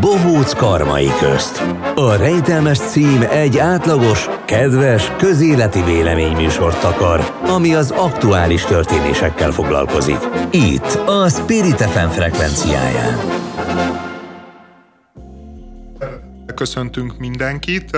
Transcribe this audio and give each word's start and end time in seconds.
Bohóc 0.00 0.52
karmai 0.52 1.08
közt. 1.20 1.62
A 1.94 2.16
rejtelmes 2.16 2.78
cím 2.78 3.22
egy 3.30 3.58
átlagos, 3.58 4.28
kedves, 4.44 5.12
közéleti 5.16 5.82
véleményműsort 5.82 6.80
takar, 6.80 7.20
ami 7.46 7.74
az 7.74 7.90
aktuális 7.90 8.64
történésekkel 8.64 9.50
foglalkozik. 9.50 10.18
Itt, 10.50 11.00
a 11.06 11.28
Spirit 11.28 11.80
FM 11.80 12.08
frekvenciáján. 12.08 13.18
Köszöntünk 16.54 17.18
mindenkit. 17.18 17.96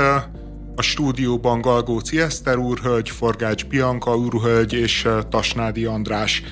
A 0.79 0.83
stúdióban 0.83 1.61
Galgóci 1.61 2.21
Eszter 2.21 2.57
úrhölgy, 2.57 3.11
Forgács 3.11 3.67
Bianca 3.67 4.17
úrhölgy 4.17 4.73
és 4.73 5.09
Tasnádi 5.31 5.85
András 5.85 6.43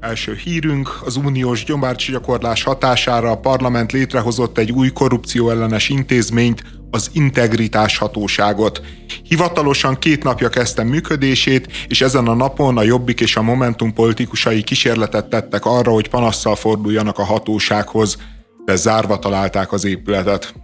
első 0.00 0.34
hírünk. 0.34 1.00
Az 1.04 1.16
uniós 1.16 1.64
gyakorlás 1.64 2.62
hatására 2.62 3.30
a 3.30 3.38
parlament 3.38 3.92
létrehozott 3.92 4.58
egy 4.58 4.72
új 4.72 4.92
korrupció 4.92 5.50
ellenes 5.50 5.88
intézményt, 5.88 6.62
az 6.90 7.10
integritás 7.12 7.98
hatóságot. 7.98 8.80
Hivatalosan 9.22 9.98
két 9.98 10.22
napja 10.22 10.48
kezdte 10.48 10.82
működését, 10.82 11.86
és 11.88 12.00
ezen 12.00 12.26
a 12.26 12.34
napon 12.34 12.78
a 12.78 12.82
Jobbik 12.82 13.20
és 13.20 13.36
a 13.36 13.42
Momentum 13.42 13.92
politikusai 13.92 14.62
kísérletet 14.62 15.28
tettek 15.28 15.64
arra, 15.64 15.90
hogy 15.92 16.08
panasszal 16.08 16.56
forduljanak 16.56 17.18
a 17.18 17.24
hatósághoz, 17.24 18.16
de 18.64 18.74
zárva 18.74 19.18
találták 19.18 19.72
az 19.72 19.84
épületet. 19.84 20.54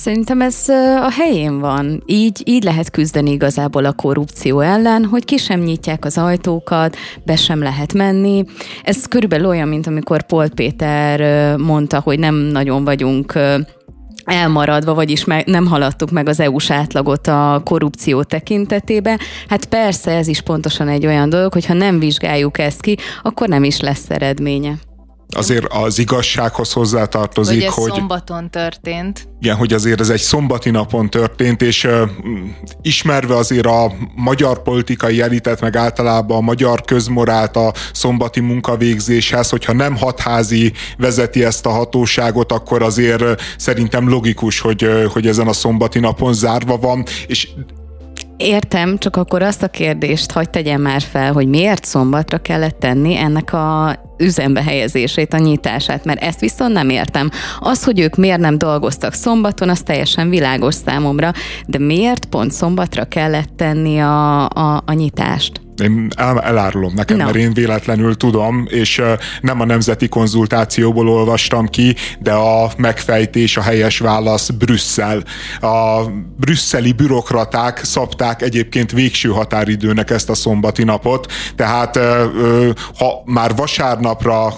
Szerintem 0.00 0.40
ez 0.40 0.68
a 1.00 1.10
helyén 1.10 1.58
van. 1.58 2.02
Így, 2.06 2.42
így 2.44 2.62
lehet 2.62 2.90
küzdeni 2.90 3.30
igazából 3.30 3.84
a 3.84 3.92
korrupció 3.92 4.60
ellen, 4.60 5.04
hogy 5.04 5.24
ki 5.24 5.36
sem 5.36 5.60
nyitják 5.60 6.04
az 6.04 6.18
ajtókat, 6.18 6.96
be 7.24 7.36
sem 7.36 7.62
lehet 7.62 7.92
menni. 7.92 8.44
Ez 8.82 9.06
körülbelül 9.06 9.46
olyan, 9.46 9.68
mint 9.68 9.86
amikor 9.86 10.22
Pol 10.22 10.48
Péter 10.48 11.56
mondta, 11.56 12.00
hogy 12.00 12.18
nem 12.18 12.34
nagyon 12.34 12.84
vagyunk 12.84 13.38
elmaradva, 14.24 14.94
vagyis 14.94 15.24
meg, 15.24 15.46
nem 15.46 15.66
haladtuk 15.66 16.10
meg 16.10 16.28
az 16.28 16.40
EU-s 16.40 16.70
átlagot 16.70 17.26
a 17.26 17.60
korrupció 17.64 18.22
tekintetében. 18.22 19.18
Hát 19.48 19.66
persze 19.66 20.16
ez 20.16 20.26
is 20.26 20.40
pontosan 20.40 20.88
egy 20.88 21.06
olyan 21.06 21.28
dolog, 21.28 21.52
hogy 21.52 21.66
ha 21.66 21.74
nem 21.74 21.98
vizsgáljuk 21.98 22.58
ezt 22.58 22.80
ki, 22.80 22.96
akkor 23.22 23.48
nem 23.48 23.64
is 23.64 23.80
lesz 23.80 24.10
eredménye 24.10 24.78
azért 25.36 25.64
az 25.64 25.98
igazsághoz 25.98 26.72
hozzátartozik, 26.72 27.54
hogy... 27.54 27.68
Ez 27.68 27.74
hogy 27.74 27.92
szombaton 27.98 28.50
történt. 28.50 29.28
Igen, 29.40 29.56
hogy 29.56 29.72
azért 29.72 30.00
ez 30.00 30.08
egy 30.08 30.20
szombati 30.20 30.70
napon 30.70 31.10
történt, 31.10 31.62
és 31.62 31.84
uh, 31.84 32.00
ismerve 32.82 33.36
azért 33.36 33.66
a 33.66 33.92
magyar 34.14 34.62
politikai 34.62 35.20
elitet, 35.20 35.60
meg 35.60 35.76
általában 35.76 36.36
a 36.36 36.40
magyar 36.40 36.80
közmorált 36.80 37.56
a 37.56 37.72
szombati 37.92 38.40
munkavégzéshez, 38.40 39.48
hogyha 39.48 39.72
nem 39.72 39.96
hatházi 39.96 40.72
vezeti 40.96 41.44
ezt 41.44 41.66
a 41.66 41.70
hatóságot, 41.70 42.52
akkor 42.52 42.82
azért 42.82 43.42
szerintem 43.56 44.08
logikus, 44.08 44.60
hogy, 44.60 44.88
hogy 45.12 45.26
ezen 45.26 45.48
a 45.48 45.52
szombati 45.52 45.98
napon 45.98 46.34
zárva 46.34 46.76
van, 46.76 47.04
és 47.26 47.48
Értem, 48.38 48.98
csak 48.98 49.16
akkor 49.16 49.42
azt 49.42 49.62
a 49.62 49.68
kérdést 49.68 50.32
hagyd 50.32 50.50
tegyem 50.50 50.80
már 50.80 51.00
fel, 51.00 51.32
hogy 51.32 51.48
miért 51.48 51.84
szombatra 51.84 52.38
kellett 52.38 52.78
tenni 52.78 53.16
ennek 53.16 53.52
a 53.52 53.96
üzembe 54.18 54.62
helyezését, 54.62 55.34
a 55.34 55.38
nyitását, 55.38 56.04
mert 56.04 56.22
ezt 56.22 56.40
viszont 56.40 56.72
nem 56.72 56.88
értem. 56.88 57.30
Az, 57.58 57.84
hogy 57.84 58.00
ők 58.00 58.16
miért 58.16 58.40
nem 58.40 58.58
dolgoztak 58.58 59.12
szombaton, 59.12 59.68
az 59.68 59.80
teljesen 59.80 60.28
világos 60.28 60.74
számomra, 60.74 61.32
de 61.66 61.78
miért 61.78 62.24
pont 62.24 62.52
szombatra 62.52 63.04
kellett 63.04 63.50
tenni 63.56 63.98
a, 64.00 64.48
a, 64.48 64.82
a 64.86 64.92
nyitást? 64.92 65.67
Én 65.80 66.08
el, 66.16 66.40
elárulom 66.40 66.92
nekem, 66.94 67.16
no. 67.16 67.24
mert 67.24 67.36
én 67.36 67.52
véletlenül 67.52 68.16
tudom, 68.16 68.66
és 68.70 69.02
nem 69.40 69.60
a 69.60 69.64
nemzeti 69.64 70.08
konzultációból 70.08 71.08
olvastam 71.08 71.66
ki, 71.66 71.94
de 72.18 72.32
a 72.32 72.70
megfejtés, 72.76 73.56
a 73.56 73.62
helyes 73.62 73.98
válasz 73.98 74.50
Brüsszel. 74.50 75.22
A 75.60 76.02
brüsszeli 76.36 76.92
bürokraták 76.92 77.84
szabták 77.84 78.42
egyébként 78.42 78.92
végső 78.92 79.28
határidőnek 79.28 80.10
ezt 80.10 80.30
a 80.30 80.34
szombati 80.34 80.84
napot, 80.84 81.32
tehát 81.56 81.98
ha 82.98 83.22
már 83.24 83.54
vasárnapra 83.56 84.54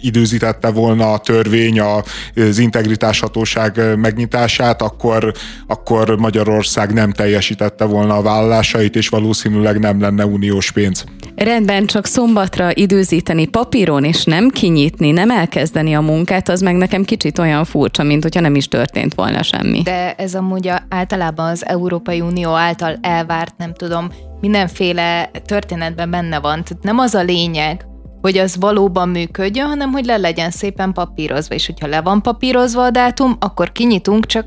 időzítette 0.00 0.70
volna 0.70 1.12
a 1.12 1.18
törvény 1.18 1.80
az 1.80 2.58
integritáshatóság 2.58 3.98
megnyitását, 3.98 4.82
akkor, 4.82 5.32
akkor 5.66 6.18
Magyarország 6.18 6.92
nem 6.92 7.12
teljesítette 7.12 7.84
volna 7.84 8.16
a 8.16 8.22
vállalásait, 8.22 8.96
és 8.96 9.08
valószínűleg 9.08 9.78
nem 9.78 10.00
lenne 10.00 10.24
uniós 10.40 10.72
pénz. 10.72 11.04
Rendben, 11.36 11.86
csak 11.86 12.06
szombatra 12.06 12.70
időzíteni 12.74 13.46
papíron, 13.46 14.04
és 14.04 14.24
nem 14.24 14.48
kinyitni, 14.48 15.10
nem 15.10 15.30
elkezdeni 15.30 15.94
a 15.94 16.00
munkát, 16.00 16.48
az 16.48 16.60
meg 16.60 16.76
nekem 16.76 17.04
kicsit 17.04 17.38
olyan 17.38 17.64
furcsa, 17.64 18.02
mint 18.02 18.22
hogyha 18.22 18.40
nem 18.40 18.54
is 18.54 18.68
történt 18.68 19.14
volna 19.14 19.42
semmi. 19.42 19.82
De 19.82 20.14
ez 20.14 20.34
amúgy 20.34 20.70
általában 20.88 21.50
az 21.50 21.66
Európai 21.66 22.20
Unió 22.20 22.50
által 22.50 22.98
elvárt, 23.00 23.54
nem 23.56 23.74
tudom, 23.74 24.08
mindenféle 24.40 25.30
történetben 25.44 26.10
benne 26.10 26.40
van. 26.40 26.64
Tehát 26.64 26.82
nem 26.82 26.98
az 26.98 27.14
a 27.14 27.22
lényeg, 27.22 27.84
hogy 28.20 28.38
az 28.38 28.56
valóban 28.56 29.08
működjön, 29.08 29.66
hanem 29.66 29.90
hogy 29.90 30.04
le 30.04 30.16
legyen 30.16 30.50
szépen 30.50 30.92
papírozva, 30.92 31.54
és 31.54 31.66
hogyha 31.66 31.86
le 31.86 32.00
van 32.00 32.22
papírozva 32.22 32.84
a 32.84 32.90
dátum, 32.90 33.36
akkor 33.38 33.72
kinyitunk, 33.72 34.26
csak 34.26 34.46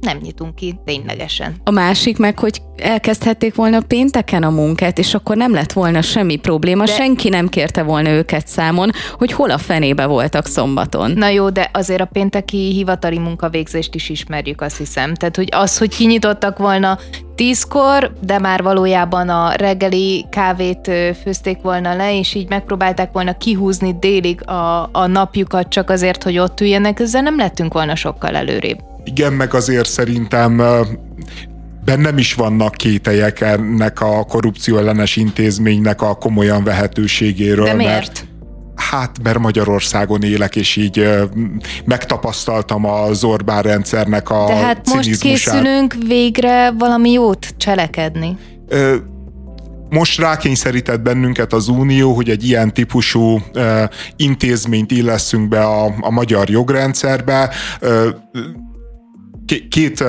nem 0.00 0.18
nyitunk 0.22 0.54
ki 0.54 0.80
ténylegesen. 0.84 1.54
A 1.64 1.70
másik 1.70 2.18
meg, 2.18 2.38
hogy 2.38 2.62
elkezdhették 2.76 3.54
volna 3.54 3.80
pénteken 3.80 4.42
a 4.42 4.50
munkát, 4.50 4.98
és 4.98 5.14
akkor 5.14 5.36
nem 5.36 5.52
lett 5.52 5.72
volna 5.72 6.02
semmi 6.02 6.36
probléma, 6.36 6.84
de... 6.84 6.92
senki 6.92 7.28
nem 7.28 7.48
kérte 7.48 7.82
volna 7.82 8.10
őket 8.10 8.46
számon, 8.46 8.90
hogy 9.18 9.32
hol 9.32 9.50
a 9.50 9.58
fenébe 9.58 10.06
voltak 10.06 10.46
szombaton. 10.46 11.10
Na 11.10 11.28
jó, 11.28 11.50
de 11.50 11.70
azért 11.72 12.00
a 12.00 12.04
pénteki 12.04 12.72
hivatali 12.72 13.18
munkavégzést 13.18 13.94
is 13.94 14.08
ismerjük, 14.08 14.60
azt 14.60 14.76
hiszem. 14.76 15.14
Tehát, 15.14 15.36
hogy 15.36 15.48
az, 15.50 15.78
hogy 15.78 15.96
kinyitottak 15.96 16.58
volna 16.58 16.98
tízkor, 17.34 18.12
de 18.20 18.38
már 18.38 18.62
valójában 18.62 19.28
a 19.28 19.52
reggeli 19.52 20.26
kávét 20.30 20.90
főzték 21.22 21.60
volna 21.62 21.94
le, 21.94 22.18
és 22.18 22.34
így 22.34 22.48
megpróbálták 22.48 23.12
volna 23.12 23.36
kihúzni 23.36 23.96
délig 24.00 24.48
a, 24.48 24.88
a 24.92 25.06
napjukat 25.06 25.68
csak 25.68 25.90
azért, 25.90 26.22
hogy 26.22 26.38
ott 26.38 26.60
üljenek, 26.60 27.00
ezzel 27.00 27.22
nem 27.22 27.36
lettünk 27.36 27.72
volna 27.72 27.94
sokkal 27.94 28.36
előrébb. 28.36 28.78
Igen, 29.04 29.32
meg 29.32 29.54
azért 29.54 29.88
szerintem 29.88 30.62
bennem 31.84 32.18
is 32.18 32.34
vannak 32.34 32.74
kételyek 32.74 33.40
ennek 33.40 34.00
a 34.00 34.24
korrupció 34.24 34.76
ellenes 34.76 35.16
intézménynek 35.16 36.02
a 36.02 36.14
komolyan 36.14 36.64
vehetőségéről. 36.64 37.64
De 37.64 37.74
miért? 37.74 37.92
Mert 37.92 38.28
Hát, 38.90 39.16
mert 39.22 39.38
Magyarországon 39.38 40.22
élek, 40.22 40.56
és 40.56 40.76
így 40.76 41.08
megtapasztaltam 41.84 42.84
az 42.84 43.24
Orbán 43.24 43.62
rendszernek 43.62 44.30
a 44.30 44.44
De 44.46 44.54
hát 44.54 44.94
most 44.94 45.18
készülünk 45.18 45.94
végre 46.06 46.70
valami 46.78 47.10
jót 47.10 47.54
cselekedni. 47.56 48.36
Ö, 48.68 48.96
most 49.88 50.20
rákényszerített 50.20 51.00
bennünket 51.00 51.52
az 51.52 51.68
Unió, 51.68 52.12
hogy 52.12 52.30
egy 52.30 52.44
ilyen 52.44 52.74
típusú 52.74 53.38
ö, 53.52 53.84
intézményt 54.16 54.90
illeszünk 54.90 55.48
be 55.48 55.62
a, 55.64 55.94
a 56.00 56.10
magyar 56.10 56.48
jogrendszerbe. 56.48 57.50
Ö, 57.80 58.08
két 59.68 60.04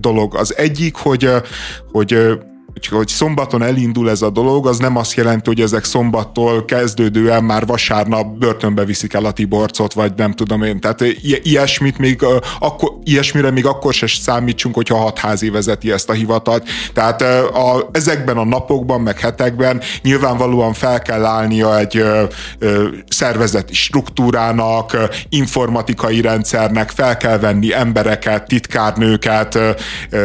dolog. 0.00 0.34
Az 0.34 0.56
egyik, 0.56 0.94
hogy, 0.94 1.28
hogy 1.92 2.38
hogy 2.90 3.08
szombaton 3.08 3.62
elindul 3.62 4.10
ez 4.10 4.22
a 4.22 4.30
dolog, 4.30 4.66
az 4.66 4.78
nem 4.78 4.96
azt 4.96 5.14
jelenti, 5.14 5.48
hogy 5.48 5.60
ezek 5.60 5.84
szombattól 5.84 6.64
kezdődően 6.64 7.44
már 7.44 7.66
vasárnap 7.66 8.26
börtönbe 8.38 8.84
viszik 8.84 9.12
el 9.12 9.24
a 9.24 9.32
Tiborcot, 9.32 9.92
vagy 9.92 10.12
nem 10.16 10.32
tudom 10.32 10.62
én. 10.62 10.80
Tehát 10.80 11.00
ilyesmit 11.42 11.98
még, 11.98 12.24
akkor, 12.58 12.98
ilyesmire 13.04 13.50
még 13.50 13.66
akkor 13.66 13.94
se 13.94 14.06
számítsunk, 14.06 14.74
hogyha 14.74 14.96
hatházi 14.96 15.50
vezeti 15.50 15.92
ezt 15.92 16.10
a 16.10 16.12
hivatalt. 16.12 16.68
Tehát 16.94 17.22
a, 17.22 17.88
ezekben 17.92 18.36
a 18.36 18.44
napokban, 18.44 19.00
meg 19.00 19.18
hetekben 19.18 19.80
nyilvánvalóan 20.02 20.72
fel 20.72 21.02
kell 21.02 21.24
állnia 21.24 21.78
egy 21.78 21.96
ö, 21.96 22.22
ö, 22.58 22.88
szervezeti 23.08 23.74
struktúrának, 23.74 24.96
informatikai 25.28 26.20
rendszernek, 26.20 26.90
fel 26.90 27.16
kell 27.16 27.38
venni 27.38 27.74
embereket, 27.74 28.46
titkárnőket, 28.46 29.58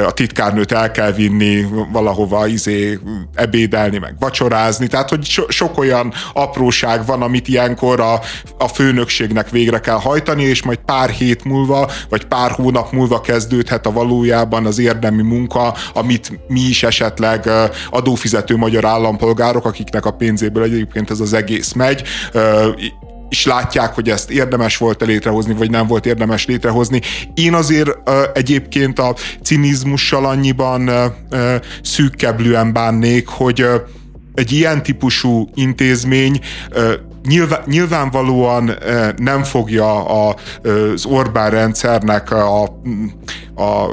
a 0.07 0.11
titkárnőt 0.13 0.71
el 0.71 0.91
kell 0.91 1.11
vinni 1.11 1.65
valahova 1.91 2.34
izé, 2.47 2.99
ebédelni, 3.35 3.97
meg 3.97 4.15
vacsorázni, 4.19 4.87
tehát 4.87 5.09
hogy 5.09 5.23
so, 5.23 5.43
sok 5.47 5.77
olyan 5.77 6.13
apróság 6.33 7.05
van, 7.05 7.21
amit 7.21 7.47
ilyenkor 7.47 7.99
a, 7.99 8.19
a 8.57 8.67
főnökségnek 8.67 9.49
végre 9.49 9.79
kell 9.79 9.99
hajtani, 9.99 10.43
és 10.43 10.63
majd 10.63 10.79
pár 10.85 11.09
hét 11.09 11.43
múlva, 11.43 11.91
vagy 12.09 12.25
pár 12.25 12.51
hónap 12.51 12.91
múlva 12.91 13.21
kezdődhet 13.21 13.85
a 13.85 13.91
valójában 13.91 14.65
az 14.65 14.79
érdemi 14.79 15.21
munka, 15.21 15.75
amit 15.93 16.39
mi 16.47 16.59
is 16.59 16.83
esetleg 16.83 17.49
adófizető 17.89 18.55
magyar 18.55 18.85
állampolgárok, 18.85 19.65
akiknek 19.65 20.05
a 20.05 20.11
pénzéből 20.11 20.63
egyébként 20.63 21.09
ez 21.09 21.19
az 21.19 21.33
egész 21.33 21.73
megy, 21.73 22.03
és 23.29 23.45
látják, 23.45 23.93
hogy 23.93 24.09
ezt 24.09 24.29
érdemes 24.29 24.77
volt-e 24.77 25.05
létrehozni, 25.05 25.53
vagy 25.53 25.69
nem 25.69 25.87
volt 25.87 26.05
érdemes 26.05 26.45
létrehozni. 26.45 27.01
Én 27.33 27.53
azért 27.53 27.89
egyébként 28.33 28.99
a 28.99 29.15
cinizmussal 29.43 30.25
annyiban 30.25 30.89
uh, 30.89 31.05
uh, 31.31 31.55
szűkkeblően 31.83 32.73
bánnék, 32.73 33.27
hogy 33.27 33.65
egy 34.33 34.51
ilyen 34.51 34.83
típusú 34.83 35.49
intézmény 35.53 36.39
nyilván, 37.25 37.61
nyilvánvalóan 37.65 38.71
nem 39.17 39.43
fogja 39.43 40.05
az 40.05 41.05
Orbán 41.05 41.49
rendszernek 41.49 42.31
a, 42.31 42.63
a 43.55 43.91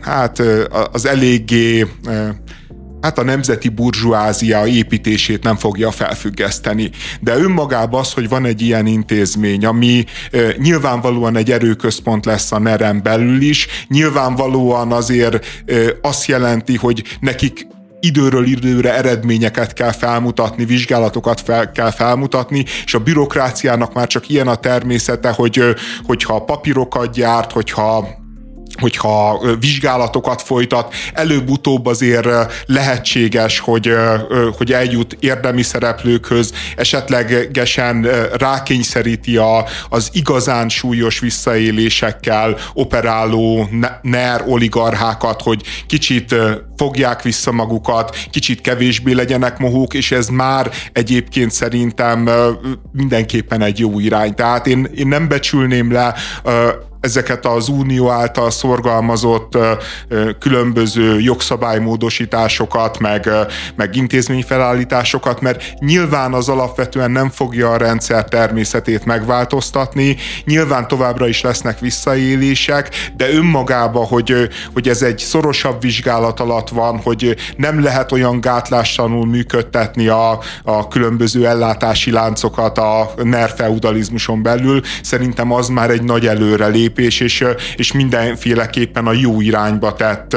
hát 0.00 0.42
az 0.92 1.06
eléggé 1.06 1.86
hát 3.00 3.18
a 3.18 3.24
nemzeti 3.24 3.68
burzsúázia 3.68 4.66
építését 4.66 5.42
nem 5.42 5.56
fogja 5.56 5.90
felfüggeszteni. 5.90 6.90
De 7.20 7.36
önmagában 7.36 8.00
az, 8.00 8.12
hogy 8.12 8.28
van 8.28 8.44
egy 8.44 8.60
ilyen 8.60 8.86
intézmény, 8.86 9.66
ami 9.66 10.04
e, 10.30 10.38
nyilvánvalóan 10.58 11.36
egy 11.36 11.50
erőközpont 11.50 12.24
lesz 12.24 12.52
a 12.52 12.58
nerem 12.58 13.02
belül 13.02 13.40
is, 13.40 13.66
nyilvánvalóan 13.88 14.92
azért 14.92 15.46
e, 15.66 15.74
azt 16.02 16.26
jelenti, 16.26 16.76
hogy 16.76 17.02
nekik 17.20 17.66
időről 18.00 18.46
időre 18.46 18.96
eredményeket 18.96 19.72
kell 19.72 19.92
felmutatni, 19.92 20.64
vizsgálatokat 20.64 21.40
fel, 21.40 21.70
kell 21.70 21.90
felmutatni, 21.90 22.64
és 22.84 22.94
a 22.94 22.98
bürokráciának 22.98 23.94
már 23.94 24.06
csak 24.06 24.28
ilyen 24.28 24.48
a 24.48 24.54
természete, 24.54 25.30
hogy 25.30 25.62
hogyha 26.06 26.44
papírokat 26.44 27.12
gyárt, 27.12 27.52
hogyha 27.52 28.08
hogyha 28.80 29.40
vizsgálatokat 29.60 30.42
folytat, 30.42 30.94
előbb-utóbb 31.12 31.86
azért 31.86 32.28
lehetséges, 32.66 33.58
hogy, 33.58 33.92
hogy 34.56 34.72
eljut 34.72 35.16
érdemi 35.20 35.62
szereplőkhöz, 35.62 36.52
esetlegesen 36.76 38.02
rákényszeríti 38.36 39.36
a, 39.36 39.64
az 39.88 40.10
igazán 40.12 40.68
súlyos 40.68 41.18
visszaélésekkel 41.18 42.56
operáló 42.74 43.68
NER 44.02 44.44
oligarchákat, 44.46 45.42
hogy 45.42 45.62
kicsit 45.86 46.34
fogják 46.78 47.22
vissza 47.22 47.52
magukat, 47.52 48.16
kicsit 48.30 48.60
kevésbé 48.60 49.12
legyenek 49.12 49.58
mohók, 49.58 49.94
és 49.94 50.12
ez 50.12 50.28
már 50.28 50.70
egyébként 50.92 51.50
szerintem 51.50 52.28
mindenképpen 52.92 53.62
egy 53.62 53.78
jó 53.78 53.98
irány. 53.98 54.34
Tehát 54.34 54.66
én, 54.66 54.88
én 54.94 55.08
nem 55.08 55.28
becsülném 55.28 55.92
le 55.92 56.14
ezeket 57.00 57.46
az 57.46 57.68
unió 57.68 58.10
által 58.10 58.50
szorgalmazott 58.50 59.58
különböző 60.38 61.20
jogszabálymódosításokat, 61.20 62.98
meg, 62.98 63.28
meg 63.76 63.96
intézményfelállításokat, 63.96 65.40
mert 65.40 65.62
nyilván 65.78 66.32
az 66.32 66.48
alapvetően 66.48 67.10
nem 67.10 67.30
fogja 67.30 67.70
a 67.70 67.76
rendszer 67.76 68.24
természetét 68.24 69.04
megváltoztatni, 69.04 70.16
nyilván 70.44 70.88
továbbra 70.88 71.28
is 71.28 71.40
lesznek 71.40 71.78
visszaélések, 71.78 73.10
de 73.16 73.30
önmagába, 73.30 74.04
hogy, 74.04 74.48
hogy 74.72 74.88
ez 74.88 75.02
egy 75.02 75.18
szorosabb 75.18 75.80
vizsgálat 75.80 76.40
alatt 76.40 76.67
van, 76.68 77.00
hogy 77.02 77.36
nem 77.56 77.82
lehet 77.82 78.12
olyan 78.12 78.40
gátlástalanul 78.40 79.26
működtetni 79.26 80.06
a, 80.08 80.38
a 80.62 80.88
különböző 80.88 81.46
ellátási 81.46 82.10
láncokat 82.10 82.78
a 82.78 83.10
NER 83.22 83.50
feudalizmuson 83.56 84.42
belül, 84.42 84.80
szerintem 85.02 85.52
az 85.52 85.68
már 85.68 85.90
egy 85.90 86.02
nagy 86.02 86.26
előrelépés 86.26 86.76
lépés, 86.98 87.20
és, 87.20 87.44
és 87.76 87.92
mindenféleképpen 87.92 89.06
a 89.06 89.12
jó 89.12 89.40
irányba 89.40 89.94
tett 89.94 90.36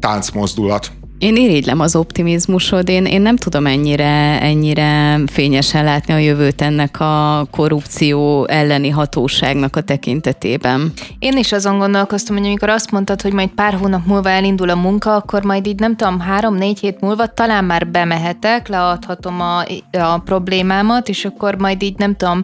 táncmozdulat. 0.00 0.90
Én 1.22 1.36
irigylem 1.36 1.80
az 1.80 1.96
optimizmusod, 1.96 2.88
én, 2.88 3.04
én 3.04 3.20
nem 3.20 3.36
tudom 3.36 3.66
ennyire, 3.66 4.40
ennyire 4.40 5.20
fényesen 5.26 5.84
látni 5.84 6.14
a 6.14 6.16
jövőt 6.16 6.62
ennek 6.62 7.00
a 7.00 7.46
korrupció 7.50 8.46
elleni 8.48 8.88
hatóságnak 8.88 9.76
a 9.76 9.80
tekintetében. 9.80 10.92
Én 11.18 11.36
is 11.36 11.52
azon 11.52 11.78
gondolkoztam, 11.78 12.36
hogy 12.36 12.46
amikor 12.46 12.68
azt 12.68 12.90
mondtad, 12.90 13.20
hogy 13.22 13.32
majd 13.32 13.48
pár 13.48 13.74
hónap 13.74 14.06
múlva 14.06 14.28
elindul 14.28 14.70
a 14.70 14.74
munka, 14.74 15.14
akkor 15.14 15.44
majd 15.44 15.66
így 15.66 15.78
nem 15.78 15.96
tudom, 15.96 16.20
három-négy 16.20 16.78
hét 16.78 17.00
múlva 17.00 17.26
talán 17.26 17.64
már 17.64 17.86
bemehetek, 17.86 18.68
leadhatom 18.68 19.40
a, 19.40 19.60
a 19.98 20.18
problémámat, 20.18 21.08
és 21.08 21.24
akkor 21.24 21.54
majd 21.54 21.82
így 21.82 21.98
nem 21.98 22.16
tudom, 22.16 22.42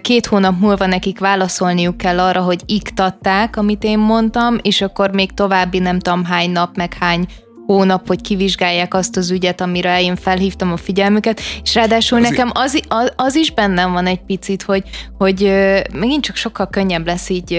két 0.00 0.26
hónap 0.26 0.60
múlva 0.60 0.86
nekik 0.86 1.18
válaszolniuk 1.18 1.96
kell 1.96 2.20
arra, 2.20 2.40
hogy 2.40 2.60
iktatták, 2.66 3.56
amit 3.56 3.84
én 3.84 3.98
mondtam, 3.98 4.56
és 4.62 4.80
akkor 4.80 5.10
még 5.10 5.32
további 5.32 5.78
nem 5.78 5.98
tudom 5.98 6.24
hány 6.24 6.50
nap, 6.50 6.76
meg 6.76 6.94
hány 7.00 7.26
hónap, 7.66 8.06
hogy 8.06 8.20
kivizsgálják 8.20 8.94
azt 8.94 9.16
az 9.16 9.30
ügyet, 9.30 9.60
amire 9.60 10.02
én 10.02 10.16
felhívtam 10.16 10.72
a 10.72 10.76
figyelmüket, 10.76 11.40
és 11.62 11.74
ráadásul 11.74 12.18
az 12.18 12.28
nekem 12.28 12.50
az, 12.52 12.80
az, 12.88 13.12
az 13.16 13.34
is 13.34 13.50
bennem 13.52 13.92
van 13.92 14.06
egy 14.06 14.24
picit, 14.24 14.62
hogy, 14.62 14.82
hogy 15.18 15.52
megint 15.92 16.24
csak 16.24 16.36
sokkal 16.36 16.68
könnyebb 16.68 17.06
lesz 17.06 17.28
így 17.28 17.50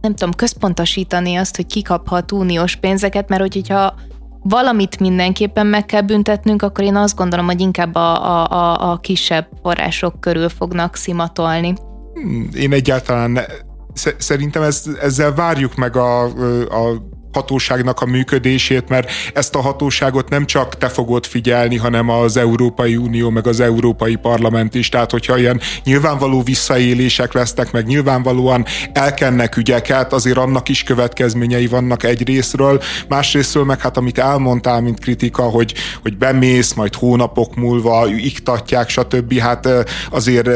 nem 0.00 0.14
tudom, 0.14 0.34
központosítani 0.34 1.36
azt, 1.36 1.56
hogy 1.56 1.66
kikaphat 1.66 2.32
uniós 2.32 2.76
pénzeket, 2.76 3.28
mert 3.28 3.40
hogyha 3.40 3.94
valamit 4.42 5.00
mindenképpen 5.00 5.66
meg 5.66 5.86
kell 5.86 6.00
büntetnünk, 6.00 6.62
akkor 6.62 6.84
én 6.84 6.96
azt 6.96 7.16
gondolom, 7.16 7.46
hogy 7.46 7.60
inkább 7.60 7.94
a, 7.94 8.24
a, 8.24 8.50
a, 8.50 8.90
a 8.90 8.98
kisebb 8.98 9.48
források 9.62 10.20
körül 10.20 10.48
fognak 10.48 10.96
szimatolni. 10.96 11.74
Hmm, 12.14 12.48
én 12.54 12.72
egyáltalán 12.72 13.30
ne, 13.30 13.42
szerintem 14.18 14.62
ez, 14.62 14.84
ezzel 15.00 15.34
várjuk 15.34 15.74
meg 15.74 15.96
a, 15.96 16.24
a 16.62 17.02
hatóságnak 17.32 18.00
a 18.00 18.06
működését, 18.06 18.88
mert 18.88 19.10
ezt 19.34 19.54
a 19.54 19.60
hatóságot 19.60 20.28
nem 20.28 20.46
csak 20.46 20.76
te 20.76 20.88
fogod 20.88 21.26
figyelni, 21.26 21.76
hanem 21.76 22.08
az 22.08 22.36
Európai 22.36 22.96
Unió, 22.96 23.30
meg 23.30 23.46
az 23.46 23.60
Európai 23.60 24.16
Parlament 24.16 24.74
is. 24.74 24.88
Tehát, 24.88 25.10
hogyha 25.10 25.38
ilyen 25.38 25.60
nyilvánvaló 25.84 26.42
visszaélések 26.42 27.32
lesznek, 27.32 27.72
meg 27.72 27.86
nyilvánvalóan 27.86 28.64
elkennek 28.92 29.56
ügyeket, 29.56 30.12
azért 30.12 30.36
annak 30.36 30.68
is 30.68 30.82
következményei 30.82 31.66
vannak 31.66 32.04
egy 32.04 32.26
részről, 32.26 32.82
másrésztről 33.08 33.64
meg 33.64 33.80
hát 33.80 33.96
amit 33.96 34.18
elmondtál, 34.18 34.80
mint 34.80 35.00
kritika, 35.00 35.42
hogy, 35.42 35.74
hogy 36.02 36.16
bemész, 36.16 36.72
majd 36.72 36.94
hónapok 36.94 37.54
múlva 37.56 38.06
iktatják, 38.16 38.88
stb. 38.88 39.38
Hát 39.38 39.68
azért 40.10 40.48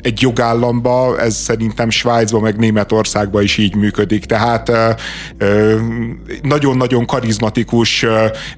egy 0.00 0.20
jogállamba, 0.20 1.20
ez 1.20 1.36
szerintem 1.36 1.90
Svájcban, 1.90 2.40
meg 2.40 2.56
Németországban 2.56 3.42
is 3.42 3.56
így 3.58 3.74
működik. 3.74 4.24
Tehát 4.24 4.72
nagyon-nagyon 6.42 7.06
karizmatikus 7.06 8.06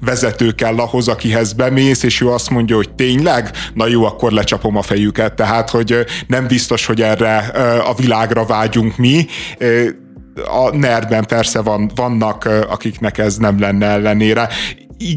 vezető 0.01 0.51
kell 0.51 0.77
ahhoz, 0.77 1.07
akihez 1.07 1.53
bemész, 1.53 2.03
és 2.03 2.21
ő 2.21 2.29
azt 2.29 2.49
mondja, 2.49 2.75
hogy 2.75 2.89
tényleg, 2.95 3.49
na 3.73 3.87
jó, 3.87 4.05
akkor 4.05 4.31
lecsapom 4.31 4.77
a 4.77 4.81
fejüket. 4.81 5.33
Tehát, 5.33 5.69
hogy 5.69 6.05
nem 6.27 6.47
biztos, 6.47 6.85
hogy 6.85 7.01
erre 7.01 7.37
a 7.85 7.93
világra 7.93 8.45
vágyunk 8.45 8.97
mi. 8.97 9.25
A 10.35 10.75
nerben 10.75 11.25
persze 11.25 11.61
van, 11.61 11.91
vannak, 11.95 12.49
akiknek 12.69 13.17
ez 13.17 13.37
nem 13.37 13.59
lenne 13.59 13.85
ellenére 13.85 14.49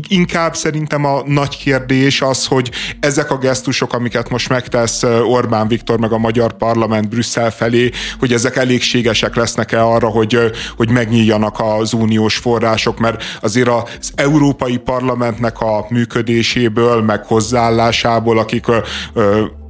inkább 0.08 0.56
szerintem 0.56 1.04
a 1.04 1.22
nagy 1.26 1.56
kérdés 1.56 2.22
az, 2.22 2.46
hogy 2.46 2.70
ezek 3.00 3.30
a 3.30 3.38
gesztusok, 3.38 3.92
amiket 3.92 4.30
most 4.30 4.48
megtesz 4.48 5.02
Orbán 5.02 5.68
Viktor 5.68 5.98
meg 5.98 6.12
a 6.12 6.18
magyar 6.18 6.56
parlament 6.56 7.08
Brüsszel 7.08 7.50
felé, 7.50 7.90
hogy 8.18 8.32
ezek 8.32 8.56
elégségesek 8.56 9.34
lesznek-e 9.34 9.84
arra, 9.84 10.08
hogy, 10.08 10.38
hogy 10.76 10.90
megnyíljanak 10.90 11.56
az 11.60 11.92
uniós 11.92 12.36
források, 12.36 12.98
mert 12.98 13.24
azért 13.40 13.68
az 13.68 14.12
Európai 14.14 14.76
Parlamentnek 14.76 15.60
a 15.60 15.86
működéséből, 15.88 17.02
meg 17.02 17.26
hozzáállásából, 17.26 18.38
akik 18.38 18.66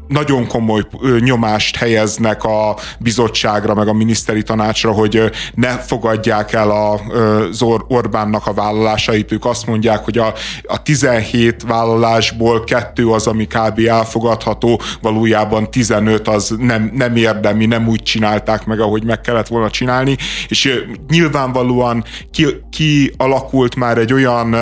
nagyon 0.09 0.47
komoly 0.47 0.83
nyomást 1.19 1.77
helyeznek 1.77 2.45
a 2.45 2.77
bizottságra, 2.99 3.75
meg 3.75 3.89
a 3.89 3.93
miniszteri 3.93 4.43
tanácsra, 4.43 4.93
hogy 4.93 5.31
ne 5.55 5.79
fogadják 5.79 6.53
el 6.53 6.71
az 6.71 7.63
Orbánnak 7.89 8.47
a 8.47 8.53
vállalásait. 8.53 9.33
Ők 9.33 9.45
azt 9.45 9.67
mondják, 9.67 10.05
hogy 10.05 10.19
a, 10.19 10.35
a 10.63 10.83
17 10.83 11.63
vállalásból 11.63 12.65
kettő 12.65 13.09
az, 13.09 13.27
ami 13.27 13.47
kb. 13.47 13.81
elfogadható, 13.89 14.81
valójában 15.03 15.71
15 15.71 16.29
az 16.29 16.55
nem, 16.59 16.91
nem 16.95 17.17
érdemi, 17.17 17.67
nem 17.67 17.89
úgy 17.89 18.03
csinálták 18.03 18.67
meg, 18.67 18.81
ahogy 18.81 19.05
meg 19.05 19.21
kellett 19.21 19.47
volna 19.47 19.71
csinálni, 19.71 20.17
és 20.49 20.85
nyilvánvalóan 21.09 22.05
ki, 22.31 22.47
ki 22.71 23.13
alakult 23.17 23.77
már 23.77 23.99
egy 23.99 24.13
olyan 24.13 24.57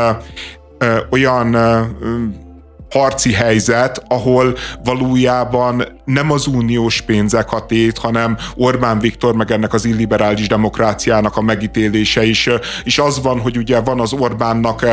olyan 1.11 1.57
harci 2.99 3.33
helyzet, 3.33 4.03
ahol 4.09 4.57
valójában 4.85 5.85
nem 6.05 6.31
az 6.31 6.47
uniós 6.47 7.01
pénzek 7.01 7.53
a 7.53 7.67
tét, 7.67 7.99
hanem 7.99 8.37
Orbán 8.55 8.99
Viktor 8.99 9.35
meg 9.35 9.51
ennek 9.51 9.73
az 9.73 9.85
illiberális 9.85 10.49
demokráciának 10.49 11.37
a 11.37 11.41
megítélése 11.41 12.25
is. 12.25 12.49
És 12.85 12.99
az 12.99 13.23
van, 13.23 13.41
hogy 13.41 13.57
ugye 13.57 13.81
van 13.81 14.01
az 14.01 14.13
Orbánnak, 14.13 14.87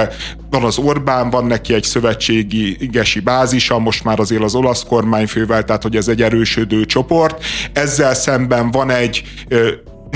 van 0.49 0.63
az 0.63 0.77
Orbán, 0.77 1.29
van 1.29 1.45
neki 1.45 1.73
egy 1.73 1.83
szövetségi 1.83 2.77
igesi 2.79 3.19
bázisa, 3.19 3.79
most 3.79 4.03
már 4.03 4.19
azért 4.19 4.43
az 4.43 4.55
olasz 4.55 4.83
kormányfővel, 4.83 5.63
tehát 5.63 5.83
hogy 5.83 5.95
ez 5.95 6.07
egy 6.07 6.21
erősödő 6.21 6.85
csoport. 6.85 7.43
Ezzel 7.73 8.13
szemben 8.13 8.71
van 8.71 8.89
egy 8.89 9.23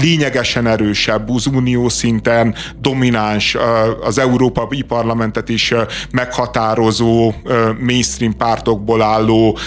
lényegesen 0.02 0.68
erősebb, 0.68 1.30
az 1.30 1.46
unió 1.46 1.90
szinten 1.90 2.56
domináns, 2.82 3.58
az 4.02 4.18
Európai 4.18 4.82
Parlamentet 4.82 5.50
is 5.50 5.74
meghatározó 6.12 7.34
mainstream 7.80 8.38
pártokból 8.38 9.02
álló 9.02 9.58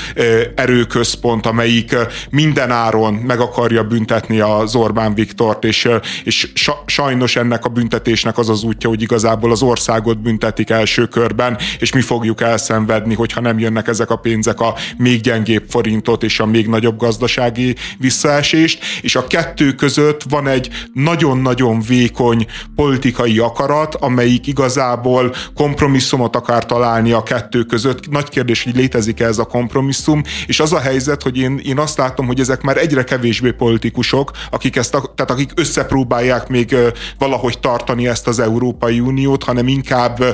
erőközpont, 0.54 1.46
amelyik 1.46 1.96
minden 2.30 2.70
áron 2.70 3.14
meg 3.14 3.40
akarja 3.40 3.84
büntetni 3.84 4.40
az 4.40 4.74
Orbán 4.74 5.14
Viktort, 5.14 5.64
és, 5.64 5.88
és 6.24 6.48
sajnos 6.86 7.36
ennek 7.36 7.64
a 7.64 7.68
büntetésnek 7.68 8.38
az 8.38 8.48
az 8.48 8.62
útja, 8.62 8.88
hogy 8.88 9.02
igazából 9.02 9.50
az 9.50 9.62
országot 9.62 10.18
büntetik 10.18 10.70
első 10.70 11.06
körben, 11.06 11.58
és 11.78 11.92
mi 11.92 12.00
fogjuk 12.00 12.40
elszenvedni, 12.40 13.14
hogyha 13.14 13.40
nem 13.40 13.58
jönnek 13.58 13.88
ezek 13.88 14.10
a 14.10 14.16
pénzek 14.16 14.60
a 14.60 14.74
még 14.96 15.20
gyengébb 15.20 15.64
forintot 15.68 16.22
és 16.22 16.40
a 16.40 16.46
még 16.46 16.68
nagyobb 16.68 16.98
gazdasági 16.98 17.76
visszaesést, 17.98 18.84
és 19.02 19.16
a 19.16 19.26
kettő 19.26 19.72
között 19.72 20.19
van 20.28 20.46
egy 20.46 20.70
nagyon-nagyon 20.92 21.80
vékony 21.80 22.46
politikai 22.74 23.38
akarat, 23.38 23.94
amelyik 23.94 24.46
igazából 24.46 25.34
kompromisszumot 25.54 26.36
akar 26.36 26.66
találni 26.66 27.12
a 27.12 27.22
kettő 27.22 27.62
között. 27.62 28.10
Nagy 28.10 28.28
kérdés, 28.28 28.64
hogy 28.64 28.76
létezik-e 28.76 29.26
ez 29.26 29.38
a 29.38 29.44
kompromisszum, 29.44 30.22
és 30.46 30.60
az 30.60 30.72
a 30.72 30.78
helyzet, 30.78 31.22
hogy 31.22 31.38
én, 31.38 31.60
én 31.64 31.78
azt 31.78 31.98
látom, 31.98 32.26
hogy 32.26 32.40
ezek 32.40 32.62
már 32.62 32.76
egyre 32.76 33.04
kevésbé 33.04 33.50
politikusok, 33.50 34.30
akik 34.50 34.76
ezt, 34.76 34.90
tehát 34.90 35.30
akik 35.30 35.52
összepróbálják 35.54 36.48
még 36.48 36.76
valahogy 37.18 37.58
tartani 37.58 38.08
ezt 38.08 38.26
az 38.26 38.38
Európai 38.38 39.00
Uniót, 39.00 39.44
hanem 39.44 39.68
inkább 39.68 40.24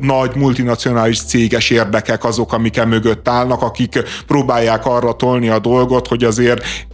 nagy 0.00 0.36
multinacionális 0.36 1.22
céges 1.22 1.70
érdekek 1.70 2.24
azok, 2.24 2.52
amik 2.52 2.84
mögött 2.84 3.28
állnak, 3.28 3.62
akik 3.62 4.02
próbálják 4.26 4.86
arra 4.86 5.12
tolni 5.12 5.48
a 5.48 5.58
dolgot, 5.58 6.06
hogy 6.06 6.24
azért 6.24 6.88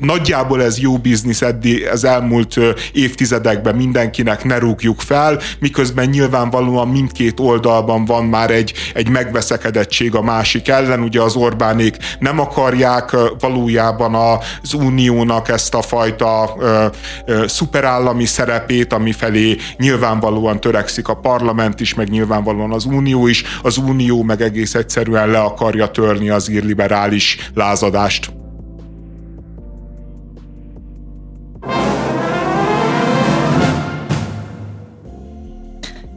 nagyjából 0.00 0.62
ez 0.62 0.78
jó 0.78 0.98
biznisz 0.98 1.42
eddig 1.42 1.88
az 1.92 2.04
elmúlt 2.04 2.56
évtizedekben 2.92 3.74
mindenkinek 3.74 4.44
ne 4.44 4.58
rúgjuk 4.58 5.00
fel, 5.00 5.40
miközben 5.58 6.08
nyilvánvalóan 6.08 6.88
mindkét 6.88 7.40
oldalban 7.40 8.04
van 8.04 8.24
már 8.24 8.50
egy, 8.50 8.72
egy 8.94 9.08
megveszekedettség 9.08 10.14
a 10.14 10.22
másik 10.22 10.68
ellen, 10.68 11.00
ugye 11.00 11.20
az 11.20 11.36
Orbánék 11.36 11.96
nem 12.18 12.40
akarják 12.40 13.16
valójában 13.38 14.14
az 14.62 14.72
uniónak 14.74 15.48
ezt 15.48 15.74
a 15.74 15.82
fajta 15.82 16.54
ö, 16.58 16.86
ö, 17.26 17.46
szuperállami 17.46 18.24
szerepét, 18.24 18.92
ami 18.92 19.12
felé 19.12 19.56
nyilvánvalóan 19.76 20.60
törekszik 20.60 21.08
a 21.08 21.14
parlament 21.14 21.80
is, 21.80 21.94
meg 21.94 22.08
nyilvánvalóan 22.08 22.72
az 22.72 22.84
unió 22.84 23.26
is, 23.26 23.44
az 23.62 23.76
unió 23.76 24.22
meg 24.22 24.42
egész 24.42 24.74
egyszerűen 24.74 25.28
le 25.28 25.40
akarja 25.40 25.86
törni 25.86 26.28
az 26.28 26.50
írliberális 26.50 27.50
lázadást. 27.54 28.37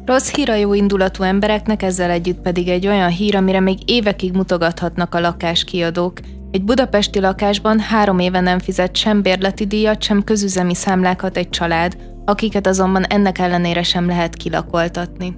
Rossz 0.06 0.34
hír 0.34 0.50
a 0.50 0.56
jó 0.56 0.74
indulatú 0.74 1.24
embereknek, 1.24 1.84
ezzel 1.84 2.10
együtt 2.10 2.42
pedig 2.42 2.68
egy 2.68 2.88
olyan 2.88 3.10
hír, 3.10 3.36
amire 3.36 3.60
még 3.60 3.78
évekig 3.86 4.34
mutogathatnak 4.34 5.16
a 5.16 5.20
lakáskiadók. 5.20 6.20
Egy 6.52 6.64
budapesti 6.64 7.20
lakásban 7.20 7.80
három 7.80 8.20
éve 8.20 8.40
nem 8.40 8.60
fizet 8.60 8.96
sem 8.96 9.22
bérleti 9.22 9.66
díjat, 9.66 10.04
sem 10.04 10.24
közüzemi 10.24 10.76
számlákat 10.76 11.38
egy 11.38 11.50
család, 11.50 11.98
akiket 12.26 12.68
azonban 12.68 13.04
ennek 13.04 13.38
ellenére 13.38 13.84
sem 13.84 14.08
lehet 14.08 14.36
kilakoltatni 14.36 15.36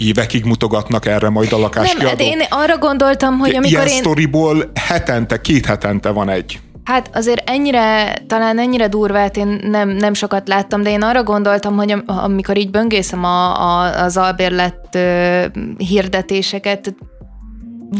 évekig 0.00 0.44
mutogatnak 0.44 1.06
erre 1.06 1.28
majd 1.28 1.52
a 1.52 1.58
lakáskiadók. 1.58 2.02
Nem, 2.02 2.10
hát 2.10 2.20
én 2.20 2.46
arra 2.48 2.78
gondoltam, 2.78 3.38
hogy 3.38 3.50
amikor 3.54 3.70
Ilyen 3.70 3.86
én... 3.86 3.98
sztoriból 3.98 4.70
hetente, 4.74 5.40
két 5.40 5.66
hetente 5.66 6.10
van 6.10 6.28
egy. 6.28 6.60
Hát 6.90 7.10
azért 7.12 7.50
ennyire, 7.50 8.14
talán 8.26 8.58
ennyire 8.58 8.88
durvát 8.88 9.36
én 9.36 9.60
nem, 9.62 9.88
nem 9.88 10.14
sokat 10.14 10.48
láttam, 10.48 10.82
de 10.82 10.90
én 10.90 11.02
arra 11.02 11.22
gondoltam, 11.22 11.76
hogy 11.76 12.02
amikor 12.06 12.56
így 12.56 12.70
böngészem 12.70 13.24
a, 13.24 13.62
a, 13.62 14.02
az 14.02 14.16
albérlet 14.16 14.88
ö, 14.94 15.44
hirdetéseket, 15.76 16.94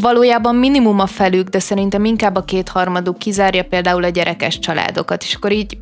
valójában 0.01 0.55
minimum 0.55 1.01
a 1.01 1.07
felük, 1.07 1.49
de 1.49 1.59
szerintem 1.59 2.05
inkább 2.05 2.37
a 2.37 2.45
kétharmaduk 2.45 3.19
kizárja 3.19 3.65
például 3.65 4.05
a 4.05 4.09
gyerekes 4.09 4.59
családokat, 4.59 5.23
és 5.23 5.35
akkor 5.35 5.53
így 5.53 5.79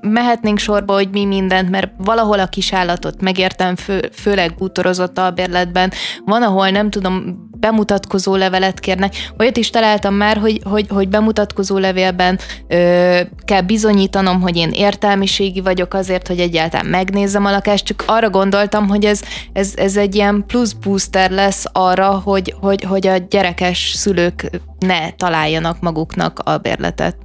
mehetnénk 0.00 0.58
sorba, 0.58 0.92
hogy 0.92 1.10
mi 1.10 1.24
mindent, 1.24 1.70
mert 1.70 1.90
valahol 1.96 2.38
a 2.38 2.46
kisállatot 2.46 3.20
megértem, 3.20 3.76
fő, 3.76 4.10
főleg 4.12 4.54
bútorozott 4.54 5.18
albérletben, 5.18 5.92
van, 6.24 6.42
ahol 6.42 6.68
nem 6.68 6.90
tudom, 6.90 7.48
bemutatkozó 7.58 8.36
levelet 8.36 8.80
kérnek. 8.80 9.14
Olyat 9.38 9.56
is 9.56 9.70
találtam 9.70 10.14
már, 10.14 10.36
hogy, 10.36 10.60
hogy, 10.64 10.86
hogy 10.88 11.08
bemutatkozó 11.08 11.78
levélben 11.78 12.38
ö, 12.68 13.20
kell 13.44 13.60
bizonyítanom, 13.60 14.40
hogy 14.40 14.56
én 14.56 14.70
értelmiségi 14.70 15.60
vagyok 15.60 15.94
azért, 15.94 16.26
hogy 16.28 16.38
egyáltalán 16.38 16.86
megnézzem 16.86 17.44
a 17.44 17.50
lakást, 17.50 17.84
csak 17.84 18.04
arra 18.06 18.30
gondoltam, 18.30 18.88
hogy 18.88 19.04
ez, 19.04 19.22
ez, 19.52 19.72
ez 19.76 19.96
egy 19.96 20.14
ilyen 20.14 20.44
plusz 20.46 20.72
booster 20.72 21.30
lesz 21.30 21.64
arra, 21.72 22.20
hogy, 22.24 22.54
hogy, 22.60 22.82
hogy 22.82 23.06
a 23.06 23.16
gyerekes 23.16 23.92
szülők 23.96 24.50
ne 24.78 25.10
találjanak 25.10 25.80
maguknak 25.80 26.38
albérletet. 26.44 27.16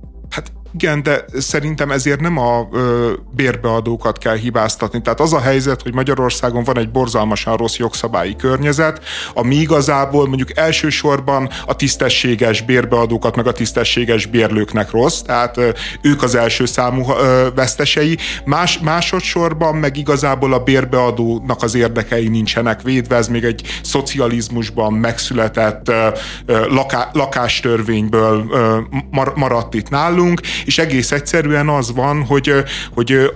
Igen, 0.80 1.04
de 1.04 1.26
szerintem 1.38 1.92
ezért 1.92 2.20
nem 2.20 2.38
a 2.38 2.68
ö, 2.72 3.12
bérbeadókat 3.36 4.18
kell 4.18 4.36
hibáztatni. 4.36 5.02
Tehát 5.02 5.20
az 5.20 5.34
a 5.34 5.40
helyzet, 5.40 5.82
hogy 5.82 5.94
Magyarországon 5.94 6.64
van 6.64 6.78
egy 6.78 6.92
borzalmasan 6.92 7.58
rossz 7.58 7.78
jogszabályi 7.78 8.36
környezet, 8.36 9.04
ami 9.34 9.56
igazából 9.56 10.28
mondjuk 10.28 10.58
elsősorban 10.58 11.50
a 11.66 11.76
tisztességes 11.76 12.62
bérbeadókat, 12.62 13.36
meg 13.36 13.48
a 13.48 13.52
tisztességes 13.52 14.26
bérlőknek 14.26 14.92
rossz, 14.92 15.22
tehát 15.22 15.58
ö, 15.58 15.70
ők 16.02 16.24
az 16.24 16.36
első 16.36 16.66
számú 16.66 17.12
ö, 17.12 17.48
vesztesei. 17.56 18.18
Más, 18.46 18.80
másodszorban 18.80 19.76
meg 19.76 19.98
igazából 19.98 20.54
a 20.54 20.60
bérbeadónak 20.60 21.64
az 21.64 21.76
érdekei 21.76 22.28
nincsenek 22.28 22.82
védve, 22.82 23.16
ez 23.16 23.28
még 23.28 23.44
egy 23.44 23.62
szocializmusban 23.84 24.94
megszületett 24.94 25.90
ö, 25.90 26.08
ö, 26.46 26.66
laká, 26.70 27.10
lakástörvényből 27.14 28.46
ö, 28.52 28.78
mar, 29.12 29.34
maradt 29.36 29.74
itt 29.74 29.90
nálunk, 29.90 30.42
és 30.68 30.78
egész 30.78 31.12
egyszerűen 31.12 31.70
az 31.70 31.94
van, 31.94 32.24
hogy, 32.24 32.54
hogy 32.94 33.32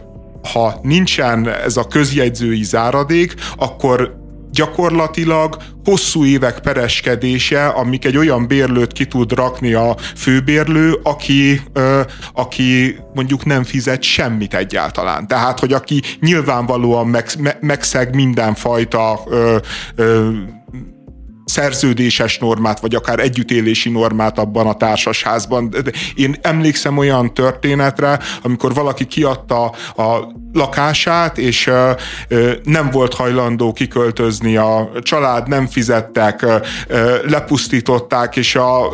ha 0.54 0.80
nincsen 0.82 1.50
ez 1.50 1.78
a 1.78 1.88
közjegyzői 1.88 2.64
záradék, 2.64 3.36
akkor 3.58 4.20
gyakorlatilag 4.52 5.58
hosszú 5.84 6.26
évek 6.26 6.60
pereskedése, 6.60 7.68
amik 7.68 8.06
egy 8.06 8.18
olyan 8.18 8.48
bérlőt 8.48 8.92
ki 8.92 9.06
tud 9.06 9.32
rakni 9.32 9.74
a 9.74 9.96
főbérlő, 10.16 11.00
aki, 11.04 11.62
ö, 11.74 12.02
aki 12.34 12.98
mondjuk 13.14 13.46
nem 13.46 13.64
fizet 13.64 14.02
semmit 14.04 14.54
egyáltalán. 14.54 15.28
Tehát, 15.28 15.60
hogy 15.60 15.74
aki 15.74 16.02
nyilvánvalóan 16.20 17.08
meg, 17.08 17.26
me, 17.40 17.58
megszeg 17.62 18.16
mindenfajta 18.16 19.20
ö, 19.30 19.58
ö, 19.96 20.30
szerződéses 21.46 22.38
normát, 22.38 22.80
vagy 22.80 22.96
akár 22.96 23.20
együttélési 23.20 23.90
normát 23.90 24.40
abban 24.40 24.68
a 24.68 24.74
társasházban. 24.74 25.76
Én 26.16 26.36
emlékszem 26.42 26.98
olyan 26.98 27.34
történetre, 27.34 28.20
amikor 28.42 28.74
valaki 28.74 29.06
kiadta 29.06 29.64
a 29.96 30.40
lakását, 30.54 31.38
és 31.38 31.72
nem 32.64 32.90
volt 32.90 33.14
hajlandó 33.14 33.74
kiköltözni 33.74 34.58
a 34.58 34.92
család, 35.02 35.48
nem 35.48 35.68
fizettek, 35.68 36.46
lepusztították, 37.24 38.36
és 38.36 38.56
a, 38.56 38.88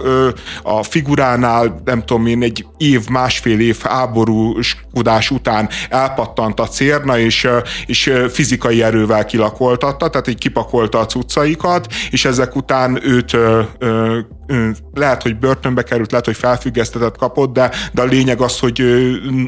a 0.64 0.84
figuránál, 0.84 1.82
nem 1.86 2.06
tudom 2.06 2.26
én, 2.26 2.44
egy 2.44 2.66
év, 2.78 3.08
másfél 3.10 3.60
év 3.60 3.80
háborúskodás 3.82 5.32
után 5.32 5.70
elpattant 5.90 6.60
a 6.60 6.68
cérna, 6.68 7.20
és, 7.20 7.48
és 7.86 8.14
fizikai 8.32 8.84
erővel 8.84 9.26
kilakoltatta, 9.26 10.10
tehát 10.10 10.28
így 10.28 10.38
kipakolta 10.38 11.00
a 11.00 11.06
cuccaikat, 11.06 11.88
és 12.10 12.26
ezek 12.40 12.56
után 12.56 13.00
őt 13.04 13.34
ö, 13.34 13.62
ö, 13.78 14.20
ö, 14.48 14.70
lehet, 14.94 15.22
hogy 15.22 15.38
börtönbe 15.38 15.84
került, 15.84 16.12
lehet, 16.12 16.26
hogy 16.26 16.36
felfüggesztetet 16.36 17.18
kapott, 17.18 17.54
de, 17.54 17.72
de 17.94 18.02
a 18.02 18.06
lényeg 18.06 18.42
az, 18.42 18.60
hogy 18.60 18.84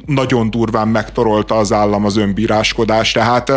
nagyon 0.05 0.50
durván 0.50 0.88
megtorolta 0.88 1.55
az 1.55 1.72
állam 1.72 2.05
az 2.05 2.17
önbíráskodást, 2.17 3.13
tehát 3.13 3.51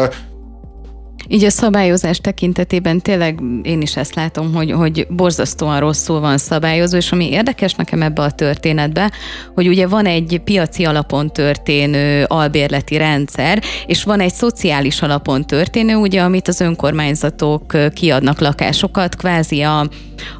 így 1.28 1.44
a 1.44 1.50
szabályozás 1.50 2.18
tekintetében 2.18 3.00
tényleg 3.00 3.40
én 3.62 3.80
is 3.80 3.96
ezt 3.96 4.14
látom, 4.14 4.54
hogy, 4.54 4.70
hogy 4.70 5.06
borzasztóan 5.10 5.80
rosszul 5.80 6.20
van 6.20 6.38
szabályozó, 6.38 6.96
és 6.96 7.12
ami 7.12 7.30
érdekes 7.30 7.74
nekem 7.74 8.02
ebbe 8.02 8.22
a 8.22 8.30
történetbe, 8.30 9.12
hogy 9.54 9.68
ugye 9.68 9.86
van 9.86 10.06
egy 10.06 10.40
piaci 10.44 10.84
alapon 10.84 11.32
történő 11.32 12.24
albérleti 12.24 12.96
rendszer, 12.96 13.62
és 13.86 14.04
van 14.04 14.20
egy 14.20 14.32
szociális 14.32 15.02
alapon 15.02 15.46
történő, 15.46 15.94
ugye, 15.94 16.22
amit 16.22 16.48
az 16.48 16.60
önkormányzatok 16.60 17.76
kiadnak 17.94 18.40
lakásokat, 18.40 19.16
kvázi 19.16 19.62
a 19.62 19.88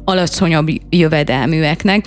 alacsonyabb 0.03 0.67
jövedelműeknek, 0.89 2.05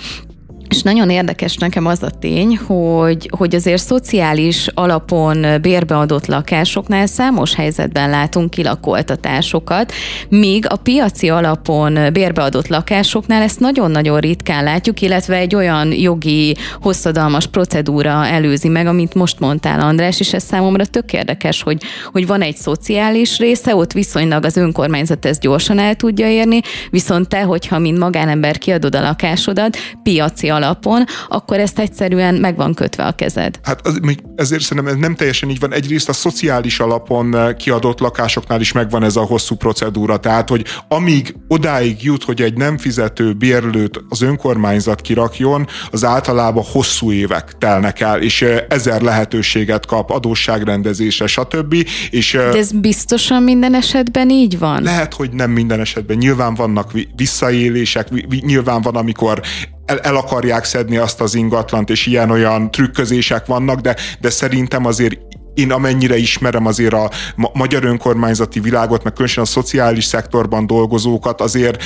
És 0.69 0.81
nagyon 0.81 1.09
érdekes 1.09 1.55
nekem 1.55 1.85
az 1.85 2.03
a 2.03 2.09
tény, 2.09 2.57
hogy, 2.57 3.29
hogy 3.37 3.55
azért 3.55 3.81
szociális 3.81 4.67
alapon 4.73 5.45
bérbeadott 5.61 6.25
lakásoknál 6.25 7.05
számos 7.05 7.55
helyzetben 7.55 8.09
látunk 8.09 8.49
kilakoltatásokat, 8.49 9.91
míg 10.29 10.65
a 10.69 10.75
piaci 10.75 11.29
alapon 11.29 12.13
bérbeadott 12.13 12.67
lakásoknál 12.67 13.41
ezt 13.41 13.59
nagyon-nagyon 13.59 14.19
ritkán 14.19 14.63
látjuk, 14.63 15.01
illetve 15.01 15.35
egy 15.35 15.55
olyan 15.55 15.91
jogi 15.91 16.55
hosszadalmas 16.81 17.47
procedúra 17.47 18.25
előzi 18.25 18.67
meg, 18.67 18.87
amit 18.87 19.13
most 19.13 19.39
mondtál, 19.39 19.79
András, 19.79 20.19
és 20.19 20.33
ez 20.33 20.43
számomra 20.43 20.85
tök 20.85 21.13
érdekes, 21.13 21.61
hogy, 21.61 21.81
hogy 22.11 22.27
van 22.27 22.41
egy 22.41 22.57
szociális 22.57 23.37
része, 23.37 23.75
ott 23.75 23.91
viszonylag 23.91 24.45
az 24.45 24.57
önkormányzat 24.57 25.25
ezt 25.25 25.41
gyorsan 25.41 25.79
el 25.79 25.95
tudja 25.95 26.29
érni, 26.29 26.59
viszont 26.89 27.27
te, 27.27 27.41
hogyha 27.41 27.79
mint 27.79 27.97
magánember 27.97 28.57
kiadod 28.57 28.95
a 28.95 29.01
lakásodat, 29.01 29.77
piaci 30.03 30.49
alapon, 30.57 31.03
akkor 31.29 31.59
ezt 31.59 31.79
egyszerűen 31.79 32.35
meg 32.35 32.55
van 32.55 32.73
kötve 32.73 33.05
a 33.05 33.11
kezed. 33.11 33.59
Hát 33.63 33.87
az, 33.87 33.99
ezért 34.35 34.61
szerintem 34.61 34.93
ez 34.93 34.99
nem 34.99 35.15
teljesen 35.15 35.49
így 35.49 35.59
van. 35.59 35.73
Egyrészt 35.73 36.09
a 36.09 36.13
szociális 36.13 36.79
alapon 36.79 37.35
eh, 37.35 37.53
kiadott 37.53 37.99
lakásoknál 37.99 38.61
is 38.61 38.71
megvan 38.71 39.03
ez 39.03 39.15
a 39.15 39.21
hosszú 39.21 39.55
procedúra. 39.55 40.17
Tehát, 40.17 40.49
hogy 40.49 40.65
amíg 40.87 41.35
odáig 41.47 42.03
jut, 42.03 42.23
hogy 42.23 42.41
egy 42.41 42.53
nem 42.53 42.77
fizető 42.77 43.33
bérlőt 43.33 44.03
az 44.09 44.21
önkormányzat 44.21 45.01
kirakjon, 45.01 45.67
az 45.91 46.03
általában 46.03 46.63
hosszú 46.71 47.11
évek 47.11 47.57
telnek 47.57 47.99
el, 47.99 48.21
és 48.21 48.41
eh, 48.41 48.63
ezer 48.69 49.01
lehetőséget 49.01 49.85
kap 49.85 50.09
adósságrendezésre, 50.11 51.27
stb. 51.27 51.75
És, 52.09 52.33
eh, 52.33 52.51
De 52.51 52.57
ez 52.57 52.71
biztosan 52.71 53.43
minden 53.43 53.75
esetben 53.75 54.29
így 54.29 54.59
van? 54.59 54.83
Lehet, 54.83 55.13
hogy 55.13 55.29
nem 55.31 55.51
minden 55.51 55.79
esetben. 55.79 56.17
Nyilván 56.17 56.53
vannak 56.53 56.91
visszaélések, 57.15 58.07
nyilván 58.41 58.81
van, 58.81 58.95
amikor 58.95 59.41
el, 59.87 59.99
el 59.99 60.15
akarják 60.15 60.63
szedni 60.63 60.97
azt 60.97 61.21
az 61.21 61.35
ingatlant, 61.35 61.89
és 61.89 62.05
ilyen-olyan 62.05 62.71
trükközések 62.71 63.45
vannak, 63.45 63.79
de, 63.79 63.95
de 64.19 64.29
szerintem 64.29 64.85
azért 64.85 65.19
én 65.57 65.71
amennyire 65.71 66.17
ismerem 66.17 66.65
azért 66.65 66.93
a 66.93 67.11
magyar 67.53 67.83
önkormányzati 67.83 68.59
világot, 68.59 69.03
meg 69.03 69.13
különösen 69.13 69.43
a 69.43 69.47
szociális 69.47 70.05
szektorban 70.05 70.67
dolgozókat, 70.67 71.41
azért 71.41 71.83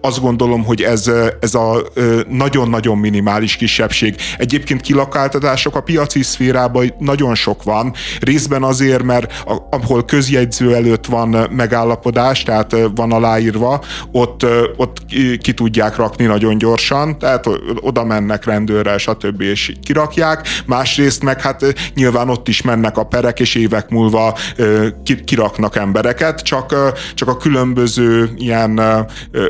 azt 0.00 0.20
gondolom, 0.20 0.64
hogy 0.64 0.82
ez, 0.82 1.10
ez 1.40 1.54
a 1.54 1.82
nagyon-nagyon 2.28 2.98
minimális 2.98 3.56
kisebbség. 3.56 4.14
Egyébként 4.38 4.80
kilakáltatások 4.80 5.76
a 5.76 5.80
piaci 5.80 6.22
szférában 6.22 6.94
nagyon 6.98 7.34
sok 7.34 7.62
van, 7.62 7.92
részben 8.20 8.62
azért, 8.62 9.02
mert 9.02 9.42
ahol 9.70 10.04
közjegyző 10.04 10.74
előtt 10.74 11.06
van 11.06 11.48
megállapodás, 11.50 12.42
tehát 12.42 12.76
van 12.94 13.12
aláírva, 13.12 13.84
ott, 14.12 14.46
ott 14.76 14.96
ki 15.40 15.54
tudják 15.54 15.96
rakni 15.96 16.24
nagyon 16.24 16.58
gyorsan, 16.58 17.18
tehát 17.18 17.46
oda 17.80 18.04
mennek 18.04 18.44
rendőrrel, 18.44 18.98
stb. 18.98 19.40
és 19.40 19.72
kirakják. 19.82 20.48
Másrészt 20.66 21.22
meg 21.22 21.40
hát 21.40 21.74
nyilván 21.94 22.28
ott 22.28 22.48
is 22.48 22.62
mennek 22.62 22.98
a 23.00 23.04
perek, 23.04 23.40
és 23.40 23.54
évek 23.54 23.88
múlva 23.88 24.36
kiraknak 25.24 25.76
embereket, 25.76 26.40
csak, 26.40 26.74
csak 27.14 27.28
a 27.28 27.36
különböző 27.36 28.30
ilyen 28.36 28.78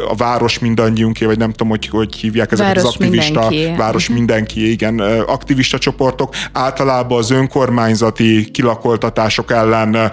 a 0.09 0.15
város 0.17 0.59
mindannyiunké, 0.59 1.25
vagy 1.25 1.39
nem 1.39 1.51
tudom, 1.51 1.69
hogy 1.69 1.89
hogy 1.89 2.15
hívják 2.15 2.53
ezeket 2.53 2.75
város 2.75 2.89
az 2.89 2.95
aktivista, 2.95 3.49
mindenki. 3.49 3.79
város 3.79 4.09
mhm. 4.09 4.17
mindenki, 4.17 4.71
igen, 4.71 4.99
aktivista 5.27 5.79
csoportok 5.79 6.35
általában 6.53 7.19
az 7.19 7.31
önkormányzati 7.31 8.51
kilakoltatások 8.51 9.51
ellen 9.51 10.11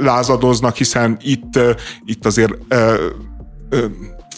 lázadoznak, 0.00 0.76
hiszen 0.76 1.16
itt, 1.22 1.58
itt 2.04 2.26
azért 2.26 2.52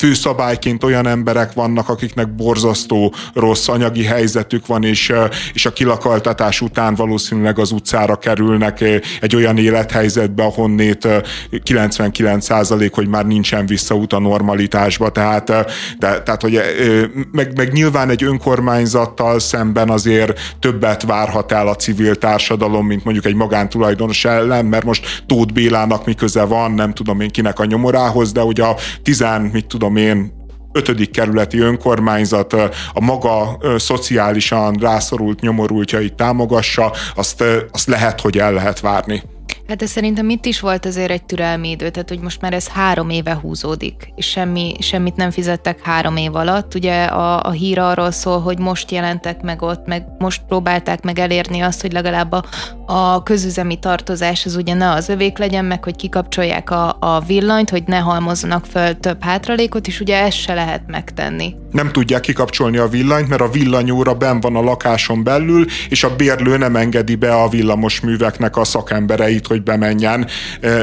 főszabályként 0.00 0.84
olyan 0.84 1.06
emberek 1.06 1.52
vannak, 1.52 1.88
akiknek 1.88 2.34
borzasztó 2.34 3.14
rossz 3.34 3.68
anyagi 3.68 4.04
helyzetük 4.04 4.66
van, 4.66 4.84
és, 4.84 5.12
és 5.52 5.66
a 5.66 5.72
kilakaltatás 5.72 6.60
után 6.60 6.94
valószínűleg 6.94 7.58
az 7.58 7.72
utcára 7.72 8.16
kerülnek 8.16 8.80
egy 9.20 9.36
olyan 9.36 9.58
élethelyzetbe, 9.58 10.42
ahonnét 10.42 11.08
99% 11.50 12.90
hogy 12.92 13.08
már 13.08 13.26
nincsen 13.26 13.66
visszaút 13.66 14.12
a 14.12 14.18
normalitásba. 14.18 15.10
Tehát, 15.10 15.46
de, 15.98 16.22
tehát 16.22 16.42
hogy 16.42 16.60
meg, 17.32 17.56
meg 17.56 17.72
nyilván 17.72 18.10
egy 18.10 18.24
önkormányzattal 18.24 19.38
szemben 19.38 19.90
azért 19.90 20.40
többet 20.60 21.02
várhat 21.02 21.52
el 21.52 21.68
a 21.68 21.74
civil 21.74 22.16
társadalom, 22.16 22.86
mint 22.86 23.04
mondjuk 23.04 23.26
egy 23.26 23.34
magántulajdonos 23.34 24.24
ellen, 24.24 24.64
mert 24.64 24.84
most 24.84 25.22
Tóth 25.26 25.52
Bélának 25.52 26.06
mi 26.06 26.14
köze 26.14 26.44
van, 26.44 26.72
nem 26.72 26.92
tudom 26.92 27.20
én 27.20 27.30
kinek 27.30 27.58
a 27.58 27.64
nyomorához, 27.64 28.32
de 28.32 28.42
ugye 28.42 28.64
a 28.64 28.76
tizen, 29.02 29.40
mit 29.42 29.66
tudom 29.66 29.88
tudom 29.90 30.08
én, 30.08 30.32
ötödik 30.72 31.10
kerületi 31.10 31.58
önkormányzat 31.58 32.52
a 32.92 33.00
maga 33.00 33.58
szociálisan 33.76 34.76
rászorult 34.80 35.40
nyomorultjait 35.40 36.14
támogassa, 36.14 36.92
azt, 37.14 37.44
azt 37.70 37.88
lehet, 37.88 38.20
hogy 38.20 38.38
el 38.38 38.52
lehet 38.52 38.80
várni. 38.80 39.22
Hát 39.70 39.78
de 39.78 39.86
szerintem 39.86 40.30
itt 40.30 40.44
is 40.44 40.60
volt 40.60 40.86
azért 40.86 41.10
egy 41.10 41.24
türelmi 41.24 41.70
idő, 41.70 41.90
tehát 41.90 42.08
hogy 42.08 42.20
most 42.20 42.40
már 42.40 42.52
ez 42.52 42.68
három 42.68 43.10
éve 43.10 43.34
húzódik, 43.34 44.12
és 44.14 44.26
semmi, 44.26 44.74
semmit 44.78 45.16
nem 45.16 45.30
fizettek 45.30 45.80
három 45.82 46.16
év 46.16 46.34
alatt. 46.34 46.74
Ugye 46.74 47.04
a, 47.04 47.42
a 47.42 47.50
hír 47.50 47.78
arról 47.78 48.10
szól, 48.10 48.40
hogy 48.40 48.58
most 48.58 48.90
jelentek 48.90 49.42
meg 49.42 49.62
ott, 49.62 49.86
meg 49.86 50.04
most 50.18 50.42
próbálták 50.48 51.02
meg 51.02 51.18
elérni 51.18 51.60
azt, 51.60 51.80
hogy 51.80 51.92
legalább 51.92 52.32
a, 52.32 52.44
a 52.86 53.22
közüzemi 53.22 53.78
tartozás 53.78 54.46
az 54.46 54.56
ugye 54.56 54.74
ne 54.74 54.90
az 54.90 55.08
övék 55.08 55.38
legyen, 55.38 55.64
meg 55.64 55.84
hogy 55.84 55.96
kikapcsolják 55.96 56.70
a, 56.70 56.96
a 57.00 57.20
villanyt, 57.26 57.70
hogy 57.70 57.82
ne 57.86 57.98
halmozzanak 57.98 58.66
föl 58.66 58.98
több 58.98 59.22
hátralékot, 59.22 59.86
és 59.86 60.00
ugye 60.00 60.22
ezt 60.22 60.38
se 60.38 60.54
lehet 60.54 60.82
megtenni. 60.86 61.54
Nem 61.70 61.92
tudják 61.92 62.20
kikapcsolni 62.20 62.76
a 62.76 62.88
villanyt, 62.88 63.28
mert 63.28 63.40
a 63.40 63.48
villanyóra 63.48 64.14
ben 64.14 64.40
van 64.40 64.56
a 64.56 64.62
lakáson 64.62 65.24
belül, 65.24 65.64
és 65.88 66.04
a 66.04 66.16
bérlő 66.16 66.56
nem 66.56 66.76
engedi 66.76 67.14
be 67.14 67.34
a 67.34 67.48
villamos 67.48 68.00
műveknek 68.00 68.56
a 68.56 68.64
szakembereit, 68.64 69.46
hogy 69.46 69.59
bemenjen, 69.64 70.26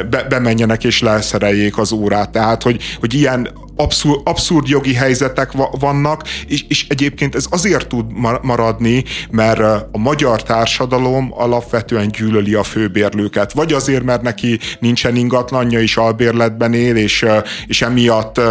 be, 0.09 0.25
bemenjenek 0.29 0.83
és 0.83 1.01
leszereljék 1.01 1.77
az 1.77 1.91
órát. 1.91 2.29
Tehát, 2.29 2.63
hogy, 2.63 2.81
hogy 2.99 3.13
ilyen 3.13 3.49
abszurd, 3.75 4.19
abszurd 4.23 4.67
jogi 4.67 4.93
helyzetek 4.93 5.51
vannak, 5.79 6.23
és, 6.47 6.65
és 6.67 6.85
egyébként 6.89 7.35
ez 7.35 7.45
azért 7.49 7.87
tud 7.87 8.05
maradni, 8.41 9.03
mert 9.31 9.59
a 9.91 9.97
magyar 9.97 10.43
társadalom 10.43 11.33
alapvetően 11.33 12.07
gyűlöli 12.07 12.53
a 12.53 12.63
főbérlőket. 12.63 13.53
Vagy 13.53 13.73
azért, 13.73 14.03
mert 14.03 14.21
neki 14.21 14.59
nincsen 14.79 15.15
ingatlanja, 15.15 15.79
és 15.79 15.97
albérletben 15.97 16.73
él, 16.73 16.95
és, 16.95 17.25
és 17.67 17.81
emiatt 17.81 18.41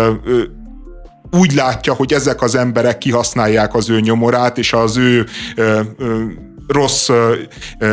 úgy 1.30 1.52
látja, 1.52 1.92
hogy 1.92 2.12
ezek 2.12 2.42
az 2.42 2.54
emberek 2.54 2.98
kihasználják 2.98 3.74
az 3.74 3.90
ő 3.90 4.00
nyomorát, 4.00 4.58
és 4.58 4.72
az 4.72 4.96
ő 4.96 5.26
ö, 5.54 5.80
ö, 5.98 6.22
rossz 6.66 7.08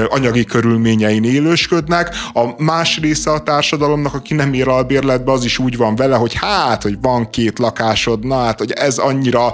anyagi 0.08 0.44
körülményein 0.44 1.24
élősködnek. 1.24 2.10
A 2.34 2.64
más 2.64 3.00
része 3.00 3.32
a 3.32 3.44
társadalomnak, 3.44 4.14
aki 4.14 4.34
nem 4.34 4.54
ér 4.54 4.68
albérletbe, 4.68 5.32
az 5.32 5.44
is 5.44 5.60
úgy 5.60 5.78
van 5.78 5.96
vele, 5.96 6.16
hogy 6.16 6.34
hát, 6.34 6.84
hogy 6.84 6.98
van 7.02 7.30
két 7.30 7.60
lakásod, 7.60 8.26
na 8.26 8.44
hát, 8.44 8.60
hogy 8.60 8.72
ez 8.72 8.98
annyira 8.98 9.52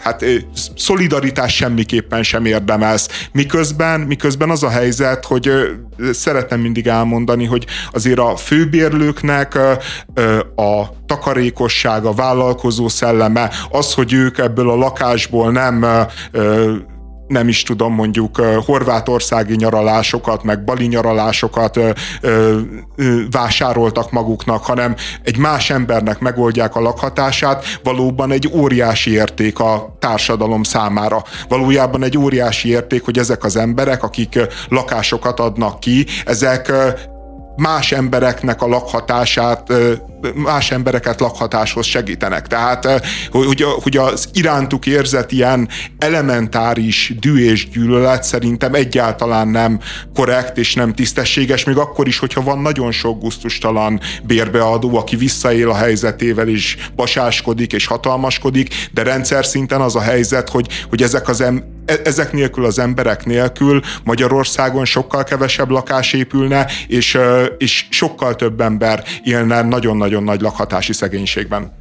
hát 0.00 0.24
szolidaritás 0.76 1.54
semmiképpen 1.54 2.22
sem 2.22 2.44
érdemez. 2.44 3.08
Miközben, 3.32 4.00
miközben 4.00 4.50
az 4.50 4.62
a 4.62 4.68
helyzet, 4.68 5.24
hogy 5.24 5.50
szeretem 6.12 6.60
mindig 6.60 6.86
elmondani, 6.86 7.44
hogy 7.44 7.66
azért 7.92 8.18
a 8.18 8.36
főbérlőknek 8.36 9.58
a 10.56 10.82
takarékosság, 11.06 12.04
a 12.04 12.12
vállalkozó 12.12 12.88
szelleme, 12.88 13.50
az, 13.70 13.94
hogy 13.94 14.12
ők 14.12 14.38
ebből 14.38 14.70
a 14.70 14.76
lakásból 14.76 15.52
nem 15.52 15.86
nem 17.32 17.48
is 17.48 17.62
tudom, 17.62 17.94
mondjuk 17.94 18.36
horvátországi 18.40 19.54
nyaralásokat, 19.56 20.42
meg 20.42 20.64
bali 20.64 20.86
nyaralásokat 20.86 21.78
vásároltak 23.30 24.10
maguknak, 24.10 24.64
hanem 24.64 24.94
egy 25.22 25.38
más 25.38 25.70
embernek 25.70 26.18
megoldják 26.18 26.76
a 26.76 26.80
lakhatását, 26.80 27.64
valóban 27.82 28.30
egy 28.32 28.50
óriási 28.54 29.12
érték 29.12 29.58
a 29.58 29.96
társadalom 29.98 30.62
számára. 30.62 31.22
Valójában 31.48 32.02
egy 32.02 32.18
óriási 32.18 32.68
érték, 32.68 33.04
hogy 33.04 33.18
ezek 33.18 33.44
az 33.44 33.56
emberek, 33.56 34.02
akik 34.02 34.38
lakásokat 34.68 35.40
adnak 35.40 35.80
ki, 35.80 36.06
ezek 36.24 36.72
más 37.56 37.92
embereknek 37.92 38.62
a 38.62 38.66
lakhatását, 38.66 39.72
más 40.34 40.70
embereket 40.70 41.20
lakhatáshoz 41.20 41.86
segítenek. 41.86 42.46
Tehát, 42.46 43.02
hogy, 43.30 43.62
hogy 43.82 43.96
az 43.96 44.28
irántuk 44.32 44.86
érzett 44.86 45.32
ilyen 45.32 45.68
elementáris 45.98 47.12
dű 47.20 47.50
és 47.50 47.68
gyűlölet 47.68 48.22
szerintem 48.22 48.74
egyáltalán 48.74 49.48
nem 49.48 49.80
korrekt 50.14 50.58
és 50.58 50.74
nem 50.74 50.94
tisztességes, 50.94 51.64
még 51.64 51.76
akkor 51.76 52.06
is, 52.06 52.18
hogyha 52.18 52.42
van 52.42 52.58
nagyon 52.58 52.92
sok 52.92 53.20
guztustalan 53.20 54.00
bérbeadó, 54.22 54.96
aki 54.96 55.16
visszaél 55.16 55.70
a 55.70 55.76
helyzetével 55.76 56.48
és 56.48 56.76
basáskodik 56.96 57.72
és 57.72 57.86
hatalmaskodik, 57.86 58.74
de 58.92 59.02
rendszer 59.02 59.46
szinten 59.46 59.80
az 59.80 59.96
a 59.96 60.00
helyzet, 60.00 60.48
hogy, 60.48 60.66
hogy 60.88 61.02
ezek 61.02 61.28
az 61.28 61.40
em- 61.40 61.80
E, 61.86 62.00
ezek 62.04 62.32
nélkül 62.32 62.64
az 62.64 62.78
emberek 62.78 63.24
nélkül 63.24 63.80
Magyarországon 64.04 64.84
sokkal 64.84 65.24
kevesebb 65.24 65.70
lakás 65.70 66.12
épülne, 66.12 66.66
és, 66.86 67.18
és 67.58 67.86
sokkal 67.90 68.36
több 68.36 68.60
ember 68.60 69.04
élne 69.22 69.62
nagyon-nagyon 69.62 70.11
nagy 70.11 70.11
lakhatási 70.20 70.92
szegénységben. 70.92 71.72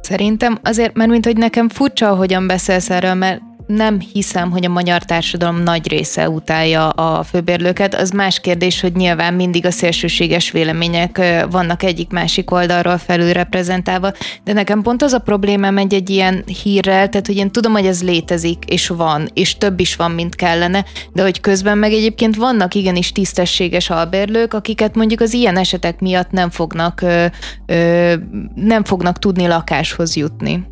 Szerintem 0.00 0.58
azért, 0.62 0.94
mert 0.94 1.10
mint 1.10 1.24
hogy 1.24 1.36
nekem 1.36 1.68
furcsa, 1.68 2.08
ahogyan 2.10 2.46
beszélsz 2.46 2.90
erről, 2.90 3.14
mert 3.14 3.40
nem 3.66 4.00
hiszem, 4.12 4.50
hogy 4.50 4.64
a 4.64 4.68
magyar 4.68 5.02
társadalom 5.02 5.62
nagy 5.62 5.88
része 5.88 6.28
utálja 6.28 6.88
a 6.88 7.22
főbérlőket. 7.22 7.94
Az 7.94 8.10
más 8.10 8.40
kérdés, 8.40 8.80
hogy 8.80 8.94
nyilván 8.94 9.34
mindig 9.34 9.66
a 9.66 9.70
szélsőséges 9.70 10.50
vélemények 10.50 11.20
vannak 11.50 11.82
egyik-másik 11.82 12.50
oldalról 12.50 12.98
felül 12.98 13.32
reprezentálva, 13.32 14.12
de 14.44 14.52
nekem 14.52 14.82
pont 14.82 15.02
az 15.02 15.12
a 15.12 15.18
problémám 15.18 15.78
egy, 15.78 15.94
egy 15.94 16.10
ilyen 16.10 16.44
hírrel, 16.62 17.08
tehát 17.08 17.26
hogy 17.26 17.36
én 17.36 17.50
tudom, 17.50 17.72
hogy 17.72 17.86
ez 17.86 18.02
létezik, 18.02 18.64
és 18.64 18.88
van, 18.88 19.28
és 19.34 19.58
több 19.58 19.80
is 19.80 19.96
van, 19.96 20.10
mint 20.10 20.34
kellene, 20.34 20.84
de 21.12 21.22
hogy 21.22 21.40
közben 21.40 21.78
meg 21.78 21.92
egyébként 21.92 22.36
vannak 22.36 22.74
igenis 22.74 23.12
tisztességes 23.12 23.90
albérlők, 23.90 24.54
akiket 24.54 24.94
mondjuk 24.94 25.20
az 25.20 25.32
ilyen 25.32 25.56
esetek 25.56 26.00
miatt 26.00 26.30
nem 26.30 26.50
fognak, 26.50 27.00
ö, 27.00 27.26
ö, 27.66 28.14
nem 28.54 28.84
fognak 28.84 29.18
tudni 29.18 29.46
lakáshoz 29.46 30.16
jutni. 30.16 30.66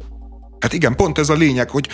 Hát 0.60 0.72
igen, 0.72 0.96
pont 0.96 1.18
ez 1.18 1.28
a 1.28 1.34
lényeg, 1.34 1.70
hogy 1.70 1.88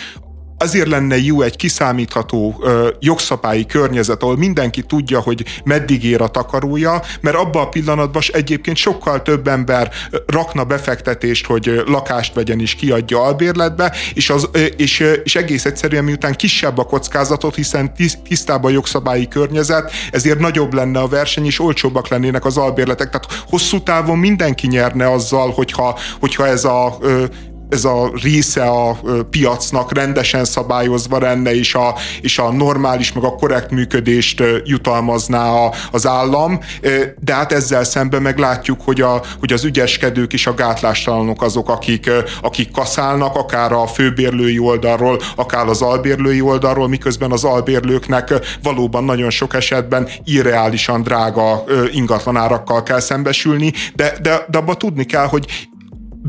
azért 0.57 0.87
lenne 0.87 1.17
jó 1.17 1.41
egy 1.41 1.55
kiszámítható 1.55 2.59
ö, 2.63 2.89
jogszabályi 2.99 3.65
környezet, 3.65 4.21
ahol 4.21 4.37
mindenki 4.37 4.81
tudja, 4.81 5.19
hogy 5.19 5.45
meddig 5.63 6.03
ér 6.03 6.21
a 6.21 6.27
takarója, 6.27 7.01
mert 7.21 7.35
abban 7.35 7.63
a 7.63 7.69
pillanatban 7.69 8.21
egyébként 8.27 8.77
sokkal 8.77 9.21
több 9.21 9.47
ember 9.47 9.91
rakna 10.25 10.63
befektetést, 10.63 11.45
hogy 11.45 11.83
lakást 11.85 12.33
vegyen 12.33 12.59
és 12.59 12.75
kiadja 12.75 13.21
albérletbe, 13.21 13.93
és, 14.13 14.29
az, 14.29 14.49
és, 14.77 15.03
és 15.23 15.35
egész 15.35 15.65
egyszerűen 15.65 16.03
miután 16.03 16.33
kisebb 16.33 16.77
a 16.77 16.83
kockázatot, 16.83 17.55
hiszen 17.55 17.93
tisztább 18.27 18.63
a 18.63 18.69
jogszabályi 18.69 19.27
környezet, 19.27 19.91
ezért 20.11 20.39
nagyobb 20.39 20.73
lenne 20.73 20.99
a 20.99 21.07
verseny, 21.07 21.45
és 21.45 21.59
olcsóbbak 21.59 22.07
lennének 22.07 22.45
az 22.45 22.57
albérletek. 22.57 23.09
Tehát 23.09 23.43
hosszú 23.49 23.83
távon 23.83 24.17
mindenki 24.17 24.67
nyerne 24.67 25.11
azzal, 25.11 25.51
hogyha, 25.51 25.99
hogyha 26.19 26.47
ez 26.47 26.65
a 26.65 26.97
ez 27.69 27.85
a 27.85 28.11
része 28.21 28.63
a 28.63 28.99
piacnak 29.29 29.93
rendesen 29.93 30.45
szabályozva 30.45 31.19
lenne, 31.19 31.55
és 31.55 31.75
a, 31.75 31.95
és 32.21 32.39
a 32.39 32.51
normális, 32.51 33.13
meg 33.13 33.23
a 33.23 33.35
korrekt 33.35 33.71
működést 33.71 34.43
jutalmazná 34.63 35.49
a, 35.49 35.73
az 35.91 36.07
állam, 36.07 36.59
de 37.19 37.33
hát 37.33 37.51
ezzel 37.51 37.83
szemben 37.83 38.21
meglátjuk, 38.21 38.81
hogy, 38.81 39.01
a, 39.01 39.21
hogy 39.39 39.53
az 39.53 39.63
ügyeskedők 39.63 40.33
és 40.33 40.47
a 40.47 40.53
gátlástalanok 40.53 41.41
azok, 41.41 41.69
akik, 41.69 42.11
akik 42.41 42.71
kaszálnak, 42.71 43.35
akár 43.35 43.71
a 43.71 43.87
főbérlői 43.87 44.59
oldalról, 44.59 45.19
akár 45.35 45.67
az 45.67 45.81
albérlői 45.81 46.41
oldalról, 46.41 46.87
miközben 46.87 47.31
az 47.31 47.43
albérlőknek 47.43 48.33
valóban 48.63 49.03
nagyon 49.03 49.29
sok 49.29 49.53
esetben 49.53 50.07
irreálisan 50.23 51.01
drága 51.01 51.63
ingatlanárakkal 51.91 52.83
kell 52.83 52.99
szembesülni, 52.99 53.73
de, 53.95 54.13
de, 54.21 54.45
de 54.49 54.57
abba 54.57 54.75
tudni 54.75 55.05
kell, 55.05 55.25
hogy 55.25 55.69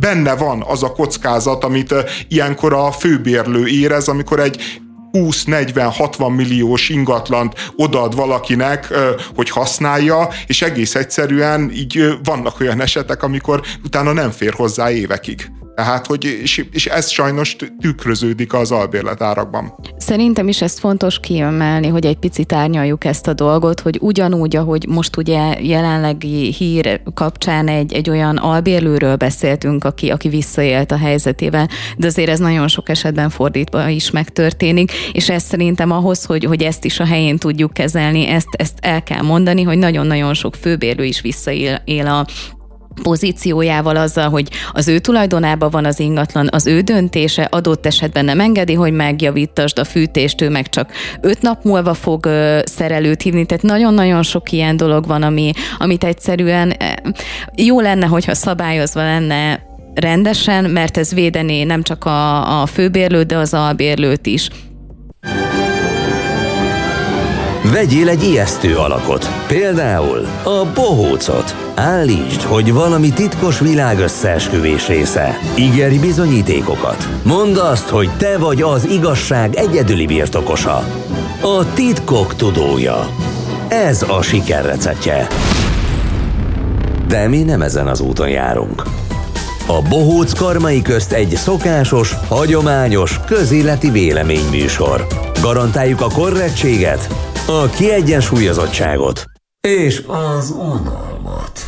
benne 0.01 0.35
van 0.35 0.65
az 0.67 0.83
a 0.83 0.93
kockázat, 0.93 1.65
amit 1.65 1.95
ilyenkor 2.29 2.73
a 2.73 2.93
főbérlő 2.93 3.67
érez, 3.67 4.09
amikor 4.09 4.41
egy 4.41 4.81
20-40-60 5.13 6.35
milliós 6.35 6.89
ingatlant 6.89 7.73
odaad 7.77 8.17
valakinek, 8.17 8.95
hogy 9.35 9.51
használja, 9.51 10.29
és 10.47 10.63
egész 10.63 10.95
egyszerűen 10.95 11.71
így 11.75 12.19
vannak 12.25 12.61
olyan 12.61 12.81
esetek, 12.81 13.23
amikor 13.23 13.61
utána 13.85 14.13
nem 14.13 14.31
fér 14.31 14.53
hozzá 14.53 14.91
évekig. 14.91 15.51
Tehát, 15.79 16.07
hogy, 16.07 16.25
és, 16.25 16.65
és 16.73 16.87
ez 16.87 17.09
sajnos 17.09 17.57
tükröződik 17.81 18.55
az 18.55 18.71
albérletárakban. 18.71 19.75
Szerintem 19.97 20.49
is 20.49 20.63
ezt 20.63 20.79
fontos 20.79 21.21
kiemelni, 21.21 21.89
hogy 21.89 22.07
egy 22.07 22.17
picit 22.17 22.53
árnyaljuk 22.53 23.05
ezt 23.05 23.27
a 23.27 23.33
dolgot, 23.33 23.81
hogy 23.81 23.99
ugyanúgy, 24.01 24.57
ahogy 24.57 24.87
most 24.89 25.17
ugye 25.17 25.61
jelenlegi 25.61 26.53
hír 26.53 27.01
kapcsán 27.15 27.69
egy, 27.69 27.93
egy 27.93 28.11
olyan 28.11 28.37
albérlőről 28.37 29.17
beszéltünk, 29.17 29.85
aki, 29.85 30.11
aki 30.11 30.29
visszaélt 30.29 30.93
a 30.93 30.97
helyzetével, 30.97 31.69
de 31.97 32.07
azért 32.07 32.31
ez 32.31 32.39
nagyon 32.39 32.69
sok 32.69 32.89
esetben 32.89 33.31
fordítva 33.31 33.89
is 33.89 34.11
megtörténik, 34.11 34.93
és 35.13 35.31
ez 35.31 35.43
szerintem 35.43 35.91
ahhoz, 35.91 36.25
hogy, 36.25 36.45
hogy 36.45 36.63
ezt 36.63 36.85
is 36.85 37.01
a 37.01 37.05
helyén 37.05 37.39
tudjuk 37.39 37.73
kezelni, 37.73 38.29
ezt, 38.29 38.49
ezt 38.51 38.79
el 38.81 39.03
kell 39.03 39.23
mondani, 39.23 39.63
hogy 39.63 39.79
nagyon-nagyon 39.79 40.35
sok 40.35 40.55
főbérlő 40.55 41.05
is 41.05 41.21
visszaél 41.21 41.83
él 41.85 42.07
a 42.07 42.27
pozíciójával 43.03 43.97
azzal, 43.97 44.29
hogy 44.29 44.49
az 44.73 44.89
ő 44.89 44.99
tulajdonában 44.99 45.71
van 45.71 45.85
az 45.85 46.01
ingatlan, 46.01 46.49
az 46.51 46.67
ő 46.67 46.81
döntése 46.81 47.43
adott 47.43 47.87
esetben 47.87 48.25
nem 48.25 48.41
engedi, 48.41 48.75
hogy 48.75 48.93
megjavítasd 48.93 49.79
a 49.79 49.85
fűtést, 49.85 50.41
ő 50.41 50.49
meg 50.49 50.69
csak 50.69 50.93
öt 51.21 51.43
nap 51.43 51.65
múlva 51.65 51.95
fog 51.95 52.27
ö, 52.27 52.61
szerelőt 52.65 53.23
hívni, 53.23 53.47
tehát 53.47 53.63
nagyon-nagyon 53.63 54.23
sok 54.23 54.53
ilyen 54.53 54.77
dolog 54.77 55.07
van, 55.07 55.23
ami, 55.23 55.53
amit 55.79 56.05
egyszerűen 56.05 56.77
jó 57.57 57.81
lenne, 57.81 58.07
hogyha 58.07 58.35
szabályozva 58.35 59.01
lenne 59.01 59.67
rendesen, 59.95 60.65
mert 60.65 60.97
ez 60.97 61.15
védené 61.15 61.63
nem 61.63 61.83
csak 61.83 62.05
a, 62.05 62.61
a 62.63 62.67
főbérlőt, 62.67 63.27
de 63.27 63.37
az 63.37 63.55
albérlőt 63.55 64.27
is. 64.27 64.49
Vegyél 67.73 68.09
egy 68.09 68.23
ijesztő 68.23 68.77
alakot, 68.77 69.29
például 69.47 70.27
a 70.45 70.67
bohócot. 70.75 71.57
Állítsd, 71.75 72.43
hogy 72.43 72.73
valami 72.73 73.09
titkos 73.09 73.59
világ 73.61 73.99
összeesküvés 73.99 74.89
része. 74.89 75.39
Ígeri 75.59 75.99
bizonyítékokat. 75.99 77.09
Mondd 77.25 77.59
azt, 77.59 77.89
hogy 77.89 78.11
te 78.19 78.39
vagy 78.39 78.63
az 78.63 78.85
igazság 78.85 79.55
egyedüli 79.55 80.07
birtokosa. 80.07 80.77
A 81.41 81.73
titkok 81.75 82.35
tudója. 82.35 83.09
Ez 83.69 84.03
a 84.03 84.23
siker 84.23 84.65
receptje. 84.65 85.27
De 87.09 87.29
mi 87.29 87.43
nem 87.43 87.63
ezen 87.63 87.87
az 87.87 88.01
úton 88.01 88.29
járunk. 88.29 88.83
A 89.71 89.83
Bohóc 89.89 90.33
Karmai 90.33 90.83
közt 90.83 91.13
egy 91.13 91.29
szokásos, 91.37 92.15
hagyományos, 92.29 93.21
közéleti 93.27 93.91
véleményműsor. 93.91 95.07
Garantáljuk 95.41 96.01
a 96.01 96.09
korrektséget, 96.09 97.09
a 97.47 97.67
kiegyensúlyozottságot 97.67 99.25
és 99.61 100.03
az 100.07 100.51
unalmat. 100.51 101.68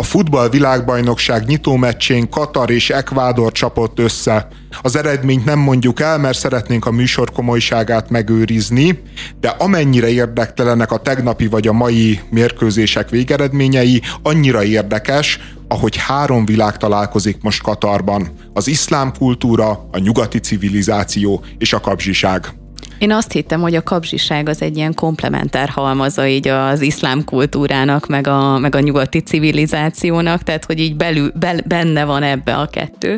A 0.00 0.02
futball 0.02 0.48
világbajnokság 0.48 1.46
nyitómeccsén 1.46 2.28
Katar 2.28 2.70
és 2.70 2.90
Ekvádor 2.90 3.52
csapott 3.52 3.98
össze. 3.98 4.48
Az 4.82 4.96
eredményt 4.96 5.44
nem 5.44 5.58
mondjuk 5.58 6.00
el, 6.00 6.18
mert 6.18 6.38
szeretnénk 6.38 6.86
a 6.86 6.90
műsor 6.90 7.32
komolyságát 7.32 8.10
megőrizni, 8.10 9.02
de 9.40 9.48
amennyire 9.48 10.08
érdektelenek 10.08 10.92
a 10.92 10.98
tegnapi 10.98 11.46
vagy 11.46 11.66
a 11.66 11.72
mai 11.72 12.20
mérkőzések 12.30 13.10
végeredményei, 13.10 14.02
annyira 14.22 14.64
érdekes, 14.64 15.38
ahogy 15.68 15.96
három 15.96 16.44
világ 16.44 16.76
találkozik 16.76 17.42
most 17.42 17.62
Katarban. 17.62 18.28
Az 18.52 18.68
iszlám 18.68 19.12
kultúra, 19.18 19.88
a 19.90 19.98
nyugati 19.98 20.38
civilizáció 20.38 21.44
és 21.58 21.72
a 21.72 21.80
kapzsiság. 21.80 22.59
Én 22.98 23.12
azt 23.12 23.32
hittem, 23.32 23.60
hogy 23.60 23.74
a 23.74 23.82
kapzsiság 23.82 24.48
az 24.48 24.62
egy 24.62 24.76
ilyen 24.76 24.94
komplementár 24.94 25.68
halmaza 25.68 26.26
így 26.26 26.48
az 26.48 26.80
iszlám 26.80 27.24
kultúrának, 27.24 28.06
meg 28.06 28.26
a, 28.26 28.58
meg 28.58 28.74
a 28.74 28.80
nyugati 28.80 29.18
civilizációnak, 29.18 30.42
tehát 30.42 30.64
hogy 30.64 30.78
így 30.78 30.96
belül, 30.96 31.32
be, 31.34 31.54
benne 31.66 32.04
van 32.04 32.22
ebbe 32.22 32.54
a 32.56 32.66
kettő. 32.66 33.16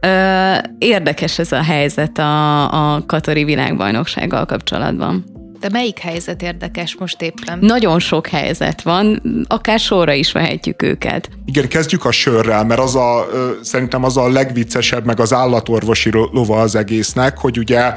Ö, 0.00 0.54
érdekes 0.78 1.38
ez 1.38 1.52
a 1.52 1.62
helyzet 1.62 2.18
a, 2.18 2.94
a 2.94 3.04
Katari 3.06 3.44
világbajnoksággal 3.44 4.46
kapcsolatban. 4.46 5.24
De 5.60 5.68
melyik 5.72 5.98
helyzet 5.98 6.42
érdekes 6.42 6.96
most 6.98 7.22
éppen? 7.22 7.58
Nagyon 7.60 7.98
sok 7.98 8.26
helyzet 8.26 8.82
van, 8.82 9.22
akár 9.46 9.78
sorra 9.78 10.12
is 10.12 10.32
vehetjük 10.32 10.82
őket. 10.82 11.28
Igen, 11.44 11.68
kezdjük 11.68 12.04
a 12.04 12.10
sörrel, 12.10 12.64
mert 12.64 12.80
az 12.80 12.94
a, 12.96 13.26
szerintem 13.62 14.04
az 14.04 14.16
a 14.16 14.28
legviccesebb, 14.28 15.04
meg 15.04 15.20
az 15.20 15.32
állatorvosi 15.32 16.10
lova 16.12 16.60
az 16.60 16.74
egésznek, 16.74 17.38
hogy 17.38 17.58
ugye 17.58 17.92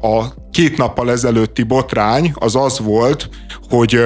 a 0.00 0.24
két 0.50 0.76
nappal 0.76 1.10
ezelőtti 1.10 1.62
botrány 1.62 2.32
az 2.34 2.56
az 2.56 2.78
volt, 2.78 3.28
hogy 3.68 4.00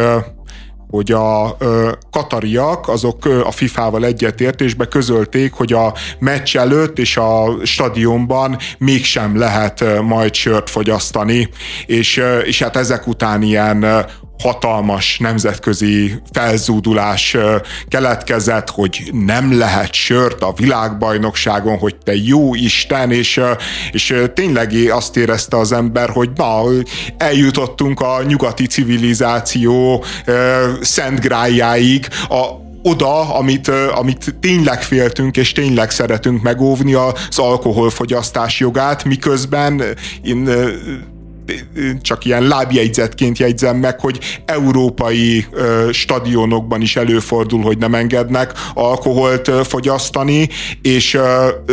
hogy 0.92 1.12
a 1.12 1.57
katariak 2.11 2.88
azok 2.88 3.24
a 3.24 3.50
FIFA-val 3.50 4.05
egyetértésbe 4.05 4.85
közölték, 4.85 5.52
hogy 5.52 5.72
a 5.72 5.94
meccs 6.18 6.57
előtt 6.57 6.98
és 6.98 7.16
a 7.16 7.57
stadionban 7.62 8.59
mégsem 8.78 9.38
lehet 9.38 9.85
majd 10.02 10.35
sört 10.35 10.70
fogyasztani, 10.70 11.48
és, 11.87 12.22
és 12.44 12.62
hát 12.62 12.76
ezek 12.76 13.07
után 13.07 13.42
ilyen 13.42 14.07
hatalmas 14.42 15.18
nemzetközi 15.18 16.22
felzúdulás 16.33 17.37
keletkezett, 17.88 18.70
hogy 18.70 19.11
nem 19.12 19.59
lehet 19.59 19.92
sört 19.92 20.42
a 20.42 20.52
világbajnokságon, 20.57 21.78
hogy 21.78 21.96
te 21.96 22.14
jó 22.14 22.55
Isten, 22.55 23.11
és, 23.11 23.40
és 23.92 24.14
tényleg 24.35 24.72
azt 24.90 25.16
érezte 25.16 25.57
az 25.59 25.72
ember, 25.72 26.11
hogy 26.11 26.31
na, 26.35 26.62
eljutottunk 27.16 28.00
a 28.00 28.22
nyugati 28.26 28.66
civilizáció 28.66 30.05
szent 30.81 31.20
grájáig, 31.20 32.09
a, 32.28 32.61
oda, 32.83 33.35
amit, 33.35 33.68
amit 33.68 34.35
tényleg 34.40 34.83
féltünk, 34.83 35.37
és 35.37 35.52
tényleg 35.52 35.90
szeretünk 35.90 36.42
megóvni 36.42 36.94
az 36.94 37.38
alkoholfogyasztás 37.38 38.61
jogát, 38.61 39.05
miközben 39.05 39.83
én 40.22 40.48
csak 42.00 42.24
ilyen 42.24 42.42
lábjegyzetként 42.42 43.38
jegyzem 43.38 43.76
meg, 43.76 44.00
hogy 44.00 44.18
európai 44.44 45.46
stadionokban 45.92 46.81
is 46.81 46.96
előfordul, 46.96 47.62
hogy 47.62 47.78
nem 47.78 47.94
engednek 47.94 48.52
alkoholt 48.74 49.50
fogyasztani, 49.66 50.48
és 50.83 51.18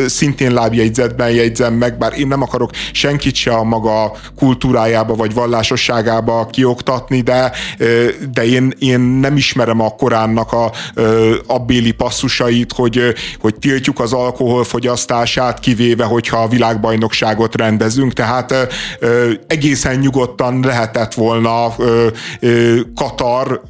szintén 0.05 0.53
lábjegyzetben 0.53 1.29
jegyzem 1.29 1.73
meg, 1.73 1.97
bár 1.97 2.19
én 2.19 2.27
nem 2.27 2.41
akarok 2.41 2.71
senkit 2.91 3.35
se 3.35 3.51
a 3.51 3.63
maga 3.63 4.17
kultúrájába 4.37 5.15
vagy 5.15 5.33
vallásosságába 5.33 6.45
kioktatni, 6.45 7.21
de, 7.21 7.51
de 8.31 8.45
én, 8.45 8.73
én 8.79 8.99
nem 8.99 9.37
ismerem 9.37 9.81
a 9.81 9.89
Koránnak 9.89 10.51
a 10.51 10.71
abbéli 11.47 11.91
passzusait, 11.91 12.71
hogy, 12.71 13.01
hogy 13.39 13.55
tiltjuk 13.55 13.99
az 13.99 14.13
alkoholfogyasztását, 14.13 15.59
kivéve, 15.59 16.03
hogyha 16.03 16.37
a 16.37 16.47
világbajnokságot 16.47 17.55
rendezünk, 17.55 18.13
tehát 18.13 18.53
egészen 19.59 19.99
nyugodtan 19.99 20.59
lehetett 20.59 21.13
volna 21.13 21.75
Katar 22.95 23.61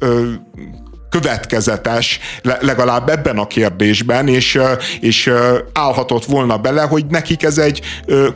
következetes, 1.10 2.20
legalább 2.42 3.08
ebben 3.08 3.38
a 3.38 3.46
kérdésben, 3.46 4.28
és, 4.28 4.58
és 5.00 5.32
állhatott 5.72 6.24
volna 6.24 6.56
bele, 6.56 6.82
hogy 6.82 7.06
nekik 7.06 7.42
ez 7.42 7.58
egy 7.58 7.80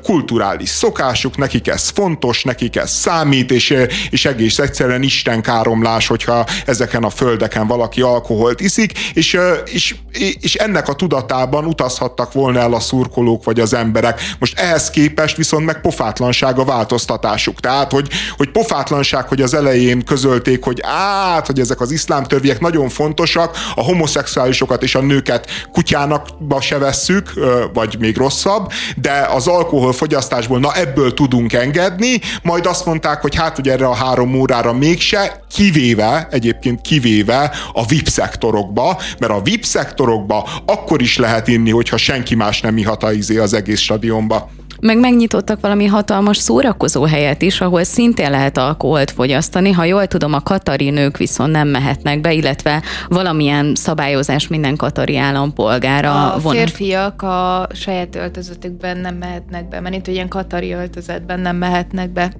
kulturális 0.02 0.68
szokásuk, 0.68 1.36
nekik 1.36 1.68
ez 1.68 1.88
fontos, 1.88 2.42
nekik 2.42 2.76
ez 2.76 2.90
számít, 2.90 3.50
és, 3.50 3.76
és 4.10 4.24
egész 4.24 4.58
egyszerűen 4.58 5.02
Isten 5.02 5.42
káromlás, 5.42 6.06
hogyha 6.06 6.46
ezeken 6.66 7.04
a 7.04 7.10
földeken 7.10 7.66
valaki 7.66 8.00
alkoholt 8.00 8.60
iszik, 8.60 8.98
és, 9.12 9.38
és, 9.64 9.94
és 10.40 10.54
ennek 10.54 10.88
a 10.88 10.94
tudatában 10.94 11.64
utazhattak 11.64 12.32
volna 12.32 12.60
el 12.60 12.72
a 12.72 12.80
szurkolók 12.80 13.44
vagy 13.44 13.60
az 13.60 13.74
emberek. 13.74 14.20
Most 14.38 14.58
ehhez 14.58 14.90
képest 14.90 15.36
viszont 15.36 15.64
meg 15.64 15.80
pofátlanság 15.80 16.58
a 16.58 16.64
változtatásuk. 16.64 17.60
Tehát, 17.60 17.92
hogy, 17.92 18.08
hogy 18.36 18.50
pofátlanság, 18.50 19.28
hogy 19.28 19.40
az 19.40 19.54
elején 19.54 20.04
közölték, 20.04 20.64
hogy 20.64 20.80
át, 20.82 21.46
hogy 21.46 21.60
ezek 21.60 21.80
az 21.80 21.90
iszlám 21.90 22.22
törvények 22.22 22.60
nagyon 22.64 22.88
fontosak, 22.88 23.56
a 23.74 23.82
homoszexuálisokat 23.82 24.82
és 24.82 24.94
a 24.94 25.00
nőket 25.00 25.50
kutyának 25.72 26.28
se 26.60 26.78
vesszük, 26.78 27.32
vagy 27.72 27.96
még 27.98 28.16
rosszabb, 28.16 28.72
de 28.96 29.26
az 29.30 29.46
alkoholfogyasztásból, 29.46 30.58
na 30.58 30.74
ebből 30.74 31.14
tudunk 31.14 31.52
engedni, 31.52 32.20
majd 32.42 32.66
azt 32.66 32.86
mondták, 32.86 33.20
hogy 33.20 33.34
hát, 33.34 33.56
hogy 33.56 33.68
erre 33.68 33.86
a 33.86 33.94
három 33.94 34.34
órára 34.34 34.72
mégse, 34.72 35.44
kivéve, 35.54 36.28
egyébként 36.30 36.80
kivéve 36.80 37.52
a 37.72 37.86
VIP 37.86 38.08
szektorokba, 38.08 39.00
mert 39.18 39.32
a 39.32 39.42
VIP 39.42 39.64
szektorokba 39.64 40.48
akkor 40.66 41.02
is 41.02 41.18
lehet 41.18 41.48
inni, 41.48 41.70
hogyha 41.70 41.96
senki 41.96 42.34
más 42.34 42.60
nem 42.60 42.76
ihat 42.76 43.02
az 43.02 43.52
egész 43.52 43.80
stadionba. 43.80 44.50
Meg 44.86 44.98
megnyitottak 44.98 45.60
valami 45.60 45.86
hatalmas 45.86 46.36
szórakozó 46.36 47.04
helyet 47.04 47.42
is, 47.42 47.60
ahol 47.60 47.84
szintén 47.84 48.30
lehet 48.30 48.58
alkoholt 48.58 49.10
fogyasztani. 49.10 49.70
Ha 49.70 49.84
jól 49.84 50.06
tudom, 50.06 50.32
a 50.32 50.40
katari 50.40 50.90
nők 50.90 51.16
viszont 51.16 51.52
nem 51.52 51.68
mehetnek 51.68 52.20
be, 52.20 52.32
illetve 52.32 52.82
valamilyen 53.08 53.74
szabályozás 53.74 54.48
minden 54.48 54.76
katari 54.76 55.16
állampolgára 55.16 56.32
A 56.32 56.38
vonat. 56.38 56.58
férfiak 56.58 57.22
a 57.22 57.68
saját 57.72 58.16
öltözetükben 58.16 58.98
nem 58.98 59.14
mehetnek 59.14 59.68
be, 59.68 59.80
mert 59.80 59.94
itt 59.94 60.06
ilyen 60.06 60.28
katari 60.28 60.72
öltözetben 60.72 61.40
nem 61.40 61.56
mehetnek 61.56 62.12
be. 62.12 62.32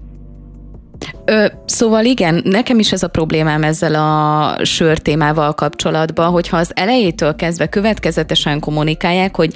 Ö, 1.25 1.47
szóval 1.67 2.05
igen, 2.05 2.41
nekem 2.45 2.79
is 2.79 2.93
ez 2.93 3.03
a 3.03 3.09
problémám 3.09 3.63
ezzel 3.63 3.95
a 3.95 4.65
sör 4.65 4.99
témával 4.99 5.53
kapcsolatban, 5.53 6.31
hogyha 6.31 6.57
az 6.57 6.71
elejétől 6.75 7.37
kezdve 7.37 7.67
következetesen 7.67 8.61
kommunikálják, 8.61 9.37
hogy 9.37 9.55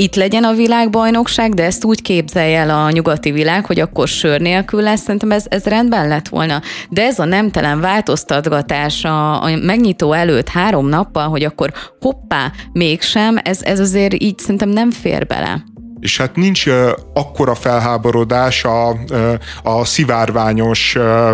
itt 0.00 0.14
legyen 0.14 0.44
a 0.44 0.52
világbajnokság, 0.52 1.54
de 1.54 1.64
ezt 1.64 1.84
úgy 1.84 2.02
képzelje 2.02 2.58
el 2.58 2.70
a 2.70 2.90
nyugati 2.90 3.30
világ, 3.30 3.66
hogy 3.66 3.80
akkor 3.80 4.08
sör 4.08 4.40
nélkül 4.40 4.82
lesz, 4.82 5.00
szerintem 5.00 5.30
ez, 5.30 5.44
ez 5.48 5.64
rendben 5.64 6.08
lett 6.08 6.28
volna. 6.28 6.60
De 6.88 7.02
ez 7.02 7.18
a 7.18 7.24
nemtelen 7.24 7.80
változtatgatás 7.80 9.04
a, 9.04 9.42
a 9.42 9.56
megnyitó 9.56 10.12
előtt 10.12 10.48
három 10.48 10.88
nappal, 10.88 11.28
hogy 11.28 11.44
akkor 11.44 11.72
hoppá, 12.00 12.52
mégsem, 12.72 13.38
ez, 13.42 13.62
ez 13.62 13.80
azért 13.80 14.22
így 14.22 14.38
szerintem 14.38 14.68
nem 14.68 14.90
fér 14.90 15.26
bele 15.26 15.64
és 16.00 16.16
hát 16.16 16.36
nincs 16.36 16.66
uh, 16.66 16.90
akkora 17.14 17.54
felháborodás 17.54 18.64
a, 18.64 18.96
uh, 19.10 19.34
a 19.62 19.84
szivárványos, 19.84 20.94
uh, 20.94 21.30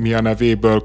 mi 0.00 0.12
a 0.12 0.20
nevéből, 0.20 0.84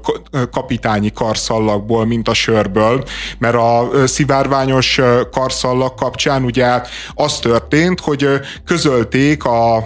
kapitányi 0.50 1.12
karszallagból, 1.12 2.06
mint 2.06 2.28
a 2.28 2.34
sörből, 2.34 3.04
mert 3.38 3.54
a 3.54 3.90
szivárványos 4.06 5.00
karszallag 5.30 5.94
kapcsán 5.94 6.44
ugye 6.44 6.82
az 7.14 7.38
történt, 7.38 8.00
hogy 8.00 8.28
közölték 8.64 9.44
a, 9.44 9.76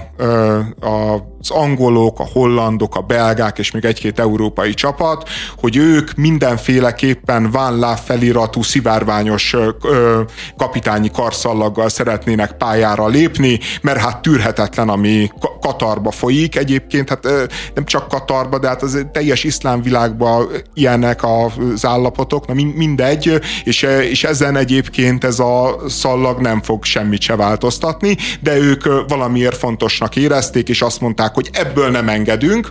a 0.81 1.33
az 1.44 1.57
angolok, 1.57 2.20
a 2.20 2.28
hollandok, 2.33 2.96
a 2.96 3.00
belgák 3.00 3.59
és 3.59 3.70
még 3.70 3.85
egy-két 3.85 4.18
európai 4.18 4.74
csapat, 4.74 5.28
hogy 5.57 5.76
ők 5.76 6.14
mindenféleképpen 6.14 7.50
Van 7.50 7.96
feliratú 7.96 8.62
szivárványos 8.62 9.54
ö, 9.83 10.20
kapitányi 10.57 11.11
karszallaggal 11.11 11.88
szeretnének 11.88 12.52
pályára 12.52 13.07
lépni, 13.07 13.59
mert 13.83 13.98
hát 13.98 14.22
tűrhetetlen, 14.22 14.88
ami 14.88 15.30
Katarba 15.61 16.11
folyik. 16.11 16.57
Egyébként 16.57 17.09
hát 17.09 17.24
ö, 17.24 17.44
nem 17.74 17.85
csak 17.85 18.09
Katarba, 18.09 18.59
de 18.59 18.68
hát 18.68 18.83
az 18.83 19.07
teljes 19.12 19.44
iszlám 19.44 19.83
világban 19.83 20.48
ilyenek 20.74 21.20
az 21.24 21.85
állapotok, 21.85 22.46
na 22.46 22.54
mindegy, 22.54 23.40
és, 23.64 23.83
és 23.83 24.24
ezen 24.24 24.57
egyébként 24.57 25.24
ez 25.24 25.38
a 25.38 25.76
szallag 25.88 26.40
nem 26.40 26.62
fog 26.62 26.85
semmit 26.85 27.20
se 27.20 27.37
változtatni, 27.37 28.16
de 28.40 28.57
ők 28.57 29.09
valamiért 29.09 29.57
fontosnak 29.57 30.16
érezték, 30.16 30.68
és 30.68 30.83
azt 30.83 31.00
mondták, 31.00 31.34
hogy 31.35 31.51
ebből 31.53 31.90
nem 31.90 32.09
engedünk, 32.09 32.68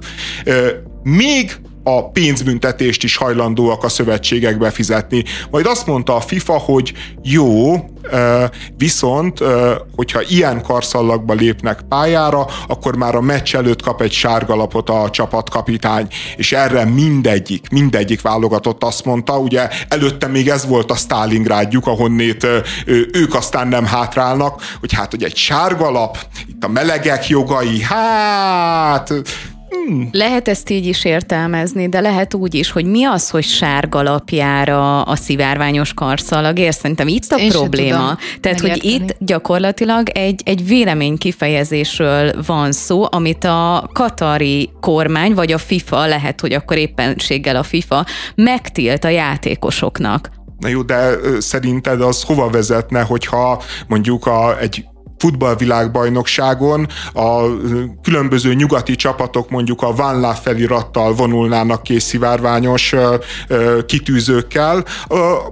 még 1.04 1.56
a 1.84 2.10
pénzbüntetést 2.10 3.04
is 3.04 3.16
hajlandóak 3.16 3.84
a 3.84 3.90
szövetségek 3.90 4.58
befizetni. 4.58 5.24
Majd 5.52 5.66
azt 5.66 5.88
mondta 5.88 6.16
a 6.16 6.22
FIFA, 6.22 6.54
hogy 6.58 6.94
jó, 7.24 7.76
viszont 8.78 9.40
hogyha 9.96 10.22
ilyen 10.22 10.62
karszallagba 10.62 11.34
lépnek 11.34 11.82
pályára, 11.90 12.48
akkor 12.68 12.96
már 12.96 13.16
a 13.16 13.22
meccs 13.22 13.56
előtt 13.56 13.82
kap 13.82 14.02
egy 14.02 14.12
sárgalapot 14.12 14.90
a 14.90 15.10
csapatkapitány, 15.10 16.08
és 16.36 16.52
erre 16.52 16.86
mindegyik, 16.86 17.70
mindegyik 17.70 18.22
válogatott 18.22 18.84
azt 18.84 19.06
mondta, 19.06 19.38
ugye 19.38 19.68
előtte 19.88 20.28
még 20.28 20.50
ez 20.50 20.68
volt 20.68 20.92
a 20.92 20.96
Stalingrádjuk, 20.96 21.88
ahonnét 21.88 22.48
ők 23.12 23.36
aztán 23.36 23.68
nem 23.68 23.86
hátrálnak, 23.86 24.62
hogy 24.80 24.94
hát, 24.94 25.12
hogy 25.12 25.24
egy 25.24 25.36
sárgalap, 25.36 26.18
itt 26.48 26.64
a 26.64 26.68
melegek 26.68 27.28
jogai, 27.28 27.82
hát 27.82 29.14
Hmm. 29.74 30.10
Lehet 30.12 30.48
ezt 30.48 30.70
így 30.70 30.86
is 30.86 31.06
értelmezni, 31.06 31.90
de 31.90 32.00
lehet 32.00 32.34
úgy 32.34 32.54
is, 32.54 32.72
hogy 32.72 32.86
mi 32.86 33.04
az, 33.04 33.30
hogy 33.30 33.44
sárgalapjára 33.44 35.02
a 35.02 35.16
szivárványos 35.16 35.94
karszalagért. 35.94 36.78
Szerintem 36.78 37.08
itt 37.08 37.32
a 37.32 37.38
Én 37.38 37.50
probléma. 37.50 38.18
Tehát, 38.40 38.60
hogy 38.60 38.84
itt 38.84 39.16
gyakorlatilag 39.20 40.10
egy, 40.10 40.42
egy 40.46 40.68
vélemény 40.68 41.18
kifejezésről 41.18 42.34
van 42.46 42.72
szó, 42.72 43.06
amit 43.10 43.44
a 43.44 43.90
katari 43.94 44.70
kormány, 44.82 45.34
vagy 45.34 45.52
a 45.52 45.58
FIFA, 45.58 46.06
lehet, 46.06 46.42
hogy 46.42 46.54
akkor 46.54 46.78
éppenséggel 46.78 47.56
a 47.56 47.64
FIFA 47.64 48.06
megtilt 48.36 49.04
a 49.04 49.10
játékosoknak. 49.10 50.32
Na 50.60 50.68
jó, 50.68 50.82
de 50.82 51.10
szerinted 51.40 52.02
az 52.02 52.24
hova 52.24 52.50
vezetne, 52.50 53.02
hogyha 53.02 53.64
mondjuk 53.88 54.26
a, 54.26 54.60
egy 54.60 54.86
futballvilágbajnokságon 55.24 56.88
a 57.14 57.44
különböző 58.02 58.54
nyugati 58.54 58.96
csapatok 58.96 59.50
mondjuk 59.50 59.82
a 59.82 59.96
Van 59.96 60.20
La 60.20 60.34
felirattal 60.34 61.14
vonulnának 61.14 61.84
készivárványos 61.84 62.94
kitűzőkkel, 63.86 64.86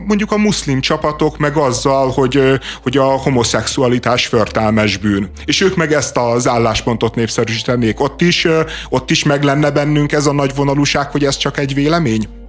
mondjuk 0.06 0.32
a 0.32 0.38
muszlim 0.38 0.82
csapatok 0.82 1.38
meg 1.38 1.58
azzal, 1.58 2.10
hogy, 2.10 2.60
hogy 2.82 2.98
a 2.98 3.04
homoszexualitás 3.04 4.26
förtelmes 4.26 4.98
bűn. 4.98 5.30
És 5.46 5.62
ők 5.62 5.76
meg 5.76 5.94
ezt 5.94 6.18
az 6.18 6.48
álláspontot 6.48 7.16
népszerűsítenék. 7.16 8.00
Ott 8.00 8.22
is, 8.22 8.48
ott 8.90 9.12
is 9.12 9.24
meg 9.24 9.44
lenne 9.44 9.72
bennünk 9.72 10.12
ez 10.12 10.26
a 10.26 10.34
nagy 10.34 10.56
vonalúság, 10.56 11.12
hogy 11.12 11.24
ez 11.24 11.38
csak 11.38 11.58
egy 11.58 11.74
vélemény? 11.74 12.41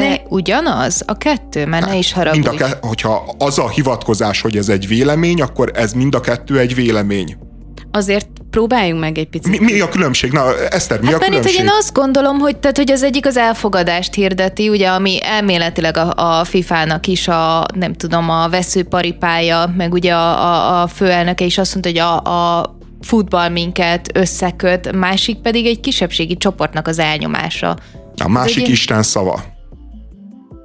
Ne, 0.00 0.14
ugyanaz? 0.28 1.02
A 1.06 1.16
kettő, 1.18 1.66
mert 1.66 1.86
ne 1.86 1.96
is 1.96 2.12
haragudj. 2.12 2.48
Mind 2.48 2.60
a 2.60 2.64
ke- 2.64 2.84
hogyha 2.84 3.34
az 3.38 3.58
a 3.58 3.68
hivatkozás, 3.68 4.40
hogy 4.40 4.56
ez 4.56 4.68
egy 4.68 4.88
vélemény, 4.88 5.40
akkor 5.42 5.70
ez 5.74 5.92
mind 5.92 6.14
a 6.14 6.20
kettő 6.20 6.58
egy 6.58 6.74
vélemény. 6.74 7.36
Azért 7.90 8.28
próbáljunk 8.50 9.00
meg 9.00 9.18
egy 9.18 9.28
picit. 9.28 9.60
Mi, 9.60 9.72
mi 9.72 9.80
a 9.80 9.88
különbség? 9.88 10.32
Na, 10.32 10.58
Eszter, 10.70 11.00
mi 11.00 11.06
hát 11.06 11.14
a 11.14 11.18
különbség? 11.18 11.52
Itt, 11.52 11.58
hogy 11.58 11.66
én 11.66 11.72
azt 11.78 11.92
gondolom, 11.92 12.38
hogy, 12.38 12.56
tehát, 12.56 12.76
hogy 12.76 12.90
az 12.90 13.02
egyik 13.02 13.26
az 13.26 13.36
elfogadást 13.36 14.14
hirdeti, 14.14 14.68
ugye, 14.68 14.88
ami 14.88 15.18
elméletileg 15.22 15.96
a, 15.96 16.38
a 16.38 16.44
FIFA-nak 16.44 17.06
is 17.06 17.28
a, 17.28 17.66
nem 17.74 17.92
tudom, 17.92 18.30
a 18.30 18.48
veszőparipája, 18.48 19.72
meg 19.76 19.92
ugye 19.92 20.14
a, 20.14 20.42
a, 20.42 20.82
a 20.82 20.86
főelnöke 20.86 21.44
is 21.44 21.58
azt 21.58 21.72
mondta, 21.72 21.90
hogy 21.90 21.98
a, 21.98 22.58
a 22.58 22.76
futball 23.00 23.48
minket 23.48 24.10
összeköt, 24.14 24.92
másik 24.92 25.36
pedig 25.36 25.66
egy 25.66 25.80
kisebbségi 25.80 26.36
csoportnak 26.36 26.88
az 26.88 26.98
elnyomása. 26.98 27.76
A 28.22 28.28
másik 28.28 28.68
Isten 28.68 29.02
szava 29.02 29.44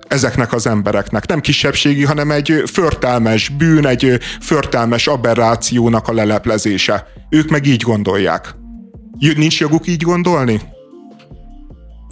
ezeknek 0.09 0.53
az 0.53 0.67
embereknek. 0.67 1.27
Nem 1.27 1.39
kisebbségi, 1.39 2.03
hanem 2.03 2.31
egy 2.31 2.63
förtelmes 2.65 3.49
bűn, 3.49 3.85
egy 3.85 4.19
förtelmes 4.39 5.07
aberrációnak 5.07 6.07
a 6.07 6.13
leleplezése. 6.13 7.07
Ők 7.29 7.49
meg 7.49 7.65
így 7.65 7.81
gondolják. 7.81 8.55
Nincs 9.35 9.59
joguk 9.59 9.87
így 9.87 10.01
gondolni? 10.01 10.61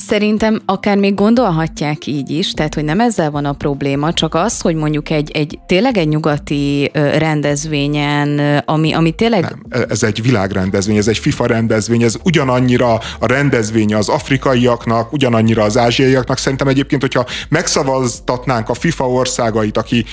Szerintem 0.08 0.62
akár 0.66 0.98
még 0.98 1.14
gondolhatják 1.14 2.06
így 2.06 2.30
is, 2.30 2.52
tehát 2.52 2.74
hogy 2.74 2.84
nem 2.84 3.00
ezzel 3.00 3.32
van 3.32 3.46
a 3.46 3.54
probléma, 3.54 4.14
csak 4.14 4.36
az, 4.36 4.62
hogy 4.62 4.76
mondjuk 4.76 5.10
egy, 5.10 5.32
egy 5.32 5.60
tényleg 5.66 5.98
egy 5.98 6.08
nyugati 6.08 6.92
rendezvényen, 6.94 8.40
ami, 8.66 8.94
ami 8.94 9.12
tényleg... 9.12 9.42
Nem, 9.42 9.62
e, 9.70 9.86
ez 9.90 10.04
egy 10.04 10.22
világrendezvény, 10.22 10.98
ez 10.98 11.08
egy 11.08 11.18
FIFA 11.18 11.46
rendezvény, 11.46 12.04
ez 12.04 12.16
ugyanannyira 12.24 12.94
a 13.20 13.28
rendezvény 13.28 13.94
az 13.94 14.10
afrikaiaknak, 14.10 15.14
ugyanannyira 15.14 15.64
az 15.64 15.78
ázsiaiaknak. 15.78 16.38
Szerintem 16.38 16.68
egyébként, 16.68 17.02
hogyha 17.02 17.26
megszavaztatnánk 17.50 18.70
a 18.70 18.74
FIFA 18.74 19.10
országait, 19.10 19.78
aki 19.78 20.06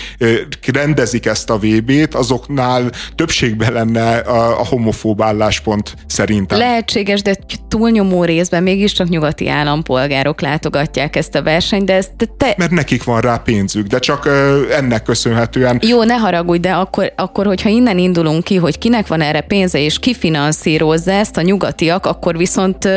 rendezik 0.73 1.27
ezt 1.27 1.51
a 1.51 1.59
VB-t, 1.59 2.15
azoknál 2.15 2.91
többségben 3.15 3.73
lenne 3.73 4.17
a, 4.17 4.61
a 4.61 4.67
homofób 4.67 5.23
álláspont 5.23 5.95
szerintem. 6.07 6.59
Lehetséges, 6.59 7.23
de 7.23 7.37
túlnyomó 7.69 8.25
részben 8.25 8.63
mégiscsak 8.63 9.09
nyugati 9.09 9.49
állam 9.49 9.83
állampolgárok 9.85 10.41
látogatják 10.41 11.17
ezt 11.17 11.35
a 11.35 11.43
versenyt, 11.43 11.85
de 11.85 11.95
ezt 11.95 12.13
te... 12.37 12.55
Mert 12.57 12.71
nekik 12.71 13.05
van 13.05 13.21
rá 13.21 13.37
pénzük, 13.37 13.87
de 13.87 13.99
csak 13.99 14.29
ennek 14.71 15.03
köszönhetően... 15.03 15.79
Jó, 15.83 16.03
ne 16.03 16.15
haragudj, 16.15 16.61
de 16.61 16.73
akkor, 16.73 17.13
akkor, 17.17 17.47
hogyha 17.47 17.69
innen 17.69 17.99
indulunk 17.99 18.45
ki, 18.45 18.57
hogy 18.57 18.79
kinek 18.79 19.07
van 19.07 19.21
erre 19.21 19.41
pénze, 19.41 19.79
és 19.79 19.99
ki 19.99 20.15
finanszírozza 20.15 21.13
ezt 21.13 21.37
a 21.37 21.43
nyugatiak, 21.43 22.07
akkor 22.07 22.37
viszont 22.37 22.89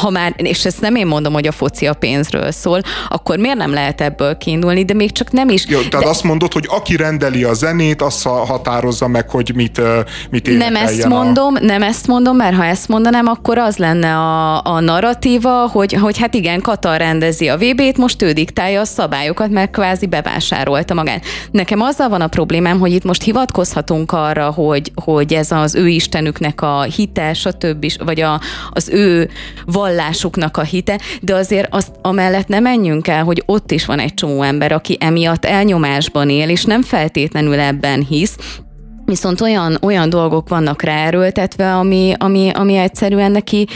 ha 0.00 0.10
már, 0.10 0.34
és 0.36 0.64
ezt 0.64 0.80
nem 0.80 0.94
én 0.94 1.06
mondom, 1.06 1.32
hogy 1.32 1.46
a 1.46 1.52
foci 1.52 1.86
a 1.86 1.94
pénzről 1.94 2.50
szól, 2.50 2.80
akkor 3.08 3.38
miért 3.38 3.56
nem 3.56 3.72
lehet 3.72 4.00
ebből 4.00 4.36
kiindulni, 4.36 4.84
de 4.84 4.94
még 4.94 5.12
csak 5.12 5.32
nem 5.32 5.48
is. 5.48 5.66
Jó, 5.68 5.78
tehát 5.78 6.04
de... 6.04 6.10
azt 6.10 6.22
mondod, 6.22 6.52
hogy 6.52 6.66
aki 6.68 6.96
rendeli 6.96 7.44
a 7.44 7.52
zenét, 7.52 8.02
az 8.02 8.22
határozza 8.22 9.08
meg, 9.08 9.30
hogy 9.30 9.52
mit, 9.54 9.80
mit 10.30 10.58
Nem 10.58 10.76
ezt 10.76 11.06
mondom, 11.06 11.54
a... 11.54 11.64
nem 11.64 11.82
ezt 11.82 12.06
mondom, 12.06 12.36
mert 12.36 12.56
ha 12.56 12.64
ezt 12.64 12.88
mondanám, 12.88 13.26
akkor 13.26 13.58
az 13.58 13.76
lenne 13.76 14.16
a, 14.16 14.64
a 14.64 14.80
narratíva, 14.80 15.68
hogy, 15.72 15.92
hogy 15.92 16.18
hát 16.18 16.34
igen, 16.34 16.60
Katar 16.60 16.98
rendezi 16.98 17.48
a 17.48 17.56
VB-t, 17.56 17.96
most 17.96 18.22
ő 18.22 18.32
diktálja 18.32 18.80
a 18.80 18.84
szabályokat, 18.84 19.50
mert 19.50 19.70
kvázi 19.70 20.06
bevásárolta 20.06 20.94
magát. 20.94 21.24
Nekem 21.50 21.80
azzal 21.80 22.08
van 22.08 22.20
a 22.20 22.26
problémám, 22.26 22.78
hogy 22.78 22.92
itt 22.92 23.04
most 23.04 23.22
hivatkozhatunk 23.22 24.12
arra, 24.12 24.50
hogy, 24.50 24.92
hogy 24.94 25.34
ez 25.34 25.50
az 25.50 25.74
ő 25.74 25.88
istenüknek 25.88 26.60
a 26.60 26.82
hite, 26.82 27.34
stb. 27.34 27.86
vagy 28.04 28.20
a, 28.20 28.40
az 28.70 28.88
ő 28.88 29.30
vallásuknak 29.84 30.56
a 30.56 30.62
hite, 30.62 31.00
de 31.20 31.34
azért 31.34 31.74
azt 31.74 31.92
amellett 32.02 32.48
nem 32.48 32.62
menjünk 32.62 33.08
el, 33.08 33.24
hogy 33.24 33.42
ott 33.46 33.70
is 33.70 33.84
van 33.84 33.98
egy 33.98 34.14
csomó 34.14 34.42
ember, 34.42 34.72
aki 34.72 34.96
emiatt 35.00 35.44
elnyomásban 35.44 36.30
él, 36.30 36.48
és 36.48 36.64
nem 36.64 36.82
feltétlenül 36.82 37.60
ebben 37.60 38.04
hisz, 38.08 38.36
Viszont 39.06 39.40
olyan, 39.40 39.78
olyan 39.82 40.10
dolgok 40.10 40.48
vannak 40.48 40.82
ráerőltetve, 40.82 41.74
ami, 41.74 42.12
ami, 42.18 42.50
ami 42.54 42.76
egyszerűen 42.76 43.30
neki 43.30 43.66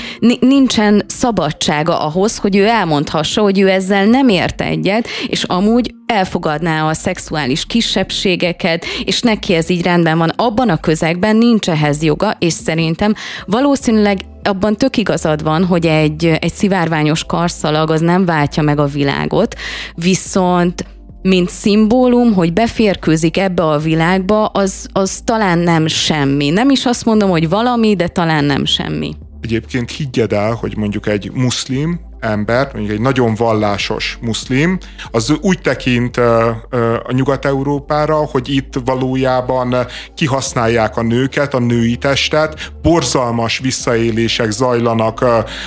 nincsen 0.40 1.02
szabadsága 1.06 2.00
ahhoz, 2.00 2.38
hogy 2.38 2.56
ő 2.56 2.66
elmondhassa, 2.66 3.42
hogy 3.42 3.60
ő 3.60 3.68
ezzel 3.68 4.04
nem 4.04 4.28
ért 4.28 4.60
egyet, 4.60 5.08
és 5.26 5.42
amúgy 5.42 5.94
elfogadná 6.06 6.88
a 6.88 6.94
szexuális 6.94 7.66
kisebbségeket, 7.66 8.84
és 9.04 9.20
neki 9.20 9.54
ez 9.54 9.70
így 9.70 9.82
rendben 9.82 10.18
van. 10.18 10.32
Abban 10.36 10.68
a 10.68 10.80
közegben 10.80 11.36
nincs 11.36 11.68
ehhez 11.68 12.02
joga, 12.02 12.36
és 12.38 12.52
szerintem 12.52 13.14
valószínűleg 13.46 14.18
abban 14.48 14.76
tök 14.76 14.96
igazad 14.96 15.42
van, 15.42 15.64
hogy 15.64 15.86
egy, 15.86 16.24
egy 16.24 16.52
szivárványos 16.52 17.24
karszalag 17.24 17.90
az 17.90 18.00
nem 18.00 18.24
váltja 18.24 18.62
meg 18.62 18.78
a 18.78 18.86
világot, 18.86 19.54
viszont 19.94 20.84
mint 21.22 21.48
szimbólum, 21.48 22.32
hogy 22.32 22.52
beférkőzik 22.52 23.36
ebbe 23.36 23.62
a 23.62 23.78
világba, 23.78 24.46
az, 24.46 24.88
az 24.92 25.20
talán 25.24 25.58
nem 25.58 25.86
semmi. 25.86 26.50
Nem 26.50 26.70
is 26.70 26.86
azt 26.86 27.04
mondom, 27.04 27.30
hogy 27.30 27.48
valami, 27.48 27.96
de 27.96 28.08
talán 28.08 28.44
nem 28.44 28.64
semmi. 28.64 29.14
Egyébként 29.40 29.90
higgyed 29.90 30.32
el, 30.32 30.52
hogy 30.52 30.76
mondjuk 30.76 31.06
egy 31.06 31.30
muszlim 31.32 32.00
ember, 32.20 32.70
mondjuk 32.72 32.94
egy 32.94 33.00
nagyon 33.00 33.34
vallásos 33.34 34.18
muszlim, 34.20 34.78
az 35.10 35.30
úgy 35.40 35.60
tekint 35.60 36.16
a 36.16 37.12
Nyugat-Európára, 37.12 38.16
hogy 38.16 38.48
itt 38.48 38.74
valójában 38.84 39.76
kihasználják 40.14 40.96
a 40.96 41.02
nőket, 41.02 41.54
a 41.54 41.58
női 41.58 41.96
testet, 41.96 42.72
borzalmas 42.82 43.58
visszaélések 43.58 44.50
zajlanak 44.50 45.20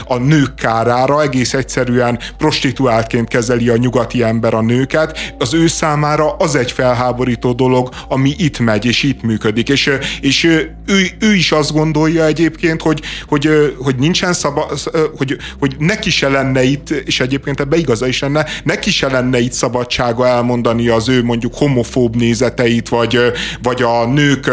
a 0.05 0.17
nők 0.17 0.55
kárára, 0.55 1.21
egész 1.21 1.53
egyszerűen 1.53 2.19
prostituáltként 2.37 3.27
kezeli 3.27 3.69
a 3.69 3.77
nyugati 3.77 4.23
ember 4.23 4.53
a 4.53 4.61
nőket, 4.61 5.35
az 5.37 5.53
ő 5.53 5.67
számára 5.67 6.35
az 6.35 6.55
egy 6.55 6.71
felháborító 6.71 7.53
dolog, 7.53 7.89
ami 8.07 8.33
itt 8.37 8.59
megy 8.59 8.85
és 8.85 9.03
itt 9.03 9.21
működik, 9.21 9.69
és, 9.69 9.91
és 10.21 10.43
ő, 10.43 10.75
ő 11.19 11.33
is 11.33 11.51
azt 11.51 11.71
gondolja 11.71 12.25
egyébként, 12.25 12.81
hogy, 12.81 13.01
hogy, 13.27 13.75
hogy 13.77 13.95
nincsen 13.95 14.33
szabad, 14.33 14.79
hogy, 15.17 15.37
hogy 15.59 15.75
neki 15.79 16.09
se 16.09 16.27
lenne 16.41 16.63
itt, 16.63 16.89
és 16.89 17.19
egyébként 17.19 17.59
ebbe 17.59 17.77
igaza 17.77 18.07
is 18.07 18.19
lenne, 18.19 18.45
neki 18.63 18.91
se 18.91 19.07
lenne 19.07 19.39
itt 19.39 19.51
szabadsága 19.51 20.27
elmondani 20.27 20.87
az 20.87 21.09
ő 21.09 21.23
mondjuk 21.23 21.55
homofób 21.55 22.15
nézeteit, 22.15 22.89
vagy, 22.89 23.19
vagy 23.61 23.81
a 23.81 24.05
nők 24.05 24.49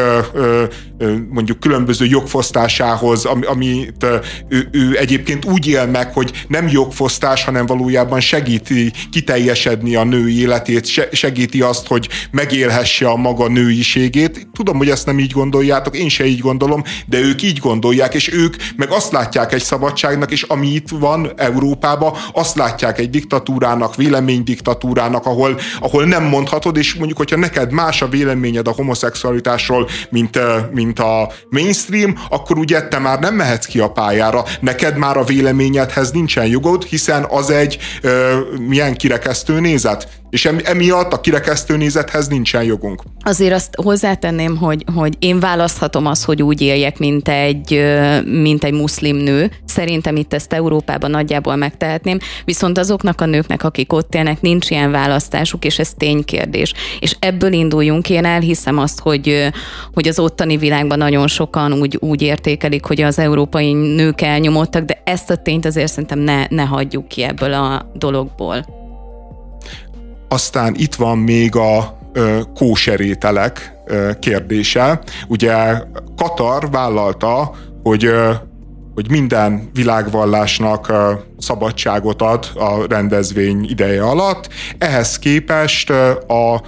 mondjuk 1.30 1.60
különböző 1.60 2.04
jogfosztásához, 2.04 3.24
amit 3.24 4.06
ő, 4.48 4.68
ő 4.72 4.98
egyébként 4.98 5.44
úgy 5.44 5.66
él 5.66 5.86
meg, 5.86 6.12
hogy 6.12 6.32
nem 6.48 6.68
jogfosztás, 6.68 7.44
hanem 7.44 7.66
valójában 7.66 8.20
segíti 8.20 8.92
kiteljesedni 9.10 9.94
a 9.94 10.04
nő 10.04 10.28
életét, 10.28 10.86
segíti 11.12 11.60
azt, 11.60 11.86
hogy 11.86 12.08
megélhesse 12.30 13.08
a 13.08 13.16
maga 13.16 13.48
nőiségét. 13.48 14.48
Tudom, 14.52 14.76
hogy 14.76 14.88
ezt 14.88 15.06
nem 15.06 15.18
így 15.18 15.32
gondoljátok, 15.32 15.96
én 15.96 16.08
se 16.08 16.26
így 16.26 16.40
gondolom, 16.40 16.82
de 17.06 17.18
ők 17.18 17.42
így 17.42 17.58
gondolják, 17.58 18.14
és 18.14 18.32
ők 18.32 18.56
meg 18.76 18.90
azt 18.90 19.12
látják 19.12 19.52
egy 19.52 19.62
szabadságnak, 19.62 20.30
és 20.30 20.42
ami 20.42 20.68
itt 20.68 20.88
van 20.88 21.32
Európában, 21.36 21.77
azt 22.32 22.56
látják 22.56 22.98
egy 22.98 23.10
diktatúrának, 23.10 23.96
véleménydiktatúrának, 23.96 25.26
ahol, 25.26 25.58
ahol 25.80 26.04
nem 26.04 26.24
mondhatod, 26.24 26.76
és 26.76 26.94
mondjuk, 26.94 27.18
hogyha 27.18 27.36
neked 27.36 27.72
más 27.72 28.02
a 28.02 28.08
véleményed 28.08 28.68
a 28.68 28.72
homoszexualitásról, 28.72 29.88
mint 30.10 30.38
mint 30.72 30.98
a 30.98 31.32
mainstream, 31.50 32.14
akkor 32.30 32.58
ugye 32.58 32.88
te 32.88 32.98
már 32.98 33.18
nem 33.18 33.34
mehetsz 33.34 33.66
ki 33.66 33.78
a 33.78 33.90
pályára, 33.90 34.44
neked 34.60 34.96
már 34.96 35.16
a 35.16 35.24
véleményedhez 35.24 36.10
nincsen 36.10 36.46
jogod, 36.46 36.84
hiszen 36.84 37.26
az 37.28 37.50
egy 37.50 37.78
ö, 38.02 38.38
milyen 38.68 38.94
kirekesztő 38.94 39.60
nézet. 39.60 40.08
És 40.30 40.44
emiatt 40.44 41.12
a 41.12 41.20
kirekesztő 41.20 41.76
nézethez 41.76 42.28
nincsen 42.28 42.62
jogunk. 42.62 43.02
Azért 43.24 43.52
azt 43.52 43.74
hozzátenném, 43.82 44.56
hogy, 44.56 44.84
hogy 44.94 45.16
én 45.18 45.40
választhatom 45.40 46.06
azt, 46.06 46.24
hogy 46.24 46.42
úgy 46.42 46.60
éljek, 46.60 46.98
mint 46.98 47.28
egy, 47.28 47.84
mint 48.24 48.64
egy 48.64 48.72
muszlim 48.72 49.16
nő. 49.16 49.50
Szerintem 49.78 50.16
itt 50.16 50.34
ezt 50.34 50.52
Európában 50.52 51.10
nagyjából 51.10 51.56
megtehetném, 51.56 52.18
viszont 52.44 52.78
azoknak 52.78 53.20
a 53.20 53.26
nőknek, 53.26 53.62
akik 53.62 53.92
ott 53.92 54.14
élnek, 54.14 54.40
nincs 54.40 54.70
ilyen 54.70 54.90
választásuk, 54.90 55.64
és 55.64 55.78
ez 55.78 55.92
ténykérdés. 55.96 56.74
És 57.00 57.16
ebből 57.18 57.52
induljunk, 57.52 58.10
én 58.10 58.24
elhiszem 58.24 58.78
azt, 58.78 59.00
hogy, 59.00 59.48
hogy 59.94 60.08
az 60.08 60.18
ottani 60.18 60.56
világban 60.56 60.98
nagyon 60.98 61.28
sokan 61.28 61.72
úgy, 61.72 61.96
úgy 62.00 62.22
értékelik, 62.22 62.84
hogy 62.84 63.00
az 63.00 63.18
európai 63.18 63.72
nők 63.72 64.20
elnyomottak, 64.20 64.84
de 64.84 65.02
ezt 65.04 65.30
a 65.30 65.36
tényt 65.36 65.64
azért 65.64 65.90
szerintem 65.92 66.18
ne, 66.18 66.46
ne 66.48 66.62
hagyjuk 66.62 67.08
ki 67.08 67.22
ebből 67.22 67.52
a 67.52 67.90
dologból. 67.94 68.64
Aztán 70.28 70.74
itt 70.76 70.94
van 70.94 71.18
még 71.18 71.56
a 71.56 71.98
kóserételek 72.54 73.72
kérdése. 74.18 75.00
Ugye 75.28 75.82
Katar 76.16 76.70
vállalta, 76.70 77.54
hogy 77.82 78.10
hogy 78.98 79.10
minden 79.10 79.70
világvallásnak 79.74 80.92
szabadságot 81.38 82.22
ad 82.22 82.46
a 82.54 82.86
rendezvény 82.88 83.66
ideje 83.68 84.02
alatt. 84.02 84.48
Ehhez 84.78 85.18
képest 85.18 85.90
a 85.90 86.62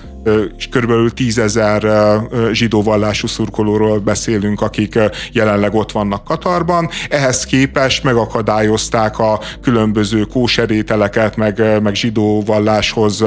körülbelül 0.71 1.13
tízezer 1.15 1.87
zsidó 2.53 2.83
vallású 2.83 3.27
szurkolóról 3.27 3.99
beszélünk, 3.99 4.61
akik 4.61 4.99
jelenleg 5.33 5.75
ott 5.75 5.93
vannak 5.93 6.25
Katarban. 6.25 6.89
Ehhez 7.09 7.45
képest 7.45 8.05
megakadályozták 8.05 9.19
a 9.19 9.41
különböző 9.63 10.23
kóserételeket, 10.23 11.37
meg, 11.37 11.83
meg 11.83 11.95
zsidó 11.95 12.43
valláshoz 12.47 13.25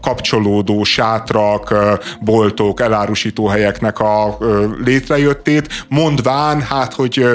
kapcsolódó 0.00 0.84
sátrak, 0.84 1.74
boltok, 2.20 2.80
elárusító 2.80 3.46
helyeknek 3.46 3.98
a 3.98 4.38
létrejöttét, 4.84 5.84
mondván, 5.88 6.60
hát, 6.60 6.94
hogy 6.94 7.26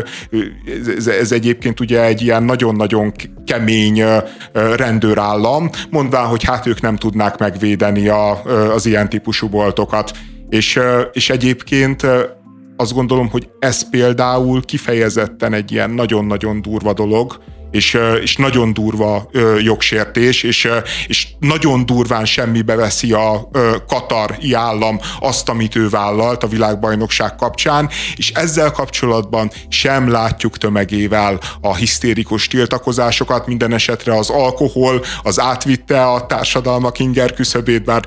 ez, 0.97 1.07
ez 1.07 1.31
egyébként 1.31 1.79
ugye 1.79 2.03
egy 2.03 2.21
ilyen 2.21 2.43
nagyon-nagyon 2.43 3.11
kemény 3.47 4.03
rendőrállam, 4.75 5.69
mondván, 5.89 6.25
hogy 6.25 6.43
hát 6.43 6.65
ők 6.65 6.81
nem 6.81 6.95
tudnák 6.95 7.37
megvédeni 7.37 8.07
a, 8.07 8.41
az 8.73 8.85
ilyen 8.85 9.09
típusú 9.09 9.49
boltokat. 9.49 10.11
És, 10.49 10.79
és 11.11 11.29
egyébként 11.29 12.05
azt 12.75 12.93
gondolom, 12.93 13.29
hogy 13.29 13.49
ez 13.59 13.89
például 13.89 14.61
kifejezetten 14.65 15.53
egy 15.53 15.71
ilyen 15.71 15.89
nagyon-nagyon 15.89 16.61
durva 16.61 16.93
dolog, 16.93 17.37
és, 17.71 17.97
és 18.21 18.35
nagyon 18.35 18.73
durva 18.73 19.29
jogsértés, 19.59 20.43
és, 20.43 20.69
és 21.07 21.27
nagyon 21.39 21.85
durván 21.85 22.25
semmibe 22.25 22.75
veszi 22.75 23.13
a 23.13 23.49
katari 23.87 24.53
állam 24.53 24.99
azt, 25.19 25.49
amit 25.49 25.75
ő 25.75 25.89
vállalt 25.89 26.43
a 26.43 26.47
világbajnokság 26.47 27.35
kapcsán, 27.35 27.89
és 28.15 28.31
ezzel 28.31 28.71
kapcsolatban 28.71 29.51
sem 29.69 30.09
látjuk 30.09 30.57
tömegével 30.57 31.39
a 31.61 31.75
hisztérikus 31.75 32.47
tiltakozásokat, 32.47 33.47
minden 33.47 33.73
esetre 33.73 34.17
az 34.17 34.29
alkohol 34.29 35.05
az 35.23 35.39
átvitte 35.39 36.05
a 36.05 36.25
társadalmak 36.25 36.99
inger 36.99 37.33
küszöbét, 37.33 37.83
bár 37.83 38.03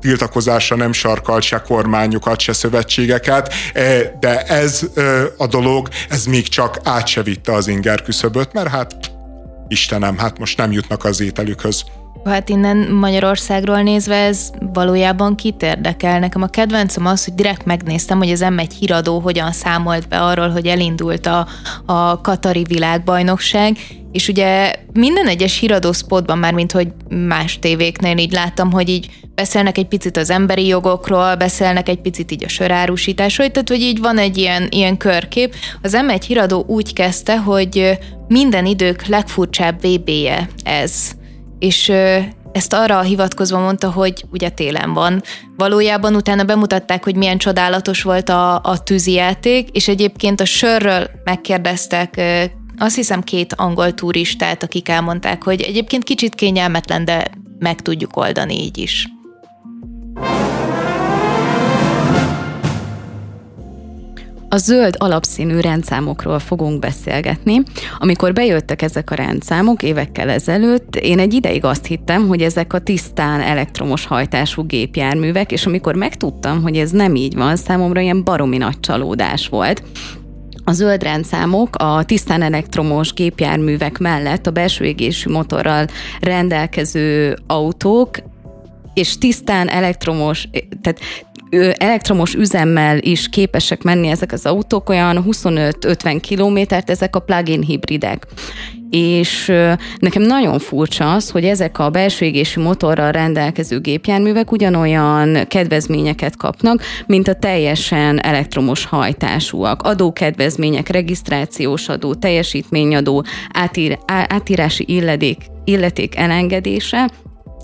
tiltakozásra 0.00 0.76
nem 0.76 0.92
sarkalt 0.92 1.42
se 1.42 1.62
kormányokat, 1.62 2.40
se 2.40 2.52
szövetségeket, 2.52 3.54
de 4.20 4.42
ez 4.42 4.82
a 5.36 5.46
dolog, 5.46 5.88
ez 6.08 6.24
még 6.24 6.48
csak 6.48 6.78
át 6.84 7.06
se 7.06 7.22
vitte 7.22 7.52
az 7.52 7.68
inger 7.68 8.02
küszöböt, 8.02 8.52
mert 8.52 8.68
hát 8.68 9.01
Istenem, 9.72 10.18
hát 10.18 10.38
most 10.38 10.56
nem 10.56 10.72
jutnak 10.72 11.04
az 11.04 11.20
ételükhöz. 11.20 11.84
Hát 12.24 12.48
innen 12.48 12.76
Magyarországról 12.76 13.82
nézve 13.82 14.16
ez 14.16 14.50
valójában 14.72 15.34
kit 15.34 15.62
érdekel. 15.62 16.18
Nekem 16.18 16.42
a 16.42 16.46
kedvencem 16.46 17.06
az, 17.06 17.24
hogy 17.24 17.34
direkt 17.34 17.64
megnéztem, 17.64 18.18
hogy 18.18 18.30
az 18.30 18.44
M1 18.48 18.70
híradó 18.78 19.18
hogyan 19.18 19.52
számolt 19.52 20.08
be 20.08 20.20
arról, 20.20 20.48
hogy 20.48 20.66
elindult 20.66 21.26
a, 21.26 21.46
a 21.86 22.20
Katari 22.20 22.64
világbajnokság, 22.68 23.76
és 24.12 24.28
ugye 24.28 24.72
minden 24.92 25.26
egyes 25.26 25.58
híradó 25.58 25.92
spotban 25.92 26.38
már, 26.38 26.52
mint 26.52 26.72
hogy 26.72 26.88
más 27.08 27.58
tévéknél 27.58 28.18
így 28.18 28.32
láttam, 28.32 28.72
hogy 28.72 28.88
így 28.88 29.10
beszélnek 29.34 29.78
egy 29.78 29.88
picit 29.88 30.16
az 30.16 30.30
emberi 30.30 30.66
jogokról, 30.66 31.34
beszélnek 31.34 31.88
egy 31.88 32.00
picit 32.00 32.30
így 32.30 32.44
a 32.44 32.48
sörárusításról, 32.48 33.50
tehát 33.50 33.68
hogy 33.68 33.80
így 33.80 34.00
van 34.00 34.18
egy 34.18 34.36
ilyen, 34.38 34.66
ilyen 34.70 34.96
körkép. 34.96 35.54
Az 35.82 35.98
M1 36.06 36.22
híradó 36.26 36.64
úgy 36.66 36.92
kezdte, 36.92 37.38
hogy 37.38 37.98
minden 38.28 38.66
idők 38.66 39.06
legfurcsább 39.06 39.80
VB-je 39.80 40.48
ez. 40.62 41.20
És 41.62 41.92
ezt 42.52 42.72
arra 42.72 43.00
hivatkozva 43.00 43.58
mondta, 43.58 43.90
hogy 43.90 44.24
ugye 44.30 44.48
télen 44.48 44.92
van. 44.92 45.22
Valójában 45.56 46.14
utána 46.14 46.44
bemutatták, 46.44 47.04
hogy 47.04 47.16
milyen 47.16 47.38
csodálatos 47.38 48.02
volt 48.02 48.28
a, 48.28 48.54
a 48.54 48.82
tűzijáték, 48.82 49.68
és 49.68 49.88
egyébként 49.88 50.40
a 50.40 50.44
sörről 50.44 51.10
megkérdeztek 51.24 52.20
azt 52.78 52.96
hiszem 52.96 53.22
két 53.22 53.52
angol 53.52 53.94
turistát, 53.94 54.62
akik 54.62 54.88
elmondták, 54.88 55.42
hogy 55.42 55.60
egyébként 55.60 56.04
kicsit 56.04 56.34
kényelmetlen, 56.34 57.04
de 57.04 57.30
meg 57.58 57.80
tudjuk 57.80 58.16
oldani 58.16 58.54
így 58.54 58.78
is. 58.78 59.08
A 64.52 64.56
zöld 64.56 64.94
alapszínű 64.98 65.60
rendszámokról 65.60 66.38
fogunk 66.38 66.78
beszélgetni. 66.78 67.62
Amikor 67.98 68.32
bejöttek 68.32 68.82
ezek 68.82 69.10
a 69.10 69.14
rendszámok 69.14 69.82
évekkel 69.82 70.30
ezelőtt, 70.30 70.96
én 70.96 71.18
egy 71.18 71.34
ideig 71.34 71.64
azt 71.64 71.86
hittem, 71.86 72.28
hogy 72.28 72.42
ezek 72.42 72.72
a 72.72 72.78
tisztán 72.78 73.40
elektromos 73.40 74.06
hajtású 74.06 74.62
gépjárművek, 74.62 75.52
és 75.52 75.66
amikor 75.66 75.94
megtudtam, 75.94 76.62
hogy 76.62 76.76
ez 76.76 76.90
nem 76.90 77.14
így 77.14 77.34
van, 77.34 77.56
számomra 77.56 78.00
ilyen 78.00 78.24
baromi 78.24 78.56
nagy 78.56 78.80
csalódás 78.80 79.48
volt. 79.48 79.82
A 80.64 80.72
zöld 80.72 81.02
rendszámok 81.02 81.76
a 81.76 82.04
tisztán 82.04 82.42
elektromos 82.42 83.12
gépjárművek 83.12 83.98
mellett 83.98 84.46
a 84.46 84.50
belső 84.50 84.84
égésű 84.84 85.30
motorral 85.30 85.86
rendelkező 86.20 87.38
autók 87.46 88.18
és 88.94 89.18
tisztán 89.18 89.68
elektromos, 89.68 90.48
tehát 90.80 91.00
elektromos 91.78 92.34
üzemmel 92.34 92.98
is 92.98 93.28
képesek 93.28 93.82
menni 93.82 94.08
ezek 94.08 94.32
az 94.32 94.46
autók, 94.46 94.88
olyan 94.88 95.24
25-50 95.28 96.18
kilométert, 96.20 96.90
ezek 96.90 97.16
a 97.16 97.20
plug-in 97.20 97.62
hibridek. 97.62 98.26
És 98.90 99.52
nekem 99.98 100.22
nagyon 100.22 100.58
furcsa 100.58 101.12
az, 101.12 101.30
hogy 101.30 101.44
ezek 101.44 101.78
a 101.78 101.90
belső 101.90 102.24
égésű 102.24 102.60
motorral 102.60 103.12
rendelkező 103.12 103.80
gépjárművek 103.80 104.52
ugyanolyan 104.52 105.46
kedvezményeket 105.48 106.36
kapnak, 106.36 106.82
mint 107.06 107.28
a 107.28 107.34
teljesen 107.34 108.24
elektromos 108.24 108.84
hajtásúak. 108.84 109.82
Adókedvezmények, 109.82 110.88
regisztrációs 110.88 111.88
adó, 111.88 112.14
teljesítményadó, 112.14 113.24
átír, 113.52 113.98
átírási 114.06 114.84
illedék, 114.88 115.38
illeték 115.64 116.16
elengedése, 116.16 117.10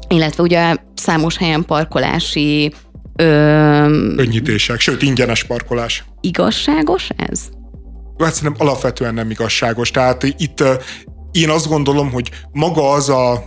illetve 0.09 0.43
ugye 0.43 0.75
számos 0.95 1.37
helyen 1.37 1.65
parkolási 1.65 2.73
Ö... 3.21 3.25
Könnyítések, 4.17 4.81
sőt 4.81 5.03
ingyenes 5.03 5.45
parkolás. 5.45 6.05
Igazságos 6.21 7.09
ez? 7.17 7.49
Hát 8.19 8.35
szerintem 8.35 8.67
alapvetően 8.67 9.15
nem 9.15 9.31
igazságos. 9.31 9.91
Tehát 9.91 10.23
itt 10.23 10.65
én 11.33 11.51
azt 11.51 11.69
gondolom, 11.69 12.11
hogy 12.11 12.31
maga 12.53 12.91
az 12.91 13.09
a 13.09 13.45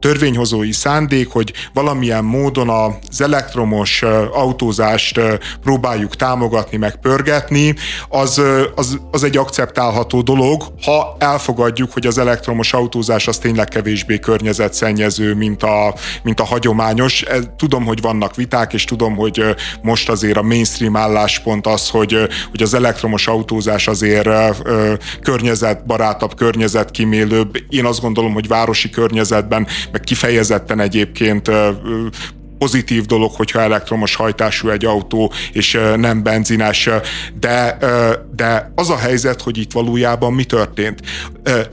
törvényhozói 0.00 0.72
szándék, 0.72 1.30
hogy 1.30 1.52
valamilyen 1.72 2.24
módon 2.24 2.68
az 2.68 3.20
elektromos 3.20 4.02
autózást 4.32 5.20
próbáljuk 5.62 6.16
támogatni, 6.16 6.76
meg 6.76 6.96
pörgetni, 6.96 7.74
az, 8.08 8.42
az, 8.74 9.00
az 9.10 9.22
egy 9.22 9.36
akceptálható 9.36 10.20
dolog, 10.20 10.62
ha 10.82 11.16
elfogadjuk, 11.18 11.92
hogy 11.92 12.06
az 12.06 12.18
elektromos 12.18 12.72
autózás 12.72 13.28
az 13.28 13.38
tényleg 13.38 13.68
kevésbé 13.68 14.18
környezetszennyező, 14.18 15.34
mint 15.34 15.62
a, 15.62 15.94
mint 16.22 16.40
a 16.40 16.44
hagyományos. 16.44 17.24
Tudom, 17.56 17.84
hogy 17.84 18.00
vannak 18.00 18.36
viták, 18.36 18.72
és 18.72 18.84
tudom, 18.84 19.16
hogy 19.16 19.44
most 19.82 20.08
azért 20.08 20.36
a 20.36 20.42
mainstream 20.42 20.96
álláspont 20.96 21.66
az, 21.66 21.88
hogy, 21.88 22.28
hogy 22.50 22.62
az 22.62 22.74
elektromos 22.74 23.26
autózás 23.26 23.88
azért 23.88 24.28
környezetbarátabb, 25.22 26.34
környezetkímélőbb. 26.34 27.58
Én 27.68 27.84
azt 27.84 28.00
gondolom, 28.00 28.32
hogy 28.32 28.48
városi 28.48 28.90
környezetben 28.90 29.57
meg 29.92 30.00
kifejezetten 30.00 30.80
egyébként 30.80 31.50
pozitív 32.58 33.04
dolog, 33.04 33.30
hogyha 33.32 33.60
elektromos 33.60 34.14
hajtású 34.14 34.68
egy 34.68 34.84
autó, 34.84 35.32
és 35.52 35.78
nem 35.96 36.22
benzines, 36.22 36.88
de, 37.40 37.76
de 38.36 38.72
az 38.74 38.90
a 38.90 38.96
helyzet, 38.96 39.42
hogy 39.42 39.58
itt 39.58 39.72
valójában 39.72 40.32
mi 40.32 40.44
történt? 40.44 41.00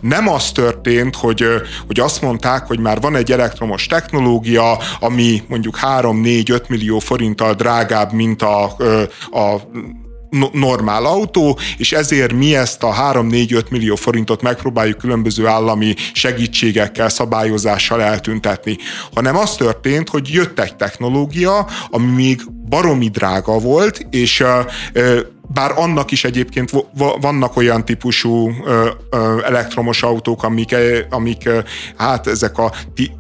Nem 0.01 0.27
az 0.27 0.51
történt, 0.51 1.15
hogy, 1.15 1.45
hogy 1.87 1.99
azt 1.99 2.21
mondták, 2.21 2.65
hogy 2.65 2.79
már 2.79 3.01
van 3.01 3.15
egy 3.15 3.31
elektromos 3.31 3.85
technológia, 3.85 4.79
ami 4.99 5.43
mondjuk 5.47 5.79
3-4-5 5.81 6.67
millió 6.67 6.99
forinttal 6.99 7.53
drágább, 7.53 8.11
mint 8.11 8.41
a, 8.41 8.63
a 9.31 9.61
normál 10.51 11.05
autó, 11.05 11.59
és 11.77 11.91
ezért 11.91 12.33
mi 12.33 12.55
ezt 12.55 12.83
a 12.83 12.93
3-4-5 13.13 13.69
millió 13.69 13.95
forintot 13.95 14.41
megpróbáljuk 14.41 14.97
különböző 14.97 15.47
állami 15.47 15.95
segítségekkel, 16.13 17.09
szabályozással 17.09 18.01
eltüntetni. 18.01 18.77
Hanem 19.13 19.37
az 19.37 19.55
történt, 19.55 20.09
hogy 20.09 20.29
jött 20.33 20.59
egy 20.59 20.75
technológia, 20.75 21.67
ami 21.89 22.11
még 22.11 22.41
baromi 22.69 23.09
drága 23.09 23.59
volt, 23.59 24.07
és 24.09 24.43
bár 25.53 25.71
annak 25.75 26.11
is 26.11 26.23
egyébként 26.23 26.71
vannak 27.21 27.57
olyan 27.57 27.85
típusú 27.85 28.51
elektromos 29.43 30.03
autók, 30.03 30.43
amik, 30.43 30.75
amik 31.09 31.49
hát 31.97 32.27
ezek 32.27 32.57
a 32.57 32.71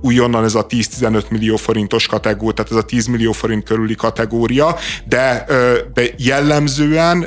újonnan 0.01 0.43
ez 0.43 0.55
a 0.55 0.65
10-15 0.65 1.29
millió 1.29 1.55
forintos 1.55 2.07
kategória, 2.07 2.53
tehát 2.53 2.71
ez 2.71 2.77
a 2.77 2.83
10 2.83 3.05
millió 3.05 3.31
forint 3.31 3.63
körüli 3.63 3.95
kategória, 3.95 4.75
de, 5.05 5.45
de 5.93 6.03
jellemzően 6.17 7.25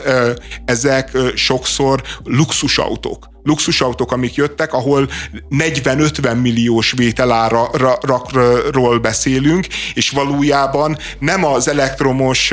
ezek 0.64 1.10
sokszor 1.34 2.02
luxusautók. 2.24 3.28
Luxusautók, 3.42 4.12
amik 4.12 4.34
jöttek, 4.34 4.72
ahol 4.72 5.08
40-50 5.50 6.40
milliós 6.40 6.92
vételárakról 6.96 8.98
beszélünk, 8.98 9.66
és 9.94 10.10
valójában 10.10 10.98
nem 11.18 11.44
az 11.44 11.68
elektromos 11.68 12.52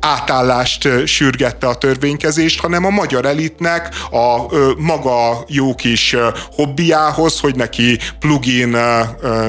átállást 0.00 0.88
sürgette 1.06 1.66
a 1.66 1.74
törvénykezést, 1.74 2.60
hanem 2.60 2.84
a 2.84 2.90
magyar 2.90 3.24
elitnek 3.24 3.88
a 4.10 4.56
maga 4.76 5.44
jó 5.48 5.74
kis 5.74 6.16
hobbiához, 6.52 7.40
hogy 7.40 7.54
neki 7.54 7.98
plugin, 8.18 8.76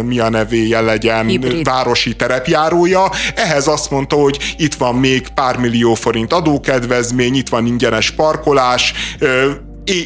mi 0.04 0.20
a 0.20 0.30
nevéje 0.30 0.82
legyen, 0.82 1.28
Hibrid. 1.28 1.64
városi 1.66 2.16
terepjárója. 2.16 3.12
Ehhez 3.36 3.68
azt 3.68 3.90
mondta, 3.90 4.16
hogy 4.16 4.56
itt 4.58 4.74
van 4.74 4.96
még 4.96 5.28
pár 5.28 5.58
millió 5.58 5.94
forint 5.94 6.34
adókedvezmény, 6.34 7.36
itt 7.36 7.50
van 7.50 7.66
ingyenes 7.66 8.12
parkolás, 8.12 8.94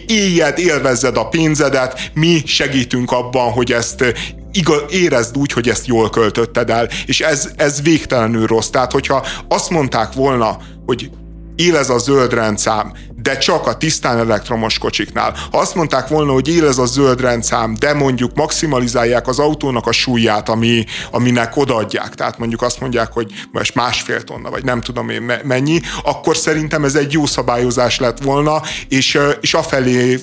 éljed, 0.07 0.59
élvezzed 0.59 1.17
a 1.17 1.27
pénzedet, 1.27 2.11
mi 2.13 2.41
segítünk 2.45 3.11
abban, 3.11 3.51
hogy 3.51 3.71
ezt 3.71 4.13
igaz, 4.53 4.81
érezd 4.89 5.37
úgy, 5.37 5.51
hogy 5.51 5.69
ezt 5.69 5.87
jól 5.87 6.09
költötted 6.09 6.69
el, 6.69 6.89
és 7.05 7.21
ez, 7.21 7.51
ez 7.55 7.81
végtelenül 7.81 8.45
rossz. 8.45 8.69
Tehát, 8.69 8.91
hogyha 8.91 9.25
azt 9.47 9.69
mondták 9.69 10.13
volna, 10.13 10.57
hogy 10.85 11.09
él 11.55 11.77
ez 11.77 11.89
a 11.89 11.97
zöld 11.97 12.33
rendszám, 12.33 12.93
de 13.23 13.37
csak 13.37 13.67
a 13.67 13.77
tisztán 13.77 14.17
elektromos 14.17 14.77
kocsiknál. 14.77 15.35
Ha 15.51 15.57
azt 15.57 15.75
mondták 15.75 16.07
volna, 16.07 16.31
hogy 16.31 16.47
él 16.47 16.67
ez 16.67 16.77
a 16.77 16.85
zöld 16.85 17.21
rendszám, 17.21 17.75
de 17.79 17.93
mondjuk 17.93 18.35
maximalizálják 18.35 19.27
az 19.27 19.39
autónak 19.39 19.87
a 19.87 19.91
súlyát, 19.91 20.49
ami, 20.49 20.85
aminek 21.11 21.57
odaadják, 21.57 22.15
tehát 22.15 22.37
mondjuk 22.37 22.61
azt 22.61 22.79
mondják, 22.79 23.11
hogy 23.11 23.31
most 23.51 23.75
másfél 23.75 24.23
tonna, 24.23 24.49
vagy 24.49 24.63
nem 24.63 24.81
tudom 24.81 25.09
én 25.09 25.31
mennyi, 25.43 25.81
akkor 26.03 26.37
szerintem 26.37 26.83
ez 26.83 26.95
egy 26.95 27.11
jó 27.11 27.25
szabályozás 27.25 27.99
lett 27.99 28.23
volna, 28.23 28.61
és, 28.89 29.19
és 29.41 29.53
afelé 29.53 30.19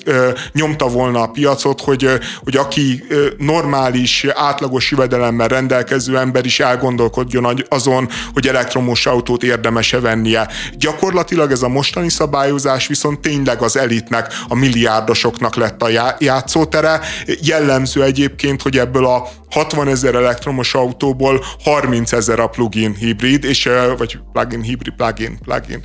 nyomta 0.53 0.87
volna 0.87 1.21
a 1.21 1.27
piacot, 1.27 1.81
hogy, 1.81 2.09
hogy 2.43 2.55
aki 2.55 3.03
normális, 3.37 4.25
átlagos 4.33 4.91
jövedelemmel 4.91 5.47
rendelkező 5.47 6.17
ember 6.17 6.45
is 6.45 6.59
elgondolkodjon 6.59 7.63
azon, 7.69 8.09
hogy 8.33 8.47
elektromos 8.47 9.05
autót 9.05 9.43
érdemese 9.43 9.99
vennie. 9.99 10.47
Gyakorlatilag 10.77 11.51
ez 11.51 11.61
a 11.61 11.67
mostani 11.67 12.09
szabályozás 12.09 12.89
viszont 12.91 13.19
tényleg 13.19 13.61
az 13.61 13.77
elitnek, 13.77 14.33
a 14.47 14.55
milliárdosoknak 14.55 15.55
lett 15.55 15.81
a 15.81 16.15
játszótere. 16.19 16.99
Jellemző 17.41 18.03
egyébként, 18.03 18.61
hogy 18.61 18.77
ebből 18.77 19.05
a 19.05 19.27
60 19.49 19.87
ezer 19.87 20.15
elektromos 20.15 20.73
autóból 20.73 21.43
30 21.63 22.11
ezer 22.11 22.39
a 22.39 22.47
plug-in 22.47 22.95
hibrid, 22.95 23.43
és, 23.43 23.69
vagy 23.97 24.19
plug-in 24.33 24.61
hibrid, 24.61 24.93
plug-in, 24.93 25.37
plug-in, 25.43 25.81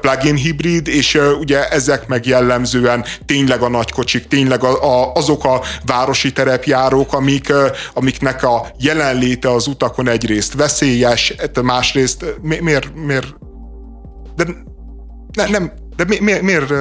plug-in 0.00 0.34
hibrid, 0.36 0.88
és 0.88 1.18
ugye 1.40 1.68
ezek 1.68 2.06
meg 2.06 2.26
jellemzően 2.26 3.04
tényleg 3.26 3.62
a 3.62 3.68
nagykocsik, 3.68 4.28
tényleg 4.28 4.64
a, 4.64 4.82
a, 4.82 5.12
azok 5.12 5.44
a 5.44 5.62
városi 5.86 6.32
terepjárók, 6.32 7.12
amik, 7.12 7.52
amiknek 7.94 8.42
a 8.42 8.66
jelenléte 8.78 9.50
az 9.50 9.66
utakon 9.66 10.08
egyrészt 10.08 10.54
veszélyes, 10.54 11.34
másrészt 11.62 12.24
miért, 12.40 12.94
miért 12.94 13.34
de 14.36 14.44
ne, 15.32 15.46
nem, 15.46 15.72
de 15.96 16.04
mi, 16.08 16.18
mi, 16.20 16.32
miért 16.40 16.72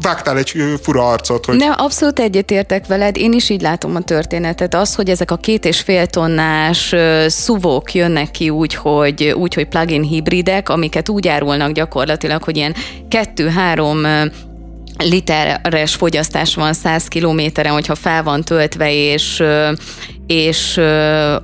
vágtál 0.00 0.38
egy 0.38 0.54
fura 0.82 1.10
arcot. 1.10 1.44
Hogy... 1.44 1.56
Nem, 1.56 1.72
abszolút 1.76 2.18
egyetértek 2.18 2.86
veled, 2.86 3.16
én 3.16 3.32
is 3.32 3.48
így 3.48 3.60
látom 3.60 3.96
a 3.96 4.00
történetet. 4.00 4.74
Az, 4.74 4.94
hogy 4.94 5.08
ezek 5.08 5.30
a 5.30 5.36
két 5.36 5.64
és 5.64 5.80
fél 5.80 6.06
tonnás 6.06 6.94
szuvók 7.26 7.94
jönnek 7.94 8.30
ki 8.30 8.50
úgy, 8.50 8.74
hogy, 8.74 9.34
úgy, 9.36 9.54
hogy 9.54 9.68
plug-in 9.68 10.02
hibridek, 10.02 10.68
amiket 10.68 11.08
úgy 11.08 11.28
árulnak 11.28 11.72
gyakorlatilag, 11.72 12.42
hogy 12.42 12.56
ilyen 12.56 12.74
kettő-három 13.08 14.06
literes 14.98 15.94
fogyasztás 15.94 16.54
van 16.54 16.72
100 16.72 17.08
kilométeren, 17.08 17.72
hogyha 17.72 17.94
fel 17.94 18.22
van 18.22 18.42
töltve, 18.42 18.92
és 18.92 19.42
és 20.26 20.80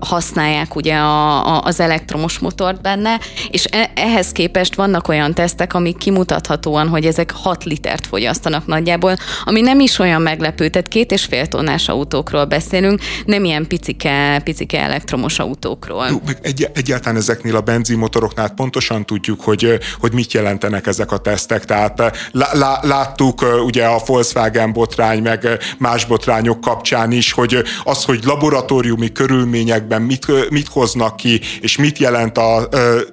használják 0.00 0.74
ugye 0.74 0.94
a, 0.94 1.46
a, 1.46 1.62
az 1.64 1.80
elektromos 1.80 2.38
motort 2.38 2.80
benne, 2.80 3.20
és 3.50 3.64
e, 3.70 3.90
ehhez 3.94 4.32
képest 4.32 4.74
vannak 4.74 5.08
olyan 5.08 5.34
tesztek, 5.34 5.74
amik 5.74 5.96
kimutathatóan, 5.96 6.88
hogy 6.88 7.06
ezek 7.06 7.30
6 7.30 7.64
litert 7.64 8.06
fogyasztanak 8.06 8.66
nagyjából, 8.66 9.16
ami 9.44 9.60
nem 9.60 9.80
is 9.80 9.98
olyan 9.98 10.22
meglepő, 10.22 10.68
tehát 10.68 10.88
két 10.88 11.12
és 11.12 11.24
fél 11.24 11.46
tonnás 11.46 11.88
autókról 11.88 12.44
beszélünk, 12.44 13.00
nem 13.24 13.44
ilyen 13.44 13.66
picike, 13.66 14.40
picike 14.44 14.80
elektromos 14.80 15.38
autókról. 15.38 16.06
Jó, 16.10 16.22
meg 16.26 16.38
egy, 16.42 16.70
egyáltalán 16.74 17.16
ezeknél 17.16 17.56
a 17.56 17.60
benzinmotoroknál 17.60 18.48
pontosan 18.48 19.06
tudjuk, 19.06 19.40
hogy, 19.40 19.78
hogy 20.00 20.12
mit 20.12 20.32
jelentenek 20.32 20.86
ezek 20.86 21.12
a 21.12 21.18
tesztek, 21.18 21.64
tehát 21.64 22.00
lá, 22.32 22.48
lá, 22.52 22.80
láttuk 22.82 23.44
ugye 23.64 23.84
a 23.84 24.00
Volkswagen 24.06 24.72
botrány, 24.72 25.22
meg 25.22 25.48
más 25.78 26.04
botrányok 26.04 26.60
kapcsán 26.60 27.12
is, 27.12 27.32
hogy 27.32 27.62
az, 27.84 28.04
hogy 28.04 28.24
laboratórium 28.24 28.71
laboratóriumi 28.72 29.12
körülményekben 29.12 30.02
mit, 30.02 30.50
mit 30.50 30.68
hoznak 30.68 31.16
ki, 31.16 31.40
és 31.60 31.76
mit 31.76 31.98
jelent 31.98 32.38
a, 32.38 32.68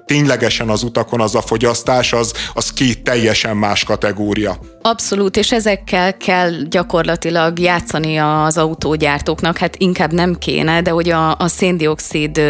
ténylegesen 0.06 0.68
az 0.68 0.82
utakon 0.82 1.20
az 1.20 1.34
a 1.34 1.40
fogyasztás, 1.40 2.12
az, 2.12 2.32
az 2.54 2.72
két 2.72 3.02
teljesen 3.02 3.56
más 3.56 3.84
kategória. 3.84 4.58
Abszolút, 4.82 5.36
és 5.36 5.52
ezekkel 5.52 6.16
kell 6.16 6.50
gyakorlatilag 6.68 7.58
játszani 7.58 8.16
az 8.16 8.58
autógyártóknak, 8.58 9.58
hát 9.58 9.76
inkább 9.76 10.12
nem 10.12 10.34
kéne, 10.34 10.82
de 10.82 10.90
hogy 10.90 11.10
a, 11.10 11.36
a 11.36 11.48
széndiokszid 11.48 12.40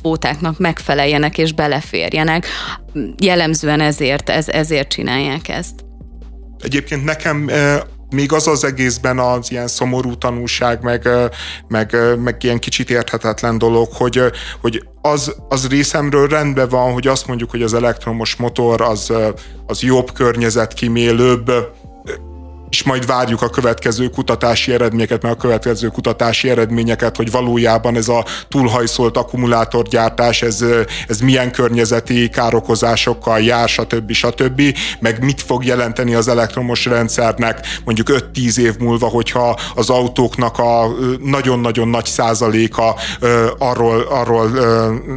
kvótáknak 0.00 0.58
megfeleljenek 0.58 1.38
és 1.38 1.52
beleférjenek. 1.52 2.46
Jellemzően 3.18 3.80
ezért, 3.80 4.28
ez, 4.28 4.48
ezért 4.48 4.88
csinálják 4.88 5.48
ezt. 5.48 5.84
Egyébként 6.62 7.04
nekem 7.04 7.50
még 8.10 8.32
az 8.32 8.46
az 8.46 8.64
egészben 8.64 9.18
az 9.18 9.50
ilyen 9.50 9.68
szomorú 9.68 10.14
tanulság, 10.14 10.82
meg, 10.82 11.08
meg, 11.68 11.96
meg 12.22 12.36
ilyen 12.40 12.58
kicsit 12.58 12.90
érthetetlen 12.90 13.58
dolog, 13.58 13.88
hogy, 13.92 14.22
hogy 14.60 14.84
az, 15.02 15.34
az 15.48 15.68
részemről 15.68 16.28
rendben 16.28 16.68
van, 16.68 16.92
hogy 16.92 17.06
azt 17.06 17.26
mondjuk, 17.26 17.50
hogy 17.50 17.62
az 17.62 17.74
elektromos 17.74 18.36
motor 18.36 18.80
az, 18.80 19.12
az 19.66 19.82
jobb, 19.82 20.12
környezetkímélőbb, 20.12 21.50
és 22.70 22.82
majd 22.82 23.06
várjuk 23.06 23.42
a 23.42 23.48
következő 23.48 24.08
kutatási 24.08 24.72
eredményeket, 24.72 25.22
meg 25.22 25.32
a 25.32 25.36
következő 25.36 25.88
kutatási 25.88 26.50
eredményeket, 26.50 27.16
hogy 27.16 27.30
valójában 27.30 27.96
ez 27.96 28.08
a 28.08 28.24
túlhajszolt 28.48 29.16
akkumulátorgyártás, 29.16 30.42
ez, 30.42 30.64
ez 31.08 31.20
milyen 31.20 31.52
környezeti 31.52 32.28
károkozásokkal 32.28 33.40
jár, 33.40 33.68
stb. 33.68 34.12
stb. 34.12 34.62
meg 35.00 35.24
mit 35.24 35.40
fog 35.40 35.64
jelenteni 35.64 36.14
az 36.14 36.28
elektromos 36.28 36.84
rendszernek 36.84 37.66
mondjuk 37.84 38.24
5-10 38.34 38.58
év 38.58 38.76
múlva, 38.78 39.06
hogyha 39.06 39.58
az 39.74 39.90
autóknak 39.90 40.58
a 40.58 40.86
nagyon-nagyon 41.24 41.88
nagy 41.88 42.06
százaléka 42.06 42.96
arról, 43.58 44.00
arról 44.00 44.50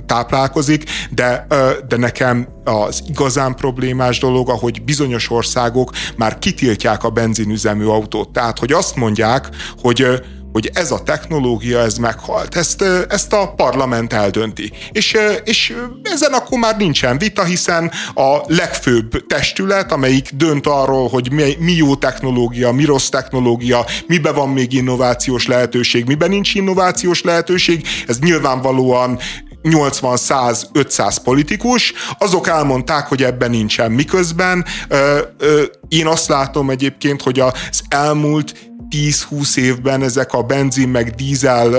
táplálkozik, 0.06 0.84
de, 1.10 1.48
de 1.88 1.98
nekem 1.98 2.53
az 2.64 3.04
igazán 3.08 3.56
problémás 3.56 4.20
dolog, 4.20 4.50
ahogy 4.50 4.84
bizonyos 4.84 5.32
országok 5.32 5.92
már 6.18 6.40
kitiltják 6.40 7.04
a 7.04 7.10
benzinüzemű 7.10 7.86
autót. 7.86 8.30
Tehát, 8.30 8.60
hogy 8.60 8.72
azt 8.72 8.96
mondják, 8.96 9.50
hogy 9.82 10.22
hogy 10.54 10.70
ez 10.74 10.92
a 10.92 11.04
technológia, 11.04 11.80
ez 11.80 11.98
meghalt. 11.98 12.56
Ezt, 12.56 12.82
ezt 13.10 13.34
a 13.34 13.54
parlament 13.56 14.14
eldönti. 14.14 14.72
És, 14.92 15.18
és 15.44 15.76
ezen 16.04 16.34
akkor 16.34 16.60
már 16.60 16.78
nincsen 16.78 17.18
vita, 17.18 17.44
hiszen 17.44 17.92
a 18.14 18.38
legfőbb 18.48 19.26
testület, 19.28 19.92
amelyik 19.92 20.30
dönt 20.34 20.68
arról, 20.68 21.10
hogy 21.10 21.32
mi, 21.60 21.72
jó 21.72 21.96
technológia, 21.96 22.72
mi 22.72 22.86
rossz 22.86 23.10
technológia, 23.10 23.86
miben 24.08 24.36
van 24.36 24.50
még 24.50 24.74
innovációs 24.74 25.48
lehetőség, 25.48 26.06
miben 26.06 26.30
nincs 26.30 26.56
innovációs 26.56 27.22
lehetőség, 27.22 27.88
ez 28.08 28.20
nyilvánvalóan 28.20 29.20
80-100-500 29.64 31.18
politikus, 31.24 31.94
azok 32.18 32.48
elmondták, 32.48 33.08
hogy 33.08 33.24
ebben 33.24 33.50
nincsen. 33.50 33.92
Miközben 33.92 34.66
ö, 34.88 35.20
ö, 35.38 35.64
én 35.88 36.08
azt 36.08 36.28
látom 36.28 36.70
egyébként, 36.70 37.22
hogy 37.22 37.40
az 37.40 37.82
elmúlt 37.88 38.54
10-20 38.94 39.58
évben 39.58 40.04
ezek 40.04 40.34
a 40.34 40.42
benzin 40.42 40.90
meg 40.90 41.10
dízel 41.10 41.74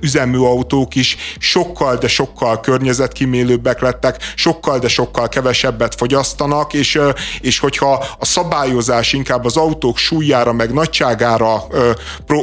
üzemű 0.00 0.38
autók 0.38 0.94
is 0.94 1.16
sokkal, 1.38 1.96
de 1.96 2.08
sokkal 2.08 2.60
környezetkímélőbbek 2.60 3.80
lettek, 3.80 4.32
sokkal, 4.34 4.78
de 4.78 4.88
sokkal 4.88 5.28
kevesebbet 5.28 5.94
fogyasztanak, 5.94 6.72
és, 6.72 7.00
és 7.40 7.58
hogyha 7.58 8.04
a 8.18 8.24
szabályozás 8.24 9.12
inkább 9.12 9.44
az 9.44 9.56
autók 9.56 9.96
súlyára 9.96 10.52
meg 10.52 10.72
nagyságára 10.72 11.64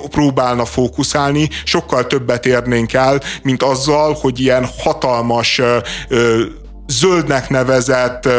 próbálna 0.10 0.66
fókuszálni, 0.66 1.50
sokkal 1.64 2.08
többet 2.08 2.46
érnénk 2.46 2.94
el, 2.94 3.22
mint 3.44 3.64
azzal, 3.64 4.18
hogy 4.22 4.40
ilyen 4.40 4.68
hatalmas 4.78 5.62
zöldnek 6.88 7.50
nevezett 7.50 8.30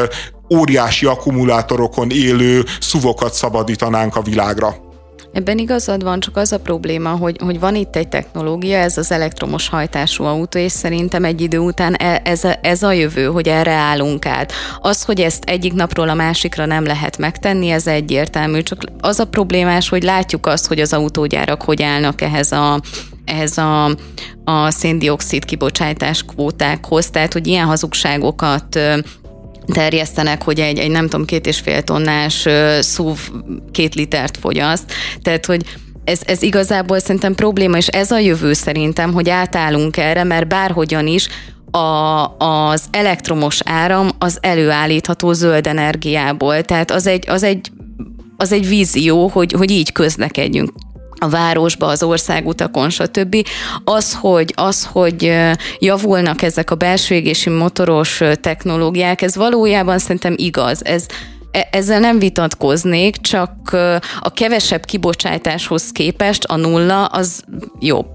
óriási 0.55 1.07
akkumulátorokon 1.07 2.11
élő 2.11 2.65
szuvokat 2.81 3.35
szabadítanánk 3.35 4.17
a 4.17 4.23
világra. 4.23 4.86
Ebben 5.37 5.59
igazad 5.59 6.03
van, 6.03 6.21
csak 6.21 6.37
az 6.37 6.53
a 6.53 6.59
probléma, 6.59 7.11
hogy, 7.11 7.37
hogy 7.45 7.61
van 7.61 7.75
itt 7.75 7.97
egy 7.97 8.09
technológia, 8.09 8.79
ez 8.79 8.99
az 8.99 9.13
elektromos 9.13 9.69
hajtású 9.69 10.25
autó, 10.25 10.59
és 10.59 10.73
szerintem 10.73 11.25
egy 11.25 11.41
idő 11.41 11.59
után 11.59 11.95
e, 11.95 12.21
ez 12.25 12.45
a, 12.45 12.59
ez 12.63 12.83
a 12.83 12.93
jövő, 12.93 13.25
hogy 13.25 13.49
erre 13.49 13.73
állunk 13.73 14.27
át. 14.27 14.53
Az, 14.81 15.03
hogy 15.03 15.21
ezt 15.21 15.45
egyik 15.45 15.73
napról 15.73 16.09
a 16.09 16.15
másikra 16.15 16.67
nem 16.67 16.85
lehet 16.85 17.19
megtenni, 17.19 17.69
ez 17.69 17.87
egyértelmű, 17.87 18.63
csak 18.63 18.83
az 19.01 19.21
a 19.21 19.25
problémás, 19.25 19.89
hogy 19.89 20.03
látjuk 20.03 20.47
azt, 20.47 20.67
hogy 20.67 20.81
az 20.81 20.93
autógyárak 20.93 21.63
hogy 21.63 21.83
állnak 21.83 22.21
ehhez 22.21 22.53
a 22.53 22.81
ehhez 23.25 23.59
a, 23.59 23.85
a 24.45 24.71
széndiokszid 24.71 25.45
kibocsátás 25.45 26.23
kvótákhoz, 26.23 27.11
tehát 27.11 27.33
hogy 27.33 27.47
ilyen 27.47 27.67
hazugságokat 27.67 28.79
terjesztenek, 29.67 30.43
hogy 30.43 30.61
egy, 30.61 30.79
egy 30.79 30.91
nem 30.91 31.09
tudom, 31.09 31.25
két 31.25 31.47
és 31.47 31.59
fél 31.59 31.83
tonnás 31.83 32.47
szúv 32.81 33.31
két 33.73 33.95
litert 33.95 34.37
fogyaszt. 34.37 34.93
Tehát, 35.23 35.47
hogy 35.47 35.65
ez, 36.05 36.21
ez 36.25 36.43
igazából 36.43 36.99
szerintem 36.99 37.35
probléma, 37.35 37.77
és 37.77 37.87
ez 37.87 38.11
a 38.11 38.19
jövő 38.19 38.53
szerintem, 38.53 39.13
hogy 39.13 39.29
átállunk 39.29 39.97
erre, 39.97 40.25
mert 40.25 40.49
bárhogyan 40.49 41.07
is 41.07 41.29
a, 41.71 42.37
az 42.39 42.83
elektromos 42.91 43.61
áram 43.65 44.11
az 44.19 44.39
előállítható 44.41 45.33
zöld 45.33 45.67
energiából. 45.67 46.63
Tehát 46.63 46.91
az 46.91 47.07
egy, 47.07 47.25
az 47.29 47.43
egy, 47.43 47.71
az 48.37 48.53
egy 48.53 48.69
vízió, 48.69 49.29
hogy, 49.29 49.53
hogy 49.53 49.71
így 49.71 49.93
közlekedjünk 49.93 50.71
a 51.19 51.29
városba, 51.29 51.87
az 51.87 52.03
országutakon, 52.03 52.91
stb. 52.91 53.37
Az, 53.85 54.15
hogy, 54.15 54.53
az, 54.57 54.85
hogy 54.85 55.33
javulnak 55.79 56.43
ezek 56.43 56.71
a 56.71 56.75
belső 56.75 57.15
égési 57.15 57.51
motoros 57.51 58.21
technológiák, 58.41 59.23
ez 59.23 59.37
valójában 59.37 59.99
szerintem 59.99 60.35
igaz. 60.37 60.85
Ez, 60.85 61.07
e, 61.51 61.69
ezzel 61.71 62.01
nem 62.01 62.19
vitatkoznék, 62.19 63.17
csak 63.17 63.53
a 64.21 64.33
kevesebb 64.35 64.85
kibocsátáshoz 64.85 65.91
képest 65.93 66.45
a 66.45 66.57
nulla 66.57 67.05
az 67.05 67.45
jobb. 67.81 68.09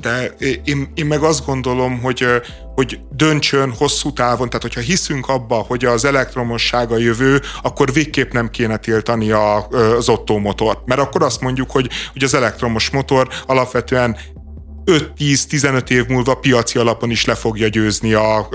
De 0.00 0.34
én, 0.64 0.88
én 0.94 1.06
meg 1.06 1.22
azt 1.22 1.46
gondolom, 1.46 2.00
hogy 2.00 2.24
hogy 2.76 3.00
döntsön 3.10 3.72
hosszú 3.78 4.12
távon, 4.12 4.46
tehát 4.46 4.62
hogyha 4.62 4.80
hiszünk 4.80 5.28
abba, 5.28 5.54
hogy 5.54 5.84
az 5.84 6.04
elektromosság 6.04 6.92
a 6.92 6.96
jövő, 6.96 7.40
akkor 7.62 7.92
végképp 7.92 8.32
nem 8.32 8.50
kéne 8.50 8.76
tiltani 8.76 9.30
a, 9.30 9.66
az 9.96 10.08
Otto. 10.08 10.38
Mert 10.84 11.00
akkor 11.00 11.22
azt 11.22 11.40
mondjuk, 11.40 11.70
hogy, 11.70 11.90
hogy 12.12 12.24
az 12.24 12.34
elektromos 12.34 12.90
motor 12.90 13.28
alapvetően 13.46 14.16
5-10-15 14.86 15.90
év 15.90 16.06
múlva 16.06 16.34
piaci 16.34 16.78
alapon 16.78 17.10
is 17.10 17.24
le 17.24 17.34
fogja 17.34 17.68
győzni 17.68 18.12
a, 18.12 18.48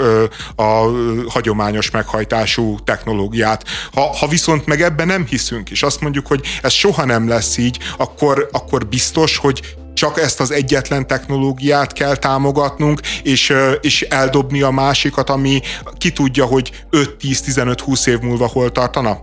a, 0.56 0.64
a 0.64 0.92
hagyományos 1.28 1.92
meghajtású 1.92 2.80
technológiát. 2.84 3.64
Ha, 3.94 4.02
ha 4.02 4.28
viszont 4.28 4.66
meg 4.66 4.82
ebben 4.82 5.08
nem 5.08 5.26
hiszünk, 5.26 5.70
és 5.70 5.84
azt 5.84 6.02
mondjuk, 6.02 6.28
hogy 6.28 6.46
ez 6.62 6.72
soha 6.72 7.06
nem 7.06 7.28
lesz 7.28 7.58
így, 7.58 7.80
akkor, 7.98 8.50
akkor 8.52 8.88
biztos, 8.88 9.38
hogy 9.38 9.76
csak 10.02 10.20
ezt 10.20 10.40
az 10.40 10.52
egyetlen 10.52 11.08
technológiát 11.08 11.94
kell 11.94 12.16
támogatnunk, 12.16 13.00
és, 13.24 13.54
és 13.82 14.02
eldobni 14.02 14.62
a 14.62 14.70
másikat, 14.70 15.30
ami 15.30 15.62
ki 15.98 16.12
tudja, 16.12 16.46
hogy 16.46 16.72
5-10-15-20 16.92 18.08
év 18.08 18.20
múlva 18.20 18.48
hol 18.48 18.72
tartana? 18.72 19.22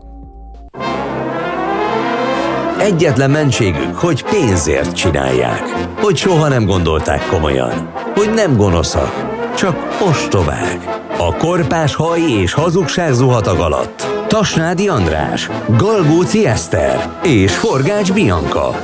Egyetlen 2.79 3.31
mentségük, 3.31 3.95
hogy 3.95 4.23
pénzért 4.23 4.97
csinálják, 4.97 5.63
hogy 6.01 6.17
soha 6.17 6.49
nem 6.49 6.65
gondolták 6.65 7.27
komolyan, 7.27 7.93
hogy 8.15 8.31
nem 8.35 8.57
gonoszak, 8.57 9.13
csak 9.57 9.99
ostobák. 10.09 10.79
A 11.17 11.37
korpás 11.37 11.95
haj 11.95 12.21
és 12.21 12.53
hazugság 12.53 13.13
zuhatag 13.13 13.61
alatt. 13.61 14.07
Tasnádi 14.27 14.89
András, 14.89 15.51
Galgóci 15.77 16.47
Eszter 16.47 17.19
és 17.23 17.57
Forgács 17.57 18.13
Bianca. 18.13 18.77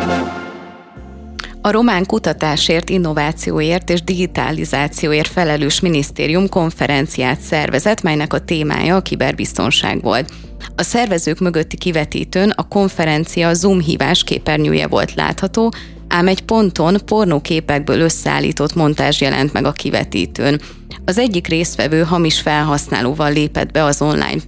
A 1.67 1.71
Román 1.71 2.07
Kutatásért, 2.07 2.91
Innovációért 2.91 3.91
és 3.91 4.03
Digitalizációért 4.03 5.29
felelős 5.29 5.81
minisztérium 5.81 6.49
konferenciát 6.49 7.41
szervezett, 7.41 8.03
melynek 8.03 8.33
a 8.33 8.39
témája 8.39 8.97
a 8.97 9.01
kiberbiztonság 9.01 10.03
volt. 10.03 10.31
A 10.77 10.83
szervezők 10.83 11.39
mögötti 11.39 11.77
kivetítőn 11.77 12.51
a 12.51 12.69
konferencia 12.69 13.55
Zoom 13.55 13.81
hívás 13.81 14.25
képernyője 14.25 14.87
volt 14.87 15.15
látható, 15.15 15.73
ám 16.15 16.29
egy 16.29 16.43
ponton 16.43 16.97
pornóképekből 17.05 18.01
összeállított 18.01 18.75
montázs 18.75 19.21
jelent 19.21 19.53
meg 19.53 19.65
a 19.65 19.73
kivetítőn. 19.73 20.61
Az 21.05 21.19
egyik 21.19 21.47
résztvevő 21.47 22.03
hamis 22.03 22.41
felhasználóval 22.41 23.33
lépett 23.33 23.73
be 23.73 23.85
az 23.85 24.03
online 24.03 24.41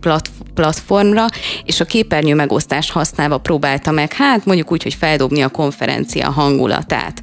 platformra, 0.55 1.27
és 1.65 1.81
a 1.81 1.85
képernyő 1.85 2.35
megosztást 2.35 2.93
használva 2.93 3.39
próbálta 3.39 3.91
meg, 3.91 4.13
hát 4.13 4.45
mondjuk 4.45 4.73
úgy, 4.73 4.83
hogy 4.83 4.95
feldobni 4.95 5.43
a 5.43 5.49
konferencia 5.49 6.31
hangulatát 6.31 7.23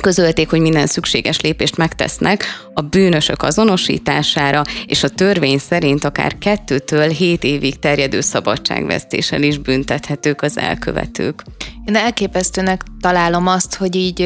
közölték, 0.00 0.50
hogy 0.50 0.60
minden 0.60 0.86
szükséges 0.86 1.40
lépést 1.40 1.76
megtesznek 1.76 2.44
a 2.74 2.80
bűnösök 2.80 3.42
azonosítására, 3.42 4.62
és 4.86 5.02
a 5.02 5.08
törvény 5.08 5.58
szerint 5.58 6.04
akár 6.04 6.38
kettőtől 6.38 7.08
hét 7.08 7.44
évig 7.44 7.78
terjedő 7.78 8.20
szabadságvesztéssel 8.20 9.42
is 9.42 9.58
büntethetők 9.58 10.42
az 10.42 10.58
elkövetők. 10.58 11.42
Én 11.84 11.94
elképesztőnek 11.96 12.82
találom 13.00 13.46
azt, 13.46 13.74
hogy 13.74 13.96
így 13.96 14.22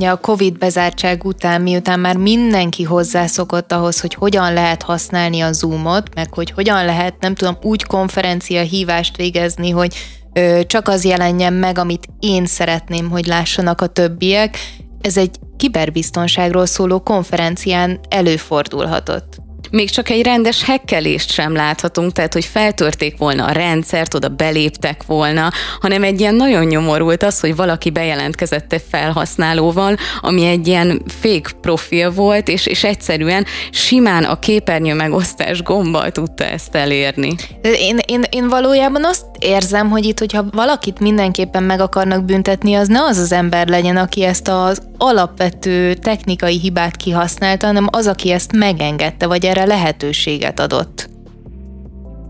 a 0.00 0.20
Covid 0.20 0.58
bezártság 0.58 1.24
után, 1.24 1.60
miután 1.62 2.00
már 2.00 2.16
mindenki 2.16 2.82
hozzászokott 2.82 3.72
ahhoz, 3.72 4.00
hogy 4.00 4.14
hogyan 4.14 4.52
lehet 4.52 4.82
használni 4.82 5.40
a 5.40 5.52
Zoomot, 5.52 6.14
meg 6.14 6.34
hogy 6.34 6.50
hogyan 6.50 6.84
lehet, 6.84 7.14
nem 7.20 7.34
tudom, 7.34 7.56
úgy 7.62 7.84
konferencia 7.84 8.62
hívást 8.62 9.16
végezni, 9.16 9.70
hogy 9.70 9.94
csak 10.66 10.88
az 10.88 11.04
jelenjen 11.04 11.52
meg, 11.52 11.78
amit 11.78 12.06
én 12.20 12.46
szeretném, 12.46 13.10
hogy 13.10 13.26
lássanak 13.26 13.80
a 13.80 13.86
többiek, 13.86 14.58
ez 15.00 15.16
egy 15.16 15.38
kiberbiztonságról 15.56 16.66
szóló 16.66 17.00
konferencián 17.00 18.00
előfordulhatott 18.08 19.40
még 19.70 19.90
csak 19.90 20.08
egy 20.08 20.22
rendes 20.22 20.64
hekkelést 20.64 21.30
sem 21.30 21.52
láthatunk, 21.52 22.12
tehát 22.12 22.32
hogy 22.32 22.44
feltörték 22.44 23.18
volna 23.18 23.44
a 23.44 23.52
rendszert, 23.52 24.14
oda 24.14 24.28
beléptek 24.28 25.04
volna, 25.06 25.50
hanem 25.80 26.02
egy 26.02 26.20
ilyen 26.20 26.34
nagyon 26.34 26.64
nyomorult 26.64 27.22
az, 27.22 27.40
hogy 27.40 27.56
valaki 27.56 27.90
bejelentkezett 27.90 28.72
egy 28.72 28.84
felhasználóval, 28.90 29.96
ami 30.20 30.46
egy 30.46 30.66
ilyen 30.66 31.02
fake 31.06 31.50
profil 31.60 32.10
volt, 32.10 32.48
és, 32.48 32.66
és 32.66 32.84
egyszerűen 32.84 33.46
simán 33.70 34.24
a 34.24 34.38
képernyő 34.38 34.94
megosztás 34.94 35.62
gombbal 35.62 36.10
tudta 36.10 36.44
ezt 36.44 36.74
elérni. 36.74 37.34
Én, 37.62 37.98
én, 38.06 38.22
én 38.30 38.48
valójában 38.48 39.04
azt 39.04 39.24
érzem, 39.38 39.90
hogy 39.90 40.04
itt, 40.04 40.18
hogyha 40.18 40.44
valakit 40.50 40.98
mindenképpen 41.00 41.62
meg 41.62 41.80
akarnak 41.80 42.24
büntetni, 42.24 42.74
az 42.74 42.88
ne 42.88 43.02
az 43.02 43.18
az 43.18 43.32
ember 43.32 43.68
legyen, 43.68 43.96
aki 43.96 44.24
ezt 44.24 44.48
az 44.48 44.82
alapvető 44.98 45.94
technikai 45.94 46.58
hibát 46.58 46.96
kihasználta, 46.96 47.66
hanem 47.66 47.86
az, 47.90 48.06
aki 48.06 48.30
ezt 48.30 48.52
megengedte, 48.52 49.26
vagy 49.26 49.44
erre 49.44 49.59
lehetőséget 49.66 50.60
adott. 50.60 51.08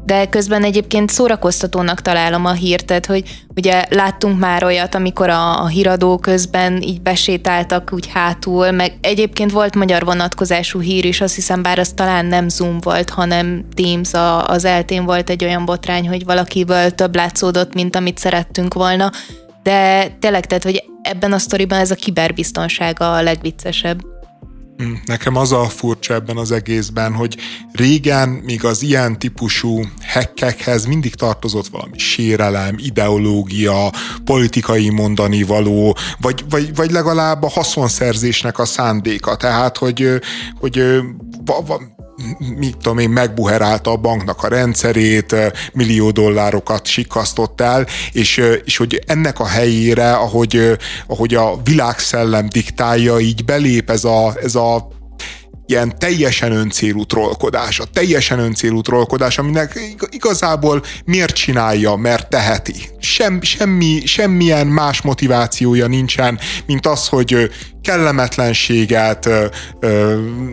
De 0.04 0.28
közben 0.28 0.64
egyébként 0.64 1.10
szórakoztatónak 1.10 2.00
találom 2.00 2.44
a 2.44 2.52
hírt, 2.52 2.84
tehát 2.84 3.06
hogy 3.06 3.42
ugye 3.56 3.84
láttunk 3.90 4.38
már 4.38 4.64
olyat, 4.64 4.94
amikor 4.94 5.28
a, 5.28 5.62
a 5.62 5.66
híradó 5.66 6.18
közben 6.18 6.82
így 6.82 7.02
besétáltak 7.02 7.90
úgy 7.92 8.06
hátul, 8.06 8.70
meg 8.70 8.92
egyébként 9.00 9.50
volt 9.50 9.74
magyar 9.74 10.04
vonatkozású 10.04 10.80
hír 10.80 11.04
is, 11.04 11.20
azt 11.20 11.34
hiszem 11.34 11.62
bár 11.62 11.78
az 11.78 11.92
talán 11.94 12.26
nem 12.26 12.48
Zoom 12.48 12.78
volt, 12.80 13.10
hanem 13.10 13.64
Teams, 13.74 14.12
a, 14.12 14.48
az 14.48 14.64
eltén 14.64 15.04
volt 15.04 15.30
egy 15.30 15.44
olyan 15.44 15.64
botrány, 15.64 16.08
hogy 16.08 16.24
valakiből 16.24 16.90
több 16.90 17.14
látszódott, 17.14 17.74
mint 17.74 17.96
amit 17.96 18.18
szerettünk 18.18 18.74
volna, 18.74 19.10
de 19.62 20.08
tényleg, 20.20 20.46
tehát, 20.46 20.64
hogy 20.64 20.84
ebben 21.02 21.32
a 21.32 21.38
sztoriban 21.38 21.78
ez 21.78 21.90
a 21.90 21.94
kiberbiztonság 21.94 23.00
a 23.00 23.22
legviccesebb. 23.22 24.00
Mm, 24.82 24.92
nekem 25.04 25.36
az 25.36 25.52
a 25.52 25.64
furcsa 25.64 26.14
ebben 26.14 26.36
az 26.36 26.52
egészben, 26.52 27.12
hogy 27.12 27.36
régen 27.72 28.28
még 28.28 28.64
az 28.64 28.82
ilyen 28.82 29.18
típusú 29.18 29.82
hekkekhez 30.02 30.84
mindig 30.84 31.14
tartozott 31.14 31.68
valami 31.68 31.98
sérelem, 31.98 32.74
ideológia, 32.78 33.92
politikai 34.24 34.90
mondani 34.90 35.42
való, 35.42 35.96
vagy, 36.20 36.44
vagy, 36.50 36.74
vagy 36.74 36.90
legalább 36.90 37.42
a 37.42 37.48
haszonszerzésnek 37.48 38.58
a 38.58 38.64
szándéka. 38.64 39.36
Tehát, 39.36 39.76
hogy, 39.76 40.20
hogy 40.60 40.82
mit 42.56 42.76
tudom 42.76 42.98
én, 42.98 43.10
megbuherálta 43.10 43.90
a 43.90 43.96
banknak 43.96 44.42
a 44.42 44.48
rendszerét, 44.48 45.36
millió 45.72 46.10
dollárokat 46.10 46.86
sikasztott 46.86 47.60
el, 47.60 47.86
és, 48.12 48.42
és 48.64 48.76
hogy 48.76 49.02
ennek 49.06 49.40
a 49.40 49.46
helyére, 49.46 50.12
ahogy, 50.12 50.78
ahogy 51.06 51.34
a 51.34 51.60
világszellem 51.64 52.48
diktálja, 52.48 53.18
így 53.18 53.44
belép 53.44 53.90
ez 53.90 54.04
a, 54.04 54.34
ez 54.42 54.54
a 54.54 54.88
ilyen 55.70 55.98
teljesen 55.98 56.52
öncélú 56.52 57.04
trollkodás, 57.04 57.80
a 57.80 57.84
teljesen 57.84 58.38
öncélú 58.38 58.80
trollkodás, 58.80 59.38
aminek 59.38 59.80
igazából 60.10 60.82
miért 61.04 61.34
csinálja, 61.34 61.94
mert 61.96 62.28
teheti. 62.28 62.74
Sem, 62.98 63.42
semmi, 63.42 64.02
semmilyen 64.06 64.66
más 64.66 65.02
motivációja 65.02 65.86
nincsen, 65.86 66.38
mint 66.66 66.86
az, 66.86 67.08
hogy 67.08 67.50
kellemetlenséget, 67.82 69.28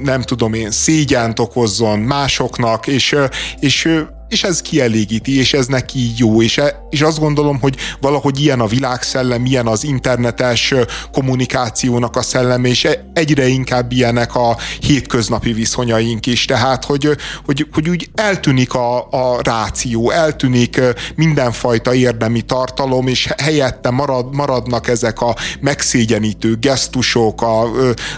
nem 0.04 0.22
tudom 0.22 0.54
én, 0.54 0.72
szégyent 0.72 1.40
okozzon 1.40 2.00
másoknak, 2.00 2.88
és, 2.88 3.16
és 3.60 3.90
és 4.30 4.44
ez 4.44 4.62
kielégíti, 4.62 5.38
és 5.38 5.54
ez 5.54 5.68
neki 5.68 6.12
jó, 6.18 6.42
és, 6.42 6.58
e, 6.58 6.88
és 6.90 7.02
azt 7.02 7.20
gondolom, 7.20 7.60
hogy 7.60 7.76
valahogy 8.02 8.40
ilyen 8.40 8.60
a 8.60 8.68
világszellem, 8.68 9.46
ilyen 9.46 9.68
az 9.68 9.84
internetes 9.84 10.74
kommunikációnak 11.12 12.16
a 12.16 12.22
szellem, 12.22 12.66
és 12.66 12.86
e, 12.86 13.10
egyre 13.14 13.48
inkább 13.48 13.92
ilyenek 13.92 14.36
a 14.36 14.58
hétköznapi 14.80 15.54
viszonyaink 15.54 16.26
is, 16.26 16.46
tehát, 16.46 16.86
hogy, 16.86 17.10
hogy, 17.46 17.68
hogy 17.72 17.90
úgy 17.90 18.10
eltűnik 18.16 18.74
a, 18.74 18.98
a 18.98 19.40
ráció, 19.42 20.10
eltűnik 20.12 20.82
mindenfajta 21.16 21.94
érdemi 21.94 22.42
tartalom, 22.42 23.08
és 23.08 23.30
helyette 23.38 23.90
marad, 23.90 24.36
maradnak 24.36 24.88
ezek 24.88 25.22
a 25.22 25.36
megszégyenítő 25.60 26.58
gesztusok, 26.60 27.42
a, 27.42 27.62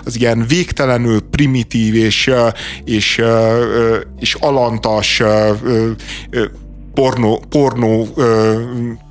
az 0.05 0.16
ilyen 0.20 0.45
végtelenül 0.47 1.22
primitív 1.22 1.95
és, 1.95 2.32
és, 2.84 3.22
és 4.20 4.34
alantas 4.34 5.22
pornó, 6.93 7.43
pornó 7.50 8.08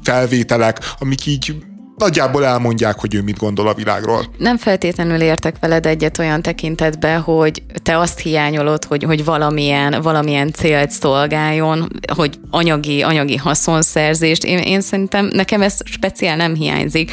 felvételek, 0.03 0.79
amik 0.99 1.27
így 1.27 1.55
nagyjából 1.99 2.45
elmondják, 2.45 3.01
hogy 3.01 3.15
ő 3.15 3.23
mit 3.23 3.39
gondol 3.39 3.69
a 3.69 3.75
világról. 3.75 4.25
Nem 4.39 4.57
feltétlenül 4.57 5.21
értek 5.21 5.57
veled 5.61 5.87
egyet 5.87 6.19
olyan 6.19 6.43
tekintetbe, 6.43 7.17
hogy 7.17 7.63
te 7.83 7.99
azt 7.99 8.19
hiányolod, 8.19 8.85
hogy, 8.85 9.03
hogy 9.03 9.25
valamilyen, 9.25 10.03
valamilyen 10.03 10.53
célt 10.53 10.91
szolgáljon, 10.91 11.89
hogy 12.17 12.39
anyagi, 12.51 13.03
anyagi 13.03 13.37
haszonszerzést. 13.37 14.45
Én, 14.45 14.59
én 14.59 14.81
szerintem 14.81 15.29
nekem 15.33 15.63
ez 15.63 15.77
speciál 15.85 16.37
nem 16.37 16.55
hiányzik 16.55 17.13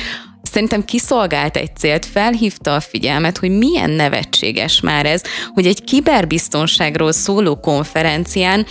szerintem 0.51 0.86
kiszolgált 0.86 1.57
egy 1.57 1.76
célt, 1.76 2.05
felhívta 2.05 2.76
a 2.76 2.80
figyelmet, 2.80 3.38
hogy 3.38 3.49
milyen 3.49 3.89
nevetséges 3.89 4.82
már 4.82 5.05
ez, 5.05 5.21
hogy 5.53 5.65
egy 5.65 5.84
kiberbiztonságról 5.84 7.11
szóló 7.11 7.55
konferencián 7.59 8.65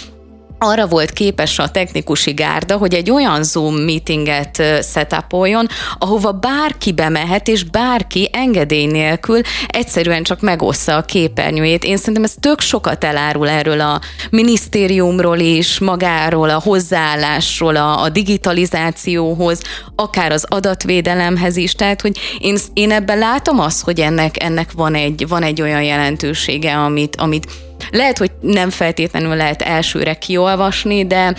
arra 0.58 0.86
volt 0.86 1.10
képes 1.10 1.58
a 1.58 1.68
technikusi 1.68 2.32
gárda, 2.32 2.76
hogy 2.76 2.94
egy 2.94 3.10
olyan 3.10 3.42
Zoom 3.42 3.74
meetinget 3.74 4.62
setupoljon, 4.92 5.66
ahova 5.98 6.32
bárki 6.32 6.92
bemehet, 6.92 7.48
és 7.48 7.64
bárki 7.64 8.28
engedély 8.32 8.86
nélkül 8.86 9.40
egyszerűen 9.68 10.22
csak 10.22 10.40
megossza 10.40 10.96
a 10.96 11.02
képernyőjét. 11.02 11.84
Én 11.84 11.96
szerintem 11.96 12.24
ez 12.24 12.34
tök 12.40 12.60
sokat 12.60 13.04
elárul 13.04 13.48
erről 13.48 13.80
a 13.80 14.00
minisztériumról 14.30 15.38
is, 15.38 15.78
magáról, 15.78 16.50
a 16.50 16.60
hozzáállásról, 16.60 17.76
a, 17.76 18.02
a 18.02 18.08
digitalizációhoz, 18.08 19.60
akár 19.96 20.32
az 20.32 20.46
adatvédelemhez 20.48 21.56
is. 21.56 21.72
Tehát, 21.72 22.00
hogy 22.00 22.18
én, 22.38 22.56
én 22.72 22.90
ebben 22.90 23.18
látom 23.18 23.60
azt, 23.60 23.82
hogy 23.82 24.00
ennek, 24.00 24.42
ennek 24.42 24.72
van, 24.72 24.94
egy, 24.94 25.28
van 25.28 25.42
egy 25.42 25.60
olyan 25.60 25.82
jelentősége, 25.82 26.76
amit, 26.76 27.16
amit 27.16 27.46
lehet, 27.90 28.18
hogy 28.18 28.30
nem 28.40 28.70
feltétlenül 28.70 29.34
lehet 29.36 29.62
elsőre 29.62 30.14
kiolvasni, 30.14 31.06
de 31.06 31.34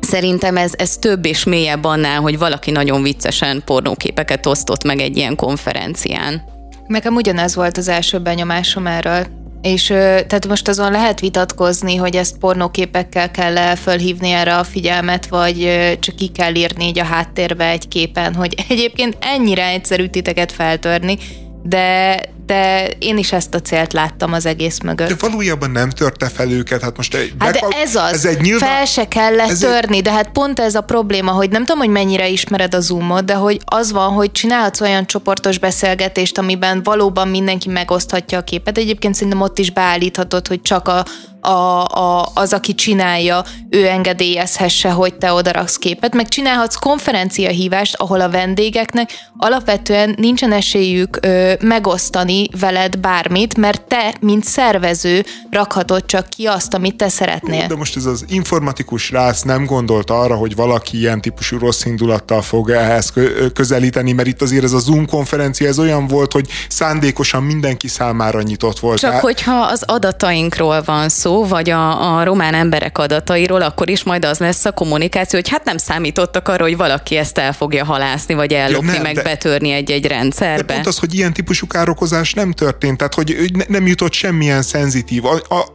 Szerintem 0.00 0.56
ez, 0.56 0.72
ez 0.76 0.96
több 0.96 1.24
és 1.24 1.44
mélyebb 1.44 1.84
annál, 1.84 2.20
hogy 2.20 2.38
valaki 2.38 2.70
nagyon 2.70 3.02
viccesen 3.02 3.62
pornóképeket 3.64 4.46
osztott 4.46 4.84
meg 4.84 5.00
egy 5.00 5.16
ilyen 5.16 5.36
konferencián. 5.36 6.42
Nekem 6.86 7.14
ugyanez 7.14 7.54
volt 7.54 7.76
az 7.76 7.88
első 7.88 8.18
benyomásom 8.18 8.86
erről. 8.86 9.26
És 9.62 9.86
tehát 9.86 10.48
most 10.48 10.68
azon 10.68 10.90
lehet 10.90 11.20
vitatkozni, 11.20 11.96
hogy 11.96 12.16
ezt 12.16 12.38
pornóképekkel 12.38 13.30
kell 13.30 13.58
-e 13.58 13.76
fölhívni 13.76 14.30
erre 14.30 14.56
a 14.56 14.64
figyelmet, 14.64 15.26
vagy 15.26 15.80
csak 16.00 16.16
ki 16.16 16.28
kell 16.28 16.54
írni 16.54 16.86
így 16.86 16.98
a 16.98 17.04
háttérbe 17.04 17.68
egy 17.68 17.88
képen, 17.88 18.34
hogy 18.34 18.54
egyébként 18.68 19.16
ennyire 19.20 19.66
egyszerű 19.66 20.06
titeket 20.06 20.52
feltörni, 20.52 21.18
de, 21.62 22.20
de 22.50 22.88
én 22.98 23.18
is 23.18 23.32
ezt 23.32 23.54
a 23.54 23.60
célt 23.60 23.92
láttam 23.92 24.32
az 24.32 24.46
egész 24.46 24.80
mögött. 24.80 25.08
De 25.08 25.14
valójában 25.18 25.70
nem 25.70 25.90
törte 25.90 26.28
fel 26.28 26.50
őket, 26.50 26.82
hát 26.82 26.96
most... 26.96 27.14
Egy, 27.14 27.32
hát 27.38 27.52
de 27.52 27.66
ez 27.82 27.94
az, 27.94 28.12
ez 28.12 28.24
egy 28.24 28.40
nyilván, 28.40 28.70
fel 28.70 28.84
se 28.84 29.08
kellett 29.08 29.58
törni, 29.58 29.96
egy... 29.96 30.02
de 30.02 30.12
hát 30.12 30.28
pont 30.30 30.60
ez 30.60 30.74
a 30.74 30.80
probléma, 30.80 31.30
hogy 31.30 31.50
nem 31.50 31.64
tudom, 31.64 31.78
hogy 31.78 31.90
mennyire 31.90 32.28
ismered 32.28 32.74
a 32.74 32.80
Zoomot, 32.80 33.24
de 33.24 33.34
hogy 33.34 33.60
az 33.64 33.92
van, 33.92 34.12
hogy 34.12 34.32
csinálhatsz 34.32 34.80
olyan 34.80 35.06
csoportos 35.06 35.58
beszélgetést, 35.58 36.38
amiben 36.38 36.82
valóban 36.82 37.28
mindenki 37.28 37.68
megoszthatja 37.68 38.38
a 38.38 38.42
képet. 38.42 38.78
Egyébként 38.78 39.14
szerintem 39.14 39.40
ott 39.40 39.58
is 39.58 39.70
beállíthatod, 39.70 40.46
hogy 40.46 40.62
csak 40.62 40.88
a, 40.88 41.04
a, 41.40 41.84
a, 41.84 42.28
az, 42.34 42.52
aki 42.52 42.74
csinálja, 42.74 43.44
ő 43.70 43.86
engedélyezhesse, 43.86 44.90
hogy 44.90 45.14
te 45.14 45.32
odaraksz 45.32 45.76
képet, 45.76 46.14
meg 46.14 46.28
csinálhatsz 46.28 46.74
konferenciahívást, 46.74 47.94
ahol 47.94 48.20
a 48.20 48.30
vendégeknek 48.30 49.10
alapvetően 49.36 50.14
nincsen 50.16 50.52
esélyük 50.52 51.18
ö, 51.20 51.52
megosztani 51.60 52.39
veled 52.60 52.98
bármit, 52.98 53.56
mert 53.56 53.82
te, 53.82 54.14
mint 54.20 54.44
szervező, 54.44 55.24
rakhatod 55.50 56.06
csak 56.06 56.28
ki 56.28 56.46
azt, 56.46 56.74
amit 56.74 56.96
te 56.96 57.08
szeretnél. 57.08 57.66
De 57.66 57.76
most 57.76 57.96
ez 57.96 58.04
az 58.04 58.24
informatikus 58.28 59.10
rász 59.10 59.42
nem 59.42 59.64
gondolt 59.64 60.10
arra, 60.10 60.34
hogy 60.34 60.54
valaki 60.54 60.98
ilyen 60.98 61.20
típusú 61.20 61.58
rossz 61.58 61.84
indulattal 61.84 62.42
fog 62.42 62.70
ehhez 62.70 63.12
közelíteni, 63.54 64.12
mert 64.12 64.28
itt 64.28 64.42
azért 64.42 64.64
ez 64.64 64.72
a 64.72 64.78
Zoom 64.78 65.06
konferencia, 65.06 65.68
ez 65.68 65.78
olyan 65.78 66.06
volt, 66.06 66.32
hogy 66.32 66.48
szándékosan 66.68 67.42
mindenki 67.42 67.88
számára 67.88 68.42
nyitott 68.42 68.78
volt. 68.78 68.98
Csak 68.98 69.20
hogyha 69.20 69.60
az 69.60 69.82
adatainkról 69.86 70.82
van 70.82 71.08
szó, 71.08 71.28
szó, 71.30 71.46
vagy 71.46 71.70
a, 71.70 72.16
a 72.16 72.24
román 72.24 72.54
emberek 72.54 72.98
adatairól, 72.98 73.62
akkor 73.62 73.90
is 73.90 74.02
majd 74.02 74.24
az 74.24 74.38
lesz 74.38 74.64
a 74.64 74.72
kommunikáció, 74.72 75.38
hogy 75.38 75.48
hát 75.48 75.64
nem 75.64 75.76
számítottak 75.76 76.48
arra, 76.48 76.62
hogy 76.62 76.76
valaki 76.76 77.16
ezt 77.16 77.38
el 77.38 77.52
fogja 77.52 77.84
halászni, 77.84 78.34
vagy 78.34 78.52
ellopni, 78.52 78.86
ja, 78.86 78.92
nem, 78.92 79.02
meg 79.02 79.14
de, 79.14 79.22
betörni 79.22 79.70
egy-egy 79.70 80.06
rendszerbe. 80.06 80.62
De 80.62 80.72
pont 80.72 80.86
az, 80.86 80.98
hogy 80.98 81.14
ilyen 81.14 81.32
típusú 81.32 81.66
károkozás 81.66 82.29
nem 82.34 82.52
történt, 82.52 82.96
tehát 82.96 83.14
hogy 83.14 83.52
nem 83.68 83.86
jutott 83.86 84.12
semmilyen 84.12 84.62
szenzitív 84.62 85.22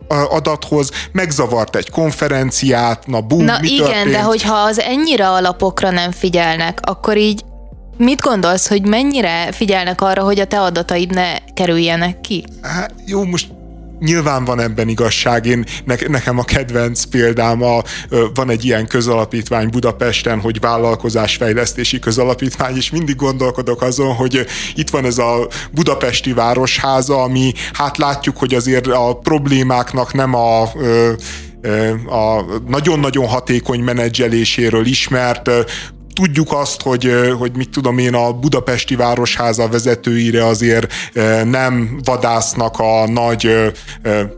adathoz, 0.08 0.92
megzavart 1.12 1.76
egy 1.76 1.90
konferenciát, 1.90 3.08
na 3.08 3.22
bum, 3.22 3.44
Na 3.44 3.58
mi 3.62 3.72
igen, 3.72 3.86
történt? 3.88 4.12
de 4.12 4.22
hogyha 4.22 4.56
az 4.56 4.80
ennyire 4.80 5.30
alapokra 5.30 5.90
nem 5.90 6.12
figyelnek, 6.12 6.80
akkor 6.82 7.18
így 7.18 7.44
Mit 7.98 8.22
gondolsz, 8.22 8.68
hogy 8.68 8.86
mennyire 8.86 9.52
figyelnek 9.52 10.02
arra, 10.02 10.24
hogy 10.24 10.40
a 10.40 10.46
te 10.46 10.62
adataid 10.62 11.14
ne 11.14 11.38
kerüljenek 11.54 12.22
ki? 12.22 12.46
Hát 12.62 12.94
jó, 13.06 13.24
most 13.24 13.48
nyilván 14.06 14.46
van 14.46 14.60
ebben 14.60 14.88
igazság. 14.88 15.46
Én, 15.46 15.66
ne, 15.86 15.96
nekem 16.08 16.38
a 16.38 16.44
kedvenc 16.44 17.04
példám 17.04 17.64
a, 17.64 17.82
van 18.34 18.50
egy 18.50 18.66
ilyen 18.66 18.88
közalapítvány 18.88 19.70
Budapesten, 19.70 20.40
hogy 20.40 20.60
vállalkozásfejlesztési 20.60 22.00
közalapítvány, 22.00 22.76
és 22.76 22.90
mindig 22.90 23.16
gondolkodok 23.16 23.82
azon, 23.82 24.14
hogy 24.14 24.46
itt 24.76 24.90
van 24.90 25.06
ez 25.06 25.18
a 25.18 25.48
budapesti 25.72 26.34
városháza, 26.34 27.22
ami 27.22 27.54
hát 27.74 27.98
látjuk, 27.98 28.38
hogy 28.38 28.54
azért 28.54 28.88
a 28.88 29.20
problémáknak 29.24 30.14
nem 30.14 30.34
a 30.34 30.62
a 32.10 32.44
nagyon-nagyon 32.68 33.28
hatékony 33.28 33.80
menedzseléséről 33.80 34.86
ismert, 34.86 35.50
tudjuk 36.16 36.54
azt, 36.54 36.82
hogy, 36.82 37.12
hogy 37.38 37.56
mit 37.56 37.70
tudom 37.70 37.98
én, 37.98 38.14
a 38.14 38.34
budapesti 38.34 38.96
városháza 38.96 39.68
vezetőire 39.68 40.46
azért 40.46 40.94
nem 41.44 42.00
vadásznak 42.04 42.80
a 42.80 43.08
nagy 43.08 43.74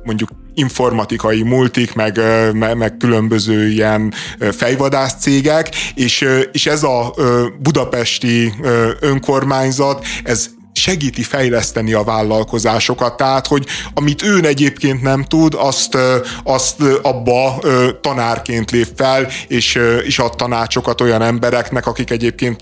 mondjuk 0.03 0.29
informatikai 0.53 1.43
multik, 1.43 1.93
meg, 1.93 2.19
meg 2.53 2.97
különböző 2.97 3.69
ilyen 3.69 4.13
fejvadász 4.39 5.15
cégek, 5.19 5.75
és, 5.95 6.25
és 6.51 6.65
ez 6.65 6.83
a 6.83 7.13
budapesti 7.59 8.53
önkormányzat, 8.99 10.05
ez 10.23 10.49
segíti 10.77 11.23
fejleszteni 11.23 11.93
a 11.93 12.03
vállalkozásokat. 12.03 13.17
Tehát, 13.17 13.47
hogy 13.47 13.65
amit 13.93 14.23
ő 14.23 14.45
egyébként 14.45 15.01
nem 15.01 15.23
tud, 15.23 15.53
azt, 15.57 15.97
azt 16.43 16.81
abba 17.01 17.59
tanárként 18.01 18.71
lép 18.71 18.87
fel, 18.95 19.27
és, 19.47 19.79
és 20.03 20.19
ad 20.19 20.35
tanácsokat 20.35 21.01
olyan 21.01 21.21
embereknek, 21.21 21.87
akik 21.87 22.09
egyébként 22.09 22.61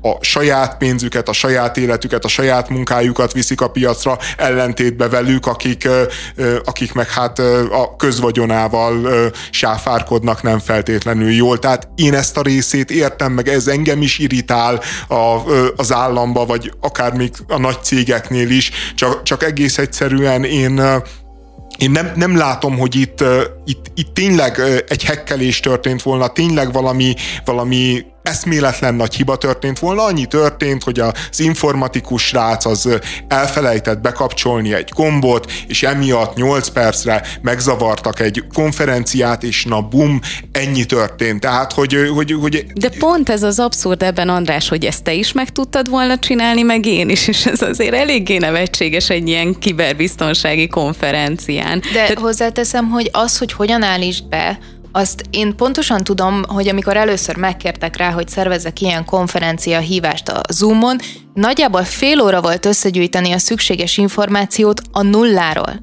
a 0.00 0.16
saját 0.20 0.76
pénzüket, 0.76 1.28
a 1.28 1.32
saját 1.32 1.76
életüket, 1.76 2.24
a 2.24 2.28
saját 2.28 2.68
munkájukat 2.68 3.32
viszik 3.32 3.60
a 3.60 3.70
piacra, 3.70 4.18
ellentétbe 4.36 5.08
velük, 5.08 5.46
akik, 5.46 5.88
akik 6.64 6.92
meg 6.92 7.10
hát 7.10 7.38
a 7.70 7.96
közvagyonával 7.96 9.10
sáfárkodnak 9.50 10.42
nem 10.42 10.58
feltétlenül 10.58 11.30
jól. 11.30 11.58
Tehát 11.58 11.88
én 11.94 12.14
ezt 12.14 12.36
a 12.36 12.42
részét 12.42 12.90
értem, 12.90 13.32
meg 13.32 13.48
ez 13.48 13.66
engem 13.66 14.02
is 14.02 14.18
irritál 14.18 14.80
a, 15.08 15.38
az 15.76 15.92
államba, 15.92 16.46
vagy 16.46 16.72
akár 16.80 17.12
még 17.12 17.30
a 17.50 17.58
nagy 17.58 17.82
cégeknél 17.82 18.50
is, 18.50 18.70
csak, 18.94 19.22
csak 19.22 19.42
egész 19.42 19.78
egyszerűen 19.78 20.44
én 20.44 20.82
én 21.78 21.90
nem, 21.90 22.12
nem 22.14 22.36
látom, 22.36 22.78
hogy 22.78 22.94
itt, 22.94 23.24
itt, 23.64 23.90
itt 23.94 24.14
tényleg 24.14 24.60
egy 24.88 25.04
hekkelés 25.04 25.60
történt 25.60 26.02
volna, 26.02 26.28
tényleg 26.28 26.72
valami, 26.72 27.14
valami 27.44 28.04
eszméletlen 28.22 28.94
nagy 28.94 29.14
hiba 29.14 29.36
történt 29.36 29.78
volna, 29.78 30.04
annyi 30.04 30.26
történt, 30.26 30.82
hogy 30.82 31.00
az 31.00 31.40
informatikus 31.40 32.22
srác 32.22 32.64
az 32.64 33.00
elfelejtett 33.28 34.00
bekapcsolni 34.00 34.74
egy 34.74 34.88
gombot, 34.94 35.52
és 35.66 35.82
emiatt 35.82 36.34
8 36.36 36.68
percre 36.68 37.22
megzavartak 37.42 38.20
egy 38.20 38.44
konferenciát, 38.54 39.42
és 39.42 39.64
na 39.64 39.80
bum, 39.80 40.20
ennyi 40.52 40.84
történt. 40.84 41.40
Tehát, 41.40 41.72
hogy, 41.72 41.96
hogy, 42.14 42.32
hogy... 42.40 42.66
De 42.74 42.88
pont 42.98 43.28
ez 43.28 43.42
az 43.42 43.58
abszurd 43.58 44.02
ebben, 44.02 44.28
András, 44.28 44.68
hogy 44.68 44.84
ezt 44.84 45.02
te 45.02 45.12
is 45.12 45.32
meg 45.32 45.50
tudtad 45.50 45.88
volna 45.88 46.18
csinálni, 46.18 46.62
meg 46.62 46.86
én 46.86 47.08
is, 47.08 47.28
és 47.28 47.46
ez 47.46 47.62
azért 47.62 47.94
eléggé 47.94 48.36
nevetséges 48.36 49.10
egy 49.10 49.28
ilyen 49.28 49.58
kiberbiztonsági 49.58 50.66
konferencián. 50.68 51.80
De 51.80 51.88
Tehát... 51.92 52.18
hozzáteszem, 52.18 52.88
hogy 52.88 53.08
az, 53.12 53.38
hogy 53.38 53.52
hogyan 53.52 53.82
állítsd 53.82 54.28
be, 54.28 54.58
azt 54.92 55.22
én 55.30 55.56
pontosan 55.56 56.04
tudom, 56.04 56.42
hogy 56.46 56.68
amikor 56.68 56.96
először 56.96 57.36
megkértek 57.36 57.96
rá, 57.96 58.10
hogy 58.10 58.28
szervezzek 58.28 58.80
ilyen 58.80 59.04
konferencia 59.04 59.78
hívást 59.78 60.28
a 60.28 60.40
Zoomon, 60.52 60.98
nagyjából 61.34 61.84
fél 61.84 62.20
óra 62.20 62.40
volt 62.40 62.66
összegyűjteni 62.66 63.32
a 63.32 63.38
szükséges 63.38 63.96
információt 63.96 64.82
a 64.92 65.02
nulláról. 65.02 65.82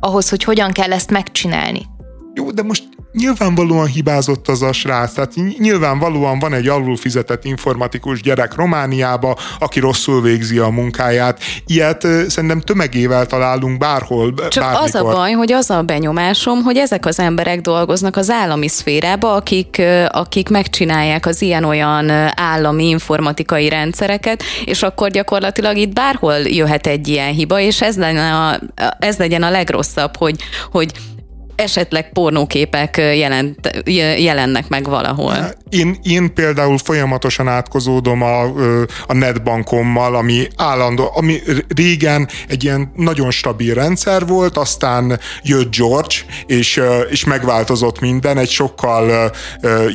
Ahhoz, 0.00 0.28
hogy 0.28 0.44
hogyan 0.44 0.72
kell 0.72 0.92
ezt 0.92 1.10
megcsinálni. 1.10 1.86
Jó, 2.34 2.50
de 2.50 2.62
most 2.62 2.88
nyilvánvalóan 3.14 3.86
hibázott 3.86 4.48
az 4.48 4.62
a 4.62 4.72
srác, 4.72 5.12
tehát 5.12 5.32
nyilvánvalóan 5.58 6.38
van 6.38 6.54
egy 6.54 6.68
alul 6.68 6.96
fizetett 6.96 7.44
informatikus 7.44 8.22
gyerek 8.22 8.54
Romániába, 8.54 9.36
aki 9.58 9.80
rosszul 9.80 10.22
végzi 10.22 10.58
a 10.58 10.68
munkáját. 10.68 11.40
Ilyet 11.66 12.06
szerintem 12.28 12.60
tömegével 12.60 13.26
találunk 13.26 13.78
bárhol, 13.78 14.34
Csak 14.48 14.62
bármikor. 14.62 14.84
az 14.84 14.94
a 14.94 15.02
baj, 15.02 15.32
hogy 15.32 15.52
az 15.52 15.70
a 15.70 15.82
benyomásom, 15.82 16.62
hogy 16.62 16.76
ezek 16.76 17.06
az 17.06 17.18
emberek 17.18 17.60
dolgoznak 17.60 18.16
az 18.16 18.30
állami 18.30 18.68
szférába, 18.68 19.34
akik, 19.34 19.82
akik 20.08 20.48
megcsinálják 20.48 21.26
az 21.26 21.42
ilyen-olyan 21.42 22.10
állami 22.36 22.88
informatikai 22.88 23.68
rendszereket, 23.68 24.42
és 24.64 24.82
akkor 24.82 25.10
gyakorlatilag 25.10 25.76
itt 25.76 25.92
bárhol 25.92 26.34
jöhet 26.34 26.86
egy 26.86 27.08
ilyen 27.08 27.32
hiba, 27.32 27.60
és 27.60 27.82
ez 27.82 27.96
legyen 27.96 28.32
a, 28.32 28.58
ez 28.98 29.16
legyen 29.16 29.42
a 29.42 29.50
legrosszabb, 29.50 30.16
hogy, 30.16 30.36
hogy 30.70 30.92
esetleg 31.56 32.12
pornóképek 32.12 32.96
jelent, 32.96 33.82
jelennek 34.18 34.68
meg 34.68 34.84
valahol. 34.84 35.34
Én, 35.68 35.96
én 36.02 36.34
például 36.34 36.78
folyamatosan 36.78 37.48
átkozódom 37.48 38.22
a, 38.22 38.42
a 39.06 39.12
netbankommal, 39.12 40.14
ami 40.14 40.46
állandó, 40.56 41.10
ami 41.14 41.40
régen 41.76 42.28
egy 42.48 42.64
ilyen 42.64 42.92
nagyon 42.96 43.30
stabil 43.30 43.74
rendszer 43.74 44.26
volt, 44.26 44.56
aztán 44.56 45.18
jött 45.42 45.76
George, 45.76 46.14
és, 46.46 46.80
és 47.10 47.24
megváltozott 47.24 48.00
minden, 48.00 48.38
egy 48.38 48.50
sokkal 48.50 49.32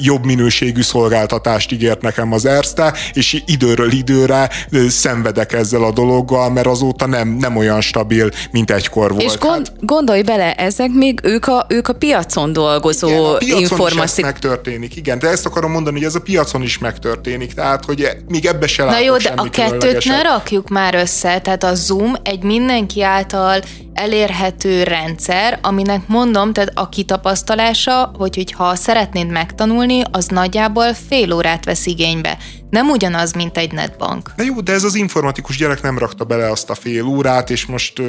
jobb 0.02 0.26
minőségű 0.26 0.82
szolgáltatást 0.82 1.72
ígért 1.72 2.02
nekem 2.02 2.34
az 2.34 2.46
Erste, 2.46 2.94
és 3.14 3.44
időről 3.46 3.92
időre 3.92 4.50
szenvedek 4.88 5.54
ezzel 5.54 5.84
a 5.84 5.92
dologgal, 5.92 6.50
mert 6.50 6.68
azóta 6.68 7.06
nem, 7.06 7.28
nem 7.28 7.56
olyan 7.56 7.82
stabil, 7.82 8.30
mint 8.52 8.72
egykor 8.72 9.12
volt. 9.12 9.24
És 9.24 9.38
gond, 9.38 9.68
hát, 9.68 9.86
gondolj 9.86 10.22
bele, 10.22 10.54
ezek 10.54 10.90
még 10.92 11.20
ők 11.24 11.48
a, 11.50 11.66
ők 11.68 11.88
a 11.88 11.94
piacon 11.94 12.54
dolgozó 12.54 13.08
igen, 13.08 13.24
a 13.24 13.38
piacon 13.38 14.08
megtörténik, 14.22 14.96
igen, 14.96 15.20
de 15.20 15.28
ezt 15.28 15.46
akarom 15.46 15.72
mondani, 15.72 15.98
hogy 15.98 16.06
ez 16.06 16.16
a 16.16 16.20
piacon 16.22 16.62
is 16.62 16.78
megtörténik, 16.78 17.54
tehát 17.54 17.86
hogy 17.86 18.10
még 18.28 18.46
ebbe 18.46 18.68
se 18.68 18.84
Na 18.84 19.00
jó, 19.00 19.18
de 19.18 19.34
a 19.36 19.50
kettőt 19.50 20.06
ne 20.06 20.22
rakjuk 20.22 20.68
már 20.68 20.96
össze, 20.96 21.40
tehát 21.40 21.64
a 21.64 21.76
Zoom 21.76 22.16
egy 22.24 22.44
mindenki 22.44 23.04
által 23.04 23.62
elérhető 24.00 24.84
rendszer, 24.84 25.60
aminek 25.62 26.08
mondom, 26.08 26.54
tehát 26.54 26.72
a 26.74 26.90
kitapasztalása, 26.90 28.12
hogy 28.18 28.36
hogyha 28.36 28.76
szeretnéd 28.76 29.32
megtanulni, 29.32 30.02
az 30.12 30.26
nagyjából 30.26 30.94
fél 31.08 31.34
órát 31.34 31.66
vesz 31.66 31.86
igénybe. 31.86 32.38
Nem 32.70 32.90
ugyanaz, 32.90 33.34
mint 33.34 33.58
egy 33.58 33.72
netbank. 33.72 34.32
De 34.36 34.44
jó, 34.44 34.62
de 34.62 34.72
ez 34.72 34.84
az 34.84 34.96
informatikus 34.96 35.58
gyerek 35.58 35.82
nem 35.82 35.98
rakta 35.98 36.24
bele 36.24 36.52
azt 36.52 36.70
a 36.70 36.76
fél 36.76 37.06
órát, 37.06 37.50
és 37.50 37.66
most 37.66 38.00
uh, 38.00 38.06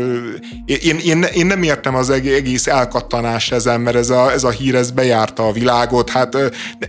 én, 0.64 0.98
én, 1.04 1.22
én 1.22 1.46
nem 1.46 1.62
értem 1.62 1.94
az 1.94 2.10
egész 2.10 2.66
elkattanás 2.66 3.50
ezen, 3.50 3.80
mert 3.80 3.96
ez 3.96 4.10
a, 4.10 4.32
ez 4.32 4.44
a 4.44 4.50
hír 4.50 4.74
ez 4.74 4.90
bejárta 4.90 5.46
a 5.46 5.52
világot, 5.52 6.10
hát 6.10 6.36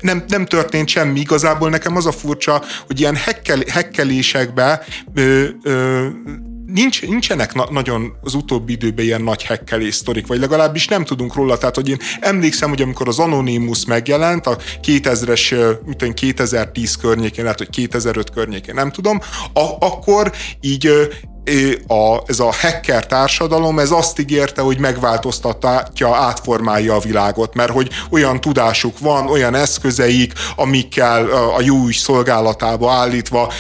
nem, 0.01 0.23
nem 0.27 0.45
történt 0.45 0.87
semmi. 0.87 1.19
Igazából 1.19 1.69
nekem 1.69 1.95
az 1.95 2.05
a 2.05 2.11
furcsa, 2.11 2.63
hogy 2.87 2.99
ilyen 2.99 3.15
hekkel, 3.15 3.59
hekkelésekbe 3.67 4.83
uh, 5.15 5.43
uh, 5.63 6.05
nincs, 6.74 7.01
nincsenek 7.01 7.53
na- 7.53 7.72
nagyon 7.72 8.13
az 8.22 8.34
utóbbi 8.34 8.72
időben 8.74 9.05
ilyen 9.05 9.22
nagy 9.22 9.43
hekkelés 9.43 9.95
sztorik, 9.95 10.28
vagy 10.28 10.39
legalábbis 10.39 10.88
nem 10.88 11.03
tudunk 11.05 11.36
róla. 11.36 11.57
Tehát, 11.57 11.76
hogy 11.76 11.89
én 11.89 11.97
emlékszem, 12.19 12.69
hogy 12.69 12.82
amikor 12.82 13.07
az 13.07 13.19
Anonymous 13.19 13.86
megjelent, 13.86 14.47
a 14.47 14.57
2000-es, 14.84 15.76
mint 15.86 16.13
2010 16.13 16.95
környékén, 16.95 17.43
lehet, 17.43 17.57
hogy 17.59 17.69
2005 17.69 18.30
környékén, 18.30 18.74
nem 18.74 18.91
tudom, 18.91 19.19
a- 19.53 19.86
akkor 19.86 20.32
így 20.61 20.89
a, 21.87 22.21
ez 22.25 22.39
a 22.39 22.53
hacker 22.61 23.05
társadalom, 23.05 23.79
ez 23.79 23.91
azt 23.91 24.19
ígérte, 24.19 24.61
hogy 24.61 24.79
megváltoztatja, 24.79 26.15
átformálja 26.15 26.95
a 26.95 26.99
világot, 26.99 27.53
mert 27.53 27.71
hogy 27.71 27.89
olyan 28.09 28.41
tudásuk 28.41 28.99
van, 28.99 29.27
olyan 29.27 29.55
eszközeik, 29.55 30.33
amikkel 30.55 31.29
a 31.29 31.61
jó 31.61 31.85
ügy 31.85 31.95
szolgálatába 31.95 32.91
állítva 32.91 33.51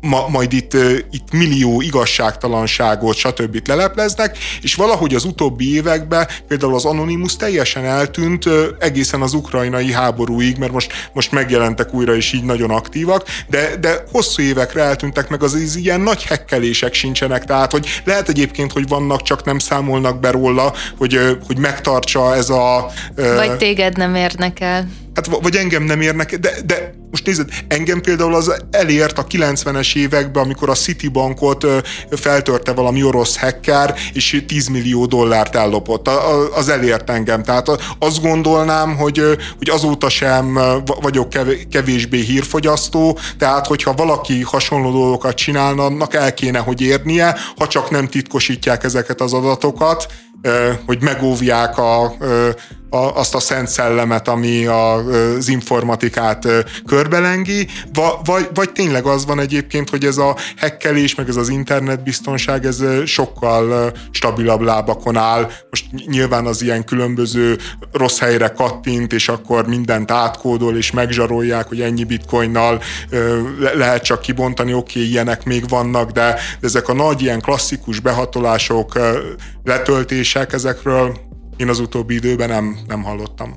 ma, 0.00 0.28
majd 0.28 0.52
itt, 0.52 0.74
itt 1.10 1.32
millió 1.32 1.80
igazságtalanságot, 1.80 3.16
stb. 3.16 3.68
lelepleznek, 3.68 4.38
és 4.60 4.74
valahogy 4.74 5.14
az 5.14 5.24
utóbbi 5.24 5.74
években 5.74 6.28
például 6.48 6.74
az 6.74 6.84
Anonymous 6.84 7.36
teljesen 7.36 7.84
eltűnt 7.84 8.44
egészen 8.78 9.22
az 9.22 9.32
ukrajnai 9.32 9.92
háborúig, 9.92 10.56
mert 10.56 10.72
most, 10.72 10.92
most 11.12 11.32
megjelentek 11.32 11.94
újra, 11.94 12.16
és 12.16 12.32
így 12.32 12.44
nagyon 12.44 12.70
aktívak, 12.70 13.24
de, 13.48 13.76
de 13.76 14.04
hosszú 14.12 14.42
évekre 14.42 14.82
eltűntek 14.82 15.28
meg 15.28 15.42
az, 15.42 15.54
az 15.54 15.76
ilyen 15.76 16.00
nagy 16.00 16.24
hekkelések 16.24 16.89
ezek 16.90 16.94
sincsenek, 16.94 17.44
tehát 17.44 17.72
hogy 17.72 17.86
lehet 18.04 18.28
egyébként, 18.28 18.72
hogy 18.72 18.88
vannak, 18.88 19.22
csak 19.22 19.44
nem 19.44 19.58
számolnak 19.58 20.20
be 20.20 20.30
róla, 20.30 20.72
hogy, 20.98 21.18
hogy 21.46 21.58
megtartsa 21.58 22.34
ez 22.34 22.50
a... 22.50 22.90
Vagy 23.14 23.56
téged 23.56 23.96
nem 23.96 24.14
érnek 24.14 24.60
el. 24.60 24.88
Hát 25.14 25.26
vagy 25.26 25.56
engem 25.56 25.82
nem 25.82 26.00
érnek, 26.00 26.36
de, 26.36 26.50
de 26.64 26.94
most 27.10 27.26
nézd, 27.26 27.44
engem 27.68 28.00
például 28.00 28.34
az 28.34 28.62
elért 28.70 29.18
a 29.18 29.26
90-es 29.26 29.96
években, 29.96 30.42
amikor 30.42 30.68
a 30.68 30.74
Citibankot 30.74 31.66
feltörte 32.10 32.72
valami 32.72 33.02
orosz 33.02 33.38
hacker, 33.38 33.94
és 34.12 34.44
10 34.46 34.68
millió 34.68 35.06
dollárt 35.06 35.56
ellopott. 35.56 36.08
Az 36.54 36.68
elért 36.68 37.10
engem. 37.10 37.42
Tehát 37.42 37.68
azt 37.98 38.22
gondolnám, 38.22 38.96
hogy, 38.96 39.22
hogy 39.58 39.70
azóta 39.70 40.08
sem 40.08 40.58
vagyok 41.00 41.28
kevésbé 41.70 42.20
hírfogyasztó, 42.20 43.18
tehát 43.38 43.66
hogyha 43.66 43.92
valaki 43.92 44.42
hasonló 44.42 44.90
dolgokat 44.90 45.34
csinálna, 45.34 45.84
annak 45.84 46.14
el 46.14 46.34
kéne, 46.34 46.58
hogy 46.58 46.80
érnie, 46.80 47.36
ha 47.56 47.66
csak 47.66 47.90
nem 47.90 48.08
titkosítják 48.08 48.84
ezeket 48.84 49.20
az 49.20 49.32
adatokat, 49.32 50.06
hogy 50.86 51.02
megóvják 51.02 51.78
a, 51.78 52.14
a, 52.90 52.96
azt 52.96 53.34
a 53.34 53.40
szent 53.40 53.68
szellemet, 53.68 54.28
ami 54.28 54.66
a, 54.66 54.94
az 54.94 55.48
informatikát 55.48 56.46
körbelengi, 56.86 57.68
vagy, 58.24 58.48
vagy 58.54 58.72
tényleg 58.72 59.04
az 59.04 59.26
van 59.26 59.40
egyébként, 59.40 59.90
hogy 59.90 60.04
ez 60.04 60.16
a 60.16 60.36
hekkelés, 60.56 61.14
meg 61.14 61.28
ez 61.28 61.36
az 61.36 61.48
internetbiztonság, 61.48 62.64
ez 62.66 62.82
sokkal 63.04 63.92
stabilabb 64.10 64.60
lábakon 64.60 65.16
áll. 65.16 65.50
Most 65.70 65.84
nyilván 66.06 66.46
az 66.46 66.62
ilyen 66.62 66.84
különböző 66.84 67.58
rossz 67.92 68.18
helyre 68.18 68.48
kattint, 68.48 69.12
és 69.12 69.28
akkor 69.28 69.66
mindent 69.66 70.10
átkódol, 70.10 70.76
és 70.76 70.90
megzsarolják, 70.90 71.68
hogy 71.68 71.80
ennyi 71.80 72.04
bitcoinnal 72.04 72.82
lehet 73.74 74.04
csak 74.04 74.20
kibontani, 74.20 74.74
oké, 74.74 74.98
okay, 74.98 75.10
ilyenek 75.10 75.44
még 75.44 75.68
vannak, 75.68 76.10
de, 76.10 76.34
de 76.60 76.66
ezek 76.66 76.88
a 76.88 76.92
nagy 76.92 77.22
ilyen 77.22 77.40
klasszikus 77.40 78.00
behatolások, 78.00 78.98
letöltések, 79.64 80.52
ezekről 80.52 81.29
én 81.60 81.68
az 81.68 81.78
utóbbi 81.78 82.14
időben 82.14 82.48
nem, 82.48 82.78
nem 82.86 83.02
hallottam. 83.02 83.54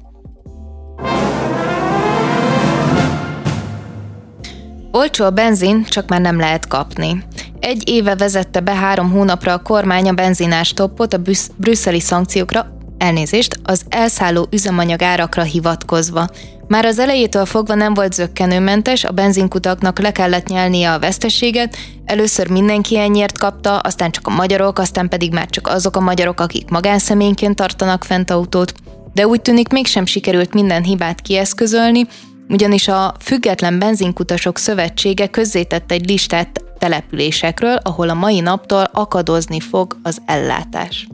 Olcsó 4.91 5.25
a 5.25 5.29
benzin, 5.29 5.83
csak 5.83 6.09
már 6.09 6.21
nem 6.21 6.39
lehet 6.39 6.67
kapni. 6.67 7.23
Egy 7.59 7.89
éve 7.89 8.15
vezette 8.15 8.59
be 8.59 8.75
három 8.75 9.11
hónapra 9.11 9.53
a 9.53 9.61
kormány 9.61 10.09
a 10.09 10.13
benzinás 10.13 10.73
toppot 10.73 11.13
a 11.13 11.21
brüsszeli 11.57 11.99
szankciókra, 11.99 12.77
elnézést, 13.03 13.59
az 13.63 13.81
elszálló 13.89 14.47
üzemanyag 14.51 15.01
árakra 15.01 15.43
hivatkozva. 15.43 16.27
Már 16.67 16.85
az 16.85 16.99
elejétől 16.99 17.45
fogva 17.45 17.75
nem 17.75 17.93
volt 17.93 18.13
zöggenőmentes, 18.13 19.03
a 19.03 19.11
benzinkutaknak 19.11 19.99
le 19.99 20.11
kellett 20.11 20.47
nyelnie 20.47 20.93
a 20.93 20.99
veszteséget, 20.99 21.77
először 22.05 22.49
mindenki 22.49 22.97
ennyiért 22.97 23.37
kapta, 23.37 23.77
aztán 23.77 24.11
csak 24.11 24.27
a 24.27 24.35
magyarok, 24.35 24.79
aztán 24.79 25.09
pedig 25.09 25.31
már 25.31 25.49
csak 25.49 25.67
azok 25.67 25.95
a 25.95 25.99
magyarok, 25.99 26.39
akik 26.39 26.69
magánszemélyként 26.69 27.55
tartanak 27.55 28.03
fent 28.03 28.31
autót, 28.31 28.73
de 29.13 29.27
úgy 29.27 29.41
tűnik 29.41 29.71
mégsem 29.71 30.05
sikerült 30.05 30.53
minden 30.53 30.83
hibát 30.83 31.21
kieszközölni, 31.21 32.07
ugyanis 32.49 32.87
a 32.87 33.13
Független 33.19 33.79
Benzinkutasok 33.79 34.57
Szövetsége 34.57 35.27
közzétett 35.27 35.91
egy 35.91 36.09
listát 36.09 36.63
településekről, 36.77 37.75
ahol 37.83 38.09
a 38.09 38.13
mai 38.13 38.39
naptól 38.39 38.89
akadozni 38.91 39.59
fog 39.59 39.97
az 40.03 40.17
ellátás. 40.25 41.07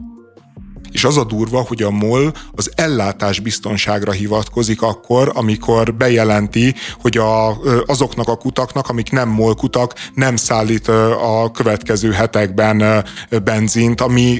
És 0.92 1.04
az 1.04 1.16
a 1.16 1.24
durva, 1.24 1.60
hogy 1.60 1.82
a 1.82 1.90
MOL 1.90 2.32
az 2.54 2.70
ellátás 2.74 3.40
biztonságra 3.40 4.12
hivatkozik 4.12 4.82
akkor, 4.82 5.32
amikor 5.34 5.94
bejelenti, 5.94 6.74
hogy 7.00 7.16
a, 7.16 7.60
azoknak 7.86 8.28
a 8.28 8.36
kutaknak, 8.36 8.88
amik 8.88 9.10
nem 9.10 9.28
MOL 9.28 9.54
kutak, 9.54 9.94
nem 10.14 10.36
szállít 10.36 10.88
a 10.88 11.50
következő 11.52 12.10
hetekben 12.12 13.04
benzint, 13.44 14.00
ami 14.00 14.38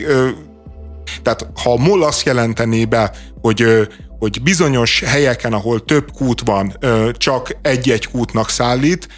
tehát 1.23 1.47
ha 1.63 1.73
a 1.73 1.77
MOL 1.77 2.03
azt 2.03 2.27
jelentené 2.27 2.85
be, 2.85 3.13
hogy 3.41 3.89
hogy 4.21 4.43
bizonyos 4.43 5.03
helyeken, 5.07 5.53
ahol 5.53 5.85
több 5.85 6.13
kút 6.13 6.41
van, 6.45 6.77
csak 7.13 7.57
egy-egy 7.63 8.09
kútnak 8.09 8.51
szállít, 8.51 9.09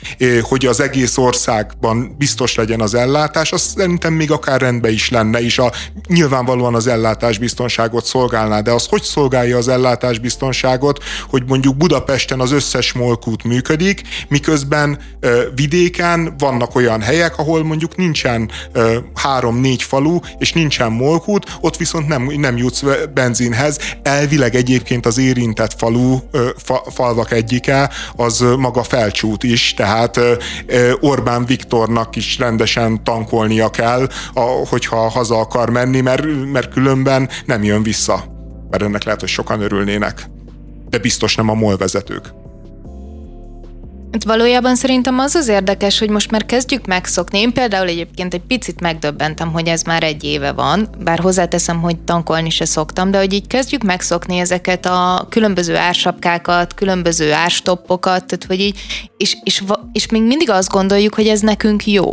hogy 0.43 0.67
az 0.67 0.81
egész 0.81 1.17
országban 1.17 2.15
biztos 2.19 2.55
legyen 2.55 2.81
az 2.81 2.95
ellátás, 2.95 3.53
az 3.53 3.61
szerintem 3.63 4.13
még 4.13 4.31
akár 4.31 4.61
rendben 4.61 4.93
is 4.93 5.11
lenne, 5.11 5.43
és 5.43 5.59
a, 5.59 5.73
nyilvánvalóan 6.09 6.75
az 6.75 6.87
ellátás 6.87 7.39
biztonságot 7.39 8.05
szolgálná, 8.05 8.61
de 8.61 8.71
az 8.71 8.87
hogy 8.87 9.03
szolgálja 9.03 9.57
az 9.57 9.69
ellátás 9.69 10.19
biztonságot, 10.19 11.05
hogy 11.29 11.43
mondjuk 11.47 11.77
Budapesten 11.77 12.41
az 12.41 12.53
összes 12.53 12.93
molkút 12.93 13.45
működik, 13.45 14.03
miközben 14.29 14.99
vidéken 15.55 16.35
vannak 16.39 16.75
olyan 16.75 17.01
helyek, 17.01 17.39
ahol 17.39 17.65
mondjuk 17.65 17.97
nincsen 17.97 18.51
három-négy 19.15 19.83
falu, 19.83 20.19
és 20.39 20.53
nincsen 20.53 20.93
molkút, 20.93 21.57
ott 21.61 21.77
viszont 21.77 22.09
nem, 22.09 22.23
nem 22.37 22.57
jutsz 22.57 22.85
benzinhez. 23.15 23.79
Elvileg 24.03 24.55
egyébként 24.55 24.92
egyébként 24.93 25.17
az 25.17 25.25
érintett 25.25 25.73
falu, 25.79 26.19
fa, 26.57 26.83
falvak 26.91 27.33
egyike, 27.33 27.91
az 28.17 28.45
maga 28.59 28.83
felcsút 28.83 29.43
is, 29.43 29.75
tehát 29.75 30.21
Orbán 31.01 31.45
Viktornak 31.45 32.17
is 32.17 32.39
rendesen 32.39 33.05
tankolnia 33.05 33.71
kell, 33.71 34.09
hogyha 34.69 35.09
haza 35.09 35.39
akar 35.39 35.71
menni, 35.71 36.01
mert, 36.01 36.25
mert 36.53 36.73
különben 36.73 37.29
nem 37.47 37.63
jön 37.63 37.83
vissza. 37.83 38.25
Mert 38.71 38.83
ennek 38.83 39.05
lehet, 39.05 39.21
hogy 39.21 39.29
sokan 39.29 39.61
örülnének. 39.61 40.29
De 40.89 40.99
biztos 40.99 41.35
nem 41.35 41.49
a 41.49 41.55
MOL 41.55 41.77
vezetők. 41.77 42.42
Hát 44.13 44.25
valójában 44.25 44.77
szerintem 44.77 45.19
az 45.19 45.35
az 45.35 45.49
érdekes, 45.49 45.99
hogy 45.99 46.11
most 46.11 46.31
már 46.31 46.47
kezdjük 46.47 46.87
megszokni. 46.87 47.39
Én 47.39 47.53
például 47.53 47.89
egyébként 47.89 48.35
egy 48.35 48.41
picit 48.41 48.81
megdöbbentem, 48.81 49.53
hogy 49.53 49.67
ez 49.67 49.83
már 49.83 50.03
egy 50.03 50.25
éve 50.25 50.53
van, 50.53 50.89
bár 51.05 51.19
hozzáteszem, 51.19 51.81
hogy 51.81 51.99
tankolni 51.99 52.51
se 52.51 52.65
szoktam, 52.65 53.11
de 53.11 53.19
hogy 53.19 53.33
így 53.33 53.47
kezdjük 53.47 53.83
megszokni 53.83 54.39
ezeket 54.39 54.87
a 54.87 55.27
különböző 55.29 55.77
ársapkákat, 55.77 56.75
különböző 56.75 57.33
árstoppokat, 57.33 58.25
tehát 58.27 58.45
hogy 58.47 58.61
így, 58.61 58.79
és, 59.17 59.37
és, 59.43 59.63
és 59.93 60.07
még 60.09 60.23
mindig 60.23 60.51
azt 60.51 60.71
gondoljuk, 60.71 61.15
hogy 61.15 61.29
ez 61.29 61.41
nekünk 61.41 61.87
jó. 61.87 62.11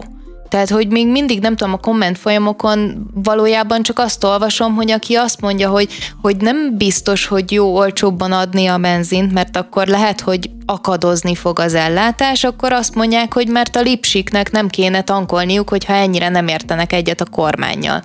Tehát, 0.50 0.70
hogy 0.70 0.88
még 0.88 1.08
mindig 1.08 1.40
nem 1.40 1.56
tudom, 1.56 1.74
a 1.74 1.78
komment 1.78 2.18
folyamokon 2.18 3.10
valójában 3.14 3.84
csak 3.84 4.00
azt 4.00 4.24
olvasom, 4.24 4.76
hogy 4.76 4.92
aki 4.92 5.16
azt 5.16 5.42
mondja, 5.42 5.70
hogy, 5.70 5.90
hogy 6.22 6.38
nem 6.38 6.78
biztos, 6.78 7.26
hogy 7.26 7.52
jó 7.52 7.76
olcsóbban 7.76 8.32
adni 8.32 8.68
a 8.68 8.78
benzint, 8.78 9.34
mert 9.34 9.58
akkor 9.58 9.88
lehet, 9.88 10.22
hogy 10.22 10.50
akadozni 10.66 11.36
fog 11.36 11.60
az 11.60 11.74
ellátás, 11.74 12.44
akkor 12.44 12.74
azt 12.74 12.96
mondják, 12.96 13.34
hogy 13.34 13.48
mert 13.48 13.76
a 13.76 13.82
lipsiknek 13.82 14.52
nem 14.52 14.68
kéne 14.68 15.02
tankolniuk, 15.02 15.70
hogyha 15.70 15.94
ennyire 15.94 16.30
nem 16.30 16.48
értenek 16.48 16.94
egyet 16.94 17.22
a 17.22 17.26
kormányjal. 17.26 18.04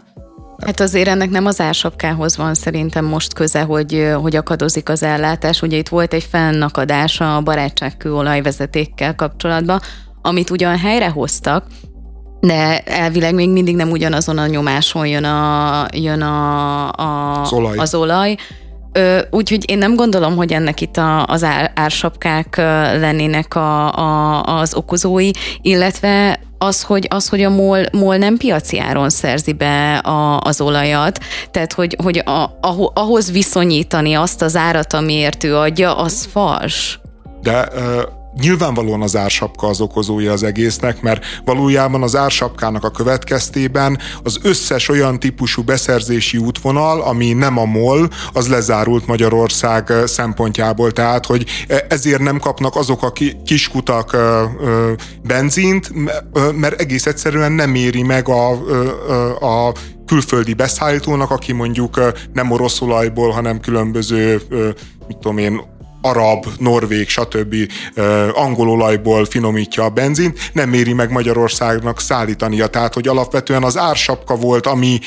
Hát 0.65 0.81
azért 0.81 1.09
ennek 1.09 1.31
nem 1.31 1.47
az 1.47 1.61
ársapkához 1.61 2.37
van 2.37 2.55
szerintem 2.55 3.05
most 3.05 3.35
köze, 3.35 3.61
hogy, 3.61 4.13
hogy 4.21 4.37
akadozik 4.37 4.89
az 4.89 5.03
ellátás. 5.03 5.63
Ugye 5.63 5.77
itt 5.77 5.89
volt 5.89 6.13
egy 6.13 6.27
fennakadás 6.31 7.21
a 7.21 7.41
barátságkőolajvezetékkel 7.41 9.15
kapcsolatban, 9.15 9.81
amit 10.23 10.51
ugyan 10.51 10.79
helyrehoztak, 10.79 11.67
de 12.47 12.79
elvileg 12.79 13.35
még 13.35 13.51
mindig 13.51 13.77
nem 13.77 13.91
ugyanazon 13.91 14.39
a 14.39 14.47
nyomáson 14.47 15.07
jön, 15.07 15.25
a, 15.25 15.87
jön 15.93 16.23
a, 16.23 16.91
a, 16.93 17.41
az 17.41 17.53
olaj. 17.53 17.77
Az 17.77 17.95
olaj. 17.95 18.37
Úgyhogy 19.31 19.71
én 19.71 19.79
nem 19.79 19.95
gondolom, 19.95 20.37
hogy 20.37 20.53
ennek 20.53 20.81
itt 20.81 20.97
a, 20.97 21.25
az 21.25 21.45
ár, 21.45 21.73
ársapkák 21.75 22.57
lennének 23.01 23.55
a, 23.55 23.93
a, 23.93 24.43
az 24.43 24.75
okozói, 24.75 25.31
illetve 25.63 26.41
az, 26.59 26.83
hogy, 26.83 27.07
az, 27.11 27.29
hogy 27.29 27.43
a 27.43 27.51
MOL, 27.51 27.83
MOL 27.93 28.17
nem 28.17 28.37
piaci 28.37 28.79
áron 28.79 29.11
szerzi 29.11 29.53
be 29.53 29.97
a, 29.97 30.41
az 30.41 30.61
olajat, 30.61 31.19
tehát 31.51 31.73
hogy, 31.73 31.97
hogy 32.03 32.23
a, 32.25 32.59
ahhoz 32.95 33.33
viszonyítani 33.33 34.15
azt 34.15 34.43
az 34.43 34.57
árat, 34.57 34.93
amiért 34.93 35.45
ő 35.45 35.57
adja, 35.57 35.97
az 35.97 36.29
fals. 36.33 37.01
De 37.43 37.69
uh 37.75 38.23
Nyilvánvalóan 38.41 39.03
az 39.03 39.17
ársapka 39.17 39.67
az 39.67 39.81
okozója 39.81 40.33
az 40.33 40.43
egésznek, 40.43 41.03
mert 41.03 41.25
valójában 41.45 42.03
az 42.03 42.17
ársapkának 42.17 42.85
a 42.85 42.91
következtében 42.91 43.99
az 44.23 44.39
összes 44.43 44.89
olyan 44.89 45.21
típusú 45.21 45.63
beszerzési 45.63 46.39
útvonal, 46.39 47.01
ami 47.01 47.33
nem 47.33 47.59
a 47.59 47.65
MOL, 47.65 48.09
az 48.33 48.49
lezárult 48.49 49.07
Magyarország 49.07 49.93
szempontjából. 50.05 50.93
Tehát, 50.93 51.27
hogy 51.27 51.47
ezért 51.89 52.21
nem 52.21 52.39
kapnak 52.39 52.77
azok 52.77 53.03
a 53.03 53.13
kiskutak 53.45 54.17
benzint, 55.23 55.91
mert 56.55 56.81
egész 56.81 57.07
egyszerűen 57.07 57.53
nem 57.53 57.75
éri 57.75 58.03
meg 58.03 58.29
a, 58.29 58.51
a 59.69 59.73
külföldi 60.07 60.55
beszállítónak, 60.55 61.31
aki 61.31 61.53
mondjuk 61.53 62.13
nem 62.33 62.51
orosz 62.51 62.81
olajból, 62.81 63.31
hanem 63.31 63.61
különböző, 63.61 64.41
mit 65.07 65.17
tudom 65.17 65.39
én, 65.39 65.61
arab, 66.05 66.47
norvég, 66.59 67.09
stb. 67.09 67.55
angol 68.33 68.69
olajból 68.69 69.25
finomítja 69.25 69.85
a 69.85 69.89
benzint, 69.89 70.39
nem 70.53 70.69
méri 70.69 70.93
meg 70.93 71.11
Magyarországnak 71.11 72.01
szállítania. 72.01 72.67
Tehát, 72.67 72.95
hogy 72.95 73.09
alapvetően 73.09 73.63
az 73.63 73.79
ársapka 73.79 74.37
volt, 74.37 74.67
ami 74.67 74.99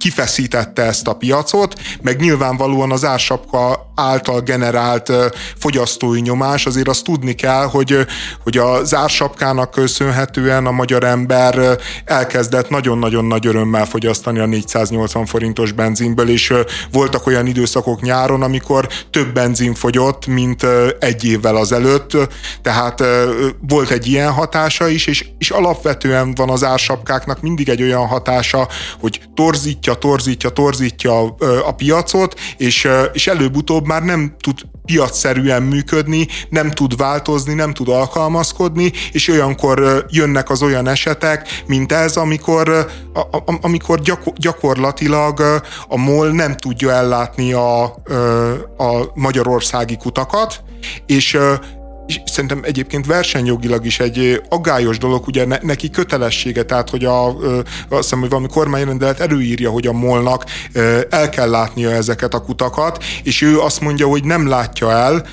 kifeszítette 0.00 0.82
ezt 0.82 1.08
a 1.08 1.12
piacot, 1.12 1.74
meg 2.02 2.20
nyilvánvalóan 2.20 2.92
az 2.92 3.04
ársapka 3.04 3.92
által 3.94 4.40
generált 4.40 5.12
fogyasztói 5.58 6.20
nyomás, 6.20 6.66
azért 6.66 6.88
azt 6.88 7.04
tudni 7.04 7.34
kell, 7.34 7.64
hogy, 7.64 8.06
hogy 8.42 8.58
az 8.58 8.94
ársapkának 8.94 9.70
köszönhetően 9.70 10.66
a 10.66 10.70
magyar 10.70 11.04
ember 11.04 11.78
elkezdett 12.04 12.68
nagyon-nagyon 12.68 13.24
nagy 13.24 13.46
örömmel 13.46 13.86
fogyasztani 13.86 14.38
a 14.38 14.46
480 14.46 15.26
forintos 15.26 15.72
benzinből, 15.72 16.28
és 16.28 16.52
voltak 16.92 17.26
olyan 17.26 17.46
időszakok 17.46 18.00
nyáron, 18.00 18.42
amikor 18.42 18.88
több 19.10 19.32
benzin 19.32 19.74
fogyott, 19.74 20.26
mint 20.26 20.66
egy 20.98 21.24
évvel 21.24 21.56
azelőtt, 21.56 22.16
tehát 22.62 23.02
volt 23.68 23.90
egy 23.90 24.06
ilyen 24.06 24.32
hatása 24.32 24.88
is, 24.88 25.06
és, 25.06 25.28
és 25.38 25.50
alapvetően 25.50 26.34
van 26.34 26.50
az 26.50 26.64
ársapkáknak 26.64 27.40
mindig 27.40 27.68
egy 27.68 27.82
olyan 27.82 28.06
hatása, 28.06 28.68
hogy 29.00 29.20
torzítja, 29.34 29.89
torzítja, 29.94 30.48
torzítja 30.50 31.20
a, 31.20 31.34
a 31.64 31.72
piacot, 31.72 32.40
és, 32.56 32.88
és 33.12 33.26
előbb-utóbb 33.26 33.86
már 33.86 34.02
nem 34.02 34.34
tud 34.40 34.60
piacszerűen 34.84 35.62
működni, 35.62 36.28
nem 36.48 36.70
tud 36.70 36.96
változni, 36.96 37.54
nem 37.54 37.72
tud 37.72 37.88
alkalmazkodni, 37.88 38.92
és 39.12 39.28
olyankor 39.28 40.06
jönnek 40.10 40.50
az 40.50 40.62
olyan 40.62 40.88
esetek, 40.88 41.48
mint 41.66 41.92
ez, 41.92 42.16
amikor, 42.16 42.86
amikor 43.60 44.00
gyakorlatilag 44.36 45.40
a 45.88 45.96
MOL 45.96 46.30
nem 46.30 46.56
tudja 46.56 46.90
ellátni 46.90 47.52
a, 47.52 47.82
a 48.76 49.10
magyarországi 49.14 49.96
kutakat, 49.96 50.62
és 51.06 51.38
és 52.10 52.20
szerintem 52.24 52.60
egyébként 52.62 53.06
versenyjogilag 53.06 53.86
is 53.86 54.00
egy 54.00 54.42
aggályos 54.48 54.98
dolog, 54.98 55.26
ugye 55.26 55.44
ne, 55.44 55.58
neki 55.62 55.90
kötelessége, 55.90 56.62
tehát 56.62 56.90
hogy 56.90 57.04
a, 57.04 57.26
azt 57.26 57.66
hiszem, 57.88 58.20
hogy 58.20 58.28
valami 58.28 58.48
kormányrendelet 58.48 59.20
előírja, 59.20 59.70
hogy 59.70 59.86
a 59.86 59.92
molnak 59.92 60.44
el 61.10 61.28
kell 61.28 61.50
látnia 61.50 61.90
ezeket 61.90 62.34
a 62.34 62.40
kutakat, 62.40 63.04
és 63.22 63.42
ő 63.42 63.60
azt 63.60 63.80
mondja, 63.80 64.06
hogy 64.06 64.24
nem 64.24 64.48
látja 64.48 64.90
el, 64.90 65.26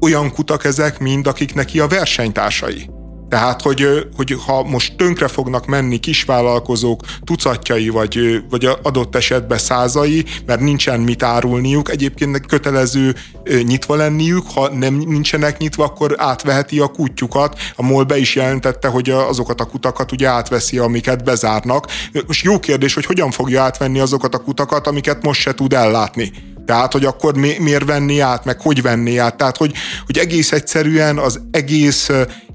olyan 0.00 0.32
kutak 0.32 0.64
ezek, 0.64 0.98
mint 0.98 1.26
akik 1.26 1.54
neki 1.54 1.80
a 1.80 1.86
versenytársai. 1.86 2.93
Tehát, 3.28 3.62
hogy, 3.62 4.08
hogy 4.16 4.36
ha 4.46 4.62
most 4.62 4.96
tönkre 4.96 5.28
fognak 5.28 5.66
menni 5.66 5.98
kisvállalkozók 5.98 7.00
tucatjai, 7.24 7.88
vagy, 7.88 8.42
vagy 8.50 8.68
adott 8.82 9.16
esetben 9.16 9.58
százai, 9.58 10.24
mert 10.46 10.60
nincsen 10.60 11.00
mit 11.00 11.22
árulniuk, 11.22 11.90
egyébként 11.90 12.46
kötelező 12.46 13.14
nyitva 13.62 13.94
lenniük, 13.94 14.44
ha 14.54 14.68
nem 14.68 14.94
nincsenek 14.94 15.58
nyitva, 15.58 15.84
akkor 15.84 16.14
átveheti 16.18 16.78
a 16.78 16.86
kutyukat. 16.86 17.58
A 17.76 17.82
MOL 17.82 18.04
be 18.04 18.18
is 18.18 18.34
jelentette, 18.34 18.88
hogy 18.88 19.10
azokat 19.10 19.60
a 19.60 19.64
kutakat 19.64 20.12
ugye 20.12 20.28
átveszi, 20.28 20.78
amiket 20.78 21.24
bezárnak. 21.24 21.86
Most 22.26 22.44
jó 22.44 22.58
kérdés, 22.58 22.94
hogy 22.94 23.06
hogyan 23.06 23.30
fogja 23.30 23.62
átvenni 23.62 23.98
azokat 23.98 24.34
a 24.34 24.38
kutakat, 24.38 24.86
amiket 24.86 25.22
most 25.22 25.40
se 25.40 25.54
tud 25.54 25.72
ellátni. 25.72 26.32
Tehát, 26.66 26.92
hogy 26.92 27.04
akkor 27.04 27.36
mi, 27.36 27.56
miért 27.58 27.84
venni 27.84 28.20
át, 28.20 28.44
meg 28.44 28.60
hogy 28.60 28.82
venni 28.82 29.18
át. 29.18 29.36
Tehát, 29.36 29.56
hogy, 29.56 29.72
hogy 30.06 30.18
egész 30.18 30.52
egyszerűen 30.52 31.18
az 31.18 31.40
egész 31.50 32.10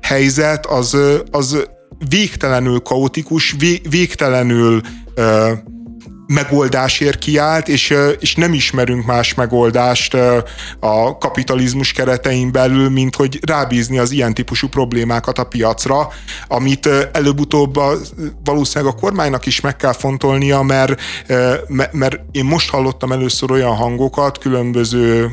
helyzet 0.10 0.66
az, 0.66 0.98
az 1.32 1.68
végtelenül 2.10 2.80
kaotikus, 2.80 3.56
végtelenül 3.90 4.82
megoldásért 6.28 7.20
kiállt, 7.20 7.68
és, 7.68 7.96
és 8.20 8.36
nem 8.36 8.54
ismerünk 8.54 9.06
más 9.06 9.34
megoldást 9.34 10.14
a 10.80 11.18
kapitalizmus 11.18 11.92
keretein 11.92 12.52
belül, 12.52 12.90
mint 12.90 13.16
hogy 13.16 13.40
rábízni 13.46 13.98
az 13.98 14.12
ilyen 14.12 14.34
típusú 14.34 14.68
problémákat 14.68 15.38
a 15.38 15.44
piacra, 15.44 16.08
amit 16.48 16.90
előbb-utóbb 17.12 17.76
a, 17.76 17.94
valószínűleg 18.44 18.94
a 18.94 19.00
kormánynak 19.00 19.46
is 19.46 19.62
meg 19.62 19.76
kell 19.76 19.94
fontolnia, 19.94 20.62
mert, 20.62 21.02
mert 21.92 22.20
én 22.32 22.46
most 22.46 22.70
hallottam 22.70 23.12
először 23.12 23.52
olyan 23.52 23.76
hangokat 23.76 24.38
különböző 24.38 25.32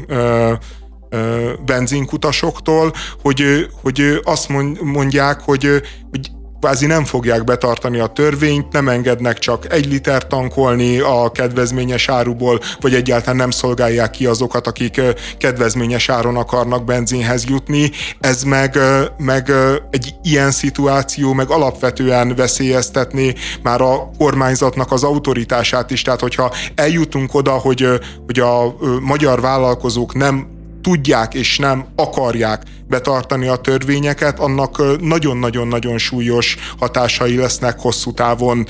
benzinkutasoktól, 1.64 2.92
hogy, 3.22 3.66
hogy 3.82 4.20
azt 4.24 4.48
mondják, 4.82 5.40
hogy, 5.40 5.82
hogy 6.11 6.30
kvázi 6.61 6.86
nem 6.86 7.04
fogják 7.04 7.44
betartani 7.44 7.98
a 7.98 8.07
törvényt, 8.07 8.72
nem 8.72 8.88
engednek 8.88 9.38
csak 9.38 9.72
egy 9.72 9.86
liter 9.86 10.26
tankolni 10.26 10.98
a 10.98 11.30
kedvezményes 11.32 12.09
áruból, 12.09 12.61
vagy 12.80 12.94
egyáltalán 12.94 13.36
nem 13.36 13.50
szolgálják 13.50 14.11
ki 14.11 14.26
azokat, 14.26 14.66
akik 14.66 15.00
kedvezményes 15.38 16.09
áron 16.09 16.36
akarnak 16.36 16.84
benzinhez 16.84 17.44
jutni. 17.44 17.90
Ez 18.20 18.42
meg, 18.42 18.78
meg 19.18 19.52
egy 19.90 20.14
ilyen 20.22 20.50
szituáció 20.50 21.32
meg 21.32 21.50
alapvetően 21.50 22.34
veszélyeztetné 22.34 23.34
már 23.62 23.80
a 23.80 24.11
kormányzatnak 24.18 24.92
az 24.92 25.04
autoritását 25.04 25.90
is. 25.90 26.02
Tehát, 26.02 26.20
hogyha 26.20 26.52
eljutunk 26.74 27.34
oda, 27.34 27.52
hogy, 27.52 27.88
hogy 28.26 28.38
a 28.38 28.76
magyar 29.00 29.40
vállalkozók 29.40 30.14
nem 30.14 30.55
tudják 30.87 31.34
és 31.34 31.59
nem 31.59 31.87
akarják 31.97 32.62
betartani 32.89 33.47
a 33.47 33.57
törvényeket, 33.57 34.39
annak 34.39 35.01
nagyon-nagyon-nagyon 35.01 35.99
súlyos 35.99 36.57
hatásai 36.78 37.37
lesznek 37.37 37.80
hosszú 37.80 38.12
távon 38.12 38.66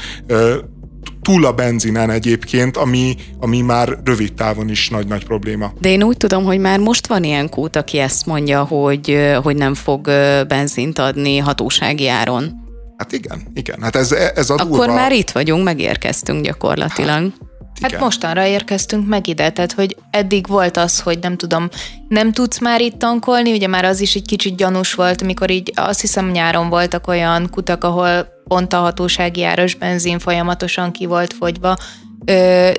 túl 1.23 1.45
a 1.45 1.53
benzinen 1.53 2.11
egyébként, 2.11 2.77
ami, 2.77 3.17
ami 3.41 3.61
már 3.61 3.99
rövid 4.05 4.33
távon 4.33 4.69
is 4.69 4.89
nagy-nagy 4.89 5.25
probléma. 5.25 5.73
De 5.81 5.89
én 5.89 6.03
úgy 6.03 6.17
tudom, 6.17 6.45
hogy 6.45 6.59
már 6.59 6.79
most 6.79 7.07
van 7.07 7.25
ilyen 7.25 7.49
kút, 7.49 7.77
aki 7.77 7.99
ezt 7.99 8.27
mondja, 8.27 8.64
hogy, 8.64 9.19
hogy 9.43 9.57
nem 9.57 9.75
fog 9.75 10.05
benzint 10.49 10.99
adni 10.99 11.39
hatósági 11.39 12.09
áron. 12.09 12.53
Hát 12.97 13.12
igen, 13.12 13.43
igen. 13.55 13.83
Hát 13.83 13.97
ez, 13.97 14.12
ez 14.12 14.51
a 14.51 14.55
Akkor 14.55 14.79
durva... 14.79 14.95
már 14.95 15.12
itt 15.12 15.31
vagyunk, 15.31 15.64
megérkeztünk 15.64 16.45
gyakorlatilag. 16.45 17.23
Hát 17.23 17.46
Igen. 17.85 18.01
mostanra 18.01 18.47
érkeztünk 18.47 19.09
meg 19.09 19.27
ide, 19.27 19.51
tehát 19.51 19.72
hogy 19.72 19.97
eddig 20.11 20.47
volt 20.47 20.77
az, 20.77 21.01
hogy 21.01 21.18
nem 21.18 21.37
tudom, 21.37 21.68
nem 22.09 22.33
tudsz 22.33 22.61
már 22.61 22.81
itt 22.81 22.99
tankolni, 22.99 23.53
ugye 23.53 23.66
már 23.66 23.85
az 23.85 24.01
is 24.01 24.14
egy 24.14 24.27
kicsit 24.27 24.57
gyanús 24.57 24.95
volt, 24.95 25.22
amikor 25.22 25.51
így 25.51 25.72
azt 25.74 26.01
hiszem 26.01 26.31
nyáron 26.31 26.68
voltak 26.68 27.07
olyan 27.09 27.49
kutak, 27.51 27.85
ahol 27.85 28.29
pont 28.49 28.72
a 28.72 28.77
hatósági 28.77 29.45
áras 29.45 29.74
benzin 29.74 30.18
folyamatosan 30.18 30.93
ki 30.93 31.07
volt 31.07 31.33
fogyva, 31.33 31.77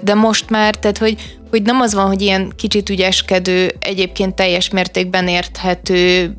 de 0.01 0.13
most 0.13 0.49
már, 0.49 0.75
tehát 0.75 0.97
hogy, 0.97 1.37
hogy 1.49 1.61
nem 1.61 1.81
az 1.81 1.93
van, 1.93 2.07
hogy 2.07 2.21
ilyen 2.21 2.51
kicsit 2.55 2.89
ügyeskedő, 2.89 3.71
egyébként 3.79 4.35
teljes 4.35 4.69
mértékben 4.69 5.27
érthető 5.27 6.33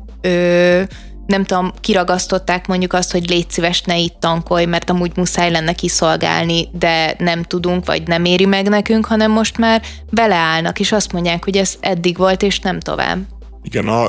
nem 1.29 1.43
tudom, 1.43 1.71
kiragasztották 1.81 2.67
mondjuk 2.67 2.93
azt, 2.93 3.11
hogy 3.11 3.29
légy 3.29 3.49
szíves, 3.49 3.81
ne 3.81 3.97
itt 3.97 4.15
tankolj, 4.19 4.65
mert 4.65 4.89
amúgy 4.89 5.11
muszáj 5.15 5.51
lenne 5.51 5.73
kiszolgálni, 5.73 6.67
de 6.71 7.15
nem 7.17 7.43
tudunk, 7.43 7.85
vagy 7.85 8.07
nem 8.07 8.25
éri 8.25 8.45
meg 8.45 8.69
nekünk, 8.69 9.05
hanem 9.05 9.31
most 9.31 9.57
már 9.57 9.81
beleállnak, 10.09 10.79
és 10.79 10.91
azt 10.91 11.11
mondják, 11.11 11.43
hogy 11.43 11.57
ez 11.57 11.73
eddig 11.79 12.17
volt, 12.17 12.41
és 12.41 12.59
nem 12.59 12.79
tovább. 12.79 13.17
Igen, 13.63 13.87
a 13.87 14.07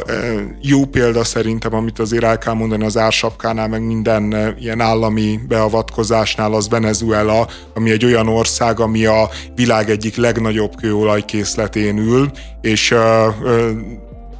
jó 0.61 0.85
példa 0.85 1.25
szerintem, 1.25 1.75
amit 1.75 1.99
azért 1.99 2.25
el 2.25 2.39
kell 2.39 2.55
mondani 2.55 2.85
az 2.85 2.97
ársapkánál, 2.97 3.69
meg 3.69 3.87
minden 3.87 4.55
ilyen 4.61 4.81
állami 4.81 5.39
beavatkozásnál, 5.49 6.53
az 6.53 6.69
Venezuela, 6.69 7.49
ami 7.75 7.91
egy 7.91 8.05
olyan 8.05 8.29
ország, 8.29 8.81
ami 8.81 9.05
a 9.05 9.29
világ 9.55 9.91
egyik 9.91 10.17
legnagyobb 10.17 10.75
kőolajkészletén 10.75 11.99
ül, 11.99 12.31
és 12.61 12.95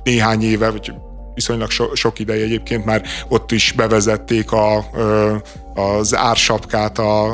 néhány 0.03 0.43
éve, 0.43 0.71
vagy 0.71 0.93
viszonylag 1.35 1.71
so, 1.71 1.95
sok 1.95 2.19
ideje 2.19 2.45
egyébként 2.45 2.85
már 2.85 3.03
ott 3.29 3.53
is 3.53 3.73
bevezették 3.73 4.53
a, 4.53 4.85
az 5.75 6.17
ársapkát 6.17 6.99
a, 6.99 7.25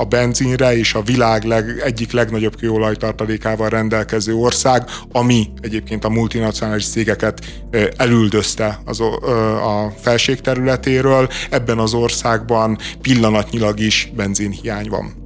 a 0.00 0.04
benzinre, 0.04 0.76
és 0.76 0.94
a 0.94 1.02
világ 1.02 1.44
leg, 1.44 1.80
egyik 1.84 2.12
legnagyobb 2.12 2.56
kőolajtartalékával 2.56 3.68
rendelkező 3.68 4.34
ország, 4.34 4.84
ami 5.12 5.48
egyébként 5.60 6.04
a 6.04 6.08
multinacionális 6.08 6.88
cégeket 6.88 7.40
elüldözte 7.96 8.80
az, 8.84 9.00
a 9.00 9.92
felség 10.00 10.40
területéről. 10.40 11.28
Ebben 11.50 11.78
az 11.78 11.94
országban 11.94 12.78
pillanatnyilag 13.00 13.80
is 13.80 14.12
benzinhiány 14.16 14.88
van. 14.88 15.24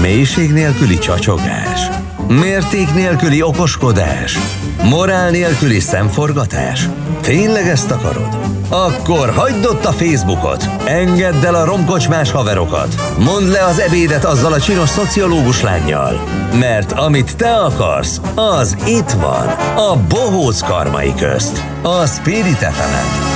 Mélység 0.00 0.50
nélküli 0.50 0.98
csacsogás 0.98 1.88
Mérték 2.28 2.94
nélküli 2.94 3.42
okoskodás? 3.42 4.38
Morál 4.82 5.30
nélküli 5.30 5.80
szemforgatás? 5.80 6.88
Tényleg 7.20 7.68
ezt 7.68 7.90
akarod? 7.90 8.36
Akkor 8.68 9.30
hagyd 9.30 9.64
ott 9.64 9.84
a 9.84 9.92
Facebookot, 9.92 10.68
engedd 10.86 11.44
el 11.44 11.54
a 11.54 11.64
romkocsmás 11.64 12.30
haverokat, 12.30 12.94
mondd 13.18 13.50
le 13.50 13.64
az 13.64 13.78
ebédet 13.78 14.24
azzal 14.24 14.52
a 14.52 14.60
csinos 14.60 14.88
szociológus 14.88 15.62
lányjal, 15.62 16.20
mert 16.58 16.92
amit 16.92 17.36
te 17.36 17.54
akarsz, 17.54 18.20
az 18.34 18.76
itt 18.86 19.10
van, 19.10 19.48
a 19.76 19.96
bohóc 20.08 20.60
karmai 20.60 21.14
közt, 21.14 21.64
a 21.82 22.06
Spirit 22.06 22.58
fm 22.58 23.27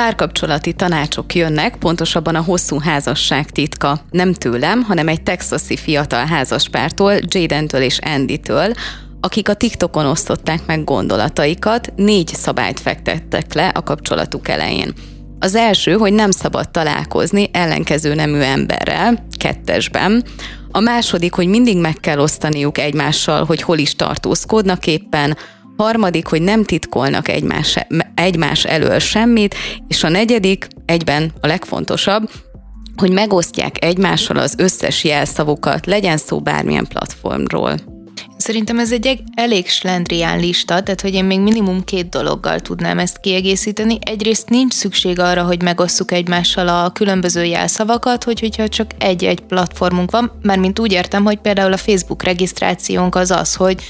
Párkapcsolati 0.00 0.72
tanácsok 0.72 1.34
jönnek, 1.34 1.76
pontosabban 1.76 2.34
a 2.34 2.42
hosszú 2.42 2.78
házasság 2.78 3.50
titka. 3.50 4.00
Nem 4.10 4.32
tőlem, 4.32 4.82
hanem 4.82 5.08
egy 5.08 5.22
texasi 5.22 5.76
fiatal 5.76 6.26
házaspártól, 6.26 7.14
Jadentől 7.28 7.80
és 7.80 7.98
Andy-től, 7.98 8.72
akik 9.20 9.48
a 9.48 9.54
TikTokon 9.54 10.06
osztották 10.06 10.66
meg 10.66 10.84
gondolataikat, 10.84 11.92
négy 11.96 12.28
szabályt 12.28 12.80
fektettek 12.80 13.54
le 13.54 13.68
a 13.68 13.82
kapcsolatuk 13.82 14.48
elején. 14.48 14.92
Az 15.38 15.54
első, 15.54 15.92
hogy 15.92 16.12
nem 16.12 16.30
szabad 16.30 16.70
találkozni 16.70 17.48
ellenkező 17.52 18.14
nemű 18.14 18.38
emberrel, 18.38 19.26
kettesben. 19.38 20.24
A 20.70 20.80
második, 20.80 21.34
hogy 21.34 21.46
mindig 21.46 21.76
meg 21.76 21.94
kell 21.94 22.18
osztaniuk 22.18 22.78
egymással, 22.78 23.44
hogy 23.44 23.62
hol 23.62 23.78
is 23.78 23.96
tartózkodnak 23.96 24.86
éppen 24.86 25.36
harmadik, 25.80 26.26
hogy 26.26 26.42
nem 26.42 26.64
titkolnak 26.64 27.28
egymás, 27.28 27.78
egymás 28.14 28.64
elől 28.64 28.98
semmit, 28.98 29.54
és 29.88 30.04
a 30.04 30.08
negyedik, 30.08 30.66
egyben 30.86 31.32
a 31.40 31.46
legfontosabb, 31.46 32.30
hogy 32.96 33.10
megosztják 33.12 33.84
egymással 33.84 34.36
az 34.36 34.54
összes 34.58 35.04
jelszavukat, 35.04 35.86
legyen 35.86 36.16
szó 36.16 36.40
bármilyen 36.40 36.86
platformról. 36.86 37.74
Szerintem 38.36 38.78
ez 38.78 38.92
egy 38.92 39.22
elég 39.34 39.68
slendrián 39.68 40.38
lista, 40.38 40.82
tehát 40.82 41.00
hogy 41.00 41.14
én 41.14 41.24
még 41.24 41.40
minimum 41.40 41.84
két 41.84 42.08
dologgal 42.08 42.60
tudnám 42.60 42.98
ezt 42.98 43.20
kiegészíteni. 43.20 43.98
Egyrészt 44.00 44.48
nincs 44.48 44.72
szükség 44.72 45.18
arra, 45.18 45.42
hogy 45.42 45.62
megosszuk 45.62 46.12
egymással 46.12 46.68
a 46.68 46.90
különböző 46.90 47.44
jelszavakat, 47.44 48.24
hogy, 48.24 48.40
hogyha 48.40 48.68
csak 48.68 48.90
egy-egy 48.98 49.40
platformunk 49.40 50.10
van, 50.10 50.40
mint 50.58 50.78
úgy 50.78 50.92
értem, 50.92 51.24
hogy 51.24 51.38
például 51.38 51.72
a 51.72 51.76
Facebook 51.76 52.22
regisztrációnk 52.22 53.14
az 53.14 53.30
az, 53.30 53.54
hogy 53.54 53.82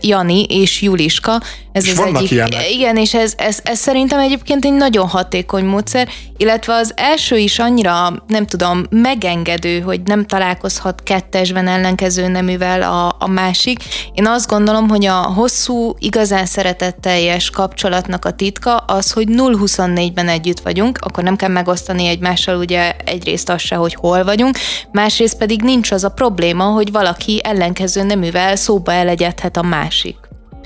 Jani 0.00 0.44
és 0.44 0.82
Juliska. 0.82 1.40
Ez 1.72 1.86
és 1.86 1.92
az 1.92 1.98
egyik, 1.98 2.30
ilyenek. 2.30 2.70
Igen, 2.70 2.96
és 2.96 3.14
ez, 3.14 3.34
ez, 3.36 3.58
ez 3.62 3.78
szerintem 3.78 4.18
egyébként 4.18 4.64
egy 4.64 4.72
nagyon 4.72 5.08
hatékony 5.08 5.64
módszer, 5.64 6.08
illetve 6.36 6.74
az 6.74 6.92
első 6.96 7.36
is 7.36 7.58
annyira, 7.58 8.24
nem 8.26 8.46
tudom, 8.46 8.84
megengedő, 8.90 9.80
hogy 9.80 10.00
nem 10.04 10.26
találkozhat 10.26 11.02
kettesben 11.02 11.68
ellenkező 11.68 12.28
neművel 12.28 12.82
a, 12.82 13.16
a 13.18 13.28
másik. 13.28 13.78
Én 14.14 14.26
azt 14.26 14.48
gondolom, 14.48 14.88
hogy 14.88 15.06
a 15.06 15.14
hosszú, 15.14 15.94
igazán 15.98 16.46
szeretetteljes 16.46 17.50
kapcsolatnak 17.50 18.24
a 18.24 18.30
titka 18.30 18.76
az, 18.76 19.12
hogy 19.12 19.26
0-24-ben 19.30 20.28
együtt 20.28 20.60
vagyunk, 20.60 20.98
akkor 21.00 21.24
nem 21.24 21.36
kell 21.36 21.48
megosztani 21.48 22.06
egymással 22.06 22.56
ugye 22.56 22.92
egyrészt 23.04 23.48
az 23.48 23.60
se, 23.60 23.74
hogy 23.74 23.94
hol 23.94 24.24
vagyunk, 24.24 24.58
másrészt 24.92 25.36
pedig 25.36 25.62
nincs 25.62 25.90
az 25.90 26.04
a 26.04 26.08
probléma, 26.08 26.64
hogy 26.64 26.92
valaki 26.92 27.40
ellenkező 27.44 28.02
neművel 28.02 28.56
szóba 28.56 28.92
elegyedhet 28.92 29.56
a 29.60 29.66
másik. 29.66 30.16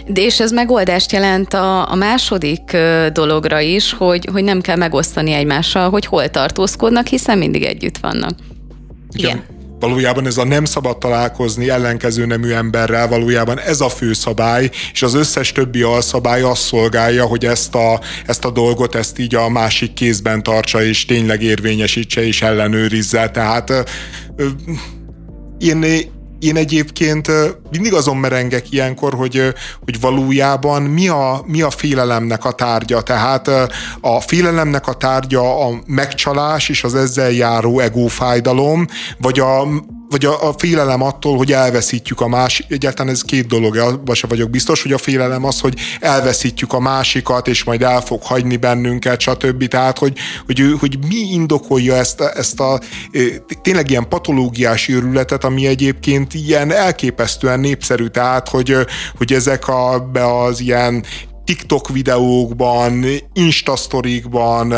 De 0.07 0.23
és 0.23 0.41
ez 0.41 0.53
megoldást 0.53 1.13
jelent 1.13 1.55
a, 1.55 1.91
a 1.91 1.95
második 1.95 2.77
dologra 3.13 3.61
is, 3.61 3.93
hogy, 3.93 4.29
hogy 4.33 4.45
nem 4.45 4.61
kell 4.61 4.77
megosztani 4.77 5.33
egymással, 5.33 5.91
hogy 5.91 6.07
hol 6.07 6.31
tartózkodnak, 6.31 7.07
hiszen 7.07 7.39
mindig 7.39 7.63
együtt 7.63 7.99
vannak. 7.99 8.33
Igen. 9.13 9.31
Igen. 9.31 9.53
Valójában 9.81 10.27
ez 10.27 10.37
a 10.37 10.45
nem 10.45 10.65
szabad 10.65 10.99
találkozni 10.99 11.69
ellenkező 11.69 12.27
nemű 12.27 12.51
emberrel, 12.51 13.09
valójában 13.09 13.61
ez 13.61 13.81
a 13.81 13.89
fő 13.89 14.13
szabály, 14.13 14.71
és 14.93 15.03
az 15.03 15.15
összes 15.15 15.53
többi 15.53 15.83
alszabály 15.83 16.43
azt 16.43 16.63
szolgálja, 16.63 17.25
hogy 17.25 17.45
ezt 17.45 17.75
a, 17.75 18.01
ezt 18.27 18.45
a 18.45 18.51
dolgot, 18.51 18.95
ezt 18.95 19.19
így 19.19 19.35
a 19.35 19.49
másik 19.49 19.93
kézben 19.93 20.43
tartsa, 20.43 20.83
és 20.83 21.05
tényleg 21.05 21.43
érvényesítse 21.43 22.27
és 22.27 22.43
ellenőrizze. 22.43 23.31
Tehát 23.31 23.73
én, 25.59 25.85
én 26.45 26.57
egyébként 26.57 27.31
mindig 27.71 27.95
azon 27.95 28.17
merengek 28.17 28.73
ilyenkor, 28.73 29.15
hogy, 29.15 29.55
hogy 29.85 30.01
valójában 30.01 30.83
mi 30.83 31.09
a, 31.09 31.43
mi 31.47 31.63
a 31.63 31.71
félelemnek 31.71 32.45
a 32.45 32.53
tárgya. 32.53 33.03
Tehát 33.03 33.49
a 34.01 34.21
félelemnek 34.21 34.87
a 34.87 34.93
tárgya 34.93 35.67
a 35.67 35.83
megcsalás 35.87 36.69
és 36.69 36.85
az 36.85 36.95
ezzel 36.95 37.31
járó 37.31 37.79
egófájdalom, 37.79 38.87
vagy 39.19 39.41
a 39.41 39.67
vagy 40.15 40.25
a, 40.25 40.49
a 40.49 40.55
félelem 40.59 41.03
attól, 41.03 41.37
hogy 41.37 41.53
elveszítjük 41.53 42.21
a 42.21 42.29
másik, 42.29 42.67
egyáltalán 42.69 43.12
ez 43.12 43.23
két 43.23 43.47
dolog, 43.47 43.77
abban 43.77 44.15
sem 44.15 44.29
vagyok 44.29 44.51
biztos, 44.51 44.83
hogy 44.83 44.93
a 44.93 44.99
félelem 44.99 45.45
az, 45.45 45.61
hogy 45.61 45.75
elveszítjük 46.01 46.73
a 46.73 46.81
másikat, 46.81 47.49
és 47.49 47.65
majd 47.65 47.83
el 47.83 48.01
fog 48.01 48.23
hagyni 48.23 48.57
bennünket, 48.57 49.21
stb. 49.21 49.69
Tehát, 49.69 49.99
hogy, 49.99 50.19
hogy, 50.47 50.77
hogy 50.81 50.99
mi 51.09 51.17
indokolja 51.17 51.95
ezt, 51.95 52.21
ezt 52.21 52.61
a 52.61 52.81
tényleg 53.62 53.91
ilyen 53.91 54.09
patológiás 54.09 54.89
őrületet, 54.89 55.45
ami 55.45 55.67
egyébként 55.67 56.35
ilyen 56.35 56.73
elképesztően 56.73 57.61
népszerű, 57.61 58.07
tehát, 58.07 58.49
hogy, 58.49 58.77
hogy 59.17 59.33
ezek 59.33 59.69
a, 59.69 60.09
be 60.12 60.43
az 60.43 60.61
ilyen 60.61 61.05
TikTok 61.45 61.89
videókban, 61.89 63.05
Instasztorikban, 63.33 64.75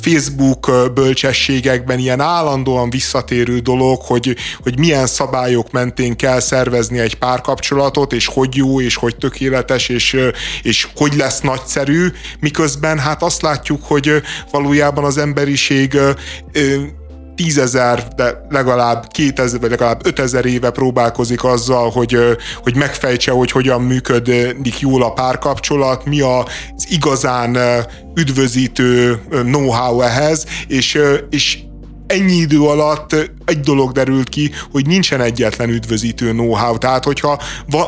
Facebook 0.00 0.92
bölcsességekben 0.94 1.98
ilyen 1.98 2.20
állandóan 2.20 2.90
visszatérő 2.90 3.58
dolog, 3.58 4.00
hogy, 4.00 4.36
hogy 4.62 4.78
milyen 4.78 5.06
szabályok 5.06 5.70
mentén 5.70 6.16
kell 6.16 6.40
szervezni 6.40 6.98
egy 6.98 7.14
párkapcsolatot, 7.14 8.12
és 8.12 8.26
hogy 8.26 8.56
jó, 8.56 8.80
és 8.80 8.96
hogy 8.96 9.16
tökéletes, 9.16 9.88
és, 9.88 10.16
és 10.62 10.88
hogy 10.94 11.14
lesz 11.14 11.40
nagyszerű, 11.40 12.06
miközben 12.40 12.98
hát 12.98 13.22
azt 13.22 13.42
látjuk, 13.42 13.82
hogy 13.84 14.22
valójában 14.50 15.04
az 15.04 15.18
emberiség 15.18 15.98
tízezer, 17.34 18.08
de 18.16 18.46
legalább 18.48 19.06
kétezer, 19.08 19.60
vagy 19.60 19.70
legalább 19.70 20.06
ötezer 20.06 20.44
éve 20.44 20.70
próbálkozik 20.70 21.44
azzal, 21.44 21.90
hogy, 21.90 22.18
hogy 22.62 22.76
megfejtse, 22.76 23.30
hogy 23.30 23.50
hogyan 23.50 23.82
működik 23.82 24.80
jól 24.80 25.02
a 25.02 25.12
párkapcsolat, 25.12 26.04
mi 26.04 26.20
az 26.20 26.86
igazán 26.88 27.58
üdvözítő 28.14 29.20
know-how 29.28 30.00
ehhez, 30.00 30.46
és, 30.66 30.98
és 31.30 31.58
ennyi 32.06 32.34
idő 32.34 32.60
alatt 32.60 33.14
egy 33.44 33.60
dolog 33.60 33.92
derült 33.92 34.28
ki, 34.28 34.50
hogy 34.70 34.86
nincsen 34.86 35.20
egyetlen 35.20 35.68
üdvözítő 35.68 36.30
know-how. 36.30 36.78
Tehát, 36.78 37.04
hogyha 37.04 37.40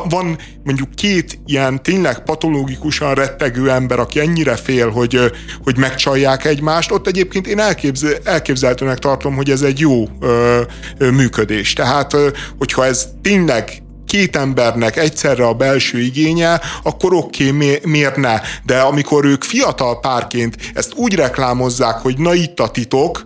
van 0.09 0.37
mondjuk 0.63 0.95
két 0.95 1.39
ilyen 1.45 1.83
tényleg 1.83 2.23
patológikusan 2.23 3.13
rettegő 3.13 3.69
ember, 3.69 3.99
aki 3.99 4.19
ennyire 4.19 4.55
fél, 4.55 4.89
hogy, 4.89 5.19
hogy 5.63 5.77
megcsalják 5.77 6.45
egymást, 6.45 6.91
ott 6.91 7.07
egyébként 7.07 7.47
én 7.47 7.59
elképzel, 7.59 8.13
elképzelhetőnek 8.23 8.97
tartom, 8.97 9.35
hogy 9.35 9.49
ez 9.49 9.61
egy 9.61 9.79
jó 9.79 10.07
ö, 10.19 10.61
működés. 10.97 11.73
Tehát, 11.73 12.15
hogyha 12.57 12.85
ez 12.85 13.07
tényleg 13.21 13.81
két 14.07 14.35
embernek 14.35 14.97
egyszerre 14.97 15.45
a 15.45 15.53
belső 15.53 15.99
igénye, 15.99 16.61
akkor 16.83 17.13
oké, 17.13 17.49
okay, 17.49 17.79
miért 17.83 18.15
ne? 18.15 18.39
De 18.65 18.79
amikor 18.79 19.25
ők 19.25 19.43
fiatal 19.43 19.99
párként 19.99 20.55
ezt 20.73 20.93
úgy 20.95 21.15
reklámozzák, 21.15 21.97
hogy 21.97 22.17
na 22.17 22.33
itt 22.33 22.59
a 22.59 22.67
titok, 22.67 23.25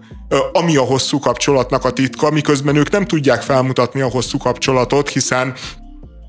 ami 0.54 0.76
a 0.76 0.82
hosszú 0.82 1.20
kapcsolatnak 1.20 1.86
a 1.86 1.92
titka, 1.92 2.30
miközben 2.30 2.76
ők 2.76 2.90
nem 2.92 3.06
tudják 3.06 3.42
felmutatni 3.42 4.02
a 4.02 4.10
hosszú 4.10 4.38
kapcsolatot, 4.38 5.10
hiszen 5.10 5.54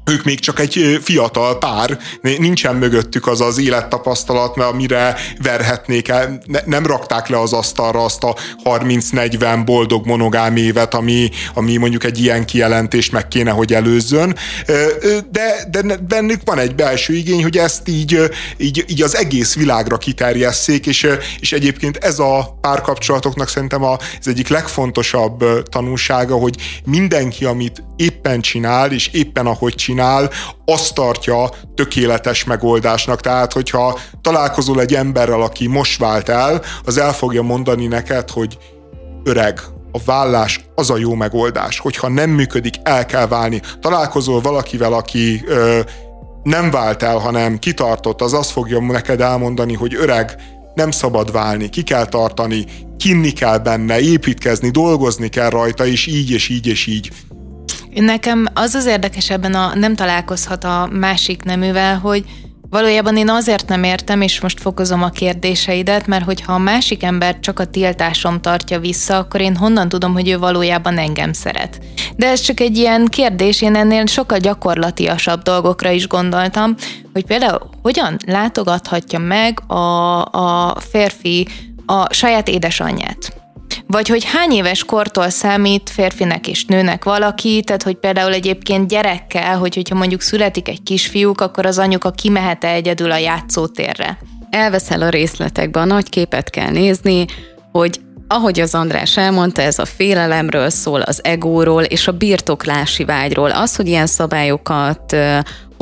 ők 0.04 0.24
még 0.24 0.40
csak 0.40 0.60
egy 0.60 0.98
fiatal 1.02 1.58
pár, 1.58 1.98
nincsen 2.20 2.76
mögöttük 2.76 3.26
az 3.26 3.40
az 3.40 3.58
élettapasztalat, 3.58 4.56
mert 4.56 4.70
amire 4.70 5.16
verhetnék 5.42 6.08
el, 6.08 6.42
ne, 6.46 6.60
nem 6.64 6.86
rakták 6.86 7.28
le 7.28 7.40
az 7.40 7.52
asztalra 7.52 8.04
azt 8.04 8.24
a 8.24 8.36
30-40 8.64 9.62
boldog 9.64 10.06
monogám 10.06 10.56
évet, 10.56 10.94
ami, 10.94 11.30
ami 11.54 11.76
mondjuk 11.76 12.04
egy 12.04 12.20
ilyen 12.20 12.46
kijelentés 12.46 13.10
meg 13.10 13.28
kéne, 13.28 13.50
hogy 13.50 13.72
előzzön, 13.72 14.36
de, 15.30 15.68
de 15.70 15.96
bennük 15.96 16.40
van 16.44 16.58
egy 16.58 16.74
belső 16.74 17.14
igény, 17.14 17.42
hogy 17.42 17.58
ezt 17.58 17.88
így, 17.88 18.30
így, 18.56 18.84
így 18.88 19.02
az 19.02 19.16
egész 19.16 19.54
világra 19.54 19.96
kiterjesszék, 19.96 20.86
és, 20.86 21.08
és 21.40 21.52
egyébként 21.52 21.96
ez 21.96 22.18
a 22.18 22.58
párkapcsolatoknak 22.60 23.48
szerintem 23.48 23.84
az 23.84 23.98
egyik 24.24 24.48
legfontosabb 24.48 25.68
tanulsága, 25.68 26.34
hogy 26.34 26.56
mindenki, 26.84 27.44
amit 27.44 27.82
éppen 27.96 28.40
csinál, 28.40 28.92
és 28.92 29.08
éppen 29.12 29.46
ahogy 29.46 29.74
csinál, 29.74 29.91
csinál, 29.92 30.30
azt 30.64 30.94
tartja 30.94 31.50
tökéletes 31.74 32.44
megoldásnak. 32.44 33.20
Tehát, 33.20 33.52
hogyha 33.52 33.98
találkozol 34.20 34.80
egy 34.80 34.94
emberrel, 34.94 35.42
aki 35.42 35.66
most 35.66 35.98
vált 35.98 36.28
el, 36.28 36.62
az 36.84 36.98
el 36.98 37.12
fogja 37.12 37.42
mondani 37.42 37.86
neked, 37.86 38.30
hogy 38.30 38.58
öreg, 39.24 39.60
a 39.92 39.98
vállás 40.04 40.64
az 40.74 40.90
a 40.90 40.96
jó 40.96 41.14
megoldás. 41.14 41.78
Hogyha 41.78 42.08
nem 42.08 42.30
működik, 42.30 42.74
el 42.82 43.06
kell 43.06 43.26
válni. 43.26 43.60
Találkozol 43.80 44.40
valakivel, 44.40 44.92
aki 44.92 45.42
ö, 45.46 45.80
nem 46.42 46.70
vált 46.70 47.02
el, 47.02 47.18
hanem 47.18 47.58
kitartott, 47.58 48.20
az 48.20 48.32
azt 48.32 48.50
fogja 48.50 48.80
neked 48.80 49.20
elmondani, 49.20 49.74
hogy 49.74 49.94
öreg, 49.94 50.36
nem 50.74 50.90
szabad 50.90 51.32
válni, 51.32 51.68
ki 51.68 51.82
kell 51.82 52.06
tartani, 52.06 52.64
kinni 52.96 53.30
kell 53.30 53.58
benne, 53.58 54.00
építkezni, 54.00 54.70
dolgozni 54.70 55.28
kell 55.28 55.50
rajta, 55.50 55.86
és 55.86 56.06
így, 56.06 56.30
és 56.30 56.48
így, 56.48 56.66
és 56.66 56.86
így. 56.86 57.10
Nekem 57.94 58.46
az 58.54 58.74
az 58.74 58.86
érdekes 58.86 59.30
ebben 59.30 59.54
a 59.54 59.74
nem 59.74 59.94
találkozhat 59.94 60.64
a 60.64 60.88
másik 60.92 61.42
neművel, 61.42 61.98
hogy 61.98 62.24
valójában 62.70 63.16
én 63.16 63.28
azért 63.28 63.68
nem 63.68 63.82
értem, 63.82 64.20
és 64.20 64.40
most 64.40 64.60
fokozom 64.60 65.02
a 65.02 65.10
kérdéseidet, 65.10 66.06
mert 66.06 66.24
hogyha 66.24 66.52
a 66.52 66.58
másik 66.58 67.02
ember 67.02 67.40
csak 67.40 67.58
a 67.58 67.64
tiltásom 67.64 68.40
tartja 68.40 68.78
vissza, 68.78 69.16
akkor 69.16 69.40
én 69.40 69.56
honnan 69.56 69.88
tudom, 69.88 70.12
hogy 70.12 70.28
ő 70.28 70.38
valójában 70.38 70.98
engem 70.98 71.32
szeret. 71.32 71.80
De 72.16 72.26
ez 72.26 72.40
csak 72.40 72.60
egy 72.60 72.76
ilyen 72.76 73.06
kérdés, 73.06 73.62
én 73.62 73.74
ennél 73.74 74.06
sokkal 74.06 74.38
gyakorlatiasabb 74.38 75.42
dolgokra 75.42 75.90
is 75.90 76.08
gondoltam, 76.08 76.74
hogy 77.12 77.24
például 77.24 77.70
hogyan 77.82 78.16
látogathatja 78.26 79.18
meg 79.18 79.70
a, 79.70 80.24
a 80.24 80.76
férfi 80.80 81.48
a 81.86 82.14
saját 82.14 82.48
édesanyját 82.48 83.41
vagy 83.92 84.08
hogy 84.08 84.24
hány 84.24 84.50
éves 84.50 84.84
kortól 84.84 85.30
számít 85.30 85.90
férfinek 85.90 86.48
és 86.48 86.64
nőnek 86.64 87.04
valaki, 87.04 87.62
tehát 87.66 87.82
hogy 87.82 87.94
például 87.94 88.32
egyébként 88.32 88.88
gyerekkel, 88.88 89.58
hogy 89.58 89.74
hogyha 89.74 89.94
mondjuk 89.94 90.20
születik 90.20 90.68
egy 90.68 90.82
kisfiúk, 90.82 91.40
akkor 91.40 91.66
az 91.66 91.78
anyuka 91.78 92.10
kimehet 92.10 92.64
egyedül 92.64 93.10
a 93.10 93.16
játszótérre. 93.16 94.18
Elveszel 94.50 95.02
a 95.02 95.08
részletekbe, 95.08 95.80
a 95.80 95.84
nagy 95.84 96.08
képet 96.08 96.50
kell 96.50 96.70
nézni, 96.70 97.24
hogy 97.72 98.00
ahogy 98.28 98.60
az 98.60 98.74
András 98.74 99.16
elmondta, 99.16 99.62
ez 99.62 99.78
a 99.78 99.84
félelemről 99.84 100.70
szól, 100.70 101.00
az 101.00 101.24
egóról 101.24 101.82
és 101.82 102.08
a 102.08 102.12
birtoklási 102.12 103.04
vágyról. 103.04 103.50
Az, 103.50 103.76
hogy 103.76 103.86
ilyen 103.86 104.06
szabályokat 104.06 105.16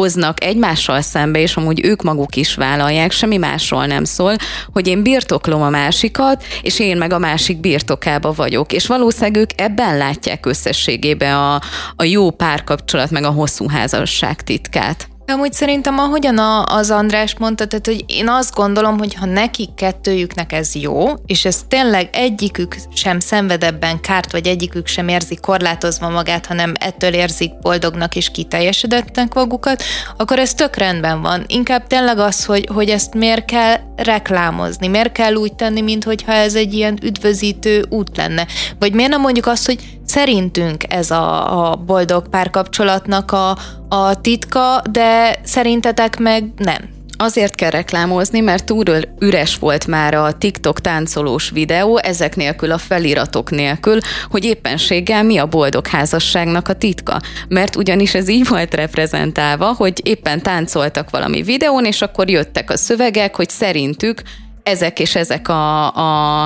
hoznak 0.00 0.44
egymással 0.44 1.00
szembe, 1.00 1.38
és 1.38 1.56
amúgy 1.56 1.84
ők 1.84 2.02
maguk 2.02 2.36
is 2.36 2.54
vállalják, 2.54 3.10
semmi 3.10 3.36
másról 3.36 3.86
nem 3.86 4.04
szól, 4.04 4.36
hogy 4.72 4.86
én 4.86 5.02
birtoklom 5.02 5.62
a 5.62 5.70
másikat, 5.70 6.44
és 6.62 6.78
én 6.78 6.96
meg 6.96 7.12
a 7.12 7.18
másik 7.18 7.60
birtokába 7.60 8.32
vagyok. 8.32 8.72
És 8.72 8.86
valószínűleg 8.86 9.36
ők 9.36 9.50
ebben 9.56 9.96
látják 9.96 10.46
összességében 10.46 11.34
a, 11.34 11.60
a 11.96 12.04
jó 12.04 12.30
párkapcsolat, 12.30 13.10
meg 13.10 13.24
a 13.24 13.30
hosszú 13.30 13.68
házasság 13.68 14.42
titkát. 14.42 15.08
Amúgy 15.30 15.52
szerintem, 15.52 15.98
ahogyan 15.98 16.38
a, 16.38 16.64
az 16.64 16.90
András 16.90 17.36
mondta, 17.38 17.66
tehát, 17.66 17.86
hogy 17.86 18.04
én 18.06 18.28
azt 18.28 18.54
gondolom, 18.54 18.98
hogy 18.98 19.14
ha 19.14 19.26
nekik 19.26 19.74
kettőjüknek 19.74 20.52
ez 20.52 20.74
jó, 20.74 21.08
és 21.26 21.44
ez 21.44 21.64
tényleg 21.68 22.08
egyikük 22.12 22.76
sem 22.94 23.20
szenved 23.20 23.64
ebben 23.64 24.00
kárt, 24.00 24.32
vagy 24.32 24.46
egyikük 24.46 24.86
sem 24.86 25.08
érzi 25.08 25.34
korlátozva 25.34 26.08
magát, 26.08 26.46
hanem 26.46 26.72
ettől 26.80 27.14
érzik 27.14 27.58
boldognak 27.58 28.16
és 28.16 28.30
kiteljesedettek 28.30 29.34
magukat, 29.34 29.82
akkor 30.16 30.38
ez 30.38 30.54
tök 30.54 30.76
rendben 30.76 31.22
van. 31.22 31.44
Inkább 31.46 31.86
tényleg 31.86 32.18
az, 32.18 32.44
hogy, 32.44 32.68
hogy 32.74 32.88
ezt 32.88 33.14
miért 33.14 33.44
kell 33.44 33.76
reklámozni, 33.96 34.88
miért 34.88 35.12
kell 35.12 35.34
úgy 35.34 35.54
tenni, 35.54 35.80
mintha 35.80 36.32
ez 36.32 36.54
egy 36.54 36.74
ilyen 36.74 36.98
üdvözítő 37.02 37.84
út 37.88 38.16
lenne. 38.16 38.46
Vagy 38.78 38.92
miért 38.92 39.10
nem 39.10 39.20
mondjuk 39.20 39.46
azt, 39.46 39.66
hogy 39.66 39.99
szerintünk 40.10 40.92
ez 40.92 41.10
a, 41.10 41.68
a 41.70 41.76
boldog 41.76 42.28
párkapcsolatnak 42.28 43.32
a, 43.32 43.56
a 43.88 44.20
titka, 44.20 44.82
de 44.90 45.40
szerintetek 45.44 46.18
meg 46.18 46.44
nem. 46.56 46.88
Azért 47.16 47.54
kell 47.54 47.70
reklámozni, 47.70 48.40
mert 48.40 48.64
túl 48.64 48.84
üres 49.18 49.58
volt 49.58 49.86
már 49.86 50.14
a 50.14 50.32
TikTok 50.32 50.80
táncolós 50.80 51.50
videó, 51.50 51.98
ezek 51.98 52.36
nélkül 52.36 52.70
a 52.72 52.78
feliratok 52.78 53.50
nélkül, 53.50 53.98
hogy 54.30 54.44
éppenséggel 54.44 55.22
mi 55.22 55.38
a 55.38 55.46
boldog 55.46 55.86
házasságnak 55.86 56.68
a 56.68 56.72
titka. 56.72 57.20
Mert 57.48 57.76
ugyanis 57.76 58.14
ez 58.14 58.28
így 58.28 58.48
volt 58.48 58.74
reprezentálva, 58.74 59.74
hogy 59.76 60.00
éppen 60.02 60.42
táncoltak 60.42 61.10
valami 61.10 61.42
videón, 61.42 61.84
és 61.84 62.02
akkor 62.02 62.30
jöttek 62.30 62.70
a 62.70 62.76
szövegek, 62.76 63.36
hogy 63.36 63.48
szerintük 63.48 64.22
ezek 64.62 64.98
és 64.98 65.14
ezek 65.14 65.48
a, 65.48 65.94
a, 65.94 66.42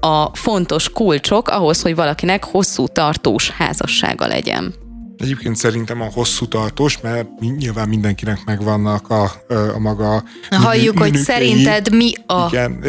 a 0.00 0.30
fontos 0.32 0.88
kulcsok 0.88 1.48
ahhoz, 1.48 1.82
hogy 1.82 1.94
valakinek 1.94 2.44
hosszú 2.44 2.86
tartós 2.86 3.50
házassága 3.50 4.26
legyen. 4.26 4.83
Egyébként 5.24 5.56
szerintem 5.56 6.00
a 6.00 6.08
hosszú 6.12 6.48
tartós, 6.48 7.00
mert 7.00 7.28
nyilván 7.58 7.88
mindenkinek 7.88 8.38
megvannak 8.44 9.10
a, 9.10 9.22
a 9.74 9.78
maga 9.78 10.24
Halljuk, 10.50 10.98
hogy 10.98 11.16
szerinted 11.16 11.94
mi 11.94 12.12
a... 12.26 12.46
Igen, 12.48 12.84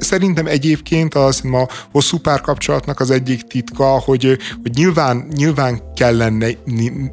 szerintem 0.00 0.46
egyébként 0.46 1.14
az 1.14 1.42
a 1.52 1.68
hosszú 1.92 2.18
párkapcsolatnak 2.18 3.00
az 3.00 3.10
egyik 3.10 3.42
titka, 3.42 3.84
hogy, 3.84 4.38
hogy 4.62 4.74
nyilván, 4.74 5.26
nyilván 5.36 5.82
kell 5.94 6.16
lenne, 6.16 6.48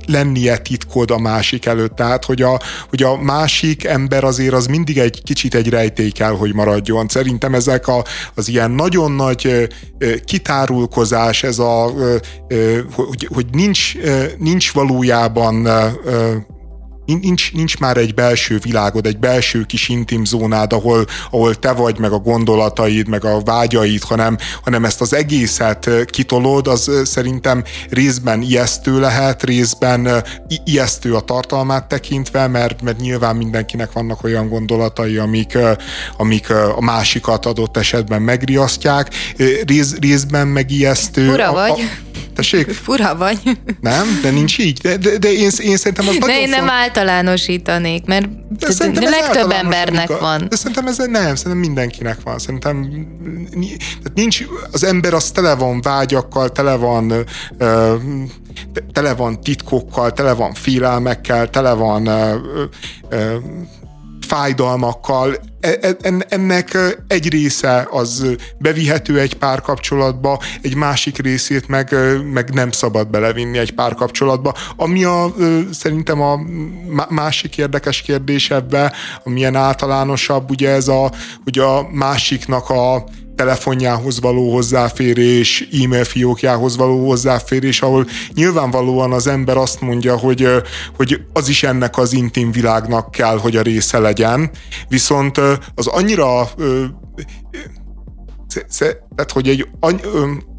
lennie 0.06 0.58
titkod 0.58 1.12
a 1.12 1.18
másik 1.18 1.66
előtt, 1.66 1.96
tehát 1.96 2.26
hogy 2.26 2.42
a, 2.42 2.60
hogy 2.90 3.04
a 3.04 3.18
másik 3.18 3.84
ember 3.84 4.24
azért 4.24 4.54
az 4.54 4.68
mindig 4.68 4.98
egy 4.98 5.24
kicsit 5.24 5.56
egy 5.56 5.70
rejtély 5.70 6.10
kell, 6.10 6.36
hogy 6.38 6.54
maradjon. 6.54 7.08
Szerintem 7.08 7.54
ezek 7.54 7.88
a, 7.88 8.04
az 8.36 8.48
ilyen 8.48 8.72
nagyon 8.72 9.12
nagy 9.12 9.68
kitárulkozás, 10.26 11.44
ez 11.44 11.60
a, 11.60 11.92
hogy, 12.94 13.30
hogy 13.34 13.46
nincs 13.52 13.96
nincs 14.48 14.72
valójában 14.72 15.68
nincs, 17.06 17.54
nincs 17.54 17.78
már 17.78 17.98
egy 17.98 18.14
belső 18.14 18.60
világod, 18.64 19.06
egy 19.06 19.20
belső 19.20 19.64
kis 19.64 19.90
intim 19.90 20.26
zónád, 20.26 20.74
ahol, 20.74 21.06
ahol 21.32 21.56
te 21.56 21.72
vagy, 21.72 22.00
meg 22.00 22.12
a 22.12 22.18
gondolataid, 22.18 23.08
meg 23.08 23.26
a 23.26 23.40
vágyaid, 23.40 24.04
hanem, 24.04 24.38
hanem 24.64 24.86
ezt 24.86 25.02
az 25.02 25.14
egészet 25.14 25.90
kitolod, 26.06 26.68
az 26.68 26.92
szerintem 27.06 27.64
részben 27.90 28.42
ijesztő 28.42 29.00
lehet, 29.00 29.44
részben 29.44 30.24
ijesztő 30.66 31.16
a 31.16 31.20
tartalmát 31.20 31.88
tekintve, 31.88 32.48
mert, 32.48 32.82
mert 32.82 33.00
nyilván 33.00 33.36
mindenkinek 33.36 33.92
vannak 33.92 34.24
olyan 34.24 34.50
gondolatai, 34.50 35.18
amik, 35.18 35.58
amik 36.18 36.50
a 36.50 36.82
másikat 36.82 37.46
adott 37.46 37.78
esetben 37.78 38.22
megriasztják, 38.22 39.14
Rész, 39.66 39.96
részben 40.00 40.48
meg 40.48 40.72
ijesztő. 40.72 41.32
Ura 41.32 41.52
vagy. 41.52 41.70
A, 41.70 41.74
a, 41.74 42.07
Tessék? 42.38 42.70
Fura 42.70 43.16
vagy. 43.16 43.40
Nem? 43.82 44.20
De 44.22 44.30
nincs 44.30 44.58
így. 44.58 44.80
De, 44.80 44.98
de, 44.98 45.18
de 45.18 45.32
én, 45.32 45.50
én 45.62 45.78
szerintem 45.78 46.08
az 46.08 46.18
De 46.18 46.40
én 46.40 46.50
nem 46.50 46.60
font... 46.60 46.72
általánosítanék, 46.72 48.06
mert 48.06 48.28
de 48.58 48.90
de 48.90 49.10
legtöbb 49.10 49.52
embernek 49.52 50.20
van. 50.20 50.46
De 50.50 50.56
szerintem 50.56 50.88
ez 50.88 50.98
nem, 50.98 51.36
szerintem 51.36 51.58
mindenkinek 51.58 52.18
van. 52.24 52.40
Szerintem 52.40 53.08
nincs, 54.14 54.46
az 54.72 54.84
ember 54.84 55.14
az 55.14 55.32
tele 55.32 55.56
van 55.56 55.82
vágyakkal, 55.82 56.50
tele 56.50 56.76
van 56.76 57.26
ö, 57.58 57.96
tele 58.92 59.14
van 59.14 59.42
titkokkal, 59.42 60.14
tele 60.14 60.34
van 60.34 60.54
félelmekkel, 60.54 61.50
tele 61.50 61.74
van 61.74 62.06
ö, 62.06 62.36
ö, 63.10 63.36
fájdalmakkal, 64.28 65.36
e, 65.60 65.78
e, 65.82 65.98
ennek 66.30 66.78
egy 67.08 67.30
része 67.30 67.88
az 67.92 68.26
bevihető 68.58 69.20
egy 69.20 69.34
párkapcsolatba, 69.34 70.40
egy 70.62 70.76
másik 70.76 71.22
részét 71.22 71.68
meg, 71.68 71.96
meg 72.34 72.50
nem 72.54 72.72
szabad 72.72 73.10
belevinni 73.10 73.58
egy 73.58 73.74
párkapcsolatba. 73.74 74.54
Ami 74.76 75.04
a, 75.04 75.34
szerintem 75.72 76.22
a 76.22 76.40
másik 77.10 77.58
érdekes 77.58 78.02
kérdés 78.02 78.50
ebbe, 78.50 78.94
amilyen 79.24 79.56
általánosabb, 79.56 80.50
ugye 80.50 80.70
ez 80.70 80.88
a, 80.88 81.12
hogy 81.44 81.60
a 81.60 81.88
másiknak 81.92 82.70
a 82.70 83.04
telefonjához 83.38 84.22
való 84.22 84.54
hozzáférés, 84.54 85.68
e-mail 85.84 86.04
fiókjához 86.04 86.78
való 86.78 87.08
hozzáférés, 87.08 87.82
ahol 87.82 88.06
nyilvánvalóan 88.34 89.12
az 89.12 89.28
ember 89.28 89.58
azt 89.58 89.82
mondja, 89.82 90.18
hogy, 90.18 90.48
hogy 90.96 91.22
az 91.34 91.50
is 91.50 91.64
ennek 91.64 91.98
az 91.98 92.14
intim 92.14 92.52
világnak 92.52 93.12
kell, 93.12 93.38
hogy 93.38 93.56
a 93.56 93.62
része 93.62 94.00
legyen, 94.00 94.50
viszont 94.88 95.38
az 95.76 95.88
annyira 95.88 96.50
tehát, 99.16 99.32
hogy 99.32 99.48
egy 99.50 99.68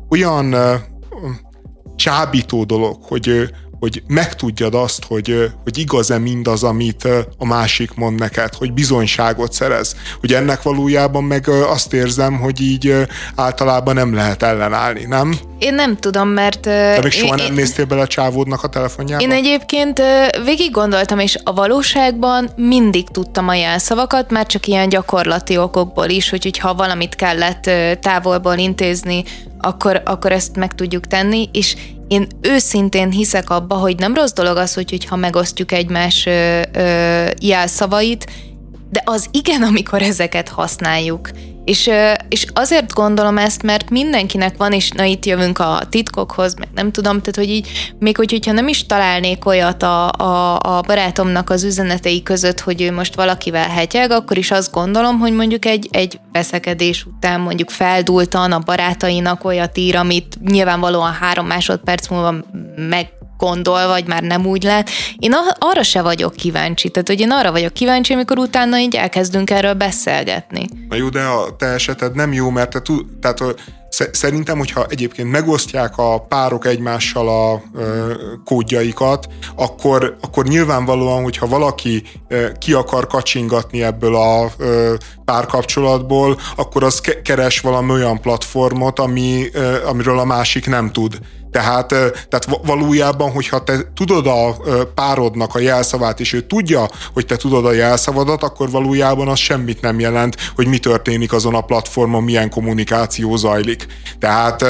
olyan 0.08 0.54
csábító 1.96 2.64
dolog, 2.64 2.96
hogy 3.02 3.50
hogy 3.80 4.02
megtudjad 4.06 4.74
azt, 4.74 5.04
hogy, 5.04 5.50
hogy 5.62 5.78
igaz-e 5.78 6.18
mindaz, 6.18 6.62
amit 6.62 7.08
a 7.38 7.46
másik 7.46 7.94
mond 7.94 8.18
neked, 8.18 8.54
hogy 8.54 8.72
bizonyságot 8.72 9.52
szerez. 9.52 9.96
Hogy 10.20 10.32
ennek 10.32 10.62
valójában 10.62 11.24
meg 11.24 11.48
azt 11.48 11.92
érzem, 11.92 12.38
hogy 12.38 12.60
így 12.60 12.94
általában 13.34 13.94
nem 13.94 14.14
lehet 14.14 14.42
ellenállni, 14.42 15.04
nem? 15.04 15.38
Én 15.58 15.74
nem 15.74 15.96
tudom, 15.96 16.28
mert... 16.28 16.60
Te 16.60 17.00
még 17.02 17.12
soha 17.12 17.36
én, 17.36 17.44
nem 17.44 17.54
néztél 17.54 17.84
bele 17.84 18.00
a 18.00 18.06
csávódnak 18.06 18.62
a 18.62 18.68
telefonjába? 18.68 19.22
Én 19.22 19.30
egyébként 19.30 20.02
végig 20.44 20.70
gondoltam, 20.70 21.18
és 21.18 21.38
a 21.44 21.52
valóságban 21.52 22.50
mindig 22.56 23.08
tudtam 23.08 23.48
a 23.48 23.54
jelszavakat, 23.54 24.30
már 24.30 24.46
csak 24.46 24.66
ilyen 24.66 24.88
gyakorlati 24.88 25.56
okokból 25.56 26.08
is, 26.08 26.30
hogy 26.30 26.58
ha 26.58 26.74
valamit 26.74 27.14
kellett 27.14 27.70
távolból 28.00 28.56
intézni, 28.56 29.24
akkor, 29.58 30.02
akkor 30.04 30.32
ezt 30.32 30.56
meg 30.56 30.74
tudjuk 30.74 31.06
tenni, 31.06 31.48
és 31.52 31.76
én 32.08 32.26
őszintén 32.40 33.10
hiszek 33.10 33.50
abba, 33.50 33.74
hogy 33.74 33.98
nem 33.98 34.14
rossz 34.14 34.32
dolog 34.32 34.56
az, 34.56 34.74
hogy, 34.74 34.90
hogyha 34.90 35.16
megosztjuk 35.16 35.72
egymás 35.72 36.26
ö, 36.26 36.62
ö, 36.72 37.30
jelszavait, 37.40 38.30
de 38.90 39.02
az 39.04 39.26
igen, 39.30 39.62
amikor 39.62 40.02
ezeket 40.02 40.48
használjuk. 40.48 41.30
És, 41.68 41.90
és 42.28 42.46
azért 42.54 42.92
gondolom 42.92 43.38
ezt, 43.38 43.62
mert 43.62 43.90
mindenkinek 43.90 44.56
van, 44.56 44.72
és 44.72 44.90
na 44.90 45.04
itt 45.04 45.24
jövünk 45.24 45.58
a 45.58 45.80
titkokhoz, 45.88 46.54
meg 46.54 46.68
nem 46.74 46.92
tudom, 46.92 47.18
tehát 47.18 47.36
hogy 47.36 47.50
így, 47.50 47.92
még 47.98 48.16
hogy, 48.16 48.30
hogyha 48.30 48.52
nem 48.52 48.68
is 48.68 48.86
találnék 48.86 49.46
olyat 49.46 49.82
a, 49.82 50.10
a, 50.10 50.58
a 50.60 50.80
barátomnak 50.80 51.50
az 51.50 51.64
üzenetei 51.64 52.22
között, 52.22 52.60
hogy 52.60 52.82
ő 52.82 52.92
most 52.92 53.14
valakivel 53.14 53.68
hegyeg, 53.68 54.10
akkor 54.10 54.38
is 54.38 54.50
azt 54.50 54.72
gondolom, 54.72 55.18
hogy 55.18 55.32
mondjuk 55.32 55.64
egy, 55.64 55.88
egy 55.90 56.20
veszekedés 56.32 57.04
után 57.04 57.40
mondjuk 57.40 57.70
feldultan 57.70 58.52
a 58.52 58.58
barátainak 58.58 59.44
olyat 59.44 59.78
ír, 59.78 59.96
amit 59.96 60.38
nyilvánvalóan 60.44 61.12
három 61.12 61.46
másodperc 61.46 62.08
múlva 62.08 62.34
meg 62.76 63.17
gondol, 63.38 63.86
vagy 63.86 64.06
már 64.06 64.22
nem 64.22 64.46
úgy 64.46 64.62
lát. 64.62 64.90
Én 65.18 65.34
arra 65.58 65.82
se 65.82 66.02
vagyok 66.02 66.34
kíváncsi. 66.34 66.88
Tehát, 66.88 67.08
hogy 67.08 67.20
én 67.20 67.30
arra 67.30 67.50
vagyok 67.50 67.72
kíváncsi, 67.72 68.12
amikor 68.12 68.38
utána 68.38 68.78
így 68.78 68.96
elkezdünk 68.96 69.50
erről 69.50 69.74
beszélgetni. 69.74 70.68
Na 70.88 70.96
jó, 70.96 71.08
de 71.08 71.22
a 71.22 71.56
te 71.56 71.66
eseted 71.66 72.14
nem 72.14 72.32
jó, 72.32 72.50
mert 72.50 72.70
te 72.70 72.80
tud, 72.80 73.06
tehát 73.20 73.40
Szerintem, 74.12 74.58
hogyha 74.58 74.86
egyébként 74.88 75.30
megosztják 75.30 75.98
a 75.98 76.20
párok 76.20 76.66
egymással 76.66 77.28
a 77.28 77.62
kódjaikat, 78.44 79.28
akkor, 79.56 80.16
akkor 80.20 80.44
nyilvánvalóan, 80.44 81.22
hogyha 81.22 81.46
valaki 81.46 82.02
ö, 82.28 82.46
ki 82.58 82.72
akar 82.72 83.06
kacsingatni 83.06 83.82
ebből 83.82 84.16
a 84.16 84.50
párkapcsolatból, 85.24 86.38
akkor 86.56 86.84
az 86.84 87.00
keres 87.22 87.60
valami 87.60 87.90
olyan 87.90 88.20
platformot, 88.20 88.98
ami, 88.98 89.44
amiről 89.86 90.18
a 90.18 90.24
másik 90.24 90.66
nem 90.66 90.92
tud. 90.92 91.18
Tehát, 91.50 91.88
tehát 92.28 92.48
valójában, 92.64 93.30
hogyha 93.30 93.64
te 93.64 93.92
tudod 93.94 94.26
a 94.26 94.56
párodnak 94.94 95.54
a 95.54 95.58
jelszavát, 95.58 96.20
és 96.20 96.32
ő 96.32 96.40
tudja, 96.40 96.88
hogy 97.12 97.26
te 97.26 97.36
tudod 97.36 97.66
a 97.66 97.72
jelszavadat, 97.72 98.42
akkor 98.42 98.70
valójában 98.70 99.28
az 99.28 99.38
semmit 99.38 99.80
nem 99.80 100.00
jelent, 100.00 100.36
hogy 100.54 100.66
mi 100.66 100.78
történik 100.78 101.32
azon 101.32 101.54
a 101.54 101.60
platformon, 101.60 102.22
milyen 102.22 102.50
kommunikáció 102.50 103.36
zajlik. 103.36 103.86
Tehát 104.18 104.64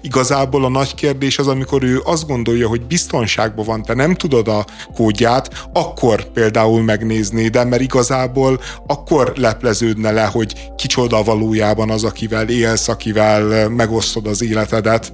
igazából 0.00 0.64
a 0.64 0.68
nagy 0.68 0.94
kérdés 0.94 1.38
az, 1.38 1.46
amikor 1.46 1.82
ő 1.82 2.00
azt 2.04 2.26
gondolja, 2.26 2.68
hogy 2.68 2.86
biztonságban 2.86 3.64
van, 3.64 3.82
te 3.82 3.94
nem 3.94 4.14
tudod 4.14 4.48
a 4.48 4.64
kódját, 4.94 5.68
akkor 5.72 6.24
például 6.24 6.82
megnézni, 6.82 7.48
de 7.48 7.64
mert 7.64 7.82
igazából 7.82 8.60
akkor 8.86 9.32
lepleződne 9.36 10.10
le, 10.10 10.24
hogy 10.24 10.70
kicsoda 10.76 11.22
valójában 11.22 11.90
az, 11.90 12.04
akivel 12.04 12.48
élsz, 12.48 12.88
akivel 12.88 13.68
megosztod 13.68 14.26
az 14.26 14.42
életedet. 14.42 15.12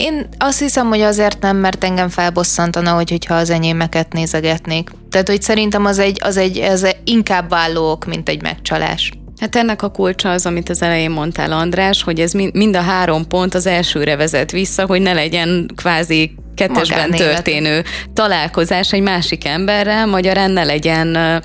Én 0.00 0.26
azt 0.38 0.58
hiszem, 0.58 0.88
hogy 0.88 1.00
azért 1.00 1.40
nem, 1.40 1.56
mert 1.56 1.84
engem 1.84 2.08
felbosszantana, 2.08 2.92
hogy, 2.92 3.10
hogyha 3.10 3.34
az 3.34 3.50
enyémeket 3.50 4.12
nézegetnék. 4.12 4.90
Tehát, 5.10 5.28
hogy 5.28 5.42
szerintem 5.42 5.84
az 5.84 5.98
egy, 5.98 6.18
az 6.22 6.36
egy, 6.36 6.58
ez 6.58 6.86
inkább 7.04 7.48
vállók, 7.48 8.04
mint 8.04 8.28
egy 8.28 8.42
megcsalás. 8.42 9.12
Hát 9.40 9.56
ennek 9.56 9.82
a 9.82 9.88
kulcsa 9.88 10.30
az, 10.30 10.46
amit 10.46 10.68
az 10.68 10.82
elején 10.82 11.10
mondtál, 11.10 11.52
András, 11.52 12.02
hogy 12.02 12.20
ez 12.20 12.32
mind 12.32 12.76
a 12.76 12.80
három 12.80 13.26
pont 13.26 13.54
az 13.54 13.66
elsőre 13.66 14.16
vezet 14.16 14.50
vissza, 14.50 14.86
hogy 14.86 15.00
ne 15.00 15.12
legyen 15.12 15.70
kvázi 15.76 16.34
kettesben 16.54 17.10
történő 17.10 17.84
találkozás 18.12 18.92
egy 18.92 19.02
másik 19.02 19.46
emberrel, 19.46 20.06
magyarán 20.06 20.50
ne 20.50 20.64
legyen 20.64 21.42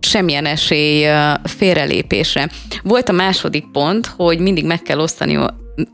semmilyen 0.00 0.46
esély 0.46 1.06
félrelépésre. 1.44 2.48
Volt 2.82 3.08
a 3.08 3.12
második 3.12 3.64
pont, 3.72 4.06
hogy 4.16 4.38
mindig 4.38 4.64
meg 4.64 4.82
kell 4.82 4.98
osztani 4.98 5.38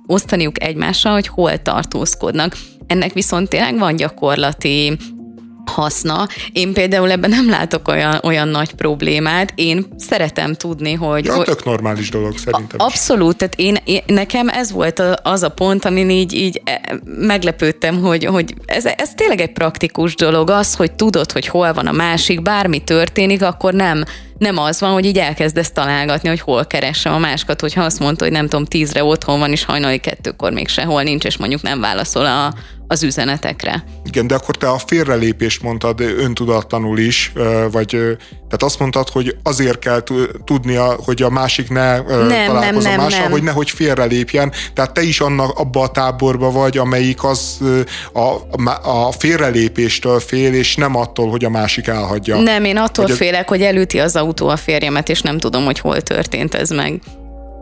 osztaniuk 0.07 0.63
egymással, 0.63 1.13
hogy 1.13 1.27
hol 1.27 1.63
tartózkodnak. 1.63 2.57
Ennek 2.87 3.13
viszont 3.13 3.49
tényleg 3.49 3.79
van 3.79 3.97
gyakorlati 3.97 4.97
haszna. 5.65 6.27
Én 6.53 6.73
például 6.73 7.11
ebben 7.11 7.31
nem 7.31 7.51
látok 7.51 7.89
olyan, 7.89 8.21
olyan 8.23 8.49
nagy 8.49 8.73
problémát. 8.75 9.53
Én 9.55 9.87
szeretem 9.97 10.55
tudni, 10.55 10.93
hogy... 10.93 11.25
Ja, 11.25 11.43
tök 11.43 11.65
normális 11.65 12.11
dolog 12.11 12.39
szerintem 12.39 12.79
Abszolút, 12.81 13.37
tehát 13.37 13.55
én, 13.57 13.77
én, 13.85 14.03
nekem 14.07 14.49
ez 14.49 14.73
volt 14.73 14.99
a, 14.99 15.17
az 15.23 15.43
a 15.43 15.49
pont, 15.49 15.85
amin 15.85 16.11
így, 16.11 16.35
így 16.35 16.61
e, 16.65 17.01
meglepődtem, 17.05 18.01
hogy, 18.01 18.25
hogy 18.25 18.55
ez, 18.67 18.85
ez 18.85 19.11
tényleg 19.15 19.41
egy 19.41 19.53
praktikus 19.53 20.15
dolog. 20.15 20.51
Az, 20.51 20.75
hogy 20.75 20.93
tudod, 20.93 21.33
hogy 21.33 21.47
hol 21.47 21.73
van 21.73 21.87
a 21.87 21.93
másik, 21.93 22.43
bármi 22.43 22.85
történik, 22.85 23.43
akkor 23.43 23.73
nem 23.73 24.05
nem 24.43 24.59
az 24.59 24.81
van, 24.81 24.93
hogy 24.93 25.05
így 25.05 25.19
elkezdesz 25.19 25.71
találgatni, 25.71 26.29
hogy 26.29 26.41
hol 26.41 26.67
keresem 26.67 27.13
a 27.13 27.19
másikat, 27.19 27.61
hogyha 27.61 27.83
azt 27.83 27.99
mondta, 27.99 28.25
hogy 28.25 28.33
nem 28.33 28.49
tudom, 28.49 28.65
tízre 28.65 29.05
otthon 29.05 29.39
van, 29.39 29.51
és 29.51 29.65
hajnali 29.65 29.99
kettőkor 29.99 30.53
még 30.53 30.69
sehol 30.69 31.03
nincs, 31.03 31.25
és 31.25 31.37
mondjuk 31.37 31.63
nem 31.63 31.81
válaszol 31.81 32.27
a, 32.27 32.55
az 32.93 33.03
üzenetekre. 33.03 33.85
Igen, 34.05 34.27
de 34.27 34.35
akkor 34.35 34.57
te 34.57 34.69
a 34.69 34.79
félrelépést 34.79 35.63
mondtad 35.63 36.01
öntudatlanul 36.01 36.99
is, 36.99 37.33
vagy 37.71 37.89
tehát 38.53 38.73
azt 38.73 38.79
mondtad, 38.79 39.09
hogy 39.09 39.37
azért 39.43 39.79
kell 39.79 40.03
tudnia, 40.45 40.97
hogy 41.05 41.23
a 41.23 41.31
másik 41.31 41.71
ne 41.71 42.01
nem, 42.01 42.47
találkozom 42.47 42.91
nem, 42.91 43.01
mással, 43.01 43.21
nem. 43.21 43.31
hogy 43.31 43.43
nehogy 43.43 43.71
félrelépjen. 43.71 44.53
Tehát 44.75 44.93
te 44.93 45.03
is 45.03 45.21
annak 45.21 45.59
abba 45.59 45.81
a 45.81 45.89
táborba 45.91 46.51
vagy, 46.51 46.79
amelyik 46.79 47.25
az 47.25 47.59
a, 48.13 48.59
a 48.91 49.13
félrelépéstől 49.13 50.21
fél, 50.21 50.55
és 50.55 50.77
nem 50.77 50.97
attól, 50.97 51.31
hogy 51.31 51.45
a 51.45 51.51
másik 51.51 51.87
elhagyja. 51.87 52.41
Nem, 52.41 52.65
én 52.65 52.77
attól 52.77 53.07
hogy 53.07 53.17
félek, 53.17 53.49
hogy 53.49 53.63
elüti 53.63 53.99
az 53.99 54.17
autó 54.17 54.32
a 54.41 54.57
férjemet, 54.57 55.09
és 55.09 55.21
nem 55.21 55.39
tudom, 55.39 55.65
hogy 55.65 55.79
hol 55.79 56.01
történt 56.01 56.55
ez 56.55 56.71
meg. 56.71 57.01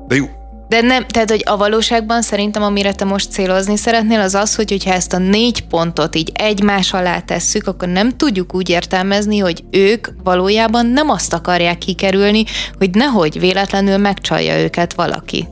De 0.08 0.14
jó, 0.14 0.28
de 0.70 0.80
nem, 0.80 1.06
tehát, 1.06 1.30
hogy 1.30 1.42
a 1.46 1.56
valóságban 1.56 2.22
szerintem, 2.22 2.62
amire 2.62 2.92
te 2.94 3.04
most 3.04 3.30
célozni 3.30 3.76
szeretnél, 3.76 4.20
az 4.20 4.34
az, 4.34 4.54
hogy 4.54 4.70
hogyha 4.70 4.92
ezt 4.92 5.12
a 5.12 5.18
négy 5.18 5.66
pontot 5.66 6.16
így 6.16 6.32
egymás 6.34 6.92
alá 6.92 7.20
tesszük, 7.20 7.66
akkor 7.66 7.88
nem 7.88 8.16
tudjuk 8.16 8.54
úgy 8.54 8.68
értelmezni, 8.68 9.38
hogy 9.38 9.64
ők 9.70 10.08
valójában 10.24 10.86
nem 10.86 11.08
azt 11.08 11.32
akarják 11.32 11.78
kikerülni, 11.78 12.44
hogy 12.78 12.90
nehogy 12.90 13.40
véletlenül 13.40 13.96
megcsalja 13.96 14.60
őket 14.60 14.94
valaki. 14.94 15.48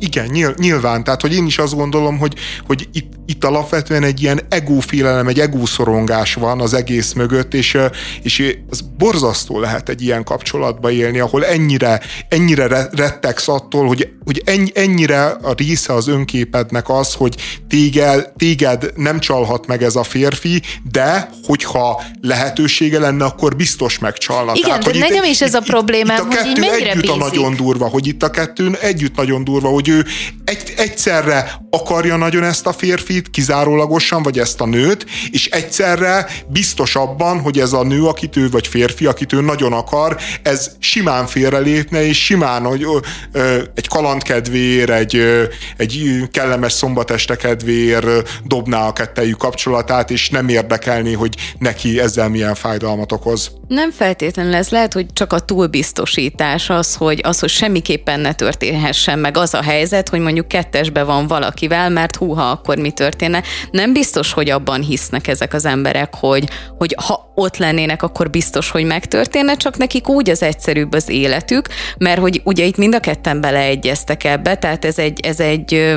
Igen, 0.00 0.54
nyilván. 0.58 1.04
Tehát, 1.04 1.20
hogy 1.20 1.34
én 1.34 1.46
is 1.46 1.58
azt 1.58 1.74
gondolom, 1.74 2.18
hogy, 2.18 2.34
hogy 2.66 2.88
itt, 2.92 3.12
itt 3.26 3.44
alapvetően 3.44 4.02
egy 4.02 4.22
ilyen 4.22 4.40
egófélelem, 4.48 5.28
egy 5.28 5.40
egószorongás 5.40 6.34
van 6.34 6.60
az 6.60 6.74
egész 6.74 7.12
mögött, 7.12 7.54
és, 7.54 7.78
és 8.22 8.56
az 8.70 8.80
borzasztó 8.98 9.60
lehet 9.60 9.88
egy 9.88 10.02
ilyen 10.02 10.24
kapcsolatba 10.24 10.90
élni, 10.90 11.18
ahol 11.18 11.44
ennyire, 11.44 12.00
ennyire 12.28 12.88
rettegsz 12.92 13.48
attól, 13.48 13.86
hogy, 13.86 14.08
hogy 14.24 14.70
ennyire 14.74 15.24
a 15.26 15.52
része 15.56 15.92
az 15.92 16.08
önképednek 16.08 16.88
az, 16.88 17.14
hogy 17.14 17.34
téged, 17.68 18.32
téged 18.36 18.92
nem 18.96 19.18
csalhat 19.18 19.66
meg 19.66 19.82
ez 19.82 19.96
a 19.96 20.02
férfi, 20.02 20.62
de 20.90 21.30
hogyha 21.46 22.02
lehetősége 22.20 22.98
lenne, 22.98 23.24
akkor 23.24 23.56
biztos 23.56 23.98
megcsalna. 23.98 24.52
Igen, 24.54 24.80
Tehát, 24.80 24.92
de 24.92 24.98
nekem 24.98 25.24
itt, 25.24 25.30
is 25.30 25.40
ez 25.40 25.54
a 25.54 25.60
problémám, 25.60 26.30
itt, 26.30 26.32
itt 26.32 26.32
a 26.32 26.36
kettő 26.36 26.62
hogy 26.62 26.80
így 26.80 26.86
együtt 26.86 27.00
bízik? 27.00 27.10
a 27.10 27.16
nagyon 27.16 27.56
durva, 27.56 27.88
hogy 27.88 28.06
itt 28.06 28.22
a 28.22 28.30
kettőn 28.30 28.76
együtt 28.80 29.16
nagyon 29.16 29.39
nagyon 29.40 29.44
durva, 29.44 29.74
hogy 29.74 29.88
ő 29.88 30.04
egy, 30.44 30.74
egyszerre 30.76 31.60
akarja 31.70 32.16
nagyon 32.16 32.44
ezt 32.44 32.66
a 32.66 32.72
férfit, 32.72 33.30
kizárólagosan, 33.30 34.22
vagy 34.22 34.38
ezt 34.38 34.60
a 34.60 34.66
nőt, 34.66 35.06
és 35.30 35.46
egyszerre 35.46 36.26
biztos 36.48 36.96
abban, 36.96 37.40
hogy 37.40 37.58
ez 37.58 37.72
a 37.72 37.82
nő, 37.82 38.04
akit 38.04 38.36
ő, 38.36 38.50
vagy 38.50 38.66
férfi, 38.66 39.06
akit 39.06 39.32
ő 39.32 39.40
nagyon 39.40 39.72
akar, 39.72 40.16
ez 40.42 40.70
simán 40.78 41.26
félrelépne, 41.26 42.06
és 42.06 42.24
simán, 42.24 42.64
hogy 42.64 42.86
ö, 43.32 43.62
egy 43.74 43.88
kalandkedvér, 43.88 44.90
egy, 44.90 45.16
ö, 45.16 45.44
egy 45.76 46.22
kellemes 46.30 46.72
szombateste 46.72 47.36
kedvér 47.36 48.04
dobná 48.44 48.86
a 48.86 48.92
kettejű 48.92 49.32
kapcsolatát, 49.32 50.10
és 50.10 50.30
nem 50.30 50.48
érdekelni, 50.48 51.12
hogy 51.12 51.34
neki 51.58 52.00
ezzel 52.00 52.28
milyen 52.28 52.54
fájdalmat 52.54 53.12
okoz. 53.12 53.50
Nem 53.68 53.90
feltétlenül 53.90 54.54
ez 54.54 54.68
lehet, 54.68 54.92
hogy 54.92 55.06
csak 55.12 55.32
a 55.32 55.38
túlbiztosítás 55.38 56.70
az, 56.70 56.94
hogy, 56.94 57.20
az, 57.22 57.38
hogy 57.38 57.48
semmiképpen 57.48 58.20
ne 58.20 58.32
történhessen 58.32 59.18
meg 59.18 59.29
az 59.36 59.54
a 59.54 59.62
helyzet, 59.62 60.08
hogy 60.08 60.20
mondjuk 60.20 60.48
kettesbe 60.48 61.02
van 61.02 61.26
valakivel, 61.26 61.90
mert 61.90 62.16
húha, 62.16 62.50
akkor 62.50 62.76
mi 62.76 62.90
történne. 62.90 63.42
Nem 63.70 63.92
biztos, 63.92 64.32
hogy 64.32 64.50
abban 64.50 64.80
hisznek 64.80 65.26
ezek 65.28 65.54
az 65.54 65.64
emberek, 65.64 66.14
hogy, 66.14 66.48
hogy 66.78 66.96
ha 67.06 67.32
ott 67.34 67.56
lennének, 67.56 68.02
akkor 68.02 68.30
biztos, 68.30 68.70
hogy 68.70 68.84
megtörténne, 68.84 69.56
csak 69.56 69.76
nekik 69.76 70.08
úgy 70.08 70.30
az 70.30 70.42
egyszerűbb 70.42 70.94
az 70.94 71.08
életük, 71.08 71.68
mert 71.98 72.20
hogy 72.20 72.40
ugye 72.44 72.64
itt 72.64 72.76
mind 72.76 72.94
a 72.94 73.00
ketten 73.00 73.40
beleegyeztek 73.40 74.24
ebbe, 74.24 74.54
tehát 74.54 74.84
ez 74.84 74.98
egy, 74.98 75.20
ez 75.20 75.40
egy 75.40 75.94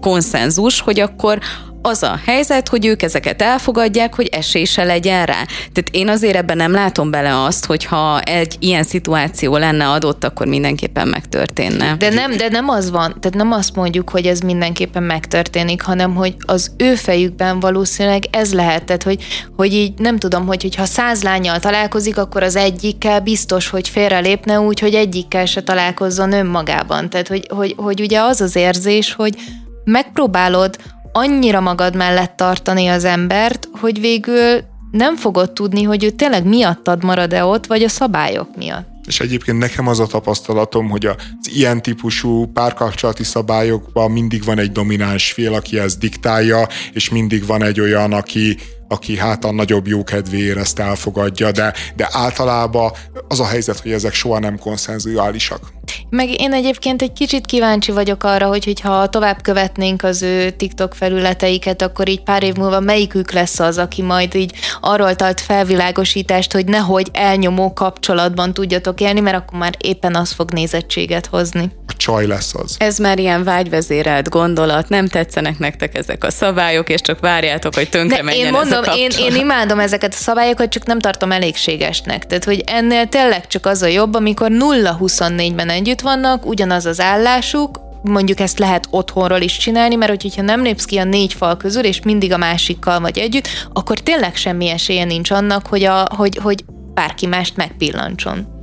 konszenzus, 0.00 0.80
hogy 0.80 1.00
akkor 1.00 1.38
az 1.86 2.02
a 2.02 2.20
helyzet, 2.26 2.68
hogy 2.68 2.86
ők 2.86 3.02
ezeket 3.02 3.42
elfogadják, 3.42 4.14
hogy 4.14 4.26
esése 4.26 4.84
legyen 4.84 5.26
rá. 5.26 5.42
Tehát 5.56 5.88
én 5.90 6.08
azért 6.08 6.36
ebben 6.36 6.56
nem 6.56 6.72
látom 6.72 7.10
bele 7.10 7.42
azt, 7.42 7.66
hogy 7.66 7.84
ha 7.84 8.20
egy 8.20 8.56
ilyen 8.58 8.82
szituáció 8.82 9.56
lenne 9.56 9.88
adott, 9.88 10.24
akkor 10.24 10.46
mindenképpen 10.46 11.08
megtörténne. 11.08 11.96
De 11.96 12.10
nem, 12.10 12.36
de 12.36 12.48
nem 12.48 12.68
az 12.68 12.90
van, 12.90 13.16
tehát 13.20 13.34
nem 13.36 13.52
azt 13.52 13.74
mondjuk, 13.74 14.10
hogy 14.10 14.26
ez 14.26 14.40
mindenképpen 14.40 15.02
megtörténik, 15.02 15.82
hanem 15.82 16.14
hogy 16.14 16.34
az 16.46 16.70
ő 16.76 16.94
fejükben 16.94 17.60
valószínűleg 17.60 18.24
ez 18.30 18.54
lehet, 18.54 18.84
tehát 18.84 19.02
hogy, 19.02 19.24
hogy 19.56 19.72
így 19.72 19.92
nem 19.96 20.18
tudom, 20.18 20.46
hogy, 20.46 20.62
hogy 20.62 20.74
ha 20.74 20.84
száz 20.84 21.22
lányjal 21.22 21.58
találkozik, 21.58 22.18
akkor 22.18 22.42
az 22.42 22.56
egyikkel 22.56 23.20
biztos, 23.20 23.68
hogy 23.68 23.88
félrelépne 23.88 24.60
úgy, 24.60 24.80
hogy 24.80 24.94
egyikkel 24.94 25.46
se 25.46 25.62
találkozzon 25.62 26.32
önmagában. 26.32 27.10
Tehát, 27.10 27.28
hogy, 27.28 27.46
hogy, 27.48 27.74
hogy 27.76 28.00
ugye 28.00 28.20
az 28.20 28.40
az 28.40 28.56
érzés, 28.56 29.12
hogy 29.12 29.34
megpróbálod 29.84 30.76
annyira 31.16 31.60
magad 31.60 31.96
mellett 31.96 32.36
tartani 32.36 32.86
az 32.86 33.04
embert, 33.04 33.68
hogy 33.80 34.00
végül 34.00 34.60
nem 34.90 35.16
fogod 35.16 35.52
tudni, 35.52 35.82
hogy 35.82 36.04
ő 36.04 36.10
tényleg 36.10 36.46
miattad 36.46 37.04
marad-e 37.04 37.44
ott, 37.44 37.66
vagy 37.66 37.82
a 37.82 37.88
szabályok 37.88 38.56
miatt. 38.56 38.88
És 39.06 39.20
egyébként 39.20 39.58
nekem 39.58 39.86
az 39.86 40.00
a 40.00 40.06
tapasztalatom, 40.06 40.88
hogy 40.88 41.06
az 41.06 41.14
ilyen 41.42 41.82
típusú 41.82 42.46
párkapcsolati 42.46 43.24
szabályokban 43.24 44.10
mindig 44.10 44.44
van 44.44 44.58
egy 44.58 44.72
domináns 44.72 45.32
fél, 45.32 45.54
aki 45.54 45.78
ezt 45.78 45.98
diktálja, 45.98 46.68
és 46.92 47.08
mindig 47.10 47.46
van 47.46 47.62
egy 47.62 47.80
olyan, 47.80 48.12
aki, 48.12 48.56
aki 48.88 49.18
hát 49.18 49.44
a 49.44 49.52
nagyobb 49.52 49.86
jókedvéért 49.86 50.58
ezt 50.58 50.78
elfogadja, 50.78 51.52
de, 51.52 51.72
de 51.96 52.08
általában 52.12 52.92
az 53.28 53.40
a 53.40 53.46
helyzet, 53.46 53.80
hogy 53.80 53.92
ezek 53.92 54.12
soha 54.14 54.38
nem 54.38 54.58
konszenzuálisak. 54.58 55.60
Meg 56.10 56.40
én 56.40 56.52
egyébként 56.52 57.02
egy 57.02 57.12
kicsit 57.12 57.46
kíváncsi 57.46 57.92
vagyok 57.92 58.24
arra, 58.24 58.46
hogy 58.46 58.64
hogyha 58.64 59.08
tovább 59.08 59.42
követnénk 59.42 60.02
az 60.02 60.22
ő 60.22 60.50
TikTok 60.50 60.94
felületeiket, 60.94 61.82
akkor 61.82 62.08
így 62.08 62.22
pár 62.22 62.42
év 62.42 62.54
múlva 62.54 62.80
melyikük 62.80 63.32
lesz 63.32 63.60
az, 63.60 63.78
aki 63.78 64.02
majd 64.02 64.34
így 64.34 64.52
arról 64.80 65.14
tart 65.14 65.40
felvilágosítást, 65.40 66.52
hogy 66.52 66.64
nehogy 66.64 67.08
elnyomó 67.12 67.72
kapcsolatban 67.72 68.54
tudjatok 68.54 69.00
élni, 69.00 69.20
mert 69.20 69.36
akkor 69.36 69.58
már 69.58 69.74
éppen 69.78 70.14
az 70.14 70.32
fog 70.32 70.52
nézettséget 70.52 71.26
hozni. 71.26 71.70
A 71.86 71.92
csaj 71.96 72.26
lesz 72.26 72.54
az. 72.54 72.76
Ez 72.78 72.98
már 72.98 73.18
ilyen 73.18 73.44
vágyvezérelt 73.44 74.28
gondolat, 74.28 74.88
nem 74.88 75.08
tetszenek 75.08 75.58
nektek 75.58 75.96
ezek 75.96 76.24
a 76.24 76.30
szabályok, 76.30 76.88
és 76.88 77.00
csak 77.00 77.20
várjátok, 77.20 77.74
hogy 77.74 77.88
tönkre 77.88 78.22
menjen 78.22 78.46
én 78.46 78.52
mondom, 78.52 78.73
a 78.82 78.94
én, 78.96 79.10
én 79.18 79.34
imádom 79.34 79.78
ezeket 79.78 80.12
a 80.12 80.16
szabályokat, 80.16 80.68
csak 80.68 80.86
nem 80.86 80.98
tartom 80.98 81.32
elégségesnek. 81.32 82.26
Tehát, 82.26 82.44
hogy 82.44 82.62
ennél 82.66 83.06
tényleg 83.06 83.46
csak 83.46 83.66
az 83.66 83.82
a 83.82 83.86
jobb, 83.86 84.14
amikor 84.14 84.50
0-24-ben 84.50 85.68
együtt 85.68 86.00
vannak, 86.00 86.46
ugyanaz 86.46 86.86
az 86.86 87.00
állásuk, 87.00 87.80
mondjuk 88.02 88.40
ezt 88.40 88.58
lehet 88.58 88.86
otthonról 88.90 89.40
is 89.40 89.56
csinálni, 89.56 89.94
mert 89.94 90.22
hogyha 90.22 90.42
nem 90.42 90.62
lépsz 90.62 90.84
ki 90.84 90.98
a 90.98 91.04
négy 91.04 91.32
fal 91.32 91.56
közül, 91.56 91.84
és 91.84 92.02
mindig 92.02 92.32
a 92.32 92.36
másikkal 92.36 93.00
vagy 93.00 93.18
együtt, 93.18 93.48
akkor 93.72 93.98
tényleg 93.98 94.36
semmi 94.36 94.68
esélye 94.68 95.04
nincs 95.04 95.30
annak, 95.30 95.66
hogy, 95.66 95.84
a, 95.84 96.06
hogy, 96.16 96.38
hogy 96.42 96.64
bárki 96.94 97.26
mást 97.26 97.56
megpillantson. 97.56 98.53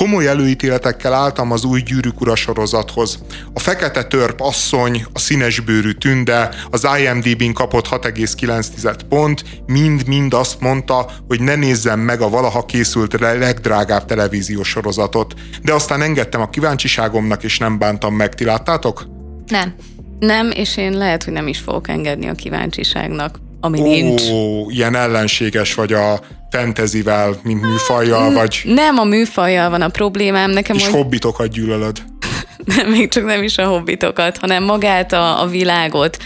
Komoly 0.00 0.26
előítéletekkel 0.26 1.12
álltam 1.12 1.52
az 1.52 1.64
új 1.64 1.80
gyűrűk 1.80 2.20
ura 2.20 2.34
sorozathoz. 2.34 3.18
A 3.52 3.58
fekete 3.58 4.04
törp 4.04 4.40
asszony, 4.40 5.04
a 5.12 5.18
színesbőrű 5.18 5.90
tünde, 5.90 6.54
az 6.70 6.86
IMDb-n 6.98 7.52
kapott 7.52 7.86
6,9 7.88 8.94
pont, 9.08 9.44
mind-mind 9.66 10.34
azt 10.34 10.60
mondta, 10.60 11.10
hogy 11.28 11.40
ne 11.40 11.54
nézzem 11.54 12.00
meg 12.00 12.20
a 12.20 12.28
valaha 12.28 12.64
készült 12.64 13.18
legdrágább 13.18 14.04
televíziós 14.04 14.68
sorozatot. 14.68 15.34
De 15.62 15.72
aztán 15.72 16.02
engedtem 16.02 16.40
a 16.40 16.50
kíváncsiságomnak, 16.50 17.42
és 17.42 17.58
nem 17.58 17.78
bántam 17.78 18.14
meg. 18.14 18.34
Ti 18.34 18.44
láttátok? 18.44 19.06
Nem. 19.46 19.74
Nem, 20.18 20.50
és 20.50 20.76
én 20.76 20.92
lehet, 20.92 21.24
hogy 21.24 21.32
nem 21.32 21.48
is 21.48 21.58
fogok 21.58 21.88
engedni 21.88 22.28
a 22.28 22.34
kíváncsiságnak, 22.34 23.38
ami 23.60 23.80
Ó, 23.80 23.82
nincs. 23.82 24.22
ilyen 24.68 24.94
ellenséges 24.94 25.74
vagy 25.74 25.92
a 25.92 26.20
fantasyvel, 26.50 27.36
mint 27.42 27.62
műfajjal, 27.62 28.32
vagy... 28.32 28.60
Nem 28.64 28.98
a 28.98 29.04
műfajjal 29.04 29.70
van 29.70 29.82
a 29.82 29.88
problémám, 29.88 30.50
nekem 30.50 30.76
És 30.76 30.84
hogy 30.84 30.92
hobbitokat 30.94 31.48
gyűlölöd. 31.48 32.02
nem, 32.76 32.90
még 32.90 33.08
csak 33.08 33.24
nem 33.24 33.42
is 33.42 33.58
a 33.58 33.66
hobbitokat, 33.66 34.38
hanem 34.38 34.64
magát 34.64 35.12
a, 35.12 35.42
a 35.42 35.46
világot. 35.46 36.16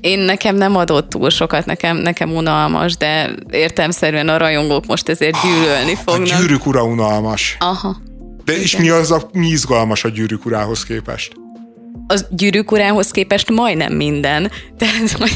Én 0.00 0.18
nekem 0.18 0.56
nem 0.56 0.76
adott 0.76 1.08
túl 1.08 1.30
sokat, 1.30 1.66
nekem, 1.66 1.96
nekem 1.96 2.32
unalmas, 2.34 2.96
de 2.96 3.30
értelmszerűen 3.50 4.28
a 4.28 4.36
rajongók 4.36 4.86
most 4.86 5.08
ezért 5.08 5.36
gyűlölni 5.42 5.92
A 5.92 6.10
fognak. 6.10 6.38
gyűrűk 6.38 6.66
ura 6.66 6.84
unalmas. 6.84 7.56
Aha. 7.60 7.96
De 8.44 8.56
és 8.60 8.76
mi 8.76 8.88
az 8.88 9.10
a, 9.10 9.28
mi 9.32 9.46
izgalmas 9.46 10.04
a 10.04 10.08
gyűrűk 10.08 10.46
urához 10.46 10.84
képest? 10.84 11.32
Az 12.06 12.26
gyűrűk 12.30 12.72
urához 12.72 13.10
képest 13.10 13.50
majdnem 13.50 13.92
minden. 13.92 14.50
Tehát 14.78 15.28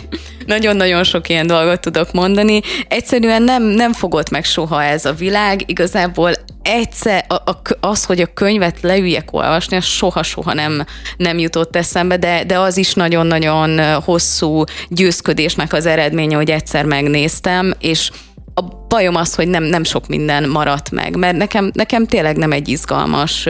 nagyon-nagyon 0.46 1.04
sok 1.04 1.28
ilyen 1.28 1.46
dolgot 1.46 1.80
tudok 1.80 2.12
mondani. 2.12 2.60
Egyszerűen 2.88 3.42
nem, 3.42 3.62
nem 3.62 3.92
fogott 3.92 4.30
meg 4.30 4.44
soha 4.44 4.82
ez 4.82 5.04
a 5.04 5.12
világ. 5.12 5.62
Igazából 5.66 6.32
egyszer 6.62 7.24
a, 7.28 7.34
a, 7.34 7.60
az, 7.80 8.04
hogy 8.04 8.20
a 8.20 8.32
könyvet 8.34 8.80
leüljek 8.80 9.28
olvasni, 9.32 9.76
az 9.76 9.84
soha-soha 9.84 10.54
nem, 10.54 10.84
nem 11.16 11.38
jutott 11.38 11.76
eszembe, 11.76 12.16
de, 12.16 12.44
de 12.44 12.58
az 12.58 12.76
is 12.76 12.94
nagyon-nagyon 12.94 13.94
hosszú 14.02 14.64
győzködésnek 14.88 15.72
az 15.72 15.86
eredménye, 15.86 16.36
hogy 16.36 16.50
egyszer 16.50 16.84
megnéztem, 16.84 17.74
és 17.80 18.10
a 18.54 18.62
bajom 18.88 19.14
az, 19.14 19.34
hogy 19.34 19.48
nem, 19.48 19.62
nem 19.62 19.84
sok 19.84 20.06
minden 20.06 20.48
maradt 20.48 20.90
meg, 20.90 21.16
mert 21.16 21.36
nekem, 21.36 21.70
nekem 21.74 22.06
tényleg 22.06 22.36
nem 22.36 22.52
egy 22.52 22.68
izgalmas, 22.68 23.46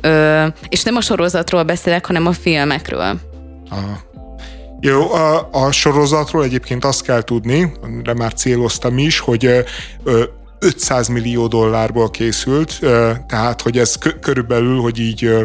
ö, 0.00 0.46
és 0.68 0.82
nem 0.82 0.96
a 0.96 1.00
sorozatról 1.00 1.62
beszélek, 1.62 2.06
hanem 2.06 2.26
a 2.26 2.32
filmekről. 2.32 3.20
Aha. 3.70 4.04
Jó, 4.80 5.12
a, 5.12 5.48
a 5.52 5.72
sorozatról 5.72 6.44
egyébként 6.44 6.84
azt 6.84 7.02
kell 7.02 7.22
tudni, 7.22 7.72
de 8.02 8.14
már 8.14 8.32
céloztam 8.32 8.98
is, 8.98 9.18
hogy 9.18 9.44
ö, 9.44 9.60
ö, 10.04 10.22
500 10.58 11.08
millió 11.08 11.46
dollárból 11.46 12.10
készült, 12.10 12.76
ö, 12.80 13.10
tehát 13.28 13.62
hogy 13.62 13.78
ez 13.78 13.96
kö- 13.96 14.20
körülbelül, 14.20 14.80
hogy 14.80 14.98
így 14.98 15.24
ö, 15.24 15.42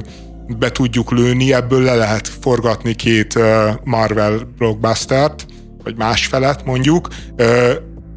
be 0.59 0.71
tudjuk 0.71 1.11
lőni, 1.11 1.53
ebből 1.53 1.81
le 1.81 1.95
lehet 1.95 2.27
forgatni 2.27 2.95
két 2.95 3.39
Marvel 3.83 4.39
blockbustert, 4.57 5.45
vagy 5.83 5.95
másfelet 5.97 6.65
mondjuk. 6.65 7.07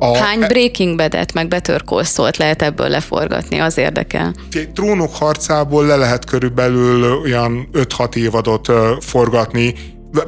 A, 0.04 0.16
Hány 0.16 0.38
Breaking 0.38 0.96
Bad-et 0.96 1.32
meg 1.32 1.48
Better 1.48 1.82
Call 1.84 2.02
Saul-t 2.02 2.36
lehet 2.36 2.62
ebből 2.62 2.88
leforgatni, 2.88 3.58
az 3.58 3.78
érdekel. 3.78 4.34
Trónok 4.74 5.14
harcából 5.16 5.86
le 5.86 5.96
lehet 5.96 6.24
körülbelül 6.24 7.20
olyan 7.20 7.68
5-6 7.72 8.14
évadot 8.14 8.72
forgatni, 9.00 9.74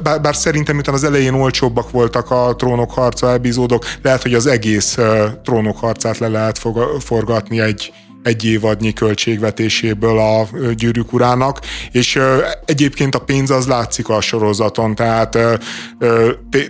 bár, 0.03 0.21
bár 0.21 0.35
szerintem, 0.35 0.75
miután 0.75 0.93
az 0.93 1.03
elején 1.03 1.33
olcsóbbak 1.33 1.91
voltak 1.91 2.31
a 2.31 2.55
trónok 2.57 2.91
harca 2.91 3.31
epizódok, 3.31 3.85
lehet, 4.01 4.21
hogy 4.21 4.33
az 4.33 4.45
egész 4.45 4.97
trónok 5.43 5.77
harcát 5.77 6.17
le 6.17 6.27
lehet 6.27 6.59
forgatni 6.99 7.59
egy, 7.59 7.93
egy 8.27 8.45
évadnyi 8.45 8.93
költségvetéséből 8.93 10.19
a 10.19 10.47
gyűrűk 10.73 11.13
urának, 11.13 11.59
és 11.91 12.19
egyébként 12.65 13.15
a 13.15 13.19
pénz 13.19 13.49
az 13.49 13.67
látszik 13.67 14.09
a 14.09 14.21
sorozaton, 14.21 14.95
tehát 14.95 15.37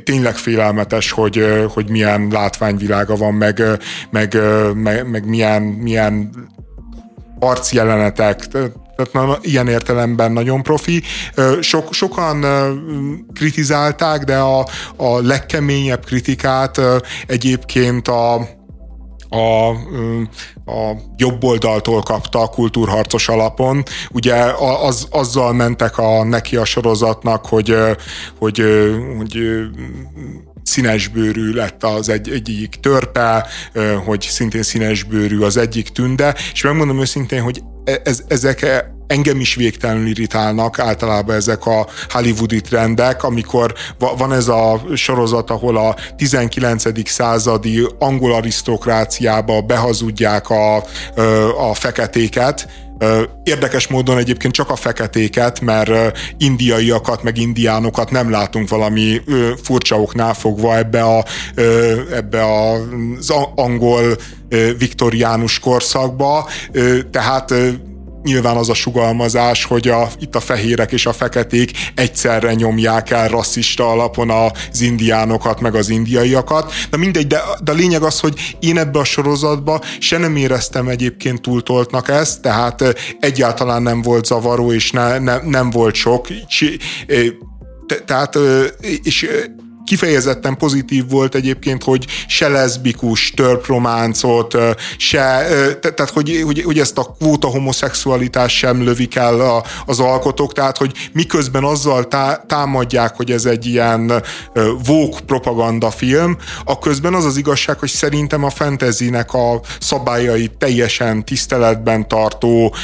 tényleg 0.03 0.35
félelmetes, 0.35 1.11
hogy, 1.11 1.45
hogy 1.73 1.89
milyen 1.89 2.27
látványvilága 2.31 3.15
van, 3.15 3.33
meg, 3.33 3.63
meg, 4.09 4.37
meg, 4.73 5.09
meg 5.09 5.25
milyen, 5.25 5.61
milyen 5.61 6.29
arcjelenetek, 7.39 8.45
tehát 8.45 9.13
na, 9.13 9.37
ilyen 9.41 9.67
értelemben 9.67 10.31
nagyon 10.31 10.63
profi. 10.63 11.03
Sok, 11.59 11.93
sokan 11.93 12.45
kritizálták, 13.33 14.23
de 14.23 14.37
a, 14.37 14.67
a 14.95 15.21
legkeményebb 15.21 16.05
kritikát 16.05 16.81
egyébként 17.27 18.07
a, 18.07 18.56
a, 19.29 19.69
a 20.71 20.95
jobb 21.17 21.43
oldaltól 21.43 22.01
kapta 22.01 22.41
a 22.41 22.47
kultúrharcos 22.47 23.29
alapon. 23.29 23.83
Ugye 24.11 24.35
az, 24.83 25.07
azzal 25.11 25.53
mentek 25.53 25.97
a, 25.97 26.23
neki 26.23 26.55
a 26.55 26.65
sorozatnak, 26.65 27.45
hogy, 27.45 27.75
hogy, 28.39 28.63
hogy 29.17 29.39
színesbőrű 30.63 31.53
lett 31.53 31.83
az 31.83 32.09
egy, 32.09 32.29
egyik 32.29 32.75
törpe, 32.75 33.47
hogy 34.05 34.21
szintén 34.21 34.63
színesbőrű 34.63 35.39
az 35.39 35.57
egyik 35.57 35.89
tünde, 35.89 36.35
és 36.53 36.61
megmondom 36.61 36.99
őszintén, 36.99 37.41
hogy 37.41 37.61
e, 37.83 38.01
ez, 38.03 38.23
ezek 38.27 38.61
engem 39.07 39.39
is 39.39 39.55
végtelenül 39.55 40.07
irritálnak 40.07 40.79
általában 40.79 41.35
ezek 41.35 41.65
a 41.65 41.87
hollywoodi 42.09 42.61
trendek, 42.61 43.23
amikor 43.23 43.73
van 44.17 44.33
ez 44.33 44.47
a 44.47 44.81
sorozat, 44.93 45.49
ahol 45.49 45.77
a 45.77 45.95
19. 46.15 47.09
századi 47.09 47.87
angol 47.99 48.33
arisztokráciába 48.33 49.61
behazudják 49.61 50.49
a, 50.49 50.75
a 51.69 51.73
feketéket, 51.73 52.67
Érdekes 53.43 53.87
módon 53.87 54.17
egyébként 54.17 54.53
csak 54.53 54.69
a 54.69 54.75
feketéket, 54.75 55.61
mert 55.61 56.17
indiaiakat, 56.37 57.23
meg 57.23 57.37
indiánokat 57.37 58.11
nem 58.11 58.31
látunk 58.31 58.69
valami 58.69 59.21
furcsa 59.63 60.01
oknál 60.01 60.33
fogva 60.33 60.77
ebbe, 60.77 61.03
a, 61.03 61.23
ebbe 62.11 62.43
az 62.71 63.33
angol 63.55 64.17
viktoriánus 64.77 65.59
korszakba, 65.59 66.49
tehát 67.11 67.53
nyilván 68.27 68.57
az 68.57 68.69
a 68.69 68.73
sugalmazás, 68.73 69.63
hogy 69.63 69.87
a, 69.87 70.09
itt 70.19 70.35
a 70.35 70.39
fehérek 70.39 70.91
és 70.91 71.05
a 71.05 71.13
feketék 71.13 71.71
egyszerre 71.95 72.53
nyomják 72.53 73.09
el 73.09 73.27
rasszista 73.27 73.89
alapon 73.89 74.29
az 74.29 74.81
indiánokat, 74.81 75.61
meg 75.61 75.75
az 75.75 75.89
indiaiakat. 75.89 76.73
De 76.89 76.97
mindegy, 76.97 77.27
de, 77.27 77.41
de 77.63 77.71
a 77.71 77.75
lényeg 77.75 78.03
az, 78.03 78.19
hogy 78.19 78.55
én 78.59 78.77
ebbe 78.77 78.99
a 78.99 79.03
sorozatba 79.03 79.81
se 79.99 80.17
nem 80.17 80.35
éreztem 80.35 80.87
egyébként 80.87 81.41
túltoltnak 81.41 82.09
ezt, 82.09 82.41
tehát 82.41 82.83
egyáltalán 83.19 83.81
nem 83.81 84.01
volt 84.01 84.25
zavaró, 84.25 84.71
és 84.71 84.91
ne, 84.91 85.19
ne, 85.19 85.37
nem 85.37 85.69
volt 85.69 85.95
sok. 85.95 86.27
Tehát, 88.05 88.37
és 89.03 89.29
kifejezetten 89.87 90.57
pozitív 90.57 91.09
volt 91.09 91.35
egyébként, 91.35 91.83
hogy 91.83 92.05
se 92.27 92.47
leszbikus 92.47 93.31
törprománcot, 93.31 94.57
se, 94.97 95.47
tehát 95.79 96.09
hogy, 96.09 96.41
hogy, 96.45 96.61
hogy 96.63 96.79
ezt 96.79 96.97
a 96.97 97.15
kvóta 97.19 97.47
homoszexualitás 97.47 98.57
sem 98.57 98.83
lövik 98.83 99.15
el 99.15 99.39
a, 99.39 99.63
az 99.85 99.99
alkotók, 99.99 100.53
tehát 100.53 100.77
hogy 100.77 101.09
miközben 101.13 101.63
azzal 101.63 102.07
tá, 102.07 102.43
támadják, 102.47 103.15
hogy 103.15 103.31
ez 103.31 103.45
egy 103.45 103.65
ilyen 103.65 104.23
vók 104.85 105.19
propaganda 105.25 105.89
film, 105.91 106.37
a 106.65 106.79
közben 106.79 107.13
az 107.13 107.25
az 107.25 107.37
igazság, 107.37 107.79
hogy 107.79 107.89
szerintem 107.89 108.43
a 108.43 108.49
fantasynek 108.49 109.33
a 109.33 109.61
szabályai 109.79 110.51
teljesen 110.57 111.25
tiszteletben 111.25 112.07
tartó, 112.07 112.75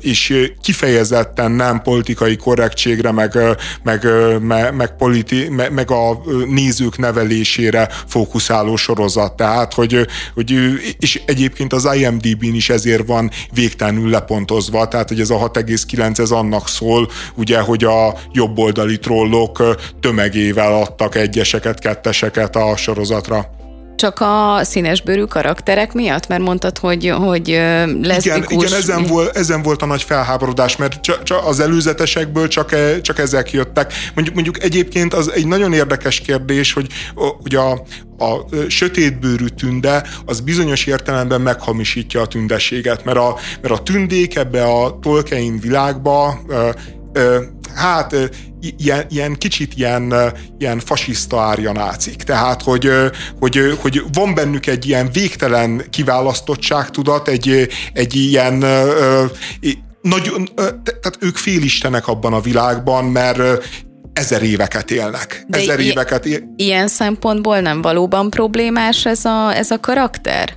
és 0.00 0.50
kifejezetten 0.62 1.50
nem 1.50 1.82
politikai 1.82 2.36
korrektségre, 2.36 3.12
meg, 3.12 3.38
meg, 3.82 4.06
meg, 4.40 4.74
meg, 4.74 4.96
politi, 4.96 5.48
meg, 5.48 5.72
meg 5.72 5.90
a 5.90 6.20
nézők 6.48 6.98
nevelésére 6.98 7.88
fókuszáló 8.06 8.76
sorozat. 8.76 9.36
Tehát, 9.36 9.74
hogy, 9.74 10.06
hogy 10.34 10.52
és 10.98 11.22
egyébként 11.26 11.72
az 11.72 11.88
IMDb-n 11.94 12.54
is 12.54 12.70
ezért 12.70 13.06
van 13.06 13.30
végtelenül 13.52 14.10
lepontozva, 14.10 14.88
tehát, 14.88 15.08
hogy 15.08 15.20
ez 15.20 15.30
a 15.30 15.50
6,9 15.50 16.18
ez 16.18 16.30
annak 16.30 16.68
szól, 16.68 17.08
ugye, 17.34 17.60
hogy 17.60 17.84
a 17.84 18.18
jobboldali 18.32 18.98
trollok 18.98 19.76
tömegével 20.00 20.74
adtak 20.74 21.14
egyeseket, 21.14 21.78
ketteseket 21.78 22.56
a 22.56 22.76
sorozatra. 22.76 23.54
Csak 23.96 24.20
a 24.20 24.58
színesbőrű 24.62 25.22
karakterek 25.22 25.92
miatt? 25.92 26.28
Mert 26.28 26.42
mondtad, 26.42 26.78
hogy, 26.78 27.08
hogy 27.08 27.48
leszbikus... 28.02 28.24
Igen, 28.24 28.44
igen 28.48 28.72
ezen, 28.72 29.04
volt, 29.04 29.36
ezen 29.36 29.62
volt 29.62 29.82
a 29.82 29.86
nagy 29.86 30.02
felháborodás, 30.02 30.76
mert 30.76 31.00
csak, 31.00 31.22
csak 31.22 31.46
az 31.46 31.60
előzetesekből 31.60 32.48
csak, 32.48 32.72
e, 32.72 33.00
csak 33.00 33.18
ezek 33.18 33.50
jöttek. 33.50 33.92
Mondjuk, 34.14 34.34
mondjuk 34.34 34.62
egyébként 34.62 35.14
az 35.14 35.32
egy 35.32 35.46
nagyon 35.46 35.72
érdekes 35.72 36.20
kérdés, 36.20 36.72
hogy, 36.72 36.86
hogy 37.14 37.54
a, 37.54 37.72
a 38.18 38.46
sötétbőrű 38.68 39.46
tünde 39.46 40.06
az 40.24 40.40
bizonyos 40.40 40.86
értelemben 40.86 41.40
meghamisítja 41.40 42.20
a 42.20 42.26
tündeséget, 42.26 43.04
mert 43.04 43.18
a, 43.18 43.36
mert 43.62 43.74
a 43.74 43.82
tündék 43.82 44.36
ebbe 44.36 44.64
a 44.64 44.98
Tolkien 44.98 45.58
világba 45.58 46.40
hát 47.74 48.16
ilyen, 48.60 49.06
ilyen 49.08 49.34
kicsit 49.34 49.74
ilyen, 49.74 50.14
ilyen 50.58 50.78
fasiszta 50.78 51.40
árjanácik. 51.40 52.22
Tehát, 52.22 52.62
hogy, 52.62 52.90
hogy, 53.40 53.78
hogy 53.80 54.02
van 54.12 54.34
bennük 54.34 54.66
egy 54.66 54.86
ilyen 54.86 55.08
végtelen 55.12 55.82
kiválasztottságtudat, 55.90 57.28
egy, 57.28 57.68
egy 57.92 58.14
ilyen 58.14 58.64
nagyon, 60.02 60.48
tehát 60.82 61.18
ők 61.20 61.36
félistenek 61.36 62.08
abban 62.08 62.32
a 62.32 62.40
világban, 62.40 63.04
mert 63.04 63.64
ezer 64.12 64.42
éveket 64.42 64.90
élnek. 64.90 65.44
De 65.48 65.58
ezer 65.58 65.80
i- 65.80 65.84
éveket 65.84 66.26
él... 66.26 66.40
Ilyen 66.56 66.88
szempontból 66.88 67.60
nem 67.60 67.82
valóban 67.82 68.30
problémás 68.30 69.06
ez 69.06 69.24
a, 69.24 69.54
ez 69.54 69.70
a 69.70 69.80
karakter? 69.80 70.54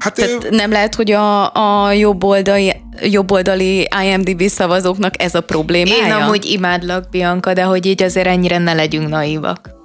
Hát, 0.00 0.14
Tehát 0.14 0.44
ő... 0.44 0.48
nem 0.50 0.70
lehet, 0.70 0.94
hogy 0.94 1.10
a, 1.10 1.54
a 1.84 1.92
jobboldali, 1.92 2.82
jobboldali 3.02 3.88
IMDb 4.04 4.42
szavazóknak 4.42 5.22
ez 5.22 5.34
a 5.34 5.40
problémája? 5.40 6.06
Én 6.06 6.12
amúgy 6.12 6.44
imádlak, 6.44 7.08
Bianca, 7.10 7.52
de 7.52 7.62
hogy 7.62 7.86
így 7.86 8.02
azért 8.02 8.26
ennyire 8.26 8.58
ne 8.58 8.72
legyünk 8.72 9.08
naívak. 9.08 9.78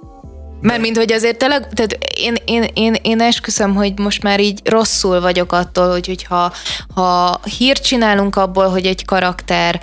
Mert 0.60 0.80
mint 0.80 0.96
hogy 0.96 1.12
azért 1.12 1.38
tényleg, 1.38 1.68
tehát 1.74 1.98
én, 2.18 2.34
én, 2.44 2.64
én, 2.74 2.96
én 3.02 3.20
esküszöm, 3.20 3.74
hogy 3.74 3.98
most 3.98 4.22
már 4.22 4.40
így 4.40 4.60
rosszul 4.64 5.20
vagyok 5.20 5.52
attól, 5.52 5.90
hogy, 5.90 6.06
hogyha 6.06 6.52
ha 6.94 7.40
hírt 7.58 7.82
csinálunk 7.82 8.36
abból, 8.36 8.68
hogy 8.68 8.86
egy 8.86 9.04
karakter 9.04 9.80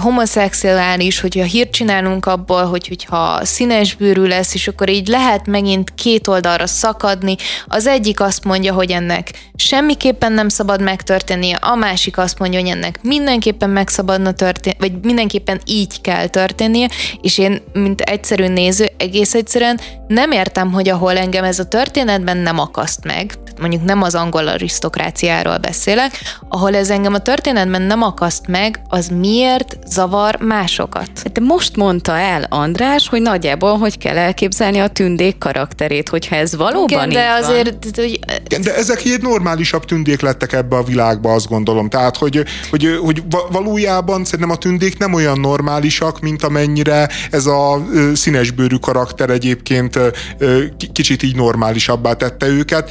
homoszexuális, 0.00 1.20
hogyha 1.20 1.44
hírt 1.44 1.70
csinálunk 1.70 2.26
abból, 2.26 2.64
hogy, 2.64 2.88
hogyha 2.88 3.44
színes 3.44 3.94
bőrű 3.94 4.22
lesz, 4.22 4.54
és 4.54 4.68
akkor 4.68 4.88
így 4.88 5.08
lehet 5.08 5.46
megint 5.46 5.94
két 5.94 6.28
oldalra 6.28 6.66
szakadni. 6.66 7.36
Az 7.66 7.86
egyik 7.86 8.20
azt 8.20 8.44
mondja, 8.44 8.72
hogy 8.72 8.90
ennek 8.90 9.30
semmiképpen 9.56 10.32
nem 10.32 10.48
szabad 10.48 10.82
megtörténnie, 10.82 11.56
a 11.56 11.74
másik 11.74 12.18
azt 12.18 12.38
mondja, 12.38 12.60
hogy 12.60 12.68
ennek 12.68 12.98
mindenképpen 13.02 13.70
meg 13.70 13.88
szabadna 13.88 14.32
vagy 14.78 14.92
mindenképpen 15.02 15.60
így 15.64 16.00
kell 16.00 16.26
történnie, 16.26 16.88
és 17.20 17.38
én, 17.38 17.62
mint 17.72 18.00
egyszerű 18.00 18.46
néző, 18.46 18.86
egész 18.96 19.34
egyszerűen 19.34 19.80
nem 20.06 20.30
értem, 20.30 20.72
hogy 20.72 20.88
ahol 20.88 21.16
engem 21.16 21.44
ez 21.44 21.58
a 21.58 21.68
történetben 21.68 22.36
nem 22.36 22.58
akaszt 22.58 23.04
meg, 23.04 23.38
mondjuk 23.60 23.84
nem 23.84 24.02
az 24.02 24.14
angol 24.14 24.48
arisztokráciáról 24.48 25.58
beszélek, 25.58 26.12
ahol 26.48 26.74
ez 26.76 26.90
engem 26.90 27.14
a 27.14 27.18
történetben 27.18 27.82
nem 27.82 28.02
akaszt 28.02 28.46
meg, 28.46 28.80
az 28.88 29.08
miért 29.08 29.57
zavar 29.86 30.36
másokat? 30.40 31.10
De 31.32 31.40
most 31.40 31.76
mondta 31.76 32.18
el 32.18 32.46
András, 32.48 33.08
hogy 33.08 33.22
nagyjából 33.22 33.78
hogy 33.78 33.98
kell 33.98 34.16
elképzelni 34.16 34.78
a 34.78 34.88
tündék 34.88 35.38
karakterét, 35.38 36.08
hogyha 36.08 36.36
ez 36.36 36.56
valóban 36.56 36.86
Igen, 36.86 37.08
de 37.08 37.30
azért... 37.30 37.96
Van. 37.96 38.04
Hogy... 38.04 38.18
De 38.60 38.76
ezek 38.76 39.04
egy 39.04 39.22
normálisabb 39.22 39.84
tündék 39.84 40.20
lettek 40.20 40.52
ebbe 40.52 40.76
a 40.76 40.82
világba, 40.82 41.32
azt 41.32 41.48
gondolom. 41.48 41.88
Tehát, 41.88 42.16
hogy, 42.16 42.44
hogy, 42.70 42.98
hogy 43.02 43.22
valójában 43.50 44.24
szerintem 44.24 44.50
a 44.50 44.56
tündék 44.56 44.98
nem 44.98 45.14
olyan 45.14 45.40
normálisak, 45.40 46.20
mint 46.20 46.42
amennyire 46.42 47.08
ez 47.30 47.46
a 47.46 47.86
színesbőrű 48.14 48.76
karakter 48.76 49.30
egyébként 49.30 49.98
kicsit 50.92 51.22
így 51.22 51.36
normálisabbá 51.36 52.12
tette 52.12 52.46
őket. 52.46 52.90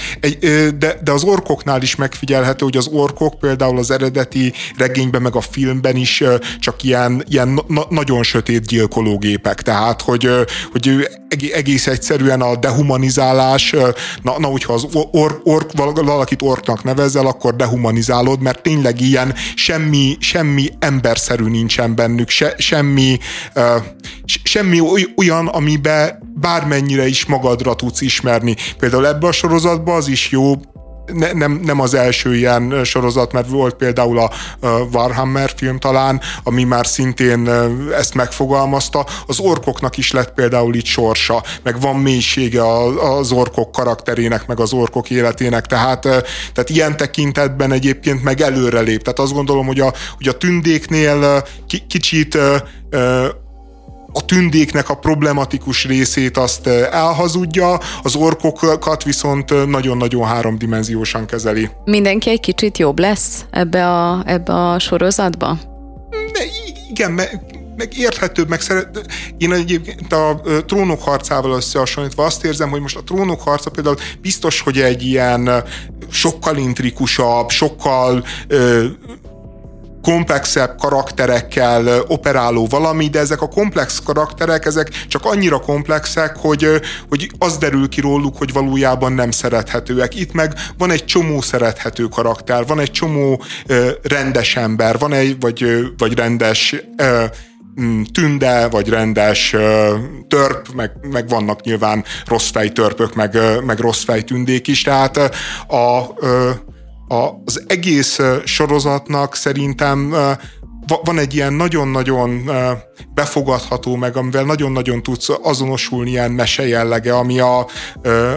De, 0.77 0.99
de 1.03 1.11
az 1.11 1.23
orkoknál 1.23 1.81
is 1.81 1.95
megfigyelhető, 1.95 2.65
hogy 2.65 2.77
az 2.77 2.88
orkok 2.88 3.39
például 3.39 3.77
az 3.77 3.91
eredeti 3.91 4.53
regényben 4.77 5.22
meg 5.22 5.35
a 5.35 5.41
filmben 5.41 5.95
is 5.95 6.23
csak 6.60 6.84
ilyen, 6.84 7.24
ilyen 7.30 7.60
na, 7.68 7.86
nagyon 7.90 8.24
sötét 8.24 8.65
gyilkológépek, 8.65 9.61
tehát 9.61 10.02
hogy, 10.02 10.30
hogy 10.72 11.07
egész 11.53 11.88
egyszerűen 11.88 12.41
a 12.41 12.56
dehumanizálás, 12.56 13.76
na, 14.22 14.40
na 14.40 14.48
hogyha 14.48 14.74
az 14.74 14.88
ork, 15.11 15.40
ork, 15.44 15.72
valakit 15.95 16.41
orknak 16.41 16.84
nevezel, 16.84 17.26
akkor 17.26 17.56
dehumanizálod, 17.56 18.41
mert 18.41 18.61
tényleg 18.61 19.02
ilyen 19.02 19.34
semmi, 19.56 20.18
semmi 20.19 20.69
emberszerű 20.80 21.44
nincsen 21.44 21.95
bennük, 21.95 22.30
se, 22.30 22.56
semmi, 22.57 23.18
semmi 24.44 24.82
olyan, 25.15 25.48
amiben 25.48 26.26
bármennyire 26.36 27.07
is 27.07 27.26
magadra 27.26 27.76
tudsz 27.76 28.02
ismerni. 28.02 28.56
Például 28.80 29.07
ebbe 29.07 29.28
a 29.28 29.32
sorozatban 29.32 29.95
az 29.95 30.07
is 30.07 30.32
jó, 30.32 30.53
ne, 31.14 31.32
nem, 31.32 31.60
nem 31.64 31.80
az 31.80 31.94
első 31.94 32.36
ilyen 32.36 32.84
sorozat, 32.84 33.32
mert 33.32 33.50
volt 33.50 33.76
például 33.76 34.20
a 34.20 34.32
Warhammer 34.94 35.52
film 35.56 35.80
talán, 35.80 36.22
ami 36.44 36.64
már 36.64 36.88
szintén 36.88 37.50
ezt 37.98 38.14
megfogalmazta. 38.14 39.06
Az 39.28 39.40
orkoknak 39.40 39.98
is 39.98 40.12
lett 40.12 40.34
például 40.34 40.76
itt 40.76 40.86
sorsa, 40.86 41.44
meg 41.64 41.82
van 41.82 41.96
mélysége 41.96 42.62
az 43.18 43.32
orkok 43.32 43.72
karakterének, 43.72 44.48
meg 44.48 44.60
az 44.60 44.74
orkok 44.74 45.10
életének, 45.10 45.66
tehát, 45.66 46.02
tehát 46.54 46.70
ilyen 46.70 46.98
tekintetben 46.98 47.72
egyébként 47.72 48.24
meg 48.24 48.42
előrelép. 48.42 49.02
Tehát 49.02 49.20
azt 49.20 49.34
gondolom, 49.34 49.66
hogy 49.66 49.80
a, 49.80 49.94
hogy 50.18 50.28
a 50.28 50.38
tündéknél 50.38 51.44
kicsit 51.88 52.38
a 54.12 54.26
tündéknek 54.26 54.90
a 54.90 54.94
problematikus 54.94 55.86
részét 55.86 56.38
azt 56.38 56.68
elhazudja, 56.68 57.80
az 58.04 58.16
orkokat 58.16 59.04
viszont 59.04 59.68
nagyon-nagyon 59.68 60.26
háromdimenziósan 60.28 61.26
kezeli. 61.26 61.70
Mindenki 61.86 62.30
egy 62.30 62.40
kicsit 62.40 62.78
jobb 62.78 63.00
lesz 63.00 63.46
ebbe 63.50 63.90
a, 63.90 64.24
ebbe 64.26 64.54
a 64.54 64.80
sorozatba? 64.80 65.58
De 66.10 66.40
igen, 66.90 67.12
meg, 67.12 67.42
meg 67.78 67.98
érthetőbb, 67.98 68.50
meg 68.50 68.62
szeret... 68.62 69.06
Én 69.38 69.54
egyébként 69.54 70.14
a 70.14 70.42
trónok 70.66 71.02
harcával 71.02 71.52
összehasonlítva 71.52 72.26
azt 72.26 72.46
érzem, 72.46 72.70
hogy 72.70 72.82
most 72.82 72.98
a 72.98 73.04
trónok 73.04 73.42
harca 73.42 73.70
például 73.70 73.98
biztos, 74.22 74.62
hogy 74.62 74.80
egy 74.80 75.04
ilyen 75.04 75.64
sokkal 76.10 76.58
intrikusabb, 76.58 77.50
sokkal 77.50 78.26
ö, 78.48 78.86
komplexebb 80.08 80.78
karakterekkel 80.78 82.04
operáló 82.08 82.68
valami, 82.68 83.08
de 83.08 83.20
ezek 83.20 83.42
a 83.42 83.48
komplex 83.48 84.02
karakterek, 84.06 84.66
ezek 84.66 84.90
csak 85.08 85.26
annyira 85.26 85.60
komplexek, 85.60 86.36
hogy, 86.38 86.68
hogy 87.10 87.32
az 87.40 87.58
derül 87.58 87.90
ki 87.90 88.02
róluk, 88.02 88.38
hogy 88.38 88.54
valójában 88.54 89.14
nem 89.14 89.32
szerethetőek. 89.32 90.16
Itt 90.16 90.34
meg 90.34 90.54
van 90.78 90.92
egy 90.92 91.06
csomó 91.06 91.42
szerethető 91.42 92.06
karakter, 92.06 92.66
van 92.66 92.80
egy 92.80 92.92
csomó 92.92 93.44
rendes 94.02 94.56
ember, 94.56 94.98
van 94.98 95.14
egy, 95.14 95.40
vagy, 95.40 95.66
vagy 95.98 96.14
rendes 96.14 96.76
mm, 97.82 98.02
tünde, 98.14 98.68
vagy 98.68 98.90
rendes 98.90 99.56
törp, 100.28 100.68
meg, 100.76 100.92
meg 101.12 101.30
vannak 101.30 101.62
nyilván 101.62 102.04
rossz 102.26 102.50
fejtörpök, 102.50 103.16
meg, 103.16 103.38
meg 103.66 103.80
rossz 103.80 104.04
fejtündék 104.04 104.68
is, 104.68 104.82
tehát 104.82 105.18
a, 105.18 105.76
a, 105.76 106.14
az 107.08 107.64
egész 107.68 108.20
sorozatnak 108.44 109.36
szerintem 109.36 110.16
van 111.03 111.19
egy 111.19 111.35
ilyen 111.35 111.53
nagyon-nagyon 111.53 112.51
befogadható 113.14 113.95
meg, 113.95 114.18
amivel 114.18 114.43
nagyon-nagyon 114.43 115.03
tudsz 115.03 115.30
azonosulni 115.41 116.09
ilyen 116.09 116.31
mese 116.31 116.68
jellege, 116.68 117.15
ami 117.15 117.39
a, 117.39 117.59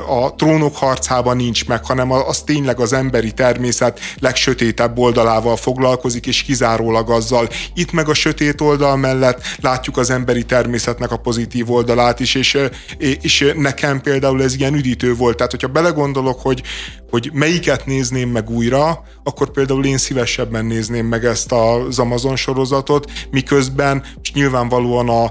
a 0.09 0.35
trónok 0.37 0.77
harcában 0.77 1.37
nincs 1.37 1.67
meg, 1.67 1.85
hanem 1.85 2.11
az 2.13 2.41
tényleg 2.41 2.81
az 2.81 2.93
emberi 2.93 3.33
természet 3.33 4.01
legsötétebb 4.19 4.99
oldalával 4.99 5.57
foglalkozik, 5.57 6.27
és 6.27 6.43
kizárólag 6.43 7.11
azzal. 7.11 7.49
Itt 7.75 7.93
meg 7.93 8.09
a 8.09 8.15
sötét 8.15 8.61
oldal 8.61 8.97
mellett 8.97 9.43
látjuk 9.61 9.97
az 9.97 10.11
emberi 10.11 10.45
természetnek 10.45 11.11
a 11.11 11.17
pozitív 11.17 11.71
oldalát 11.71 12.21
is, 12.21 12.35
és, 12.35 12.59
és 12.99 13.53
nekem 13.57 14.01
például 14.01 14.43
ez 14.43 14.55
ilyen 14.55 14.75
üdítő 14.75 15.15
volt. 15.15 15.37
Tehát, 15.37 15.51
hogyha 15.51 15.69
belegondolok, 15.69 16.41
hogy, 16.41 16.63
hogy 17.11 17.31
melyiket 17.33 17.87
nézném 17.87 18.29
meg 18.29 18.51
újra, 18.51 19.03
akkor 19.25 19.51
például 19.51 19.85
én 19.85 19.99
szívesebben 19.99 20.65
nézném 20.65 21.07
meg 21.07 21.25
ezt 21.25 21.53
az 21.53 21.99
Amazon 21.99 22.37
sorozatot, 22.41 23.11
miközben 23.31 24.03
és 24.23 24.33
nyilvánvalóan 24.33 25.09
a 25.09 25.31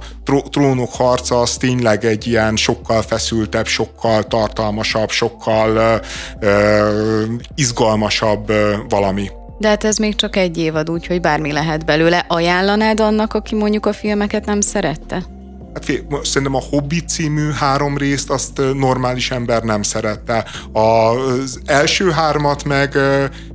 trónok 0.49 0.93
harca 0.93 1.41
az 1.41 1.57
tényleg 1.57 2.05
egy 2.05 2.27
ilyen 2.27 2.55
sokkal 2.55 3.01
feszültebb, 3.01 3.65
sokkal 3.65 4.23
tartalmasabb, 4.23 5.09
sokkal 5.09 6.01
ö, 6.39 7.23
izgalmasabb 7.55 8.49
ö, 8.49 8.75
valami. 8.89 9.29
De 9.57 9.67
hát 9.67 9.83
ez 9.83 9.97
még 9.97 10.15
csak 10.15 10.35
egy 10.35 10.57
évad, 10.57 10.89
úgyhogy 10.89 11.21
bármi 11.21 11.51
lehet 11.51 11.85
belőle. 11.85 12.25
Ajánlanád 12.27 12.99
annak, 12.99 13.33
aki 13.33 13.55
mondjuk 13.55 13.85
a 13.85 13.93
filmeket 13.93 14.45
nem 14.45 14.61
szerette? 14.61 15.38
Hát 15.73 15.85
fél, 15.85 16.05
szerintem 16.23 16.55
a 16.55 16.63
Hobbit 16.69 17.09
című 17.09 17.49
három 17.51 17.97
részt 17.97 18.29
azt 18.29 18.61
normális 18.73 19.31
ember 19.31 19.63
nem 19.63 19.81
szerette. 19.81 20.45
Az 20.71 21.59
első 21.65 22.09
hármat 22.09 22.63
meg, 22.63 22.95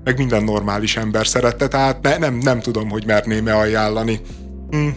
meg 0.05 0.17
minden 0.19 0.45
normális 0.45 0.97
ember 0.97 1.27
szerette, 1.27 1.69
tehát 1.69 2.03
ne, 2.03 2.17
nem, 2.17 2.35
nem 2.35 2.61
tudom, 2.61 2.89
hogy 2.91 3.07
merném-e 3.07 3.57
ajánlani. 3.57 4.21
Hm. 4.71 4.89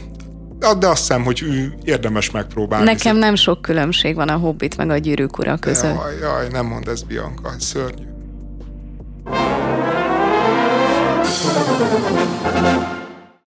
De 0.80 0.88
azt 0.88 1.00
hiszem, 1.00 1.24
hogy 1.24 1.44
érdemes 1.84 2.32
megpróbálni. 2.32 2.86
Nekem 2.86 3.18
nem 3.18 3.36
sok 3.36 3.62
különbség 3.62 4.16
van 4.16 4.30
a 4.30 4.38
Hobbit 4.38 4.78
meg 4.78 4.90
a 4.90 4.98
Gyűrűk 4.98 5.38
ura 5.38 5.58
között. 5.58 5.96
Jaj, 5.96 6.18
jaj, 6.22 6.48
nem 6.52 6.66
mond 6.66 6.88
ez 6.88 7.02
Bianca, 7.04 7.54
szörnyű. 7.60 8.06